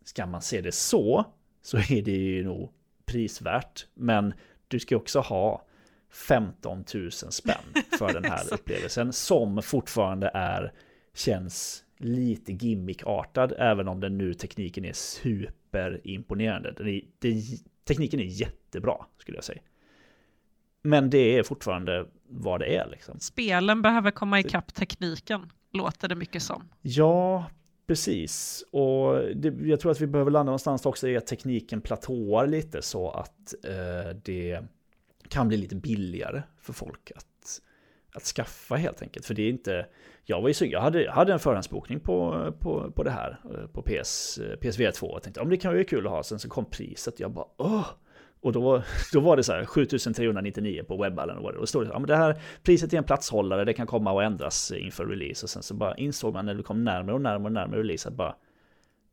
ska 0.03 0.25
man 0.25 0.41
se 0.41 0.61
det 0.61 0.71
så, 0.71 1.25
så 1.61 1.77
är 1.77 2.01
det 2.01 2.11
ju 2.11 2.43
nog 2.43 2.73
prisvärt. 3.11 3.87
Men 3.93 4.33
du 4.67 4.79
ska 4.79 4.95
också 4.97 5.19
ha 5.19 5.65
15 6.11 6.85
000 6.93 7.11
spänn 7.11 7.83
för 7.99 8.13
den 8.13 8.25
här 8.25 8.43
upplevelsen 8.53 9.13
som 9.13 9.61
fortfarande 9.61 10.31
är, 10.33 10.73
känns 11.13 11.83
lite 11.97 12.53
gimmickartad, 12.53 13.53
även 13.57 13.87
om 13.87 13.99
den 13.99 14.17
nu 14.17 14.33
tekniken 14.33 14.85
är 14.85 14.93
superimponerande. 14.93 16.71
Den 16.77 16.87
är, 16.87 17.01
det, 17.19 17.41
tekniken 17.87 18.19
är 18.19 18.23
jättebra, 18.23 19.05
skulle 19.17 19.37
jag 19.37 19.43
säga. 19.43 19.61
Men 20.81 21.09
det 21.09 21.37
är 21.37 21.43
fortfarande 21.43 22.05
vad 22.29 22.59
det 22.59 22.75
är. 22.75 22.89
Liksom. 22.91 23.19
Spelen 23.19 23.81
behöver 23.81 24.11
komma 24.11 24.39
ikapp 24.39 24.73
tekniken, 24.73 25.51
låter 25.71 26.07
det 26.07 26.15
mycket 26.15 26.43
som. 26.43 26.69
Ja, 26.81 27.45
precis. 27.89 28.63
Och 28.71 29.13
det, 29.35 29.67
jag 29.67 29.79
tror 29.79 29.91
att 29.91 30.01
vi 30.01 30.07
behöver 30.07 30.31
landa 30.31 30.43
någonstans 30.43 30.85
också 30.85 31.07
i 31.07 31.17
att 31.17 31.27
tekniken 31.27 31.81
platåar 31.81 32.47
lite 32.47 32.81
så 32.81 33.09
att 33.09 33.53
eh, 33.63 34.15
det 34.23 34.59
kan 35.27 35.47
bli 35.47 35.57
lite 35.57 35.75
billigare 35.75 36.41
för 36.61 36.73
folk 36.73 37.11
att, 37.15 37.61
att 38.13 38.23
skaffa 38.23 38.75
helt 38.75 39.01
enkelt. 39.01 39.25
För 39.25 39.33
det 39.33 39.41
är 39.41 39.49
inte, 39.49 39.85
jag 40.25 40.41
var 40.41 40.47
ju 40.47 40.53
sugen, 40.53 40.71
jag 40.71 40.81
hade, 40.81 41.11
hade 41.11 41.33
en 41.33 41.39
förhandsbokning 41.39 41.99
på, 41.99 42.47
på, 42.59 42.91
på 42.91 43.03
det 43.03 43.11
här, 43.11 43.39
eh, 43.53 43.67
på 43.67 43.81
PS, 43.81 44.39
PSV 44.61 44.91
2. 44.91 45.15
Jag 45.15 45.23
tänkte, 45.23 45.41
om 45.41 45.49
det 45.49 45.57
kan 45.57 45.73
vara 45.73 45.83
kul 45.83 46.07
att 46.07 46.11
ha. 46.11 46.23
Sen 46.23 46.39
så 46.39 46.49
kom 46.49 46.65
priset, 46.65 47.19
jag 47.19 47.31
bara, 47.31 47.45
åh! 47.57 47.87
Och 48.41 48.51
då, 48.51 48.83
då 49.13 49.19
var 49.19 49.37
det 49.37 49.43
så 49.43 49.53
här 49.53 49.65
7399 49.65 50.83
på 50.87 50.97
webbhallen. 50.97 51.37
Och 51.37 51.53
då 51.53 51.65
stod 51.65 51.81
det 51.83 51.87
så 51.87 51.93
ja, 51.93 51.99
men 51.99 52.07
det 52.07 52.15
här 52.15 52.41
priset 52.63 52.93
är 52.93 52.97
en 52.97 53.03
platshållare, 53.03 53.65
det 53.65 53.73
kan 53.73 53.87
komma 53.87 54.11
och 54.11 54.23
ändras 54.23 54.71
inför 54.71 55.05
release. 55.05 55.45
Och 55.45 55.49
sen 55.49 55.63
så 55.63 55.73
bara 55.73 55.95
insåg 55.95 56.33
man 56.33 56.45
när 56.45 56.53
det 56.53 56.63
kom 56.63 56.83
närmare 56.83 57.15
och 57.15 57.21
närmare 57.21 57.45
och 57.45 57.51
närmare 57.51 57.79
release 57.79 58.09
att 58.09 58.15
bara, 58.15 58.35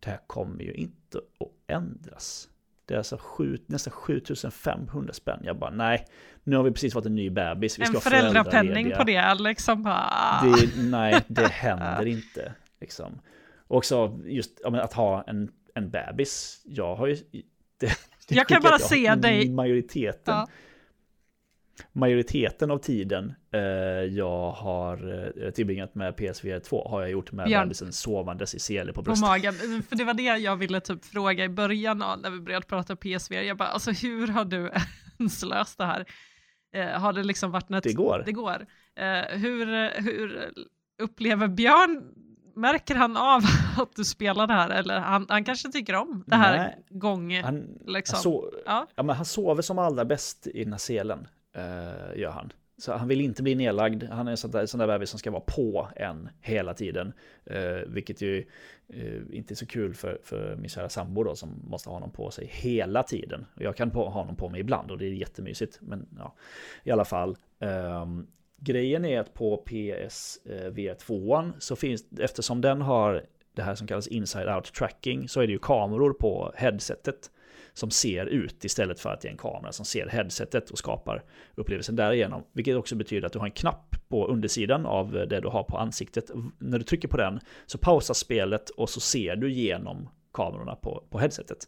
det 0.00 0.10
här 0.10 0.20
kommer 0.26 0.64
ju 0.64 0.72
inte 0.72 1.18
att 1.18 1.74
ändras. 1.76 2.48
Det 2.86 2.94
är 2.94 2.98
alltså 2.98 3.18
sju, 3.20 3.58
nästan 3.66 3.92
7500 3.92 5.12
spänn. 5.12 5.40
Jag 5.44 5.58
bara, 5.58 5.70
nej, 5.70 6.06
nu 6.44 6.56
har 6.56 6.62
vi 6.62 6.70
precis 6.70 6.92
fått 6.92 7.06
en 7.06 7.14
ny 7.14 7.30
bebis. 7.30 7.78
Vi 7.78 7.84
ska 7.84 7.94
en 7.94 8.00
föräldrapenning 8.00 8.92
på 8.96 9.04
det, 9.04 9.34
liksom 9.34 9.82
bara... 9.82 10.40
Det, 10.42 10.82
nej, 10.82 11.24
det 11.28 11.46
händer 11.50 12.06
inte. 12.06 12.52
Liksom. 12.80 13.20
Och 13.66 13.76
också 13.76 14.20
just 14.24 14.60
ja, 14.62 14.80
att 14.80 14.92
ha 14.92 15.24
en, 15.26 15.50
en 15.74 15.90
bebis. 15.90 16.62
Jag 16.64 16.96
har 16.96 17.06
ju... 17.06 17.16
Det 17.80 17.98
jag 18.28 18.48
kan 18.48 18.62
bara 18.62 18.78
se 18.78 19.14
dig. 19.14 19.50
Majoriteten. 19.50 20.34
Ja 20.34 20.46
majoriteten 21.92 22.70
av 22.70 22.78
tiden 22.78 23.34
eh, 23.52 23.60
jag 24.14 24.50
har 24.50 25.24
eh, 25.44 25.50
tillbringat 25.50 25.94
med 25.94 26.16
PSVR 26.16 26.58
2 26.58 26.88
har 26.88 27.00
jag 27.00 27.10
gjort 27.10 27.32
med 27.32 27.46
Björn. 27.46 27.62
bebisen 27.62 27.92
sovandes 27.92 28.54
i 28.54 28.58
sele 28.58 28.92
på 28.92 29.02
bröstet. 29.02 29.24
På 29.24 29.28
magen, 29.28 29.82
för 29.82 29.96
det 29.96 30.04
var 30.04 30.14
det 30.14 30.22
jag 30.22 30.56
ville 30.56 30.80
typ 30.80 31.04
fråga 31.04 31.44
i 31.44 31.48
början 31.48 32.02
av 32.02 32.20
när 32.20 32.30
vi 32.30 32.40
började 32.40 32.66
prata 32.66 32.96
PSVR. 32.96 33.42
Jag 33.42 33.56
bara, 33.56 33.68
alltså 33.68 33.90
hur 33.90 34.28
har 34.28 34.44
du 34.44 34.70
ens 35.18 35.42
löst 35.44 35.78
det 35.78 35.84
här? 35.84 36.06
Eh, 36.74 37.00
har 37.00 37.12
det 37.12 37.22
liksom 37.22 37.50
varit 37.50 37.68
något? 37.68 37.84
Det 37.84 37.92
går. 37.92 38.22
Det 38.26 38.32
går. 38.32 38.66
Eh, 38.96 39.38
hur, 39.38 39.90
hur 40.02 40.50
upplever 41.02 41.48
Björn 41.48 42.12
märker 42.56 42.94
han 42.94 43.16
av 43.16 43.42
att 43.82 43.96
du 43.96 44.04
spelar 44.04 44.46
det 44.46 44.52
här? 44.52 44.70
Eller 44.70 44.98
han, 45.00 45.26
han 45.28 45.44
kanske 45.44 45.68
tycker 45.68 45.94
om 45.94 46.24
det 46.26 46.36
här 46.36 46.56
Nej, 46.56 46.78
gång... 46.88 47.40
Han, 47.42 47.78
liksom. 47.86 48.16
han, 48.16 48.22
so 48.22 48.50
Ja. 48.66 48.86
ja, 48.94 49.02
men 49.02 49.16
han 49.16 49.24
sover 49.24 49.62
som 49.62 49.78
allra 49.78 50.04
bäst 50.04 50.46
i 50.46 50.64
den 50.64 50.72
här 50.72 50.78
selen, 50.78 51.28
eh, 51.56 52.20
gör 52.20 52.30
han. 52.30 52.52
Så 52.78 52.92
han 52.92 53.08
vill 53.08 53.20
inte 53.20 53.42
bli 53.42 53.54
nedlagd. 53.54 54.04
Han 54.04 54.26
är 54.26 54.30
en 54.30 54.36
sån 54.36 54.50
där, 54.50 54.66
sån 54.66 54.80
där 54.80 54.86
bebis 54.86 55.10
som 55.10 55.18
ska 55.18 55.30
vara 55.30 55.42
på 55.46 55.88
en 55.96 56.28
hela 56.40 56.74
tiden. 56.74 57.12
Eh, 57.46 57.88
vilket 57.88 58.20
ju 58.20 58.46
eh, 58.88 59.36
inte 59.36 59.54
är 59.54 59.56
så 59.56 59.66
kul 59.66 59.94
för, 59.94 60.18
för 60.24 60.56
min 60.56 60.68
kära 60.68 60.88
sambo 60.88 61.24
då, 61.24 61.36
som 61.36 61.62
måste 61.68 61.88
ha 61.88 61.94
honom 61.94 62.10
på 62.10 62.30
sig 62.30 62.46
hela 62.52 63.02
tiden. 63.02 63.46
Jag 63.54 63.76
kan 63.76 63.90
på, 63.90 64.04
ha 64.04 64.20
honom 64.20 64.36
på 64.36 64.48
mig 64.48 64.60
ibland 64.60 64.90
och 64.90 64.98
det 64.98 65.06
är 65.06 65.10
jättemysigt. 65.12 65.78
Men 65.80 66.08
ja, 66.18 66.34
i 66.84 66.90
alla 66.90 67.04
fall. 67.04 67.36
ehm, 67.60 68.26
grejen 68.56 69.04
är 69.04 69.20
att 69.20 69.34
på 69.34 69.64
PSV2 69.66 71.52
så 71.58 71.76
finns, 71.76 72.04
eftersom 72.20 72.60
den 72.60 72.82
har 72.82 73.24
det 73.54 73.62
här 73.62 73.74
som 73.74 73.86
kallas 73.86 74.06
inside 74.06 74.48
out 74.48 74.72
tracking, 74.74 75.28
så 75.28 75.40
är 75.40 75.46
det 75.46 75.52
ju 75.52 75.58
kameror 75.58 76.12
på 76.12 76.52
headsetet 76.56 77.30
som 77.72 77.90
ser 77.90 78.26
ut 78.26 78.64
istället 78.64 79.00
för 79.00 79.10
att 79.10 79.20
det 79.20 79.28
är 79.28 79.32
en 79.32 79.38
kamera 79.38 79.72
som 79.72 79.84
ser 79.84 80.06
headsetet 80.06 80.70
och 80.70 80.78
skapar 80.78 81.24
upplevelsen 81.54 81.96
därigenom. 81.96 82.44
Vilket 82.52 82.76
också 82.76 82.96
betyder 82.96 83.26
att 83.26 83.32
du 83.32 83.38
har 83.38 83.46
en 83.46 83.52
knapp 83.52 83.96
på 84.08 84.26
undersidan 84.26 84.86
av 84.86 85.12
det 85.12 85.40
du 85.40 85.48
har 85.48 85.62
på 85.62 85.78
ansiktet. 85.78 86.30
När 86.58 86.78
du 86.78 86.84
trycker 86.84 87.08
på 87.08 87.16
den 87.16 87.40
så 87.66 87.78
pausas 87.78 88.18
spelet 88.18 88.70
och 88.70 88.90
så 88.90 89.00
ser 89.00 89.36
du 89.36 89.52
genom 89.52 90.08
kamerorna 90.32 90.74
på, 90.74 91.04
på 91.10 91.18
headsetet. 91.18 91.58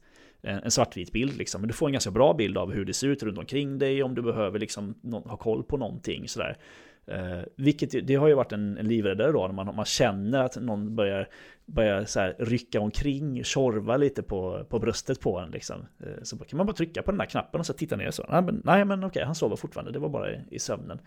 En, 0.42 0.62
en 0.62 0.70
svartvit 0.70 1.12
bild 1.12 1.36
liksom, 1.36 1.60
men 1.60 1.68
du 1.68 1.74
får 1.74 1.86
en 1.86 1.92
ganska 1.92 2.10
bra 2.10 2.34
bild 2.34 2.58
av 2.58 2.72
hur 2.72 2.84
det 2.84 2.94
ser 2.94 3.08
ut 3.08 3.22
runt 3.22 3.38
omkring 3.38 3.78
dig 3.78 4.02
om 4.02 4.14
du 4.14 4.22
behöver 4.22 4.58
liksom 4.58 4.94
ha 5.26 5.36
koll 5.36 5.62
på 5.62 5.76
någonting 5.76 6.28
sådär. 6.28 6.58
Eh, 7.06 7.42
vilket 7.56 8.06
det 8.06 8.14
har 8.14 8.28
ju 8.28 8.34
varit 8.34 8.52
en, 8.52 8.78
en 8.78 8.88
livräddare 8.88 9.32
då, 9.32 9.46
när 9.46 9.54
man, 9.54 9.76
man 9.76 9.84
känner 9.84 10.44
att 10.44 10.56
någon 10.56 10.96
börjar, 10.96 11.28
börjar 11.66 12.04
så 12.04 12.20
här 12.20 12.36
rycka 12.38 12.80
omkring, 12.80 13.44
tjorva 13.44 13.96
lite 13.96 14.22
på, 14.22 14.66
på 14.70 14.78
bröstet 14.78 15.20
på 15.20 15.38
en 15.38 15.50
liksom. 15.50 15.86
Eh, 16.00 16.22
så 16.22 16.38
kan 16.38 16.56
man 16.56 16.66
bara 16.66 16.76
trycka 16.76 17.02
på 17.02 17.10
den 17.10 17.18
där 17.18 17.26
knappen 17.26 17.60
och 17.60 17.66
så 17.66 17.72
titta 17.72 17.96
ner 17.96 18.10
så. 18.10 18.26
Nej 18.28 18.42
men, 18.42 18.62
nej, 18.64 18.84
men 18.84 19.04
okej, 19.04 19.24
han 19.24 19.34
sover 19.34 19.56
fortfarande, 19.56 19.92
det 19.92 19.98
var 19.98 20.08
bara 20.08 20.32
i, 20.32 20.40
i 20.50 20.58
sömnen. 20.58 21.00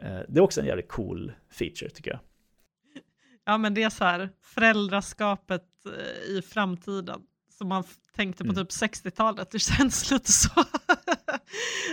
Eh, 0.00 0.20
det 0.28 0.38
är 0.38 0.40
också 0.40 0.60
en 0.60 0.66
jävligt 0.66 0.88
cool 0.88 1.32
feature 1.50 1.90
tycker 1.90 2.10
jag. 2.10 2.20
Ja, 3.44 3.58
men 3.58 3.74
det 3.74 3.82
är 3.82 3.90
så 3.90 4.04
här 4.04 4.30
föräldraskapet 4.42 5.64
eh, 5.86 6.36
i 6.36 6.42
framtiden 6.42 7.20
som 7.60 7.68
man 7.68 7.84
tänkte 8.16 8.44
på 8.44 8.50
Mm. 8.52 8.56
typ 8.66 8.70
60-talet. 8.70 9.50
Det 9.50 9.58
känns 9.58 10.10
lite 10.10 10.32
så. 10.32 10.64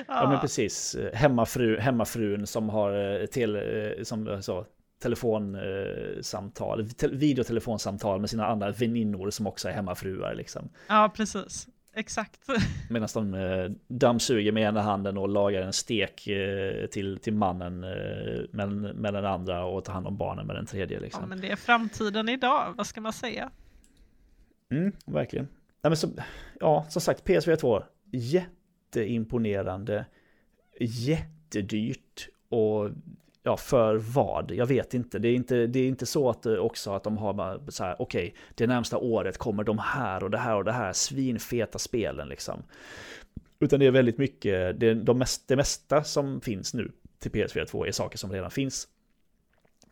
Ja, 0.07 0.29
men 0.29 0.39
precis. 0.39 0.95
Eh, 0.95 1.13
Hemmafru, 1.13 1.79
hemmafrun 1.79 2.47
som 2.47 2.69
har 2.69 3.19
eh, 3.21 3.25
tele, 3.25 3.91
eh, 3.97 4.03
som 4.03 4.41
sa, 4.43 4.65
telefonsamtal, 5.01 6.89
te, 6.89 7.07
videotelefonsamtal 7.07 8.19
med 8.21 8.29
sina 8.29 8.47
andra 8.47 8.71
väninnor 8.71 9.29
som 9.29 9.47
också 9.47 9.67
är 9.69 9.73
hemmafruar 9.73 10.35
liksom. 10.35 10.69
ja, 10.87 11.11
precis. 11.15 11.67
Exakt. 11.95 12.41
Medan 12.89 13.09
de 13.13 13.33
eh, 13.33 13.69
dammsuger 13.87 14.51
med 14.51 14.63
ena 14.63 14.81
handen 14.81 15.17
och 15.17 15.29
lagar 15.29 15.61
en 15.61 15.73
stek 15.73 16.27
eh, 16.27 16.85
till, 16.87 17.17
till 17.19 17.33
mannen 17.33 17.83
eh, 17.83 17.89
med, 18.51 18.69
med 18.95 19.13
den 19.13 19.25
andra 19.25 19.65
och 19.65 19.85
tar 19.85 19.93
hand 19.93 20.07
om 20.07 20.17
barnen 20.17 20.47
med 20.47 20.55
den 20.55 20.65
tredje 20.65 20.97
Ja, 20.97 21.01
liksom. 21.03 21.29
men 21.29 21.41
det 21.41 21.51
är 21.51 21.55
framtiden 21.55 22.29
idag, 22.29 22.73
vad 22.77 22.87
ska 22.87 23.01
man 23.01 23.13
säga? 23.13 23.49
Mm, 24.71 24.91
verkligen. 25.05 25.47
Nej, 25.87 25.89
men 25.89 25.97
så, 25.97 26.09
ja, 26.59 26.85
som 26.89 27.01
sagt, 27.01 27.27
PSV2. 27.27 27.83
jätteimponerande, 28.11 30.05
jättedyrt 30.79 32.29
och 32.49 32.89
ja, 33.43 33.57
för 33.57 33.95
vad? 33.95 34.51
Jag 34.51 34.65
vet 34.65 34.93
inte. 34.93 35.19
Det 35.19 35.27
är 35.27 35.35
inte, 35.35 35.67
det 35.67 35.79
är 35.79 35.87
inte 35.87 36.05
så 36.05 36.29
att 36.29 36.45
eh, 36.45 36.53
också 36.53 36.91
att 36.91 37.03
de 37.03 37.17
har 37.17 37.33
bara 37.33 37.59
så 37.67 37.83
här, 37.83 38.01
okej, 38.01 38.35
det 38.55 38.67
närmsta 38.67 38.97
året 38.97 39.37
kommer 39.37 39.63
de 39.63 39.77
här 39.79 40.23
och 40.23 40.31
det 40.31 40.37
här 40.37 40.55
och 40.55 40.63
det 40.63 40.71
här 40.71 40.93
svinfeta 40.93 41.79
spelen 41.79 42.29
liksom. 42.29 42.63
Utan 43.59 43.79
det 43.79 43.85
är 43.85 43.91
väldigt 43.91 44.17
mycket, 44.17 44.79
det, 44.79 44.93
de 44.93 45.17
mest, 45.17 45.47
det 45.47 45.55
mesta 45.55 46.03
som 46.03 46.41
finns 46.41 46.73
nu 46.73 46.91
till 47.19 47.31
PSVR 47.31 47.65
2 47.65 47.85
är 47.85 47.91
saker 47.91 48.17
som 48.17 48.31
redan 48.31 48.51
finns 48.51 48.87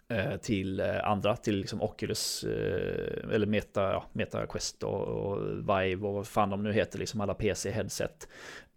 Eh, 0.07 0.38
till 0.38 0.80
eh, 0.80 1.07
andra, 1.07 1.36
till 1.36 1.56
liksom 1.57 1.82
Oculus, 1.82 2.44
eh, 2.44 3.34
eller 3.34 3.45
Meta, 3.45 3.82
ja, 3.82 4.06
Meta 4.14 4.48
Quest 4.48 4.84
och, 4.84 5.02
och 5.02 5.60
Vive 5.60 6.07
och 6.07 6.14
vad 6.14 6.27
fan 6.27 6.49
de 6.49 6.64
nu 6.64 6.73
heter, 6.73 6.99
liksom 6.99 7.22
alla 7.22 7.34
PC-headset. 7.34 8.27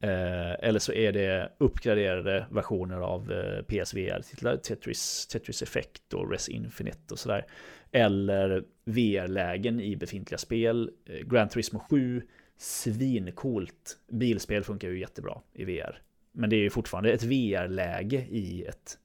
Eller 0.01 0.79
så 0.79 0.93
är 0.93 1.13
det 1.13 1.53
uppgraderade 1.59 2.47
versioner 2.51 3.01
av 3.01 3.33
PSVR-titlar, 3.67 4.57
Tetris, 4.57 5.27
Tetris 5.27 5.63
Effect 5.63 6.15
och 6.15 6.31
Res 6.31 6.49
Infinite 6.49 7.13
och 7.15 7.19
sådär. 7.19 7.47
Eller 7.93 8.65
VR-lägen 8.85 9.81
i 9.81 9.97
befintliga 9.97 10.39
spel. 10.39 10.91
Grand 11.07 11.31
Gran 11.31 11.49
Turismo 11.49 11.79
7, 11.91 12.23
svincoolt. 12.59 13.99
Bilspel 14.13 14.65
funkar 14.65 14.89
ju 14.89 15.01
jättebra 15.01 15.41
i 15.55 15.65
VR. 15.65 16.03
Men 16.33 16.51
det 16.51 16.57
är 16.57 16.61
ju 16.61 16.71
fortfarande 16.71 17.13
ett 17.13 17.23
VR-läge 17.23 18.27
i 18.31 18.65
ett, 18.65 18.99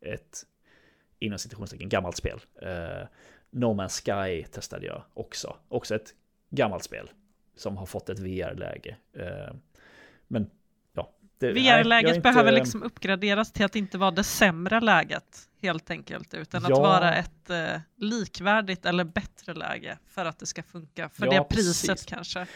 ett 0.00 0.44
inom 1.18 1.38
citationstecken 1.38 1.88
gammalt 1.88 2.16
spel. 2.16 2.40
Eh, 2.62 3.06
no 3.50 3.64
Man's 3.74 4.02
Sky 4.04 4.44
testade 4.44 4.86
jag 4.86 5.02
också. 5.14 5.56
Också 5.68 5.94
ett 5.94 6.14
gammalt 6.50 6.84
spel 6.84 7.10
som 7.56 7.76
har 7.76 7.86
fått 7.86 8.08
ett 8.08 8.18
VR-läge. 8.18 8.96
Eh, 9.18 9.54
men 10.28 10.50
ja. 10.92 11.10
VR-läget 11.40 12.16
inte- 12.16 12.20
behöver 12.20 12.52
liksom 12.52 12.82
uppgraderas 12.82 13.52
till 13.52 13.64
att 13.64 13.76
inte 13.76 13.98
vara 13.98 14.10
det 14.10 14.24
sämre 14.24 14.80
läget 14.80 15.48
helt 15.62 15.90
enkelt, 15.90 16.34
utan 16.34 16.62
att 16.64 16.70
Ja. 16.70 16.80
vara 16.80 17.14
ett 17.14 17.50
eh, 17.50 17.80
likvärdigt 17.96 18.86
eller 18.86 19.04
bättre 19.04 19.54
läge 19.54 19.98
för 20.06 20.24
att 20.24 20.38
det 20.38 20.46
ska 20.46 20.62
funka, 20.62 21.08
för 21.08 21.26
Ja, 21.26 21.32
det 21.32 21.44
priset 21.48 21.88
precis. 21.88 22.06
kanske. 22.06 22.46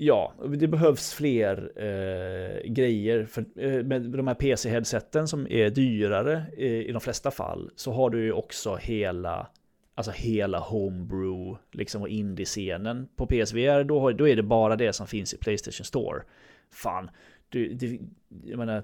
Ja, 0.00 0.34
det 0.58 0.68
behövs 0.68 1.14
fler 1.14 1.72
eh, 1.76 2.70
grejer. 2.72 3.26
För, 3.26 3.44
eh, 3.56 3.84
med 3.84 4.02
de 4.02 4.26
här 4.26 4.34
PC-headseten 4.34 5.28
som 5.28 5.46
är 5.50 5.70
dyrare 5.70 6.46
eh, 6.56 6.66
i 6.66 6.92
de 6.92 7.00
flesta 7.00 7.30
fall 7.30 7.70
så 7.76 7.92
har 7.92 8.10
du 8.10 8.24
ju 8.24 8.32
också 8.32 8.76
hela 8.76 9.48
Alltså 9.94 10.12
hela 10.12 10.58
homebrew 10.58 11.58
liksom 11.72 12.02
och 12.02 12.08
indie-scenen 12.08 13.08
på 13.16 13.26
PSVR 13.26 13.84
då, 13.84 14.00
har, 14.00 14.12
då 14.12 14.28
är 14.28 14.36
det 14.36 14.42
bara 14.42 14.76
det 14.76 14.92
som 14.92 15.06
finns 15.06 15.34
i 15.34 15.38
Playstation 15.38 15.84
Store. 15.84 16.22
Fan, 16.70 17.10
du, 17.48 17.74
det, 17.74 17.98
jag 18.44 18.58
menar 18.58 18.82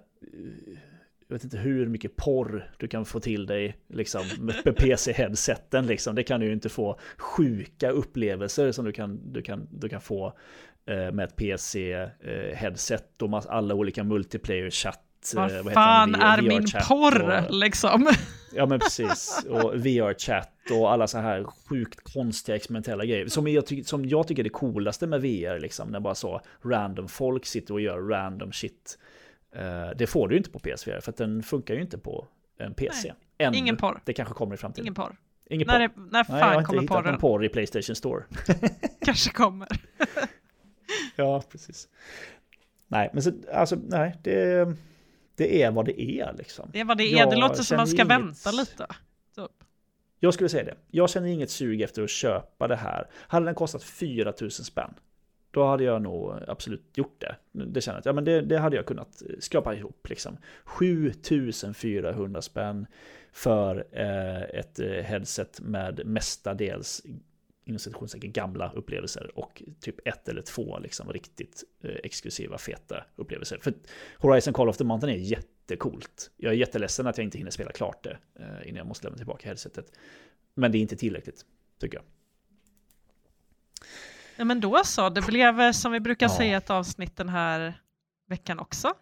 jag 1.28 1.34
vet 1.34 1.44
inte 1.44 1.58
hur 1.58 1.86
mycket 1.86 2.16
porr 2.16 2.72
du 2.78 2.88
kan 2.88 3.04
få 3.04 3.20
till 3.20 3.46
dig 3.46 3.76
liksom, 3.88 4.22
med 4.64 4.76
PC-headseten. 4.76 5.86
Liksom. 5.86 6.14
Det 6.14 6.22
kan 6.22 6.40
du 6.40 6.46
ju 6.46 6.52
inte 6.52 6.68
få 6.68 6.98
sjuka 7.18 7.90
upplevelser 7.90 8.72
som 8.72 8.84
du 8.84 8.92
kan, 8.92 9.32
du 9.32 9.42
kan, 9.42 9.68
du 9.70 9.88
kan 9.88 10.00
få 10.00 10.38
med 10.86 11.20
ett 11.20 11.36
PC-headset 11.36 13.22
och 13.22 13.30
mass- 13.30 13.46
alla 13.46 13.74
olika 13.74 14.04
multiplayer-chatt. 14.04 15.00
eh, 15.34 15.40
Vad 15.40 15.52
heter 15.52 15.70
fan 15.70 16.14
är 16.14 16.42
min 16.42 16.64
porr 16.88 17.22
och- 17.48 17.54
liksom? 17.54 18.08
Ja 18.54 18.66
men 18.66 18.80
precis. 18.80 19.46
Och 19.50 19.74
VR-chatt 19.86 20.50
och 20.72 20.92
alla 20.92 21.06
så 21.06 21.18
här 21.18 21.44
sjukt 21.44 22.12
konstiga 22.14 22.56
experimentella 22.56 23.04
grejer. 23.04 23.26
Som 23.26 23.48
jag, 23.48 23.66
ty- 23.66 23.84
som 23.84 24.04
jag 24.08 24.28
tycker 24.28 24.42
är 24.42 24.44
det 24.44 24.50
coolaste 24.50 25.06
med 25.06 25.20
VR, 25.20 25.58
liksom. 25.60 25.88
När 25.88 26.00
bara 26.00 26.14
så 26.14 26.40
random 26.64 27.08
folk 27.08 27.46
sitter 27.46 27.74
och 27.74 27.80
gör 27.80 27.98
random 28.00 28.52
shit. 28.52 28.98
Eh, 29.56 29.96
det 29.96 30.06
får 30.06 30.28
du 30.28 30.34
ju 30.34 30.38
inte 30.38 30.50
på 30.50 30.58
PSVR, 30.58 31.00
för 31.00 31.10
att 31.10 31.16
den 31.16 31.42
funkar 31.42 31.74
ju 31.74 31.80
inte 31.80 31.98
på 31.98 32.26
en 32.58 32.74
PC. 32.74 33.12
Ännu. 33.38 33.56
Ingen 33.58 33.76
porr. 33.76 34.00
Det 34.04 34.12
kanske 34.12 34.34
kommer 34.34 34.54
i 34.54 34.58
framtiden. 34.58 34.84
Ingen 34.84 34.94
porr. 34.94 35.16
Ingen 35.50 35.66
När, 35.66 35.88
porr. 35.88 35.94
det, 36.02 36.10
när 36.10 36.10
Nej, 36.12 36.24
jag 36.28 36.34
har 36.34 36.40
fan 36.52 36.54
inte 36.58 36.66
kommer 36.66 36.82
hittat 36.82 36.96
porren? 36.96 37.10
någon 37.12 37.20
porr 37.20 37.44
i 37.44 37.48
Playstation 37.48 37.96
Store. 37.96 38.24
Kanske 39.04 39.30
kommer. 39.30 39.68
Ja, 41.16 41.42
precis. 41.50 41.88
Nej, 42.88 43.10
men 43.12 43.22
så, 43.22 43.32
alltså, 43.52 43.76
nej, 43.88 44.16
det, 44.22 44.72
det 45.36 45.62
är 45.62 45.70
vad 45.70 45.84
det 45.86 46.00
är 46.00 46.32
liksom. 46.38 46.70
Det 46.72 46.80
är 46.80 46.84
vad 46.84 46.98
det 46.98 47.04
är, 47.04 47.18
Jag 47.18 47.30
det 47.30 47.36
låter 47.36 47.62
som 47.62 47.76
man 47.76 47.86
ska 47.86 47.96
inget- 47.96 48.10
vänta 48.10 48.50
lite. 48.50 48.86
Typ. 49.36 49.50
Jag 50.20 50.34
skulle 50.34 50.48
säga 50.48 50.64
det. 50.64 50.74
Jag 50.90 51.10
känner 51.10 51.28
inget 51.28 51.50
sug 51.50 51.82
efter 51.82 52.02
att 52.02 52.10
köpa 52.10 52.68
det 52.68 52.76
här. 52.76 53.06
Hade 53.12 53.46
den 53.46 53.54
kostat 53.54 53.82
4 53.84 54.32
000 54.40 54.50
spänn, 54.50 54.94
då 55.50 55.66
hade 55.66 55.84
jag 55.84 56.02
nog 56.02 56.34
absolut 56.48 56.90
gjort 56.98 57.20
det. 57.20 57.36
Det 57.64 57.80
känner 57.80 57.98
jag 58.04 58.06
ja, 58.06 58.12
men 58.12 58.24
det, 58.24 58.40
det 58.40 58.58
hade 58.58 58.76
jag 58.76 58.86
kunnat 58.86 59.22
skrapa 59.38 59.74
ihop. 59.74 60.08
Liksom. 60.08 60.36
7 60.64 61.12
400 61.74 62.42
spänn 62.42 62.86
för 63.32 63.84
eh, 63.92 64.42
ett 64.42 64.78
eh, 64.78 64.86
headset 64.88 65.60
med 65.60 66.06
mestadels 66.06 67.02
inom 67.64 67.78
citationstecken 67.78 68.32
gamla 68.32 68.72
upplevelser 68.72 69.38
och 69.38 69.62
typ 69.80 70.08
ett 70.08 70.28
eller 70.28 70.42
två 70.42 70.78
liksom 70.78 71.12
riktigt 71.12 71.64
eh, 71.82 71.90
exklusiva 72.04 72.58
feta 72.58 73.04
upplevelser. 73.16 73.58
För 73.62 73.74
Horizon 74.18 74.54
Call 74.54 74.68
of 74.68 74.76
the 74.76 74.84
Mountain 74.84 75.12
är 75.12 75.18
jättecoolt. 75.18 76.30
Jag 76.36 76.52
är 76.52 76.56
jätteledsen 76.56 77.06
att 77.06 77.18
jag 77.18 77.24
inte 77.24 77.38
hinner 77.38 77.50
spela 77.50 77.72
klart 77.72 78.02
det 78.04 78.18
eh, 78.38 78.68
innan 78.68 78.76
jag 78.78 78.86
måste 78.86 79.06
lämna 79.06 79.16
tillbaka 79.16 79.48
headsetet. 79.48 79.92
Men 80.54 80.72
det 80.72 80.78
är 80.78 80.80
inte 80.80 80.96
tillräckligt, 80.96 81.44
tycker 81.80 81.96
jag. 81.96 82.04
Ja, 84.36 84.44
men 84.44 84.60
då 84.60 84.82
så, 84.84 85.08
det 85.08 85.26
blev 85.26 85.60
eh, 85.60 85.70
som 85.72 85.92
vi 85.92 86.00
brukar 86.00 86.26
Ja. 86.26 86.36
säga 86.36 86.56
ett 86.56 86.70
avsnitt 86.70 87.16
den 87.16 87.28
här 87.28 87.74
veckan 88.28 88.58
också. 88.58 88.94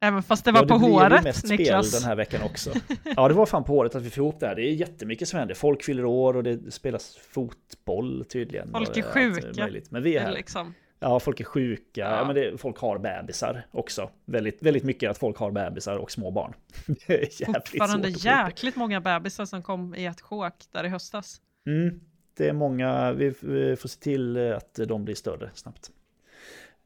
Även 0.00 0.22
fast 0.22 0.44
det 0.44 0.52
var 0.52 0.60
ja, 0.60 0.66
på 0.66 0.78
det 0.78 0.86
ju 0.86 0.92
håret, 0.92 1.24
mest 1.24 1.44
Niklas. 1.44 1.88
spel 1.88 2.00
den 2.00 2.08
här 2.08 2.16
veckan 2.16 2.42
också. 2.42 2.72
Ja, 3.16 3.28
det 3.28 3.34
var 3.34 3.46
fan 3.46 3.64
på 3.64 3.72
håret 3.72 3.94
att 3.94 4.02
vi 4.02 4.10
får 4.10 4.24
ihop 4.24 4.40
det 4.40 4.46
här. 4.46 4.54
Det 4.54 4.62
är 4.62 4.72
jättemycket 4.72 5.28
som 5.28 5.38
händer. 5.38 5.54
Folk 5.54 5.82
fyller 5.82 6.04
år 6.04 6.36
och 6.36 6.42
det 6.42 6.72
spelas 6.72 7.16
fotboll 7.16 8.24
tydligen. 8.24 8.70
Folk 8.70 8.96
är 8.96 9.02
sjuka. 9.02 9.68
Men 9.90 10.02
vi 10.02 10.16
är 10.16 10.20
här. 10.20 10.32
Liksom. 10.32 10.74
Ja, 11.00 11.20
folk 11.20 11.40
är 11.40 11.44
sjuka. 11.44 12.00
Ja. 12.00 12.16
Ja. 12.16 12.24
men 12.24 12.34
det, 12.34 12.58
folk 12.58 12.78
har 12.78 12.98
bebisar 12.98 13.66
också. 13.70 14.10
Väldigt, 14.24 14.62
väldigt 14.62 14.84
mycket 14.84 15.10
att 15.10 15.18
folk 15.18 15.36
har 15.38 15.50
bebisar 15.50 15.96
och 15.96 16.10
små 16.10 16.30
barn. 16.30 16.54
Det 17.06 17.14
är 17.14 17.42
jävligt 17.42 17.68
Fortfarande 17.68 18.08
jäkligt 18.08 18.76
många 18.76 19.00
bebisar 19.00 19.44
som 19.44 19.62
kom 19.62 19.94
i 19.94 20.06
ett 20.06 20.20
sjok 20.20 20.54
där 20.72 20.84
i 20.84 20.88
höstas. 20.88 21.40
Mm, 21.66 22.00
det 22.36 22.48
är 22.48 22.52
många, 22.52 23.12
vi, 23.12 23.34
vi 23.40 23.76
får 23.76 23.88
se 23.88 24.00
till 24.00 24.52
att 24.52 24.74
de 24.74 25.04
blir 25.04 25.14
större 25.14 25.50
snabbt. 25.54 25.90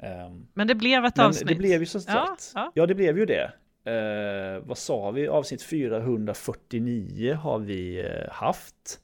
Ehm, 0.02 0.46
Men 0.54 0.66
det 0.66 0.74
blev 0.74 1.04
ett 1.04 1.18
avsnitt. 1.18 1.48
det 1.48 1.54
blev 1.54 1.80
ju 1.80 1.86
som 1.86 2.00
Ja, 2.06 2.12
sagt. 2.38 2.52
ja. 2.54 2.72
Ja, 2.74 2.86
det 2.86 2.94
blev 2.94 3.18
ju 3.18 3.26
det. 3.26 3.52
Eh, 3.84 4.60
vad 4.66 4.78
sa 4.78 5.10
vi? 5.10 5.28
Avsnitt 5.28 5.62
449 5.62 7.34
har 7.34 7.58
vi 7.58 7.98
eh, 8.00 8.32
haft. 8.32 8.98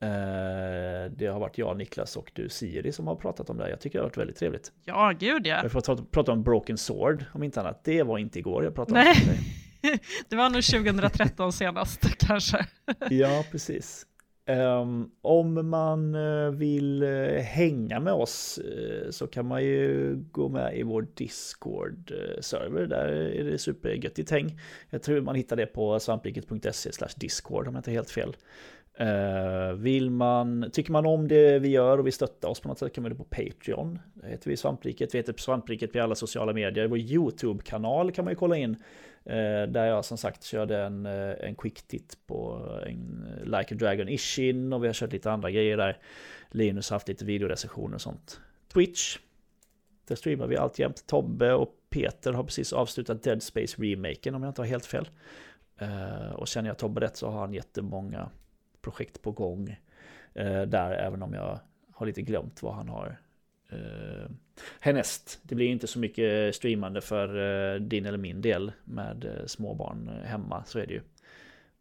Eh, 0.00 1.10
det 1.16 1.26
har 1.26 1.40
varit 1.40 1.58
jag, 1.58 1.76
Niklas 1.76 2.16
och 2.16 2.30
du 2.34 2.48
Siri 2.48 2.92
som 2.92 3.06
har 3.06 3.16
pratat 3.16 3.50
om 3.50 3.56
det. 3.56 3.62
här. 3.62 3.70
Jag 3.70 3.80
tycker 3.80 3.98
det 3.98 4.02
har 4.02 4.08
varit 4.08 4.16
väldigt 4.16 4.36
trevligt. 4.36 4.72
Ja, 4.84 5.12
gud 5.18 5.46
ja. 5.46 5.62
Jag 5.62 5.72
får 5.72 6.04
prata 6.10 6.32
om 6.32 6.42
Broken 6.42 6.78
Sword 6.78 7.24
om 7.34 7.42
inte 7.42 7.60
annat. 7.60 7.84
Det 7.84 8.02
var 8.02 8.18
inte 8.18 8.38
igår 8.38 8.64
jag 8.64 8.74
pratade 8.74 9.00
Nej. 9.00 9.14
om 9.22 9.28
det. 9.28 9.38
Det 10.28 10.36
var 10.36 10.50
nog 10.50 10.62
2013 10.64 11.52
senast 11.52 12.00
kanske. 12.18 12.66
Ja, 13.10 13.44
precis. 13.50 14.06
Ehm, 14.48 15.10
om 15.22 15.70
man 15.70 16.14
eh, 16.14 16.50
vill 16.50 17.02
eh, 17.02 17.42
hänga 17.42 18.00
med 18.00 18.12
oss 18.12 18.58
eh, 18.58 19.10
så 19.10 19.26
kan 19.26 19.46
man 19.46 19.64
ju 19.64 20.14
gå 20.32 20.48
med 20.48 20.78
i 20.78 20.82
vår 20.82 21.06
Discord-server. 21.14 22.86
Där 22.86 23.08
är 23.08 23.44
det 23.44 23.58
supergöttigt 23.58 24.30
häng. 24.30 24.60
Jag 24.90 25.02
tror 25.02 25.20
man 25.20 25.34
hittar 25.34 25.56
det 25.56 25.66
på 25.66 26.00
svampriket.se 26.00 26.90
discord 27.16 27.68
om 27.68 27.74
jag 27.74 27.80
inte 27.80 27.90
är 27.90 27.92
helt 27.92 28.10
fel. 28.10 28.36
Vill 29.76 30.10
man, 30.10 30.70
tycker 30.72 30.92
man 30.92 31.06
om 31.06 31.28
det 31.28 31.58
vi 31.58 31.68
gör 31.68 31.98
och 31.98 32.06
vill 32.06 32.12
stötta 32.12 32.48
oss 32.48 32.60
på 32.60 32.68
något 32.68 32.78
sätt 32.78 32.92
kan 32.92 33.02
man 33.02 33.12
göra 33.12 33.18
det 33.18 33.24
på 33.24 33.44
Patreon. 33.44 33.98
Där 34.14 34.28
heter 34.28 34.50
vi 34.50 34.56
Svampriket, 34.56 35.14
vi 35.14 35.18
heter 35.18 35.34
Svampriket 35.36 35.92
på 35.92 36.00
alla 36.00 36.14
sociala 36.14 36.52
medier. 36.52 36.86
Vår 36.86 36.98
YouTube-kanal 36.98 38.12
kan 38.12 38.24
man 38.24 38.32
ju 38.32 38.36
kolla 38.36 38.56
in. 38.56 38.76
Eh, 39.26 39.62
där 39.68 39.86
jag 39.86 40.04
som 40.04 40.18
sagt 40.18 40.44
körde 40.44 40.82
en, 40.82 41.06
eh, 41.06 41.34
en 41.40 41.54
quick 41.54 41.82
titt 41.82 42.18
på 42.26 42.68
en 42.86 43.26
Like 43.44 43.74
a 43.74 43.78
Dragon 43.78 44.08
Ishin 44.08 44.72
och 44.72 44.82
vi 44.82 44.86
har 44.86 44.94
kört 44.94 45.12
lite 45.12 45.32
andra 45.32 45.50
grejer 45.50 45.76
där. 45.76 45.98
Linus 46.50 46.90
har 46.90 46.94
haft 46.94 47.08
lite 47.08 47.24
videorecensioner 47.24 47.94
och 47.94 48.00
sånt. 48.00 48.40
Twitch. 48.72 49.18
Där 50.08 50.16
streamar 50.16 50.46
vi 50.46 50.56
alltjämt. 50.56 51.06
Tobbe 51.06 51.52
och 51.52 51.76
Peter 51.90 52.32
har 52.32 52.44
precis 52.44 52.72
avslutat 52.72 53.22
Dead 53.22 53.42
Space 53.42 53.82
remaken 53.82 54.34
om 54.34 54.42
jag 54.42 54.50
inte 54.50 54.60
har 54.60 54.66
helt 54.66 54.86
fel. 54.86 55.08
Eh, 55.78 56.30
och 56.30 56.48
känner 56.48 56.70
jag 56.70 56.78
Tobbe 56.78 57.00
rätt 57.00 57.16
så 57.16 57.30
har 57.30 57.40
han 57.40 57.54
jättemånga 57.54 58.30
projekt 58.80 59.22
på 59.22 59.32
gång 59.32 59.76
eh, 60.34 60.62
där 60.62 60.90
även 60.90 61.22
om 61.22 61.34
jag 61.34 61.60
har 61.92 62.06
lite 62.06 62.22
glömt 62.22 62.62
vad 62.62 62.74
han 62.74 62.88
har 62.88 63.18
eh, 63.70 64.30
härnäst. 64.80 65.40
Det 65.42 65.54
blir 65.54 65.66
inte 65.68 65.86
så 65.86 65.98
mycket 65.98 66.54
streamande 66.56 67.00
för 67.00 67.28
eh, 67.74 67.80
din 67.80 68.06
eller 68.06 68.18
min 68.18 68.40
del 68.40 68.72
med 68.84 69.24
eh, 69.24 69.46
småbarn 69.46 70.08
eh, 70.08 70.28
hemma, 70.28 70.64
så 70.64 70.78
är 70.78 70.86
det 70.86 70.94
ju. 70.94 71.00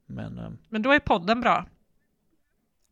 Men 0.06 0.58
Men 0.70 0.82
då 0.82 0.92
är 0.92 1.00
podden 1.00 1.42
bra. 1.42 1.66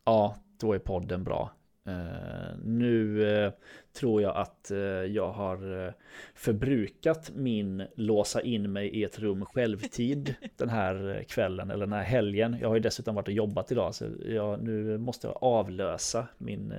ja, 0.05 0.37
då 0.59 0.73
är 0.73 0.79
podden 0.79 1.23
bra. 1.23 1.51
Eh, 1.85 2.57
nu 2.63 3.27
eh, 3.35 3.51
tror 3.99 4.21
jag 4.21 4.37
att 4.37 4.71
eh, 4.71 4.77
jag 4.77 5.31
har 5.31 5.93
förbrukat 6.33 7.31
min 7.35 7.87
låsa 7.95 8.41
in 8.41 8.71
mig 8.71 8.87
i 8.87 9.03
ett 9.03 9.19
rum 9.19 9.45
självtid 9.45 10.35
den 10.57 10.69
här 10.69 11.25
kvällen 11.29 11.71
eller 11.71 11.85
den 11.85 11.93
här 11.93 12.03
helgen. 12.03 12.57
Jag 12.61 12.67
har 12.67 12.75
ju 12.75 12.81
dessutom 12.81 13.15
varit 13.15 13.27
och 13.27 13.33
jobbat 13.33 13.71
idag 13.71 13.95
så 13.95 14.05
jag, 14.25 14.63
nu 14.63 14.97
måste 14.97 15.27
jag 15.27 15.37
avlösa 15.41 16.27
min, 16.37 16.73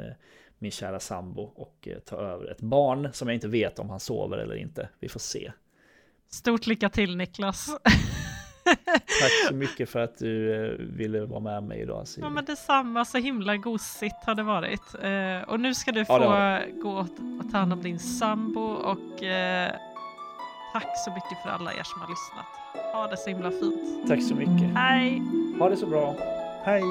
min 0.64 0.70
kära 0.72 1.00
sambo 1.00 1.42
och 1.42 1.88
eh, 1.90 1.98
ta 1.98 2.16
över 2.16 2.50
ett 2.50 2.60
barn 2.60 3.08
som 3.12 3.28
jag 3.28 3.34
inte 3.34 3.48
vet 3.48 3.78
om 3.78 3.90
han 3.90 4.00
sover 4.00 4.38
eller 4.38 4.56
inte. 4.56 4.88
Vi 5.00 5.08
får 5.08 5.20
se. 5.20 5.52
Stort 6.30 6.66
lycka 6.66 6.88
till 6.88 7.16
Niklas. 7.16 7.66
Tack 9.20 9.48
så 9.48 9.54
mycket 9.54 9.90
för 9.90 10.00
att 10.00 10.18
du 10.18 10.64
eh, 10.66 10.78
ville 10.78 11.20
vara 11.26 11.40
med 11.40 11.62
mig 11.62 11.80
idag. 11.80 12.08
Siri. 12.08 12.24
Ja 12.24 12.30
men 12.30 12.44
detsamma, 12.44 13.04
så 13.04 13.18
himla 13.18 13.56
gosigt 13.56 14.24
har 14.26 14.34
det 14.34 14.42
varit. 14.42 14.94
Eh, 15.02 15.48
och 15.48 15.60
nu 15.60 15.74
ska 15.74 15.92
du 15.92 16.04
få 16.04 16.12
Ja, 16.12 16.60
gå 16.82 16.90
och 16.90 17.06
och 17.44 17.52
ta 17.52 17.58
hand 17.58 17.72
om 17.72 17.82
din 17.82 17.98
sambo 17.98 18.60
och 18.60 19.22
eh, 19.22 19.72
tack 20.72 20.98
så 21.04 21.10
mycket 21.10 21.42
för 21.42 21.50
alla 21.50 21.72
er 21.72 21.82
som 21.82 22.00
har 22.00 22.08
lyssnat. 22.08 22.46
Ha 22.92 23.06
det 23.08 23.16
så 23.16 23.30
himla 23.30 23.50
fint. 23.50 24.08
Tack 24.08 24.22
så 24.22 24.34
mycket. 24.34 24.76
Hej! 24.76 25.22
Ha 25.58 25.68
det 25.68 25.76
så 25.76 25.86
bra. 25.86 26.14
Hej! 26.64 26.82